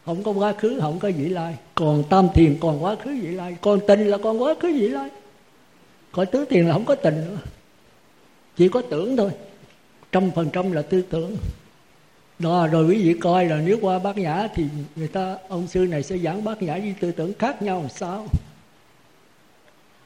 Không 0.05 0.23
có 0.23 0.33
quá 0.33 0.53
khứ 0.53 0.79
không 0.81 0.99
có 0.99 1.11
vị 1.17 1.29
lai. 1.29 1.57
Còn 1.75 2.05
tam 2.11 2.29
thiền 2.35 2.57
còn 2.61 2.85
quá 2.85 2.97
khứ 3.05 3.11
vị 3.23 3.29
lai. 3.29 3.57
Còn 3.61 3.81
tình 3.87 4.07
là 4.07 4.19
còn 4.19 4.43
quá 4.43 4.55
khứ 4.61 4.69
vị 4.69 4.89
lai. 4.89 5.09
Còn 6.13 6.27
tứ 6.27 6.45
thiền 6.45 6.67
là 6.67 6.73
không 6.73 6.85
có 6.85 6.95
tình 6.95 7.15
nữa. 7.15 7.39
Chỉ 8.57 8.69
có 8.69 8.83
tưởng 8.91 9.17
thôi. 9.17 9.31
Trăm 10.13 10.31
phần 10.31 10.51
trăm 10.53 10.73
là 10.73 10.83
tư 10.83 11.03
tưởng. 11.03 11.37
Đó 12.39 12.67
rồi 12.67 12.87
quý 12.87 13.03
vị 13.03 13.15
coi 13.21 13.45
là 13.45 13.57
nếu 13.67 13.79
qua 13.81 13.99
bát 13.99 14.17
nhã 14.17 14.49
thì 14.55 14.65
người 14.97 15.09
ta 15.09 15.37
ông 15.49 15.67
sư 15.67 15.81
này 15.81 16.03
sẽ 16.03 16.19
giảng 16.19 16.45
bát 16.45 16.63
nhã 16.63 16.73
với 16.73 16.95
tư 17.01 17.13
tưởng 17.13 17.33
khác 17.39 17.63
nhau 17.63 17.81
làm 17.81 17.89
sao? 17.89 18.27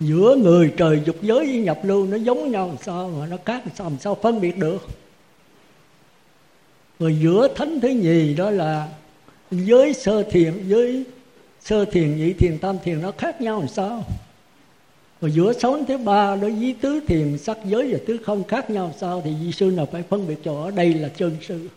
Giữa 0.00 0.36
người 0.36 0.72
trời 0.76 1.02
dục 1.04 1.16
giới 1.22 1.46
với 1.46 1.56
nhập 1.56 1.78
lưu 1.82 2.06
nó 2.06 2.16
giống 2.16 2.50
nhau 2.50 2.68
làm 2.68 2.76
sao 2.82 3.12
mà 3.18 3.26
nó 3.26 3.36
khác 3.44 3.62
làm 3.66 3.74
sao, 3.76 3.88
làm 3.88 3.98
sao 3.98 4.14
phân 4.22 4.40
biệt 4.40 4.58
được? 4.58 4.86
Rồi 6.98 7.18
giữa 7.20 7.48
thánh 7.56 7.80
thứ 7.80 7.88
nhì 7.88 8.34
đó 8.34 8.50
là 8.50 8.88
giới 9.50 9.94
sơ 9.94 10.22
thiền 10.22 10.68
giới 10.68 11.04
sơ 11.60 11.84
thiền, 11.84 12.16
nhị 12.16 12.32
thiền, 12.32 12.58
tam 12.58 12.76
thiền 12.84 13.02
nó 13.02 13.12
khác 13.18 13.40
nhau 13.40 13.58
làm 13.58 13.68
sao? 13.68 14.04
Rồi 15.20 15.30
giữa 15.30 15.52
sống 15.52 15.84
thứ 15.86 15.98
ba 15.98 16.36
đối 16.36 16.50
với 16.50 16.74
tứ 16.80 17.00
thiền, 17.06 17.38
sắc 17.38 17.58
giới 17.64 17.92
và 17.92 17.98
tứ 18.06 18.18
không 18.24 18.44
khác 18.44 18.70
nhau 18.70 18.84
làm 18.84 18.98
sao? 18.98 19.22
Thì 19.24 19.34
di 19.42 19.52
sư 19.52 19.66
nào 19.66 19.88
phải 19.92 20.02
phân 20.02 20.26
biệt 20.26 20.38
cho 20.44 20.62
ở 20.62 20.70
đây 20.70 20.94
là 20.94 21.08
chân 21.08 21.36
sư. 21.42 21.68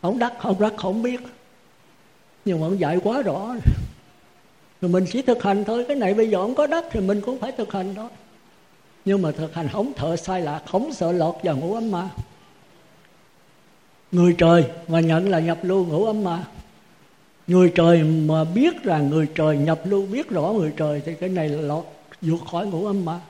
Ông 0.00 0.18
đắc 0.18 0.32
ông 0.38 0.60
đắc 0.60 0.72
không 0.76 1.02
biết. 1.02 1.20
Nhưng 2.44 2.60
mà 2.60 2.66
ông 2.66 2.80
dạy 2.80 2.98
quá 3.04 3.22
rõ. 3.22 3.54
Rồi 4.80 4.90
mình 4.90 5.04
chỉ 5.12 5.22
thực 5.22 5.42
hành 5.42 5.64
thôi. 5.64 5.84
Cái 5.88 5.96
này 5.96 6.14
bây 6.14 6.28
giờ 6.28 6.38
ông 6.38 6.54
có 6.54 6.66
đắc 6.66 6.84
thì 6.90 7.00
mình 7.00 7.20
cũng 7.20 7.38
phải 7.38 7.52
thực 7.52 7.72
hành 7.72 7.94
đó 7.94 8.10
nhưng 9.04 9.22
mà 9.22 9.30
thực 9.32 9.54
hành 9.54 9.68
không 9.68 9.92
thợ 9.92 10.16
sai 10.16 10.40
lạc, 10.40 10.62
không 10.66 10.92
sợ 10.92 11.12
lọt 11.12 11.34
vào 11.42 11.56
ngũ 11.56 11.74
ấm 11.74 11.90
ma 11.90 12.08
người 14.12 14.34
trời 14.38 14.64
mà 14.88 15.00
nhận 15.00 15.28
là 15.28 15.40
nhập 15.40 15.58
lưu 15.62 15.84
ngũ 15.84 16.04
âm 16.04 16.24
mà. 16.24 16.44
Người 17.46 17.72
trời 17.74 18.02
mà 18.02 18.44
biết 18.44 18.82
rằng 18.82 19.10
người 19.10 19.26
trời, 19.34 19.56
nhập 19.56 19.80
lưu 19.84 20.06
biết 20.06 20.30
rõ 20.30 20.42
người 20.42 20.72
trời 20.76 21.02
thì 21.04 21.14
cái 21.14 21.28
này 21.28 21.48
là 21.48 21.62
lọt 21.62 21.84
vượt 22.20 22.40
khỏi 22.50 22.66
ngũ 22.66 22.86
âm 22.86 23.04
mà. 23.04 23.20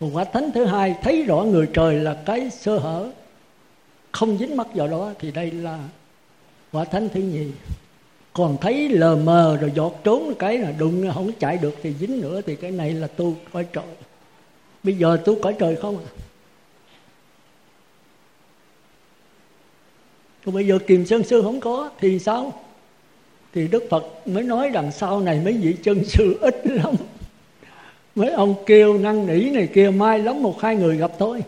Một 0.00 0.10
quả 0.12 0.24
thánh 0.24 0.50
thứ 0.54 0.64
hai 0.64 0.94
thấy 1.02 1.22
rõ 1.22 1.36
người 1.36 1.68
trời 1.72 1.94
là 1.94 2.22
cái 2.26 2.50
sơ 2.50 2.78
hở, 2.78 3.10
không 4.12 4.38
dính 4.38 4.56
mắc 4.56 4.66
vào 4.74 4.88
đó 4.88 5.12
thì 5.18 5.30
đây 5.30 5.50
là 5.50 5.78
quả 6.72 6.84
thánh 6.84 7.08
thứ 7.08 7.20
nhì. 7.20 7.46
Còn 8.32 8.56
thấy 8.60 8.88
lờ 8.88 9.16
mờ 9.16 9.56
rồi 9.60 9.72
giọt 9.74 9.92
trốn 10.04 10.34
cái 10.38 10.58
là 10.58 10.72
đụng, 10.72 11.10
không 11.14 11.30
chạy 11.38 11.56
được 11.56 11.74
thì 11.82 11.94
dính 12.00 12.20
nữa 12.20 12.40
thì 12.46 12.56
cái 12.56 12.70
này 12.70 12.92
là 12.92 13.06
tu 13.06 13.34
cõi 13.52 13.66
trời. 13.72 13.84
Bây 14.82 14.94
giờ 14.94 15.18
tu 15.24 15.34
cõi 15.42 15.54
trời 15.58 15.76
không 15.76 15.98
à? 15.98 16.08
Còn 20.44 20.54
bây 20.54 20.66
giờ 20.66 20.78
kiềm 20.86 21.06
sơn 21.06 21.24
sư 21.24 21.42
không 21.42 21.60
có, 21.60 21.90
thì 22.00 22.18
sao? 22.18 22.52
Thì 23.54 23.68
đức 23.68 23.84
phật 23.90 24.26
mới 24.26 24.42
nói 24.42 24.70
rằng 24.70 24.92
sau 24.92 25.20
này 25.20 25.40
mấy 25.44 25.52
vị 25.52 25.76
chân 25.82 26.04
sư 26.04 26.38
ít 26.40 26.62
lắm. 26.64 26.94
Mấy 28.14 28.30
ông 28.30 28.54
kêu 28.66 28.98
năn 28.98 29.26
nỉ 29.26 29.50
này 29.50 29.66
kia 29.66 29.90
mai 29.90 30.18
lắm 30.18 30.42
một 30.42 30.60
hai 30.60 30.76
người 30.76 30.96
gặp 30.96 31.10
thôi. 31.18 31.42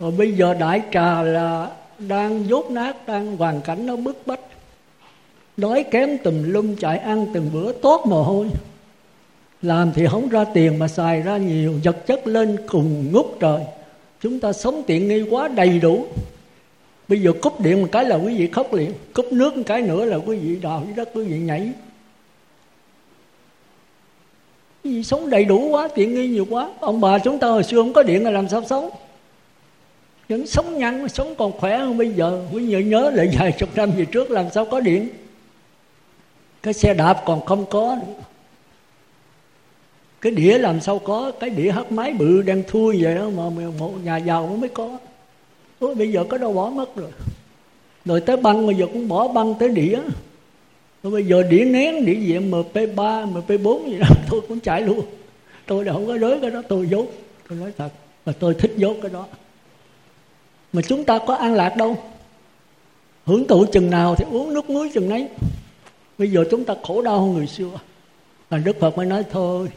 Rồi 0.00 0.10
bây 0.10 0.32
giờ 0.32 0.54
đại 0.54 0.82
trà 0.92 1.22
là 1.22 1.70
đang 1.98 2.48
dốt 2.48 2.70
nát, 2.70 3.06
đang 3.06 3.36
hoàn 3.36 3.60
cảnh 3.60 3.86
nó 3.86 3.96
bức 3.96 4.26
bách. 4.26 4.40
Đói 5.56 5.84
kém 5.90 6.18
tùm 6.18 6.42
lum, 6.42 6.76
chạy 6.76 6.98
ăn 6.98 7.26
từng 7.34 7.50
bữa, 7.52 7.72
tốt 7.72 8.06
mồ 8.06 8.22
hôi. 8.22 8.46
Làm 9.62 9.92
thì 9.94 10.06
không 10.06 10.28
ra 10.28 10.44
tiền 10.44 10.78
mà 10.78 10.88
xài 10.88 11.20
ra 11.20 11.36
nhiều, 11.36 11.74
vật 11.84 12.06
chất 12.06 12.26
lên 12.26 12.56
cùng 12.66 13.12
ngút 13.12 13.26
trời. 13.40 13.60
Chúng 14.20 14.40
ta 14.40 14.52
sống 14.52 14.82
tiện 14.86 15.08
nghi 15.08 15.22
quá, 15.30 15.48
đầy 15.48 15.78
đủ 15.78 16.06
bây 17.08 17.20
giờ 17.20 17.32
cúp 17.42 17.60
điện 17.60 17.82
một 17.82 17.88
cái 17.92 18.04
là 18.04 18.16
quý 18.16 18.38
vị 18.38 18.48
khóc 18.52 18.74
liền. 18.74 18.92
Cúp 19.12 19.32
nước 19.32 19.56
một 19.56 19.62
cái 19.66 19.82
nữa 19.82 20.04
là 20.04 20.16
quý 20.16 20.36
vị 20.36 20.56
đào 20.62 20.82
dưới 20.86 20.94
đất, 20.96 21.08
quý 21.14 21.24
vị 21.24 21.38
nhảy. 21.38 21.72
Quý 24.84 24.96
vị 24.96 25.04
sống 25.04 25.30
đầy 25.30 25.44
đủ 25.44 25.68
quá, 25.68 25.88
tiện 25.94 26.14
nghi 26.14 26.28
nhiều 26.28 26.46
quá. 26.50 26.70
Ông 26.80 27.00
bà 27.00 27.18
chúng 27.18 27.38
ta 27.38 27.48
hồi 27.48 27.64
xưa 27.64 27.76
không 27.76 27.92
có 27.92 28.02
điện 28.02 28.24
là 28.24 28.30
làm 28.30 28.48
sao 28.48 28.64
sống? 28.64 28.90
Vẫn 30.28 30.46
sống 30.46 30.78
nhanh, 30.78 31.08
sống 31.08 31.34
còn 31.38 31.52
khỏe 31.52 31.78
hơn 31.78 31.98
bây 31.98 32.08
giờ. 32.08 32.46
Quý 32.52 32.66
vị 32.66 32.84
nhớ 32.84 33.10
lại 33.14 33.28
vài 33.38 33.52
chục 33.52 33.76
năm 33.76 33.90
về 33.96 34.04
trước 34.04 34.30
làm 34.30 34.46
sao 34.54 34.64
có 34.64 34.80
điện. 34.80 35.08
Cái 36.62 36.74
xe 36.74 36.94
đạp 36.94 37.22
còn 37.26 37.46
không 37.46 37.66
có. 37.70 37.96
Nữa 38.06 38.14
cái 40.24 40.32
đĩa 40.32 40.58
làm 40.58 40.80
sao 40.80 40.98
có? 40.98 41.32
Cái 41.40 41.50
đĩa 41.50 41.70
hát 41.70 41.92
máy 41.92 42.12
bự 42.12 42.42
đang 42.42 42.62
thui 42.68 43.02
vậy 43.02 43.14
đó 43.14 43.28
mà 43.36 43.42
một 43.78 43.92
nhà 44.04 44.16
giàu 44.16 44.46
mới 44.46 44.68
có. 44.68 44.98
Ôi, 45.78 45.94
bây 45.94 46.12
giờ 46.12 46.24
có 46.28 46.38
đâu 46.38 46.52
bỏ 46.52 46.70
mất 46.70 46.96
rồi. 46.96 47.10
Rồi 48.04 48.20
tới 48.20 48.36
băng 48.36 48.66
bây 48.66 48.76
giờ 48.76 48.86
cũng 48.92 49.08
bỏ 49.08 49.28
băng 49.28 49.54
tới 49.58 49.68
đĩa. 49.68 49.98
Rồi 51.02 51.12
bây 51.12 51.26
giờ 51.26 51.42
đĩa 51.42 51.64
nén 51.64 52.04
đĩa 52.04 52.14
diện 52.14 52.50
mp3 52.50 52.94
mp4 53.32 53.90
gì 53.90 53.98
đó 53.98 54.06
tôi 54.30 54.40
cũng 54.48 54.60
chạy 54.60 54.82
luôn. 54.82 55.00
Tôi 55.66 55.84
là 55.84 55.92
không 55.92 56.06
có 56.06 56.18
đối 56.18 56.40
cái 56.40 56.50
đó 56.50 56.62
tôi 56.68 56.88
dốt 56.88 57.06
tôi 57.48 57.58
nói 57.58 57.72
thật 57.78 57.88
mà 58.26 58.32
tôi 58.38 58.54
thích 58.54 58.72
dốt 58.76 58.96
cái 59.02 59.10
đó. 59.10 59.26
Mà 60.72 60.82
chúng 60.82 61.04
ta 61.04 61.18
có 61.26 61.34
an 61.34 61.54
lạc 61.54 61.76
đâu? 61.76 61.96
Hưởng 63.24 63.46
thụ 63.48 63.64
chừng 63.72 63.90
nào 63.90 64.14
thì 64.14 64.24
uống 64.30 64.54
nước 64.54 64.70
muối 64.70 64.90
chừng 64.94 65.08
nấy. 65.08 65.28
Bây 66.18 66.30
giờ 66.30 66.44
chúng 66.50 66.64
ta 66.64 66.74
khổ 66.82 67.02
đau 67.02 67.20
hơn 67.20 67.34
người 67.34 67.46
xưa. 67.46 67.70
Mà 68.50 68.58
đức 68.58 68.80
phật 68.80 68.96
mới 68.96 69.06
nói 69.06 69.24
thôi 69.30 69.68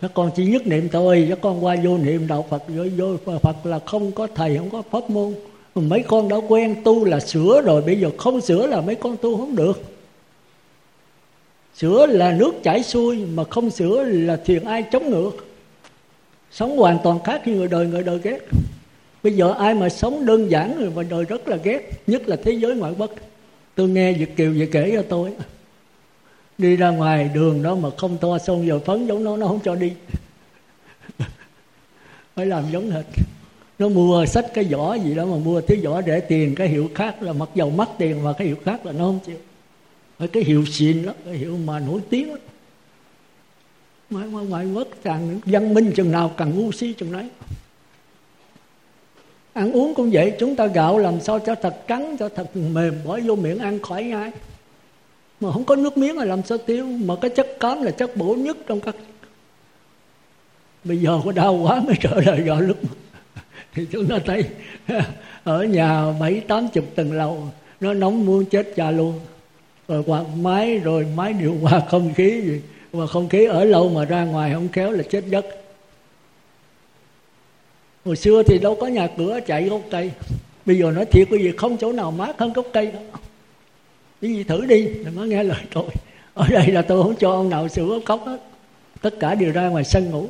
các 0.00 0.10
con 0.14 0.30
chỉ 0.36 0.46
nhất 0.46 0.66
niệm 0.66 0.88
thôi 0.92 1.26
các 1.28 1.38
con 1.42 1.64
qua 1.64 1.76
vô 1.84 1.98
niệm 1.98 2.26
đạo 2.26 2.46
phật 2.50 2.62
vô, 2.68 2.84
vô 2.96 3.38
phật 3.38 3.66
là 3.66 3.78
không 3.78 4.12
có 4.12 4.28
thầy 4.34 4.58
không 4.58 4.70
có 4.70 4.82
pháp 4.90 5.10
môn. 5.10 5.34
Mấy 5.74 6.02
con 6.02 6.28
đã 6.28 6.36
quen 6.48 6.76
tu 6.84 7.04
là 7.04 7.20
sửa 7.20 7.62
rồi 7.64 7.82
bây 7.82 8.00
giờ 8.00 8.10
không 8.18 8.40
sửa 8.40 8.66
là 8.66 8.80
mấy 8.80 8.94
con 8.94 9.16
tu 9.16 9.36
không 9.36 9.56
được. 9.56 9.82
Sửa 11.76 12.06
là 12.06 12.32
nước 12.32 12.52
chảy 12.62 12.82
xuôi 12.82 13.16
mà 13.16 13.44
không 13.44 13.70
sửa 13.70 14.04
là 14.04 14.36
thiền 14.36 14.64
ai 14.64 14.82
chống 14.82 15.10
ngược. 15.10 15.30
Sống 16.50 16.78
hoàn 16.78 16.98
toàn 17.04 17.18
khác 17.24 17.46
như 17.46 17.54
người 17.54 17.68
đời 17.68 17.86
người 17.86 18.02
đời 18.02 18.18
ghét. 18.22 18.38
Bây 19.22 19.32
giờ 19.32 19.54
ai 19.58 19.74
mà 19.74 19.88
sống 19.88 20.26
đơn 20.26 20.50
giản 20.50 20.78
người 20.78 20.90
ngoài 20.90 21.06
đời 21.10 21.24
rất 21.24 21.48
là 21.48 21.56
ghét 21.56 21.90
nhất 22.06 22.28
là 22.28 22.36
thế 22.36 22.52
giới 22.52 22.74
ngoại 22.74 22.92
quốc. 22.98 23.10
Tôi 23.74 23.88
nghe 23.88 24.12
việt 24.12 24.36
kiều 24.36 24.52
về 24.52 24.68
kể 24.72 24.90
cho 24.94 25.02
tôi 25.08 25.30
đi 26.58 26.76
ra 26.76 26.90
ngoài 26.90 27.30
đường 27.34 27.62
đó 27.62 27.74
mà 27.74 27.88
không 27.98 28.18
to 28.18 28.38
xong 28.38 28.66
giờ 28.66 28.78
phấn 28.78 29.06
giống 29.06 29.24
nó 29.24 29.36
nó 29.36 29.46
không 29.46 29.60
cho 29.64 29.74
đi. 29.74 29.92
Phải 32.34 32.46
làm 32.46 32.64
giống 32.70 32.90
hệt. 32.90 33.04
Nó 33.78 33.88
mua 33.88 34.26
sách 34.26 34.46
cái 34.54 34.64
vỏ 34.64 34.94
gì 34.94 35.14
đó 35.14 35.26
mà 35.26 35.36
mua 35.36 35.60
thứ 35.60 35.76
vỏ 35.84 36.00
để 36.00 36.20
tiền 36.20 36.54
cái 36.54 36.68
hiệu 36.68 36.90
khác 36.94 37.22
là 37.22 37.32
mặc 37.32 37.48
dầu 37.54 37.70
mất 37.70 37.88
tiền 37.98 38.24
mà 38.24 38.32
cái 38.32 38.46
hiệu 38.46 38.56
khác 38.64 38.86
là 38.86 38.92
nó 38.92 39.04
không 39.04 39.20
chịu. 39.26 39.38
Phải 40.18 40.28
cái 40.28 40.42
hiệu 40.42 40.64
xịn 40.66 41.06
đó 41.06 41.12
cái 41.24 41.34
hiệu 41.34 41.58
mà 41.64 41.78
nổi 41.78 42.00
tiếng 42.10 42.28
đó. 42.28 42.36
Ngoài, 44.10 44.28
ngoài, 44.28 44.46
ngoài 44.46 44.66
quốc 44.66 44.88
càng 45.02 45.40
văn 45.46 45.74
minh 45.74 45.92
chừng 45.96 46.12
nào 46.12 46.30
càng 46.36 46.58
ngu 46.58 46.72
si 46.72 46.92
chừng 46.92 47.12
đấy 47.12 47.28
ăn 49.54 49.72
uống 49.72 49.94
cũng 49.94 50.10
vậy 50.12 50.32
chúng 50.38 50.56
ta 50.56 50.66
gạo 50.66 50.98
làm 50.98 51.20
sao 51.20 51.38
cho 51.38 51.54
thật 51.54 51.76
trắng 51.88 52.16
cho 52.18 52.28
thật 52.28 52.56
mềm 52.56 52.94
bỏ 53.04 53.18
vô 53.24 53.36
miệng 53.36 53.58
ăn 53.58 53.82
khỏi 53.82 54.04
ngay 54.04 54.30
mà 55.40 55.52
không 55.52 55.64
có 55.64 55.76
nước 55.76 55.98
miếng 55.98 56.18
là 56.18 56.24
làm 56.24 56.42
sao 56.42 56.58
tiêu? 56.58 56.86
Mà 56.86 57.14
cái 57.20 57.30
chất 57.30 57.60
cám 57.60 57.82
là 57.82 57.90
chất 57.90 58.16
bổ 58.16 58.34
nhất 58.34 58.56
trong 58.66 58.80
các 58.80 58.96
bây 60.84 60.96
giờ 60.98 61.20
có 61.24 61.32
đau 61.32 61.54
quá 61.54 61.80
mới 61.80 61.94
trở 62.00 62.20
lại 62.20 62.42
gạo 62.42 62.60
lúc 62.60 62.76
thì 63.74 63.86
chúng 63.90 64.06
ta 64.06 64.18
thấy 64.26 64.44
ở 65.44 65.64
nhà 65.64 66.12
bảy, 66.20 66.40
tám 66.40 66.68
chục 66.68 66.84
tầng 66.94 67.12
lầu, 67.12 67.48
nó 67.80 67.94
nóng 67.94 68.26
muốn 68.26 68.44
chết 68.44 68.72
cha 68.76 68.90
luôn. 68.90 69.20
Rồi 69.88 70.02
quạt 70.06 70.24
máy, 70.36 70.78
rồi 70.78 71.06
máy 71.16 71.32
điều 71.32 71.54
hòa 71.54 71.82
không 71.88 72.14
khí 72.14 72.40
gì. 72.44 72.60
Mà 72.92 73.06
không 73.06 73.28
khí 73.28 73.44
ở 73.44 73.64
lâu 73.64 73.88
mà 73.88 74.04
ra 74.04 74.24
ngoài 74.24 74.52
không 74.54 74.68
khéo 74.68 74.90
là 74.90 75.02
chết 75.02 75.24
giấc. 75.26 75.44
Hồi 78.04 78.16
xưa 78.16 78.42
thì 78.42 78.58
đâu 78.58 78.74
có 78.80 78.86
nhà 78.86 79.08
cửa 79.18 79.40
chạy 79.46 79.68
gốc 79.68 79.80
cây. 79.90 80.10
Bây 80.66 80.78
giờ 80.78 80.90
nói 80.90 81.04
thiệt 81.04 81.28
cái 81.30 81.40
gì 81.40 81.52
không 81.56 81.76
chỗ 81.76 81.92
nào 81.92 82.10
mát 82.10 82.38
hơn 82.38 82.52
gốc 82.52 82.66
cây 82.72 82.92
đó 82.92 83.00
cái 84.20 84.30
gì 84.30 84.44
thử 84.44 84.66
đi, 84.66 84.84
đừng 85.04 85.16
có 85.16 85.22
nghe 85.24 85.42
lời 85.42 85.62
tôi. 85.72 85.84
Ở 86.34 86.46
đây 86.48 86.66
là 86.66 86.82
tôi 86.82 87.02
không 87.02 87.16
cho 87.16 87.30
ông 87.30 87.48
nào 87.48 87.68
sửa 87.68 88.00
cốc 88.04 88.26
hết. 88.26 88.38
Tất 89.00 89.14
cả 89.20 89.34
đều 89.34 89.52
ra 89.52 89.68
ngoài 89.68 89.84
sân 89.84 90.10
ngủ 90.10 90.28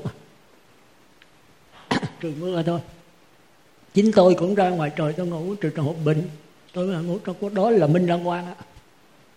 trừ 2.20 2.32
mưa 2.40 2.62
thôi. 2.62 2.80
Chính 3.94 4.12
tôi 4.12 4.34
cũng 4.34 4.54
ra 4.54 4.68
ngoài 4.68 4.90
trời 4.96 5.12
tôi 5.12 5.26
ngủ 5.26 5.54
trừ 5.54 5.70
trong 5.76 5.86
hợp 5.86 5.94
bệnh 6.04 6.22
tôi 6.72 6.86
mà 6.86 7.00
ngủ 7.00 7.18
trong 7.24 7.54
đó 7.54 7.70
là 7.70 7.86
minh 7.86 8.06
đăng 8.06 8.24
quang 8.24 8.46
á 8.46 8.54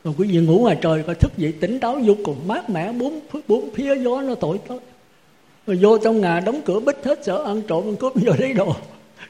mà 0.03 0.13
quý 0.17 0.27
vị 0.27 0.37
ngủ 0.37 0.59
ngoài 0.59 0.77
trời 0.81 1.03
coi 1.03 1.15
thức 1.15 1.37
dậy 1.37 1.53
tỉnh 1.59 1.79
táo 1.79 1.99
vô 2.05 2.13
cùng, 2.23 2.47
mát 2.47 2.69
mẻ, 2.69 2.91
bốn 2.91 3.19
bốn 3.47 3.73
phía 3.73 3.95
gió 3.95 4.21
nó 4.21 4.35
thổi 4.35 4.59
tới. 4.67 4.79
Rồi 5.67 5.79
vô 5.81 5.97
trong 5.97 6.21
nhà 6.21 6.39
đóng 6.39 6.61
cửa 6.65 6.79
bích 6.79 6.97
hết 7.03 7.25
sợ 7.25 7.43
ăn 7.43 7.61
trộm, 7.67 7.83
ăn 7.83 7.95
cướp 7.95 8.13
vô 8.15 8.33
lấy 8.39 8.53
đồ. 8.53 8.75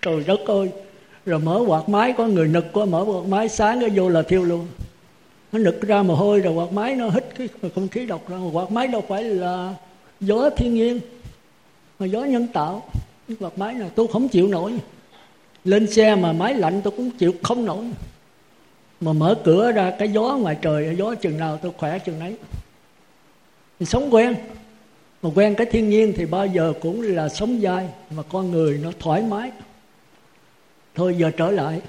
Trời 0.01 0.24
đất 0.28 0.39
ơi. 0.45 0.70
Rồi 1.26 1.39
mở 1.39 1.63
quạt 1.68 1.89
máy, 1.89 2.13
có 2.18 2.28
người 2.28 2.47
nực, 2.47 2.65
có 2.74 2.86
mở 2.86 3.05
quạt 3.07 3.28
máy, 3.28 3.49
sáng 3.49 3.80
cái 3.80 3.89
vô 3.89 4.09
là 4.09 4.22
thiêu 4.22 4.43
luôn 4.43 4.68
nó 5.51 5.59
nực 5.59 5.81
ra 5.81 6.03
mồ 6.03 6.15
hôi 6.15 6.39
rồi 6.39 6.53
quạt 6.53 6.71
máy 6.71 6.95
nó 6.95 7.09
hít 7.09 7.23
cái 7.37 7.49
không 7.75 7.87
khí 7.87 8.05
độc 8.05 8.29
ra. 8.29 8.37
Quạt 8.53 8.71
máy 8.71 8.87
đâu 8.87 9.03
phải 9.07 9.23
là 9.23 9.75
gió 10.19 10.49
thiên 10.49 10.73
nhiên, 10.73 10.99
mà 11.99 12.05
gió 12.05 12.23
nhân 12.23 12.47
tạo. 12.47 12.89
Cái 13.27 13.37
quạt 13.39 13.57
máy 13.57 13.73
này 13.73 13.89
tôi 13.95 14.07
không 14.07 14.27
chịu 14.27 14.47
nổi. 14.47 14.73
Lên 15.63 15.91
xe 15.91 16.15
mà 16.15 16.33
máy 16.33 16.53
lạnh 16.53 16.81
tôi 16.83 16.93
cũng 16.97 17.11
chịu 17.11 17.33
không 17.43 17.65
nổi. 17.65 17.85
Mà 19.01 19.13
mở 19.13 19.35
cửa 19.43 19.71
ra 19.71 19.93
cái 19.99 20.09
gió 20.09 20.37
ngoài 20.37 20.57
trời, 20.61 20.95
gió 20.97 21.15
chừng 21.15 21.37
nào 21.37 21.57
tôi 21.57 21.71
khỏe 21.77 21.99
chừng 21.99 22.19
nấy. 22.19 22.35
Thì 23.79 23.85
sống 23.85 24.13
quen. 24.13 24.35
Mà 25.21 25.29
quen 25.35 25.55
cái 25.55 25.67
thiên 25.71 25.89
nhiên 25.89 26.13
thì 26.17 26.25
bao 26.25 26.47
giờ 26.47 26.73
cũng 26.81 27.01
là 27.01 27.29
sống 27.29 27.59
dai, 27.61 27.87
mà 28.09 28.23
con 28.29 28.51
người 28.51 28.79
nó 28.83 28.91
thoải 28.99 29.21
mái. 29.21 29.51
Thôi 30.95 31.15
giờ 31.17 31.31
trở 31.37 31.51
lại 31.51 31.81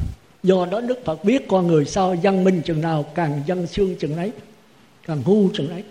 do 0.43 0.67
đó 0.71 0.81
đức 0.81 1.05
phật 1.05 1.25
biết 1.25 1.49
con 1.49 1.67
người 1.67 1.85
sao 1.85 2.17
văn 2.23 2.45
minh 2.45 2.63
chừng 2.65 2.81
nào, 2.81 3.03
càng 3.15 3.43
dân 3.47 3.67
xương 3.67 3.97
chừng 3.97 4.17
ấy 4.17 4.33
càng 5.03 5.23
ngu 5.27 5.49
chừng 5.53 5.71
ấy 5.71 5.85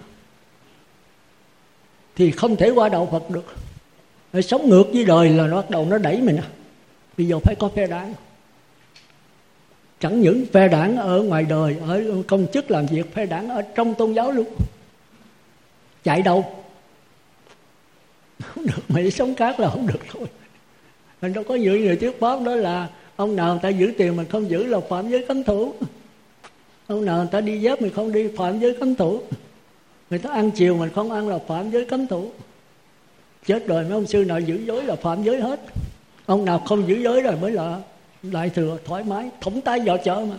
thì 2.15 2.31
không 2.31 2.55
thể 2.55 2.69
qua 2.69 2.89
đạo 2.89 3.07
phật 3.11 3.29
được. 3.29 3.45
Để 4.33 4.41
sống 4.41 4.69
ngược 4.69 4.83
với 4.93 5.05
đời 5.05 5.29
là 5.29 5.47
nó 5.47 5.55
bắt 5.55 5.69
đầu 5.69 5.85
nó 5.85 5.97
đẩy 5.97 6.21
mình. 6.21 6.39
Bây 7.17 7.27
giờ 7.27 7.39
phải 7.39 7.55
có 7.59 7.69
phe 7.75 7.87
đảng. 7.87 8.13
Chẳng 9.99 10.21
những 10.21 10.45
phe 10.53 10.67
đảng 10.67 10.97
ở 10.97 11.21
ngoài 11.21 11.43
đời, 11.43 11.75
ở 11.87 12.03
công 12.27 12.47
chức 12.53 12.71
làm 12.71 12.85
việc, 12.85 13.13
phe 13.13 13.25
đảng 13.25 13.49
ở 13.49 13.61
trong 13.61 13.95
tôn 13.95 14.13
giáo 14.13 14.31
luôn. 14.31 14.47
Chạy 16.03 16.21
đâu? 16.21 16.55
Không 18.43 18.65
được 18.65 18.81
mày 18.87 19.11
sống 19.11 19.35
khác 19.35 19.59
là 19.59 19.69
không 19.69 19.87
được 19.87 19.99
thôi. 20.11 20.27
Mình 21.21 21.33
đâu 21.33 21.43
có 21.47 21.55
những 21.55 21.85
người 21.85 21.95
thuyết 21.95 22.19
pháp 22.19 22.41
đó 22.45 22.55
là 22.55 22.89
ông 23.17 23.35
nào 23.35 23.51
người 23.53 23.59
ta 23.61 23.69
giữ 23.69 23.93
tiền 23.97 24.15
mình 24.15 24.27
không 24.29 24.49
giữ 24.49 24.65
là 24.65 24.79
phạm 24.79 25.09
giới 25.09 25.25
cấm 25.27 25.43
thủ. 25.43 25.73
Ông 26.87 27.05
nào 27.05 27.17
người 27.17 27.27
ta 27.31 27.41
đi 27.41 27.61
dép 27.61 27.81
mình 27.81 27.93
không 27.93 28.11
đi, 28.11 28.27
phạm 28.37 28.59
giới 28.59 28.73
cấm 28.79 28.95
thủ. 28.95 29.21
Người 30.09 30.19
ta 30.19 30.29
ăn 30.31 30.51
chiều 30.51 30.77
mình 30.77 30.89
không 30.95 31.11
ăn 31.11 31.29
là 31.29 31.39
phạm 31.47 31.71
giới 31.71 31.85
cấm 31.85 32.07
thủ. 32.07 32.31
Chết 33.45 33.67
rồi, 33.67 33.83
mấy 33.83 33.93
ông 33.93 34.07
sư 34.07 34.23
nào 34.23 34.39
giữ 34.39 34.59
giới 34.65 34.83
là 34.83 34.95
phạm 34.95 35.23
giới 35.23 35.41
hết. 35.41 35.59
Ông 36.25 36.45
nào 36.45 36.59
không 36.59 36.87
giữ 36.87 36.95
giới 37.03 37.21
rồi 37.21 37.35
mới 37.41 37.51
là 37.51 37.81
đại 38.21 38.49
thừa, 38.49 38.77
thoải 38.85 39.03
mái, 39.03 39.29
thủng 39.41 39.61
tay 39.61 39.79
vào 39.85 39.97
chợ 39.97 40.25
mà. 40.29 40.35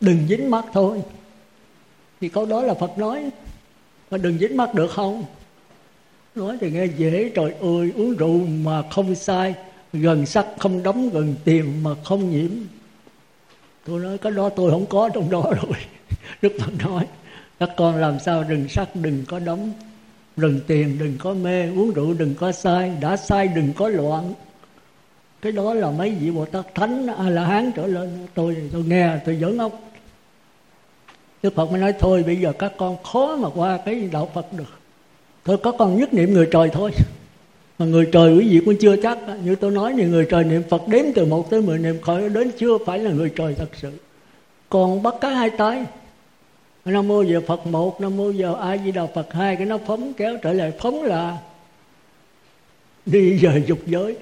Đừng 0.00 0.18
dính 0.28 0.50
mắt 0.50 0.64
thôi. 0.72 1.02
Thì 2.20 2.28
câu 2.28 2.46
đó 2.46 2.62
là 2.62 2.74
phật 2.74 2.98
nói. 2.98 3.30
Mà 4.10 4.18
đừng 4.18 4.38
dính 4.38 4.56
mắt 4.56 4.74
được 4.74 4.90
không? 4.90 5.24
Nói 6.34 6.56
thì 6.60 6.70
nghe 6.70 6.86
dễ, 6.86 7.30
trời 7.34 7.50
ơi, 7.60 7.92
uống 7.96 8.16
rượu 8.16 8.40
mà 8.64 8.82
không 8.90 9.14
sai 9.14 9.54
gần 10.00 10.26
sắc 10.26 10.46
không 10.58 10.82
đóng, 10.82 11.10
gần 11.10 11.34
tiền 11.44 11.82
mà 11.82 11.90
không 12.04 12.30
nhiễm. 12.30 12.50
Tôi 13.86 14.00
nói, 14.00 14.18
cái 14.18 14.32
đó 14.32 14.48
tôi 14.48 14.70
không 14.70 14.86
có 14.86 15.08
trong 15.14 15.30
đó 15.30 15.52
rồi. 15.62 15.78
Đức 16.42 16.52
phật 16.60 16.72
nói, 16.84 17.06
các 17.58 17.70
con 17.76 17.96
làm 17.96 18.18
sao 18.20 18.44
đừng 18.44 18.68
sắc, 18.68 18.88
đừng 18.96 19.24
có 19.28 19.38
đóng. 19.38 19.72
Đừng 20.36 20.60
tiền 20.66 20.98
đừng 20.98 21.18
có 21.18 21.34
mê, 21.34 21.66
uống 21.66 21.90
rượu 21.90 22.14
đừng 22.14 22.34
có 22.34 22.52
sai 22.52 22.92
đã 23.00 23.16
sai 23.16 23.48
đừng 23.48 23.72
có 23.72 23.88
loạn. 23.88 24.34
Cái 25.42 25.52
đó 25.52 25.74
là 25.74 25.90
mấy 25.90 26.10
vị 26.10 26.30
bồ 26.30 26.44
tát 26.44 26.74
thánh 26.74 27.06
a 27.06 27.30
la 27.30 27.44
hán 27.44 27.72
trở 27.76 27.86
lên. 27.86 28.26
Tôi 28.34 28.56
tôi 28.72 28.84
nghe, 28.84 29.18
tôi 29.24 29.36
giỡn 29.40 29.58
ốc. 29.58 29.80
Đức 31.42 31.54
phật 31.54 31.70
mới 31.70 31.80
nói, 31.80 31.94
thôi 32.00 32.22
bây 32.26 32.36
giờ 32.36 32.52
các 32.52 32.72
con 32.76 32.96
khó 33.02 33.36
mà 33.36 33.48
qua 33.54 33.78
cái 33.84 34.08
đạo 34.12 34.30
phật 34.34 34.52
được. 34.52 34.78
Thôi 35.44 35.56
có 35.62 35.72
con 35.72 35.96
nhất 35.96 36.14
niệm 36.14 36.32
người 36.32 36.48
trời 36.52 36.70
thôi 36.72 36.90
mà 37.78 37.86
người 37.86 38.08
trời 38.12 38.34
quý 38.36 38.48
vị 38.48 38.60
cũng 38.64 38.76
chưa 38.80 38.96
chắc. 38.96 39.18
Như 39.44 39.54
tôi 39.54 39.70
nói 39.70 39.94
thì 39.96 40.04
người 40.04 40.26
trời 40.30 40.44
niệm 40.44 40.62
phật 40.70 40.88
đếm 40.88 41.04
từ 41.14 41.24
một 41.24 41.50
tới 41.50 41.62
mười 41.62 41.78
niệm 41.78 42.00
khỏi 42.00 42.28
đến 42.28 42.50
chưa 42.58 42.78
phải 42.86 42.98
là 42.98 43.10
người 43.10 43.30
trời 43.36 43.54
thật 43.54 43.68
sự. 43.80 43.92
Còn 44.68 45.02
bắt 45.02 45.14
cái 45.20 45.34
hai 45.34 45.50
tay. 45.50 45.84
Nam 46.84 47.08
mô 47.08 47.22
giờ 47.22 47.40
phật 47.46 47.66
một, 47.66 48.00
nam 48.00 48.16
mô 48.16 48.30
giờ 48.30 48.54
a 48.60 48.76
di 48.84 48.92
đà 48.92 49.06
phật 49.06 49.32
hai. 49.32 49.56
Cái 49.56 49.66
nó 49.66 49.78
phóng 49.86 50.12
kéo 50.12 50.36
trở 50.42 50.52
lại 50.52 50.72
phóng 50.78 51.02
là 51.02 51.38
đi 53.06 53.38
về 53.38 53.62
dục 53.66 53.78
giới. 53.86 54.16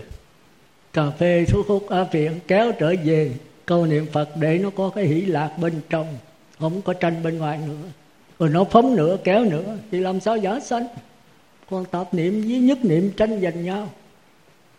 Cà 0.92 1.10
phê 1.10 1.44
thuốc 1.48 1.66
hút 1.66 1.88
á 1.88 2.04
phiện 2.12 2.32
kéo 2.46 2.72
trở 2.72 2.94
về. 3.04 3.30
Câu 3.66 3.86
niệm 3.86 4.06
phật 4.12 4.28
để 4.40 4.58
nó 4.58 4.70
có 4.70 4.90
cái 4.94 5.04
hỷ 5.04 5.20
lạc 5.20 5.50
bên 5.60 5.72
trong. 5.90 6.06
Không 6.60 6.82
có 6.82 6.92
tranh 6.92 7.22
bên 7.22 7.38
ngoài 7.38 7.58
nữa. 7.66 7.88
Rồi 8.38 8.48
nó 8.48 8.64
phóng 8.64 8.96
nữa, 8.96 9.16
kéo 9.24 9.44
nữa. 9.44 9.76
Thì 9.90 9.98
làm 10.00 10.20
sao 10.20 10.36
giả 10.36 10.60
sanh? 10.60 10.86
Quan 11.70 11.84
tạp 11.84 12.14
niệm 12.14 12.42
với 12.48 12.58
nhất 12.58 12.84
niệm, 12.84 13.10
tranh 13.16 13.40
giành 13.40 13.64
nhau. 13.64 13.90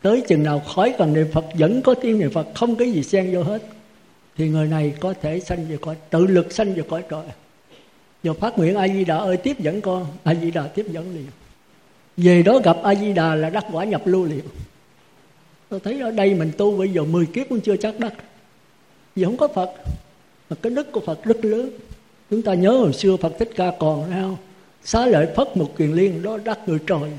Tới 0.02 0.24
chừng 0.28 0.44
nào 0.44 0.60
khói 0.60 0.96
còn 0.98 1.14
niệm 1.14 1.28
phật, 1.34 1.46
vẫn 1.58 1.82
có 1.82 1.94
tiếng 1.94 2.20
niệm 2.20 2.32
phật, 2.32 2.48
không 2.56 2.76
cái 2.76 2.92
gì 2.92 3.04
xen 3.04 3.34
vô 3.34 3.44
hết. 3.44 3.62
Thì 4.38 4.48
người 4.48 4.68
này 4.68 4.94
có 5.00 5.14
thể 5.22 5.40
sanh 5.40 5.66
về 5.70 5.78
cõi, 5.82 5.96
tự 6.10 6.28
lực 6.28 6.52
sanh 6.52 6.74
về 6.74 6.84
cõi 6.90 7.04
trời. 7.10 7.26
Giờ 8.24 8.34
phát 8.34 8.58
nguyện 8.58 8.76
a 8.76 8.88
di 8.88 9.06
đà 9.06 9.18
ơi, 9.18 9.38
tiếp 9.38 9.60
dẫn 9.60 9.82
con 9.82 10.06
a 10.24 10.36
di 10.36 10.52
đà 10.52 10.68
tiếp 10.68 10.86
dẫn 10.90 11.16
liền. 11.16 11.26
Về 12.18 12.44
đó 12.44 12.60
gặp 12.64 12.78
a 12.84 12.96
di 12.96 13.14
đà 13.14 13.36
là 13.36 13.50
đắc 13.50 13.66
quả 13.72 13.84
nhập 13.84 14.02
lưu 14.06 14.26
liền. 14.26 14.44
Tôi 15.70 15.80
thấy 15.80 16.00
ở 16.00 16.12
đây 16.12 16.34
mình 16.34 16.52
tu 16.58 16.78
bây 16.78 16.90
giờ 16.90 17.04
10 17.04 17.26
kiếp 17.26 17.50
cũng 17.50 17.62
chưa 17.62 17.78
chắc 17.78 18.00
đắc. 18.00 18.14
Vì 19.16 19.24
không 19.24 19.38
có 19.38 19.48
phật. 19.48 19.72
Mà 20.50 20.56
cái 20.62 20.70
đức 20.70 20.92
của 20.92 21.00
phật 21.00 21.24
rất 21.24 21.46
lớn. 21.46 21.70
Chúng 22.30 22.42
ta 22.42 22.54
nhớ 22.54 22.72
hồi 22.72 22.94
xưa 22.94 23.18
phật 23.18 23.34
thích 23.40 23.50
ca 23.56 23.72
còn 23.80 24.08
sao 24.10 24.38
xá 24.86 25.06
lợi 25.06 25.28
phất 25.36 25.58
một 25.58 25.78
kiền 25.78 25.92
liên, 25.92 26.22
đó 26.22 26.38
đắc 26.44 26.60
người 26.68 26.80
trời. 26.88 27.12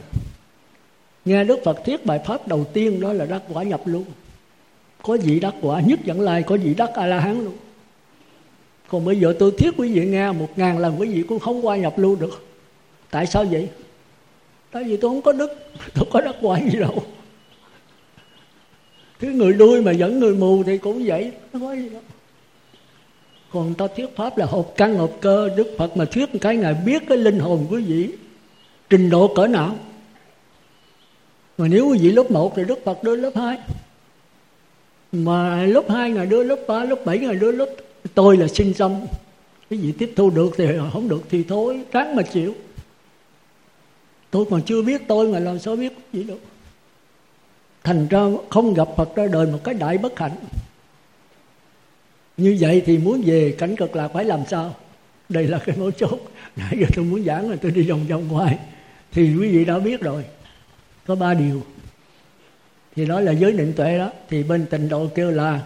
Nghe 1.24 1.44
đức 1.44 1.58
phật 1.64 1.84
thuyết 1.84 2.06
bài 2.06 2.20
pháp 2.26 2.48
đầu 2.48 2.64
tiên, 2.72 3.00
đó 3.00 3.12
là 3.12 3.26
đắc 3.26 3.42
quả 3.52 3.62
nhập 3.62 3.80
luôn. 3.84 4.04
Có 5.02 5.16
vị 5.22 5.40
đắc 5.40 5.54
quả 5.62 5.80
nhất 5.80 5.98
dẫn 6.04 6.20
lai, 6.20 6.42
có 6.42 6.56
vị 6.56 6.74
đắc 6.74 6.90
a 6.94 7.06
la 7.06 7.20
hán 7.20 7.44
luôn. 7.44 7.56
Còn 8.88 9.04
bây 9.04 9.20
giờ 9.20 9.34
tôi 9.38 9.52
thuyết 9.58 9.74
quý 9.76 9.92
vị 9.92 10.06
nghe, 10.06 10.32
một 10.32 10.48
ngàn 10.56 10.78
lần 10.78 11.00
quý 11.00 11.08
vị 11.08 11.22
cũng 11.22 11.38
không 11.38 11.66
qua 11.66 11.76
nhập 11.76 11.98
lưu 11.98 12.16
được. 12.16 12.46
Tại 13.10 13.26
sao 13.26 13.44
vậy? 13.44 13.68
Tại 14.70 14.84
vì 14.84 14.96
tôi 14.96 15.10
không 15.10 15.22
có 15.22 15.32
đức, 15.32 15.50
tôi 15.94 16.04
có 16.10 16.20
đắc 16.20 16.34
quả 16.40 16.60
gì 16.60 16.78
đâu. 16.78 17.02
Thứ 19.18 19.30
người 19.30 19.52
đuôi 19.52 19.82
mà 19.82 19.92
dẫn 19.92 20.20
người 20.20 20.34
mù 20.34 20.62
thì 20.62 20.78
cũng 20.78 21.02
vậy, 21.06 21.32
nó 21.52 21.60
có 21.60 21.72
gì 21.74 21.88
đâu 21.88 22.02
còn 23.56 23.74
ta 23.74 23.86
thuyết 23.96 24.16
pháp 24.16 24.38
là 24.38 24.46
hộp 24.46 24.72
căn, 24.76 24.96
hộp 24.96 25.10
cơ. 25.20 25.48
Đức 25.56 25.74
phật 25.78 25.96
mà 25.96 26.04
thuyết 26.04 26.32
một 26.32 26.38
cái, 26.40 26.56
ngài 26.56 26.74
biết 26.74 27.02
cái 27.08 27.18
linh 27.18 27.38
hồn 27.38 27.66
quý 27.70 27.82
vị 27.82 28.10
trình 28.90 29.10
độ 29.10 29.34
cỡ 29.34 29.46
nào. 29.46 29.76
Mà 31.58 31.68
nếu 31.68 31.88
quý 31.88 31.98
vị 31.98 32.10
lớp 32.12 32.30
1 32.30 32.52
thì 32.56 32.64
đức 32.64 32.78
phật 32.84 33.02
đưa 33.02 33.16
lớp 33.16 33.30
2 33.34 33.58
mà 35.12 35.62
lớp 35.66 35.84
2 35.88 36.10
ngài 36.10 36.26
đưa 36.26 36.42
lớp 36.42 36.58
3 36.68 36.84
lớp 36.84 36.96
7 37.04 37.18
ngài 37.18 37.34
đưa 37.34 37.52
lớp 37.52 37.68
tôi 38.14 38.36
là 38.36 38.48
sinh 38.48 38.74
xong 38.74 39.06
cái 39.70 39.78
gì 39.78 39.92
tiếp 39.98 40.12
thu 40.16 40.30
được 40.30 40.50
thì 40.56 40.64
không 40.92 41.08
được 41.08 41.22
thì 41.30 41.44
thôi, 41.48 41.80
ráng 41.92 42.16
mà 42.16 42.22
chịu. 42.22 42.54
Tôi 44.30 44.44
còn 44.50 44.62
chưa 44.62 44.82
biết 44.82 45.02
tôi 45.08 45.28
mà 45.28 45.38
làm 45.38 45.58
sao 45.58 45.76
biết 45.76 45.92
gì 46.12 46.22
đâu 46.22 46.38
thành 47.84 48.06
ra 48.10 48.20
không 48.50 48.74
gặp 48.74 48.88
phật 48.96 49.16
ra 49.16 49.26
đời 49.32 49.46
một 49.46 49.58
cái 49.64 49.74
đại 49.74 49.98
bất 49.98 50.18
hạnh 50.18 50.36
như 52.36 52.56
vậy 52.60 52.82
thì 52.86 52.98
muốn 52.98 53.22
về 53.26 53.54
cảnh 53.58 53.76
cực 53.76 53.96
lạc 53.96 54.08
phải 54.08 54.24
làm 54.24 54.40
sao? 54.50 54.74
Đây 55.28 55.46
là 55.46 55.58
cái 55.58 55.76
mấu 55.76 55.90
chốt. 55.90 56.18
Nãy 56.56 56.76
giờ 56.80 56.86
tôi 56.96 57.04
muốn 57.04 57.24
giảng 57.24 57.50
là 57.50 57.56
tôi 57.62 57.70
đi 57.70 57.82
vòng 57.82 58.06
vòng 58.08 58.28
ngoài. 58.28 58.58
Thì 59.12 59.22
quý 59.22 59.48
vị 59.48 59.64
đã 59.64 59.78
biết 59.78 60.00
rồi. 60.00 60.24
Có 61.06 61.14
ba 61.14 61.34
điều. 61.34 61.62
Thì 62.96 63.06
đó 63.06 63.20
là 63.20 63.32
giới 63.32 63.52
định 63.52 63.72
tuệ 63.76 63.98
đó. 63.98 64.12
Thì 64.28 64.42
bên 64.42 64.66
tịnh 64.66 64.88
độ 64.88 65.06
kêu 65.14 65.30
là 65.30 65.60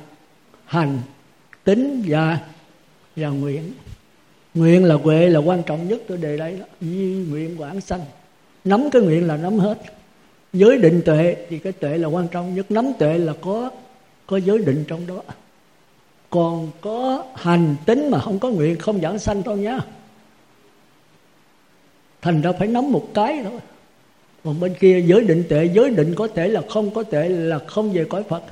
hành, 0.64 0.98
tính 1.64 2.02
và 2.06 2.38
và 3.16 3.28
nguyện. 3.28 3.72
Nguyện 4.54 4.84
là 4.84 4.94
huệ 4.94 5.28
là 5.28 5.38
quan 5.38 5.62
trọng 5.62 5.88
nhất 5.88 6.02
tôi 6.08 6.18
đề 6.18 6.36
đây 6.36 6.56
đó. 6.56 6.66
Di 6.80 7.26
nguyện 7.30 7.60
quảng 7.60 7.80
sanh. 7.80 8.00
Nắm 8.64 8.88
cái 8.92 9.02
nguyện 9.02 9.26
là 9.26 9.36
nắm 9.36 9.58
hết. 9.58 9.78
Giới 10.52 10.78
định 10.78 11.02
tuệ 11.04 11.36
thì 11.48 11.58
cái 11.58 11.72
tuệ 11.72 11.98
là 11.98 12.08
quan 12.08 12.28
trọng 12.28 12.54
nhất. 12.54 12.70
Nắm 12.70 12.92
tuệ 12.98 13.18
là 13.18 13.32
có 13.40 13.70
có 14.26 14.36
giới 14.36 14.58
định 14.58 14.84
trong 14.88 15.06
đó 15.06 15.22
còn 16.30 16.70
có 16.80 17.24
hành 17.34 17.76
tính 17.86 18.10
mà 18.10 18.20
không 18.20 18.38
có 18.38 18.48
nguyện, 18.48 18.78
không 18.78 19.00
giảng 19.00 19.18
sanh 19.18 19.42
thôi 19.42 19.58
nhá. 19.58 19.78
Thành 22.22 22.42
ra 22.42 22.52
phải 22.58 22.68
nắm 22.68 22.92
một 22.92 23.08
cái 23.14 23.40
thôi. 23.44 23.60
Còn 24.44 24.60
bên 24.60 24.74
kia 24.80 25.02
giới 25.06 25.20
định 25.20 25.44
tệ, 25.48 25.64
giới 25.64 25.90
định 25.90 26.14
có 26.14 26.28
thể 26.28 26.48
là 26.48 26.62
không 26.68 26.90
có 26.90 27.02
thể 27.02 27.28
là 27.28 27.58
không 27.58 27.92
về 27.92 28.04
cõi 28.04 28.22
phật. 28.28 28.42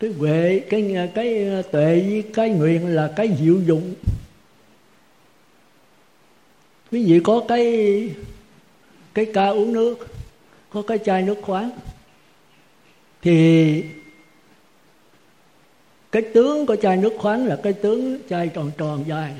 Cái 0.00 0.10
huệ, 0.10 0.60
cái 0.70 0.96
cái 1.14 1.46
tuệ 1.72 2.00
với 2.00 2.24
cái 2.34 2.50
nguyện 2.50 2.86
là 2.86 3.12
cái 3.16 3.36
diệu 3.40 3.60
dụng. 3.60 3.94
Quý 6.92 7.04
vị 7.04 7.20
có 7.24 7.44
cái 7.48 7.64
cái 9.14 9.26
ca 9.34 9.48
uống 9.48 9.72
nước, 9.72 10.08
có 10.70 10.82
cái 10.82 10.98
chai 10.98 11.22
nước 11.22 11.38
khoáng, 11.42 11.70
thì 13.22 13.84
cái 16.12 16.22
tướng 16.22 16.66
của 16.66 16.76
chai 16.76 16.96
nước 16.96 17.12
khoáng 17.18 17.46
là 17.46 17.56
cái 17.62 17.72
tướng 17.72 18.18
chai 18.28 18.48
tròn 18.48 18.70
tròn 18.78 19.04
dài. 19.08 19.34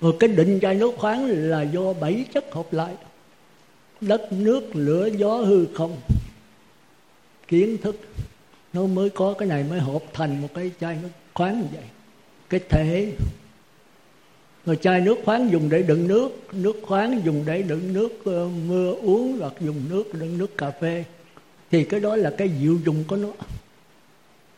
Rồi 0.00 0.12
cái 0.20 0.28
định 0.28 0.58
chai 0.62 0.74
nước 0.74 0.94
khoáng 0.98 1.26
là 1.26 1.62
do 1.62 1.92
bảy 1.92 2.24
chất 2.32 2.54
hợp 2.54 2.72
lại. 2.72 2.94
Đất 4.00 4.32
nước 4.32 4.76
lửa 4.76 5.08
gió 5.16 5.36
hư 5.36 5.66
không. 5.74 6.00
Kiến 7.48 7.78
thức, 7.82 7.96
nó 8.72 8.86
mới 8.86 9.10
có 9.10 9.34
cái 9.38 9.48
này 9.48 9.64
mới 9.70 9.80
hợp 9.80 10.02
thành 10.12 10.42
một 10.42 10.48
cái 10.54 10.70
chai 10.80 10.98
nước 11.02 11.08
khoáng 11.34 11.60
như 11.60 11.66
vậy. 11.72 11.84
Cái 12.48 12.60
thể, 12.68 13.12
rồi 14.66 14.76
chai 14.76 15.00
nước 15.00 15.18
khoáng 15.24 15.50
dùng 15.50 15.68
để 15.68 15.82
đựng 15.82 16.08
nước 16.08 16.28
nước 16.52 16.76
khoáng 16.82 17.20
dùng 17.24 17.42
để 17.46 17.62
đựng 17.62 17.92
nước 17.92 18.08
ờ, 18.24 18.48
mưa 18.66 18.94
uống 18.94 19.38
hoặc 19.40 19.52
dùng 19.60 19.82
nước, 19.90 20.14
đựng 20.14 20.38
nước 20.38 20.58
cà 20.58 20.70
phê. 20.70 21.04
Thì 21.70 21.84
cái 21.84 22.00
đó 22.00 22.16
là 22.16 22.30
cái 22.38 22.50
diệu 22.60 22.76
dụng 22.84 23.04
của 23.08 23.16
nó 23.16 23.28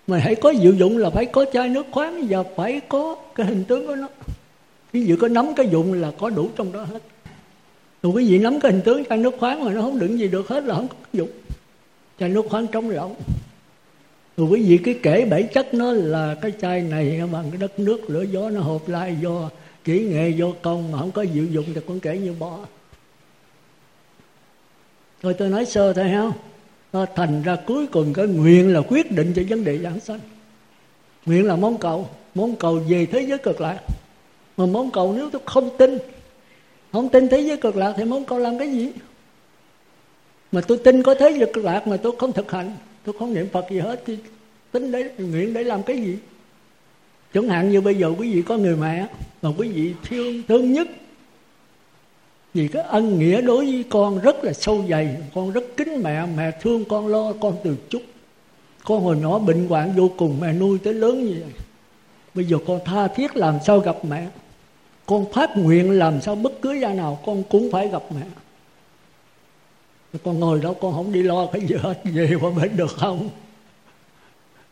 mà 0.09 0.18
hãy 0.18 0.35
có 0.35 0.51
dự 0.51 0.72
dụng 0.72 0.98
là 0.98 1.10
phải 1.10 1.26
có 1.26 1.44
chai 1.52 1.68
nước 1.68 1.86
khoáng 1.90 2.26
và 2.28 2.43
phải 2.56 2.80
có 2.89 3.16
cái 3.35 3.47
hình 3.47 3.64
tướng 3.64 3.86
của 3.86 3.97
nó. 3.97 4.09
Ví 4.93 5.05
dụ 5.05 5.16
có 5.20 5.28
nắm 5.28 5.55
cái 5.56 5.68
dụng 5.68 5.93
là 5.93 6.12
có 6.18 6.30
đủ 6.30 6.48
trong 6.56 6.72
đó 6.72 6.82
hết. 6.82 7.02
Rồi 8.02 8.12
quý 8.12 8.30
vị 8.30 8.39
nắm 8.39 8.60
cái 8.60 8.72
hình 8.72 8.80
tướng 8.82 9.05
chai 9.05 9.18
nước 9.18 9.35
khoáng 9.39 9.64
mà 9.64 9.72
nó 9.72 9.82
không 9.82 9.98
đựng 9.98 10.18
gì 10.18 10.28
được 10.28 10.48
hết 10.48 10.64
là 10.64 10.74
không 10.74 10.89
có 10.89 10.94
dụng. 11.12 11.30
Chai 12.20 12.28
nước 12.28 12.47
khoáng 12.51 12.66
trống 12.66 12.90
rỗng. 12.90 13.14
Rồi 14.36 14.48
quý 14.51 14.62
vị 14.62 14.78
cái 14.85 14.98
kể 15.02 15.24
bảy 15.30 15.43
chất 15.43 15.74
nó 15.74 15.93
là 15.93 16.36
cái 16.43 16.52
chai 16.60 16.82
này 16.82 17.22
bằng 17.32 17.44
cái 17.51 17.60
đất 17.60 17.78
nước, 17.78 18.10
lửa 18.10 18.24
gió, 18.32 18.51
nó 18.51 18.60
hộp 18.60 18.89
lại 18.89 19.16
do 19.22 19.51
kỹ 19.85 20.05
nghệ, 20.05 20.30
do 20.30 20.47
công 20.62 20.93
mà 20.93 20.98
không 20.98 21.10
có 21.10 21.22
dự 21.22 21.44
dụng 21.51 21.64
thì 21.74 21.80
cũng 21.86 22.01
kể 22.01 22.18
như 22.18 22.32
bỏ 22.39 22.59
rồi 25.22 25.35
tôi 25.35 25.48
nói 25.48 25.66
sơ 25.66 25.93
thôi 25.93 26.10
không 26.14 26.32
nó 26.93 27.06
thành 27.15 27.43
ra 27.43 27.56
cuối 27.66 27.86
cùng 27.86 28.12
cái 28.12 28.27
nguyện 28.27 28.73
là 28.73 28.81
quyết 28.89 29.12
định 29.12 29.32
cho 29.36 29.43
vấn 29.48 29.65
đề 29.65 29.78
giảng 29.78 30.01
sanh. 30.01 30.20
Nguyện 31.27 31.47
là 31.47 31.56
món 31.56 31.78
cầu. 31.78 32.09
Món 32.35 32.56
cầu 32.56 32.82
về 32.89 33.06
thế 33.06 33.20
giới 33.20 33.39
cực 33.39 33.60
lạc. 33.60 33.78
Mà 34.56 34.66
món 34.66 34.90
cầu 34.90 35.12
nếu 35.16 35.31
tôi 35.31 35.43
không 35.44 35.77
tin 35.78 35.98
không 36.93 37.09
tin 37.09 37.28
thế 37.28 37.40
giới 37.40 37.56
cực 37.56 37.77
lạc 37.77 37.94
thì 37.97 38.05
món 38.05 38.24
cầu 38.24 38.39
làm 38.39 38.59
cái 38.59 38.70
gì? 38.73 38.93
Mà 40.52 40.60
tôi 40.60 40.78
tin 40.78 41.02
có 41.02 41.15
thế 41.15 41.36
giới 41.39 41.51
cực 41.52 41.65
lạc 41.65 41.86
mà 41.86 41.97
tôi 41.97 42.12
không 42.19 42.32
thực 42.32 42.51
hành, 42.51 42.73
tôi 43.05 43.15
không 43.19 43.35
niệm 43.35 43.48
phật 43.52 43.65
gì 43.70 43.78
hết, 43.78 44.02
thì 44.06 44.19
tính 44.73 44.93
để 44.93 45.10
nguyện 45.19 45.55
để 45.55 45.65
làm 45.65 45.82
cái 45.82 45.97
gì? 45.97 46.19
Chẳng 47.35 47.48
hạn 47.48 47.70
như 47.70 47.81
bây 47.81 47.94
giờ 47.94 48.12
quý 48.19 48.32
vị 48.35 48.43
có 48.43 48.56
người 48.56 48.77
mẹ, 48.77 49.06
mà 49.43 49.51
quý 49.59 49.69
vị 49.69 49.94
thương 50.05 50.43
thương 50.48 50.73
nhất 50.73 50.89
vì 52.59 52.68
cái 52.68 52.82
ân 52.82 53.18
nghĩa 53.18 53.40
đối 53.40 53.64
với 53.64 53.85
con 53.89 54.18
rất 54.18 54.44
là 54.44 54.52
sâu 54.52 54.85
dày, 54.90 55.16
con 55.35 55.52
rất 55.52 55.64
kính 55.76 56.02
mẹ 56.02 56.26
mẹ 56.36 56.51
thương, 56.60 56.85
con 56.85 57.06
lo 57.06 57.32
con 57.40 57.56
từ 57.64 57.76
chút. 57.90 58.02
Con 58.85 59.01
hồi 59.01 59.16
nhỏ 59.16 59.39
bệnh 59.39 59.68
hoạn 59.68 59.93
vô 59.97 60.10
cùng, 60.16 60.40
mẹ 60.40 60.52
nuôi 60.52 60.78
tới 60.78 60.94
lớn 60.94 61.24
như 61.24 61.36
vậy. 61.40 61.52
Bây 62.35 62.44
giờ 62.44 62.56
con 62.66 62.80
tha 62.85 63.09
thiết 63.09 63.36
làm 63.36 63.59
sao 63.66 63.78
gặp 63.78 64.05
mẹ? 64.05 64.26
Con 65.06 65.32
phát 65.32 65.56
nguyện 65.56 65.90
làm 65.90 66.20
sao 66.20 66.35
bất 66.35 66.52
cứ 66.62 66.72
gia 66.72 66.94
nào 66.94 67.18
con 67.26 67.43
cũng 67.51 67.70
phải 67.72 67.89
gặp 67.89 68.02
mẹ. 68.14 68.26
Con 70.24 70.40
ngồi 70.40 70.60
đó 70.60 70.74
con 70.80 70.93
không 70.93 71.12
đi 71.12 71.22
lo 71.22 71.47
cái 71.47 71.62
gì 71.66 71.76
hết, 71.78 72.01
về 72.05 72.30
qua 72.40 72.51
bệnh 72.51 72.76
được 72.76 72.90
không? 72.90 73.30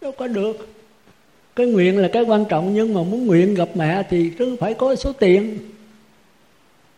Đâu 0.01 0.13
có 0.13 0.27
được. 0.27 0.69
Cái 1.57 1.67
nguyện 1.67 1.99
là 1.99 2.09
cái 2.13 2.23
quan 2.23 2.45
trọng, 2.45 2.75
nhưng 2.75 2.95
mà 2.95 3.03
muốn 3.03 3.27
nguyện 3.27 3.55
gặp 3.55 3.69
mẹ 3.75 4.03
thì 4.11 4.31
cứ 4.39 4.57
phải 4.61 4.75
có 4.75 4.97
số 4.97 5.13
tiền 5.13 5.59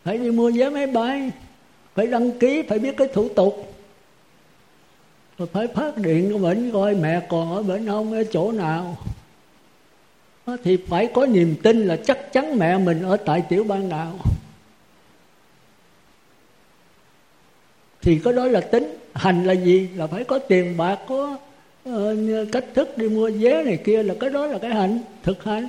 phải 0.08 0.18
đi 0.18 0.30
mua 0.30 0.50
vé 0.50 0.68
máy 0.70 0.86
bay. 0.86 1.30
Phải 1.94 2.06
đăng 2.06 2.38
ký 2.38 2.62
phải 2.62 2.78
biết 2.78 2.96
cái 2.96 3.08
thủ 3.08 3.28
tục. 3.28 3.74
Rồi 5.38 5.48
phải 5.52 5.66
phát 5.66 5.96
điện 5.96 6.32
của 6.32 6.38
bệnh 6.38 6.70
coi 6.72 6.94
mẹ 6.94 7.20
còn 7.28 7.52
ở 7.52 7.62
bệnh 7.62 7.86
ông 7.86 8.12
ở 8.12 8.24
chỗ 8.24 8.52
nào. 8.52 8.96
Thì 10.64 10.76
phải 10.88 11.06
có 11.14 11.26
niềm 11.26 11.54
tin 11.62 11.80
là 11.80 11.96
chắc 11.96 12.32
chắn 12.32 12.58
mẹ 12.58 12.78
mình 12.78 13.02
ở 13.02 13.16
tại 13.16 13.42
tiểu 13.48 13.64
bang 13.64 13.88
nào. 13.88 14.18
Thì 18.02 18.18
có 18.18 18.32
đó 18.32 18.44
là 18.44 18.60
tính. 18.60 18.96
Hành 19.14 19.44
là 19.44 19.52
gì? 19.52 19.88
Là 19.96 20.06
phải 20.06 20.24
có 20.24 20.38
tiền 20.38 20.76
bạc 20.76 20.98
có 21.08 21.38
uh, 21.88 22.18
cách 22.52 22.64
thức 22.74 22.98
đi 22.98 23.08
mua 23.08 23.30
vé 23.38 23.62
này 23.62 23.76
kia 23.84 24.02
là 24.02 24.14
cái 24.20 24.30
đó 24.30 24.46
là 24.46 24.58
cái 24.58 24.70
hành 24.70 24.98
thực 25.22 25.44
hành. 25.44 25.68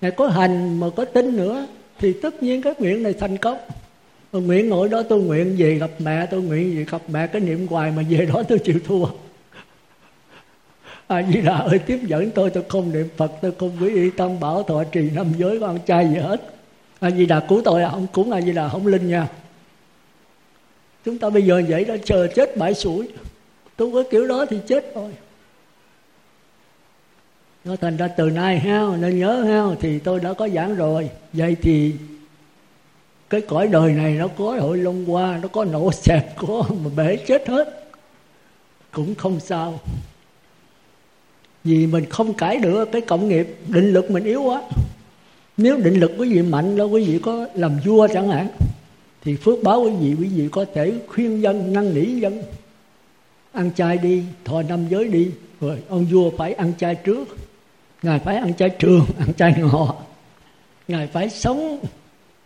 Này 0.00 0.10
có 0.10 0.28
hành 0.28 0.80
mà 0.80 0.86
có 0.96 1.04
tính 1.04 1.36
nữa 1.36 1.66
thì 2.02 2.12
tất 2.12 2.42
nhiên 2.42 2.62
cái 2.62 2.74
nguyện 2.78 3.02
này 3.02 3.12
thành 3.12 3.36
công. 3.36 3.58
Mà 4.32 4.40
nguyện 4.40 4.68
ngồi 4.68 4.88
đó 4.88 5.02
tôi 5.02 5.20
nguyện 5.20 5.54
về 5.58 5.74
gặp 5.74 5.90
mẹ, 5.98 6.26
tôi 6.26 6.42
nguyện 6.42 6.76
về 6.76 6.84
gặp 6.90 7.02
mẹ, 7.08 7.26
cái 7.26 7.40
niệm 7.40 7.66
hoài 7.66 7.92
mà 7.96 8.02
về 8.08 8.26
đó 8.26 8.42
tôi 8.48 8.58
chịu 8.58 8.78
thua. 8.84 9.06
À 11.06 11.22
di 11.32 11.40
đà 11.40 11.56
ơi, 11.56 11.78
tiếp 11.78 12.00
dẫn 12.06 12.30
tôi 12.30 12.50
tôi 12.50 12.64
không 12.68 12.92
niệm 12.92 13.08
phật, 13.16 13.32
tôi 13.42 13.52
không 13.58 13.76
quý 13.80 13.94
y 13.94 14.10
tâm 14.10 14.40
bảo 14.40 14.62
thọ 14.62 14.84
trì 14.84 15.10
năm 15.10 15.26
giới 15.36 15.60
con 15.60 15.78
trai 15.86 16.08
gì 16.08 16.16
hết. 16.16 16.42
A 17.00 17.10
di 17.10 17.26
đà 17.26 17.40
cứu 17.40 17.62
tôi 17.64 17.82
à? 17.82 17.90
không 17.90 18.06
cúng 18.12 18.32
a 18.32 18.40
di 18.40 18.52
đà, 18.52 18.68
không 18.68 18.86
linh 18.86 19.08
nha. 19.08 19.28
Chúng 21.04 21.18
ta 21.18 21.30
bây 21.30 21.42
giờ 21.42 21.62
vậy 21.68 21.84
đó, 21.84 21.94
chờ 22.04 22.26
chết 22.34 22.56
bãi 22.56 22.74
sủi. 22.74 23.08
Tôi 23.76 23.90
có 23.92 24.02
kiểu 24.10 24.26
đó 24.26 24.46
thì 24.50 24.58
chết 24.66 24.84
thôi 24.94 25.10
nó 27.64 27.76
thành 27.76 27.96
ra 27.96 28.08
từ 28.08 28.30
nay 28.30 28.58
heo 28.58 28.96
nên 28.96 29.18
nhớ 29.18 29.42
heo 29.42 29.76
thì 29.80 29.98
tôi 29.98 30.20
đã 30.20 30.32
có 30.32 30.48
giảng 30.48 30.74
rồi. 30.76 31.10
Vậy 31.32 31.56
thì 31.62 31.94
cái 33.30 33.40
cõi 33.40 33.68
đời 33.68 33.92
này 33.92 34.12
nó 34.12 34.28
có 34.28 34.56
hội 34.60 34.78
long 34.78 35.12
qua 35.12 35.38
nó 35.42 35.48
có 35.48 35.64
nổ 35.64 35.92
xẹp, 35.92 36.36
có 36.36 36.64
mà 36.84 36.90
bể 36.96 37.16
chết 37.16 37.48
hết. 37.48 37.88
Cũng 38.92 39.14
không 39.14 39.40
sao. 39.40 39.80
Vì 41.64 41.86
mình 41.86 42.04
không 42.10 42.34
cải 42.34 42.58
được 42.58 42.88
cái 42.92 43.00
cộng 43.00 43.28
nghiệp, 43.28 43.56
định 43.68 43.92
lực 43.92 44.10
mình 44.10 44.24
yếu 44.24 44.42
quá. 44.42 44.62
Nếu 45.56 45.76
định 45.76 46.00
lực 46.00 46.12
quý 46.18 46.34
vị 46.34 46.42
mạnh 46.42 46.76
đó 46.76 46.84
quý 46.84 47.04
vị 47.04 47.18
có 47.22 47.46
làm 47.54 47.78
vua 47.84 48.08
chẳng 48.08 48.28
hạn, 48.28 48.48
thì 49.22 49.36
phước 49.36 49.62
báo 49.62 49.80
quý 49.80 49.90
vị 50.00 50.14
quý 50.20 50.28
vị 50.28 50.48
có 50.52 50.64
thể 50.74 50.92
khuyên 51.08 51.42
dân, 51.42 51.72
năn 51.72 51.94
nỉ 51.94 52.04
dân. 52.04 52.42
Ăn 53.52 53.70
chay 53.76 53.98
đi, 53.98 54.22
thọ 54.44 54.62
năm 54.62 54.88
giới 54.90 55.08
đi. 55.08 55.30
Rồi 55.60 55.78
ông 55.88 56.04
vua 56.04 56.30
phải 56.30 56.52
ăn 56.52 56.72
chay 56.78 56.94
trước 56.94 57.28
ngài 58.02 58.18
phải 58.18 58.36
ăn 58.36 58.54
chay 58.54 58.70
trường 58.70 59.06
ăn 59.18 59.34
chay 59.34 59.54
ngọ. 59.58 59.96
Ngài 60.88 61.06
phải 61.06 61.30
sống 61.30 61.78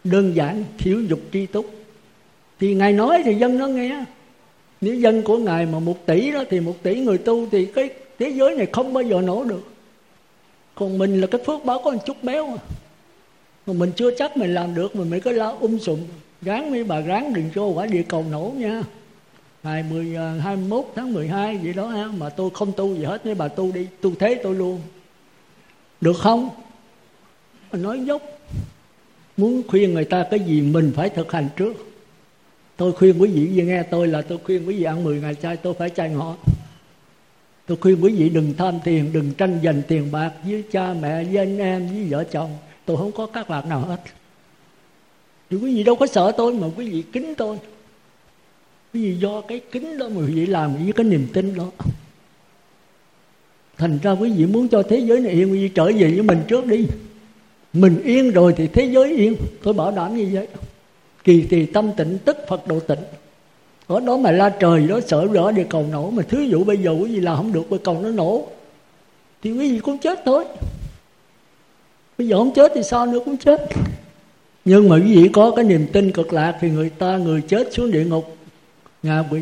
đơn 0.05 0.37
giản 0.37 0.65
thiếu 0.79 1.01
dục 1.01 1.21
tri 1.33 1.47
túc. 1.47 1.67
Thì 2.61 2.75
ngài 2.75 2.93
nói 2.93 3.23
thì 3.25 3.35
dân 3.35 3.59
nó 3.59 3.67
nghe. 3.67 4.05
Nếu 4.81 4.95
dân 4.95 5.23
của 5.23 5.39
ngài 5.39 5.67
mà 5.67 5.79
một 5.79 6.07
tỷ 6.07 6.31
đó 6.31 6.45
thì 6.51 6.61
một 6.61 6.75
tỷ 6.83 7.01
người 7.01 7.19
tu 7.19 7.49
thì 7.51 7.67
cái 7.67 7.91
thế 8.19 8.29
giới 8.29 8.55
này 8.55 8.67
không 8.73 8.93
bao 8.93 9.03
giờ 9.03 9.21
nổ 9.21 9.45
được. 9.45 9.69
Còn 10.75 10.99
mình 10.99 11.21
là 11.21 11.27
cái 11.27 11.41
phước 11.47 11.65
báo 11.65 11.81
có 11.85 11.91
một 11.91 12.07
chút 12.07 12.17
béo. 12.23 12.47
Mà 12.47 12.57
mà 13.67 13.73
mình 13.73 13.93
chưa 13.97 14.11
chắc 14.19 14.37
mình 14.37 14.55
làm 14.55 14.75
được 14.75 14.97
mình 14.97 15.11
mới 15.11 15.21
có 15.21 15.31
la 15.31 15.47
um 15.47 15.79
sùm. 15.79 15.99
Gán 16.43 16.71
mấy 16.71 16.85
bà 16.85 17.01
gán 17.01 17.33
đừng 17.35 17.51
cho 17.55 17.65
quả 17.65 17.87
địa 17.87 18.03
cầu 18.03 18.25
nổ 18.31 18.53
nha. 18.57 18.83
Ngày 19.63 19.85
10, 19.91 20.17
21 20.41 20.85
à, 20.85 20.93
tháng 20.97 21.13
12 21.13 21.57
vậy 21.57 21.73
đó 21.73 21.87
ha. 21.87 22.09
Mà 22.19 22.29
tôi 22.29 22.51
không 22.55 22.73
tu 22.73 22.95
gì 22.95 23.05
hết 23.05 23.25
với 23.25 23.35
bà 23.35 23.49
tu 23.49 23.73
đi. 23.73 23.87
Tu 24.01 24.13
thế 24.19 24.41
tôi 24.43 24.55
luôn 24.55 24.81
được 26.01 26.17
không? 26.19 26.51
Mình 27.73 27.83
nói 27.83 28.01
dốc. 28.01 28.23
Muốn 29.37 29.63
khuyên 29.69 29.95
người 29.95 30.05
ta 30.05 30.27
cái 30.31 30.41
gì 30.41 30.61
mình 30.61 30.93
phải 30.97 31.09
thực 31.09 31.33
hành 31.33 31.49
trước. 31.57 31.73
Tôi 32.77 32.93
khuyên 32.93 33.19
quý 33.19 33.29
vị 33.29 33.63
nghe 33.63 33.83
tôi 33.83 34.09
là 34.09 34.23
tôi 34.23 34.39
khuyên 34.45 34.69
quý 34.69 34.77
vị 34.77 34.85
ăn 34.85 35.05
10 35.05 35.21
ngày 35.21 35.35
chay, 35.35 35.57
tôi 35.57 35.75
phải 35.75 35.91
chay 35.91 36.11
ngọ. 36.11 36.37
Tôi 37.67 37.77
khuyên 37.81 38.01
quý 38.01 38.13
vị 38.13 38.29
đừng 38.29 38.55
tham 38.59 38.75
tiền, 38.85 39.13
đừng 39.13 39.33
tranh 39.33 39.61
giành 39.65 39.83
tiền 39.89 40.13
bạc 40.13 40.33
với 40.45 40.65
cha 40.73 40.95
mẹ, 40.95 41.25
với 41.25 41.37
anh 41.37 41.59
em, 41.59 41.89
với 41.89 42.07
vợ 42.11 42.25
chồng. 42.25 42.57
Tôi 42.85 42.97
không 42.97 43.13
có 43.13 43.27
các 43.27 43.49
bạn 43.49 43.69
nào 43.69 43.81
hết. 43.81 44.01
Thì 45.51 45.57
quý 45.57 45.77
vị 45.77 45.83
đâu 45.83 45.97
có 45.97 46.07
sợ 46.07 46.33
tôi 46.37 46.55
mà 46.55 46.67
quý 46.77 46.91
vị 46.91 47.05
kính 47.13 47.35
tôi. 47.35 47.59
Quý 48.95 49.03
vị 49.03 49.17
do 49.19 49.41
cái 49.41 49.61
kính 49.73 49.99
đó 49.99 50.09
mà 50.09 50.21
quý 50.21 50.33
vị 50.35 50.47
làm 50.47 50.75
với 50.75 50.93
cái 50.93 51.05
niềm 51.05 51.29
tin 51.33 51.55
đó 51.55 51.71
thành 53.79 53.99
ra 54.03 54.11
quý 54.13 54.31
vị 54.31 54.47
muốn 54.47 54.69
cho 54.69 54.83
thế 54.83 54.99
giới 54.99 55.21
này 55.21 55.33
yên, 55.33 55.53
quý 55.53 55.59
vị 55.59 55.69
trở 55.69 55.85
về 55.85 56.11
với 56.11 56.23
mình 56.23 56.39
trước 56.49 56.67
đi. 56.67 56.87
Mình 57.73 58.03
yên 58.05 58.31
rồi 58.31 58.55
thì 58.57 58.67
thế 58.67 58.85
giới 58.85 59.17
yên. 59.17 59.37
Tôi 59.63 59.75
bảo 59.75 59.91
đảm 59.91 60.17
như 60.17 60.29
vậy. 60.33 60.47
Kỳ 61.25 61.45
thì 61.51 61.67
tâm 61.67 61.91
tịnh, 61.97 62.19
tức 62.25 62.37
phật 62.49 62.67
độ 62.67 62.81
tịnh. 62.81 62.99
Ở 63.87 64.01
đó 64.01 64.17
mà 64.17 64.31
la 64.31 64.49
trời, 64.49 64.87
đó 64.87 65.01
sợ 65.07 65.27
rõ 65.27 65.51
địa 65.51 65.67
cầu 65.69 65.87
nổ. 65.93 66.11
Mà 66.11 66.23
thứ 66.23 66.41
dụ 66.41 66.65
bây 66.65 66.77
giờ 66.77 66.91
quý 66.91 67.15
vị 67.15 67.21
làm 67.21 67.37
không 67.37 67.53
được 67.53 67.63
bởi 67.71 67.79
cầu 67.79 68.01
nó 68.03 68.09
nổ. 68.09 68.47
Thì 69.43 69.53
quý 69.53 69.73
vị 69.73 69.81
cũng 69.81 69.99
chết 69.99 70.21
thôi. 70.25 70.45
Bây 72.19 72.29
giờ 72.29 72.37
không 72.37 72.55
chết 72.55 72.73
thì 72.75 72.83
sao 72.83 73.07
nữa, 73.07 73.19
cũng 73.25 73.37
chết. 73.37 73.69
Nhưng 74.65 74.89
mà 74.89 74.97
quý 74.97 75.17
vị 75.17 75.29
có 75.33 75.51
cái 75.57 75.65
niềm 75.65 75.87
tin 75.93 76.13
cực 76.13 76.33
lạc 76.33 76.59
thì 76.61 76.71
người 76.71 76.91
ta, 76.91 77.17
người 77.17 77.43
chết 77.49 77.73
xuống 77.73 77.91
địa 77.91 78.05
ngục. 78.05 78.37
Ngạ 79.03 79.25
quỷ. 79.31 79.41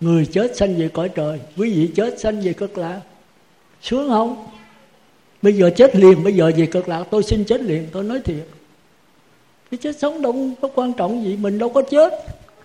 Người 0.00 0.26
chết 0.26 0.56
sanh 0.56 0.76
về 0.76 0.88
cõi 0.88 1.08
trời. 1.08 1.40
Quý 1.56 1.74
vị 1.74 1.90
chết 1.96 2.20
sanh 2.20 2.40
về 2.40 2.52
cực 2.52 2.78
lạc 2.78 3.00
sướng 3.86 4.08
không? 4.08 4.46
Bây 5.42 5.52
giờ 5.52 5.70
chết 5.76 5.96
liền, 5.96 6.24
bây 6.24 6.34
giờ 6.34 6.52
về 6.56 6.66
cực 6.66 6.88
lạc, 6.88 7.04
tôi 7.10 7.22
xin 7.22 7.44
chết 7.44 7.60
liền, 7.60 7.88
tôi 7.92 8.04
nói 8.04 8.20
thiệt. 8.24 8.46
Cái 9.70 9.78
chết 9.78 9.98
sống 9.98 10.22
đâu 10.22 10.34
có 10.60 10.68
quan 10.74 10.92
trọng 10.92 11.24
gì, 11.24 11.36
mình 11.36 11.58
đâu 11.58 11.68
có 11.68 11.82
chết. 11.82 12.12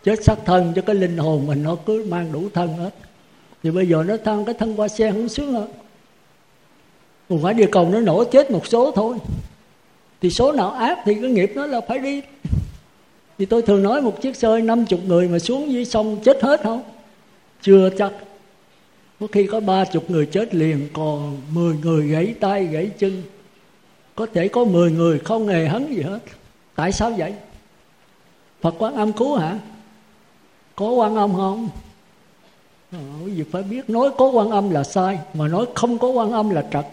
Chết 0.04 0.24
xác 0.24 0.36
thân 0.46 0.74
cho 0.76 0.82
cái 0.82 0.96
linh 0.96 1.18
hồn 1.18 1.48
mình, 1.48 1.64
nó 1.64 1.76
cứ 1.86 2.06
mang 2.10 2.32
đủ 2.32 2.44
thân 2.54 2.74
hết. 2.74 2.90
Thì 3.64 3.72
bây 3.72 3.88
giờ 3.88 4.04
nó 4.08 4.18
thăng 4.18 4.46
cái 4.46 4.56
thân 4.60 4.80
qua 4.80 4.88
xe 4.88 5.12
không 5.12 5.30
sướng 5.30 5.54
hơn. 5.54 5.68
Còn 7.30 7.42
phải 7.44 7.54
địa 7.54 7.68
cầu 7.72 7.90
nó 7.90 8.00
nổ 8.00 8.24
chết 8.24 8.52
một 8.52 8.68
số 8.68 8.92
thôi. 8.92 9.18
Thì 10.22 10.30
số 10.30 10.52
nào 10.52 10.72
ác 10.72 10.98
thì 11.06 11.14
cái 11.14 11.30
nghiệp 11.30 11.52
nó 11.56 11.66
là 11.66 11.82
phải 11.82 12.00
đi. 12.00 12.22
Thì 13.38 13.46
tôi 13.46 13.62
thường 13.62 13.84
nói 13.84 14.02
một 14.02 14.22
chiếc 14.22 14.36
xe 14.36 14.62
năm 14.62 14.86
chục 14.86 15.00
người 15.06 15.28
mà 15.28 15.40
xuống 15.40 15.72
dưới 15.72 15.86
sông 15.86 16.18
chết 16.24 16.44
hết 16.44 16.62
không? 16.64 16.82
Chưa 17.62 17.90
chắc 17.98 18.12
có 19.22 19.28
khi 19.32 19.48
có 19.48 19.60
ba 19.60 19.86
chục 19.86 20.12
người 20.12 20.26
chết 20.26 20.56
liền 20.56 20.88
còn 20.94 21.42
mười 21.54 21.76
người 21.76 22.08
gãy 22.08 22.36
tay 22.40 22.66
gãy 22.66 22.92
chân. 22.98 23.24
Có 24.16 24.28
thể 24.34 24.48
có 24.48 24.66
mười 24.66 24.92
người 24.92 25.20
không 25.20 25.48
hề 25.48 25.68
hấn 25.68 25.94
gì 25.94 26.02
hết. 26.02 26.20
Tại 26.76 26.92
sao 26.92 27.14
vậy? 27.18 27.34
Phật 28.62 28.76
quan 28.78 28.96
âm 28.96 29.14
cứu 29.14 29.36
hả? 29.36 29.60
Có 30.76 30.90
quan 30.90 31.16
âm 31.16 31.36
không? 31.36 31.70
À, 32.92 33.00
quý 33.26 33.32
vị 33.32 33.44
phải 33.52 33.64
biết 33.64 33.90
nói 33.90 34.10
có 34.18 34.26
quan 34.26 34.52
âm 34.52 34.70
là 34.70 34.84
sai 34.84 35.20
mà 35.34 35.48
nói 35.48 35.66
không 35.76 35.98
có 35.98 36.08
quan 36.08 36.32
âm 36.32 36.50
là 36.50 36.66
trật. 36.74 36.86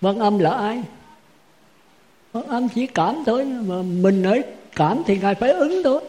Quan 0.00 0.18
âm 0.18 0.38
là 0.38 0.50
ai? 0.50 0.82
Quan 2.32 2.46
âm 2.46 2.68
chỉ 2.68 2.86
cảm 2.86 3.22
thôi 3.26 3.44
mà 3.44 3.82
mình 3.82 4.22
ấy 4.22 4.44
cảm 4.76 5.02
thì 5.06 5.18
ngài 5.18 5.34
phải 5.34 5.50
ứng 5.50 5.82
thôi. 5.84 6.00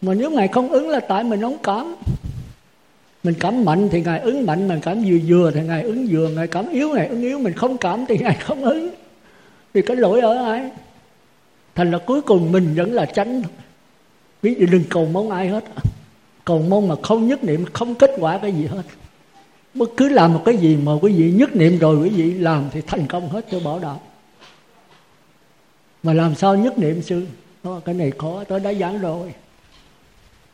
Mà 0.00 0.14
nếu 0.14 0.30
ngài 0.30 0.48
không 0.48 0.68
ứng 0.68 0.88
là 0.88 1.00
tại 1.00 1.24
mình 1.24 1.40
không 1.40 1.58
cảm 1.62 1.96
mình 3.22 3.34
cảm 3.40 3.64
mạnh 3.64 3.88
thì 3.92 4.02
ngài 4.02 4.20
ứng 4.20 4.46
mạnh, 4.46 4.68
mình 4.68 4.80
cảm 4.82 5.02
vừa 5.02 5.18
vừa 5.26 5.50
thì 5.50 5.60
ngài 5.60 5.82
ứng 5.82 6.06
vừa, 6.10 6.28
ngài 6.28 6.46
cảm 6.46 6.68
yếu, 6.68 6.94
ngài 6.94 7.06
ứng 7.06 7.22
yếu. 7.22 7.38
Mình 7.38 7.52
không 7.52 7.78
cảm 7.78 8.04
thì 8.08 8.18
ngài 8.18 8.34
không 8.40 8.64
ứng. 8.64 8.90
Vì 9.72 9.82
cái 9.82 9.96
lỗi 9.96 10.20
ở 10.20 10.44
ai? 10.44 10.70
Thành 11.74 11.90
là 11.90 11.98
cuối 11.98 12.22
cùng 12.22 12.52
mình 12.52 12.74
vẫn 12.76 12.92
là 12.92 13.04
tránh 13.04 13.42
thôi 13.42 13.52
ví 14.42 14.54
dụ 14.54 14.66
đừng 14.66 14.84
cầu 14.90 15.08
mong 15.12 15.30
ai 15.30 15.48
hết. 15.48 15.64
Cầu 16.44 16.64
mong 16.68 16.88
mà 16.88 16.94
không 17.02 17.28
nhất 17.28 17.44
niệm, 17.44 17.64
không 17.72 17.94
kết 17.94 18.10
quả 18.18 18.38
cái 18.38 18.52
gì 18.52 18.66
hết. 18.66 18.82
Bất 19.74 19.90
cứ 19.96 20.08
làm 20.08 20.34
một 20.34 20.42
cái 20.44 20.56
gì 20.56 20.76
mà 20.76 20.92
quý 21.02 21.12
vị 21.12 21.30
nhất 21.30 21.56
niệm 21.56 21.78
rồi, 21.78 21.96
quý 21.96 22.08
vị 22.08 22.34
làm 22.34 22.64
thì 22.72 22.80
thành 22.86 23.06
công 23.06 23.28
hết, 23.28 23.46
tôi 23.50 23.60
bảo 23.64 23.78
đảm. 23.78 23.96
Mà 26.02 26.12
làm 26.12 26.34
sao 26.34 26.56
nhất 26.56 26.78
niệm 26.78 27.02
sư? 27.02 27.26
Cái 27.84 27.94
này 27.94 28.12
khó, 28.18 28.44
tôi 28.44 28.60
đã 28.60 28.72
giảng 28.72 28.98
rồi 28.98 29.32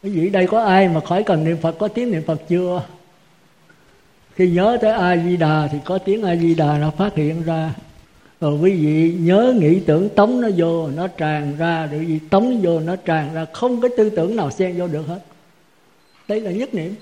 quý 0.07 0.13
vị 0.13 0.31
đây 0.31 0.47
có 0.47 0.61
ai 0.61 0.89
mà 0.89 1.01
khỏi 1.01 1.23
cần 1.23 1.45
niệm 1.45 1.57
phật, 1.57 1.79
có 1.79 1.89
tiếng 1.89 2.11
niệm 2.11 2.23
phật 2.27 2.41
chưa? 2.49 2.83
Khi 4.35 4.51
nhớ 4.51 4.79
tới 4.81 4.93
a 4.93 5.17
di 5.17 5.37
đà 5.37 5.69
thì 5.73 5.79
có 5.85 5.99
tiếng 5.99 6.23
a 6.23 6.37
di 6.37 6.55
đà 6.55 6.79
nó 6.79 6.91
phát 6.91 7.15
hiện 7.15 7.43
ra. 7.43 7.75
Rồi 8.41 8.59
quý 8.59 8.73
vị 8.73 9.15
nhớ 9.21 9.55
nghĩ 9.59 9.81
tưởng 9.81 10.09
tống 10.09 10.41
nó 10.41 10.49
vô, 10.57 10.89
nó 10.89 11.09
tràn 11.09 11.57
ra, 11.57 11.87
rồi 11.87 12.01
quý 12.01 12.07
vị 12.07 12.19
tống 12.31 12.61
vô, 12.63 12.81
nó 12.81 12.97
tràn 12.97 13.35
ra. 13.35 13.47
Không 13.53 13.81
cái 13.81 13.91
tư 13.97 14.11
tưởng 14.11 14.37
nào 14.37 14.51
xen 14.51 14.79
vô 14.79 14.87
được 14.87 15.07
hết. 15.07 15.19
Đây 16.29 16.41
là 16.41 16.51
nhất 16.51 16.75
niệm. 16.75 16.95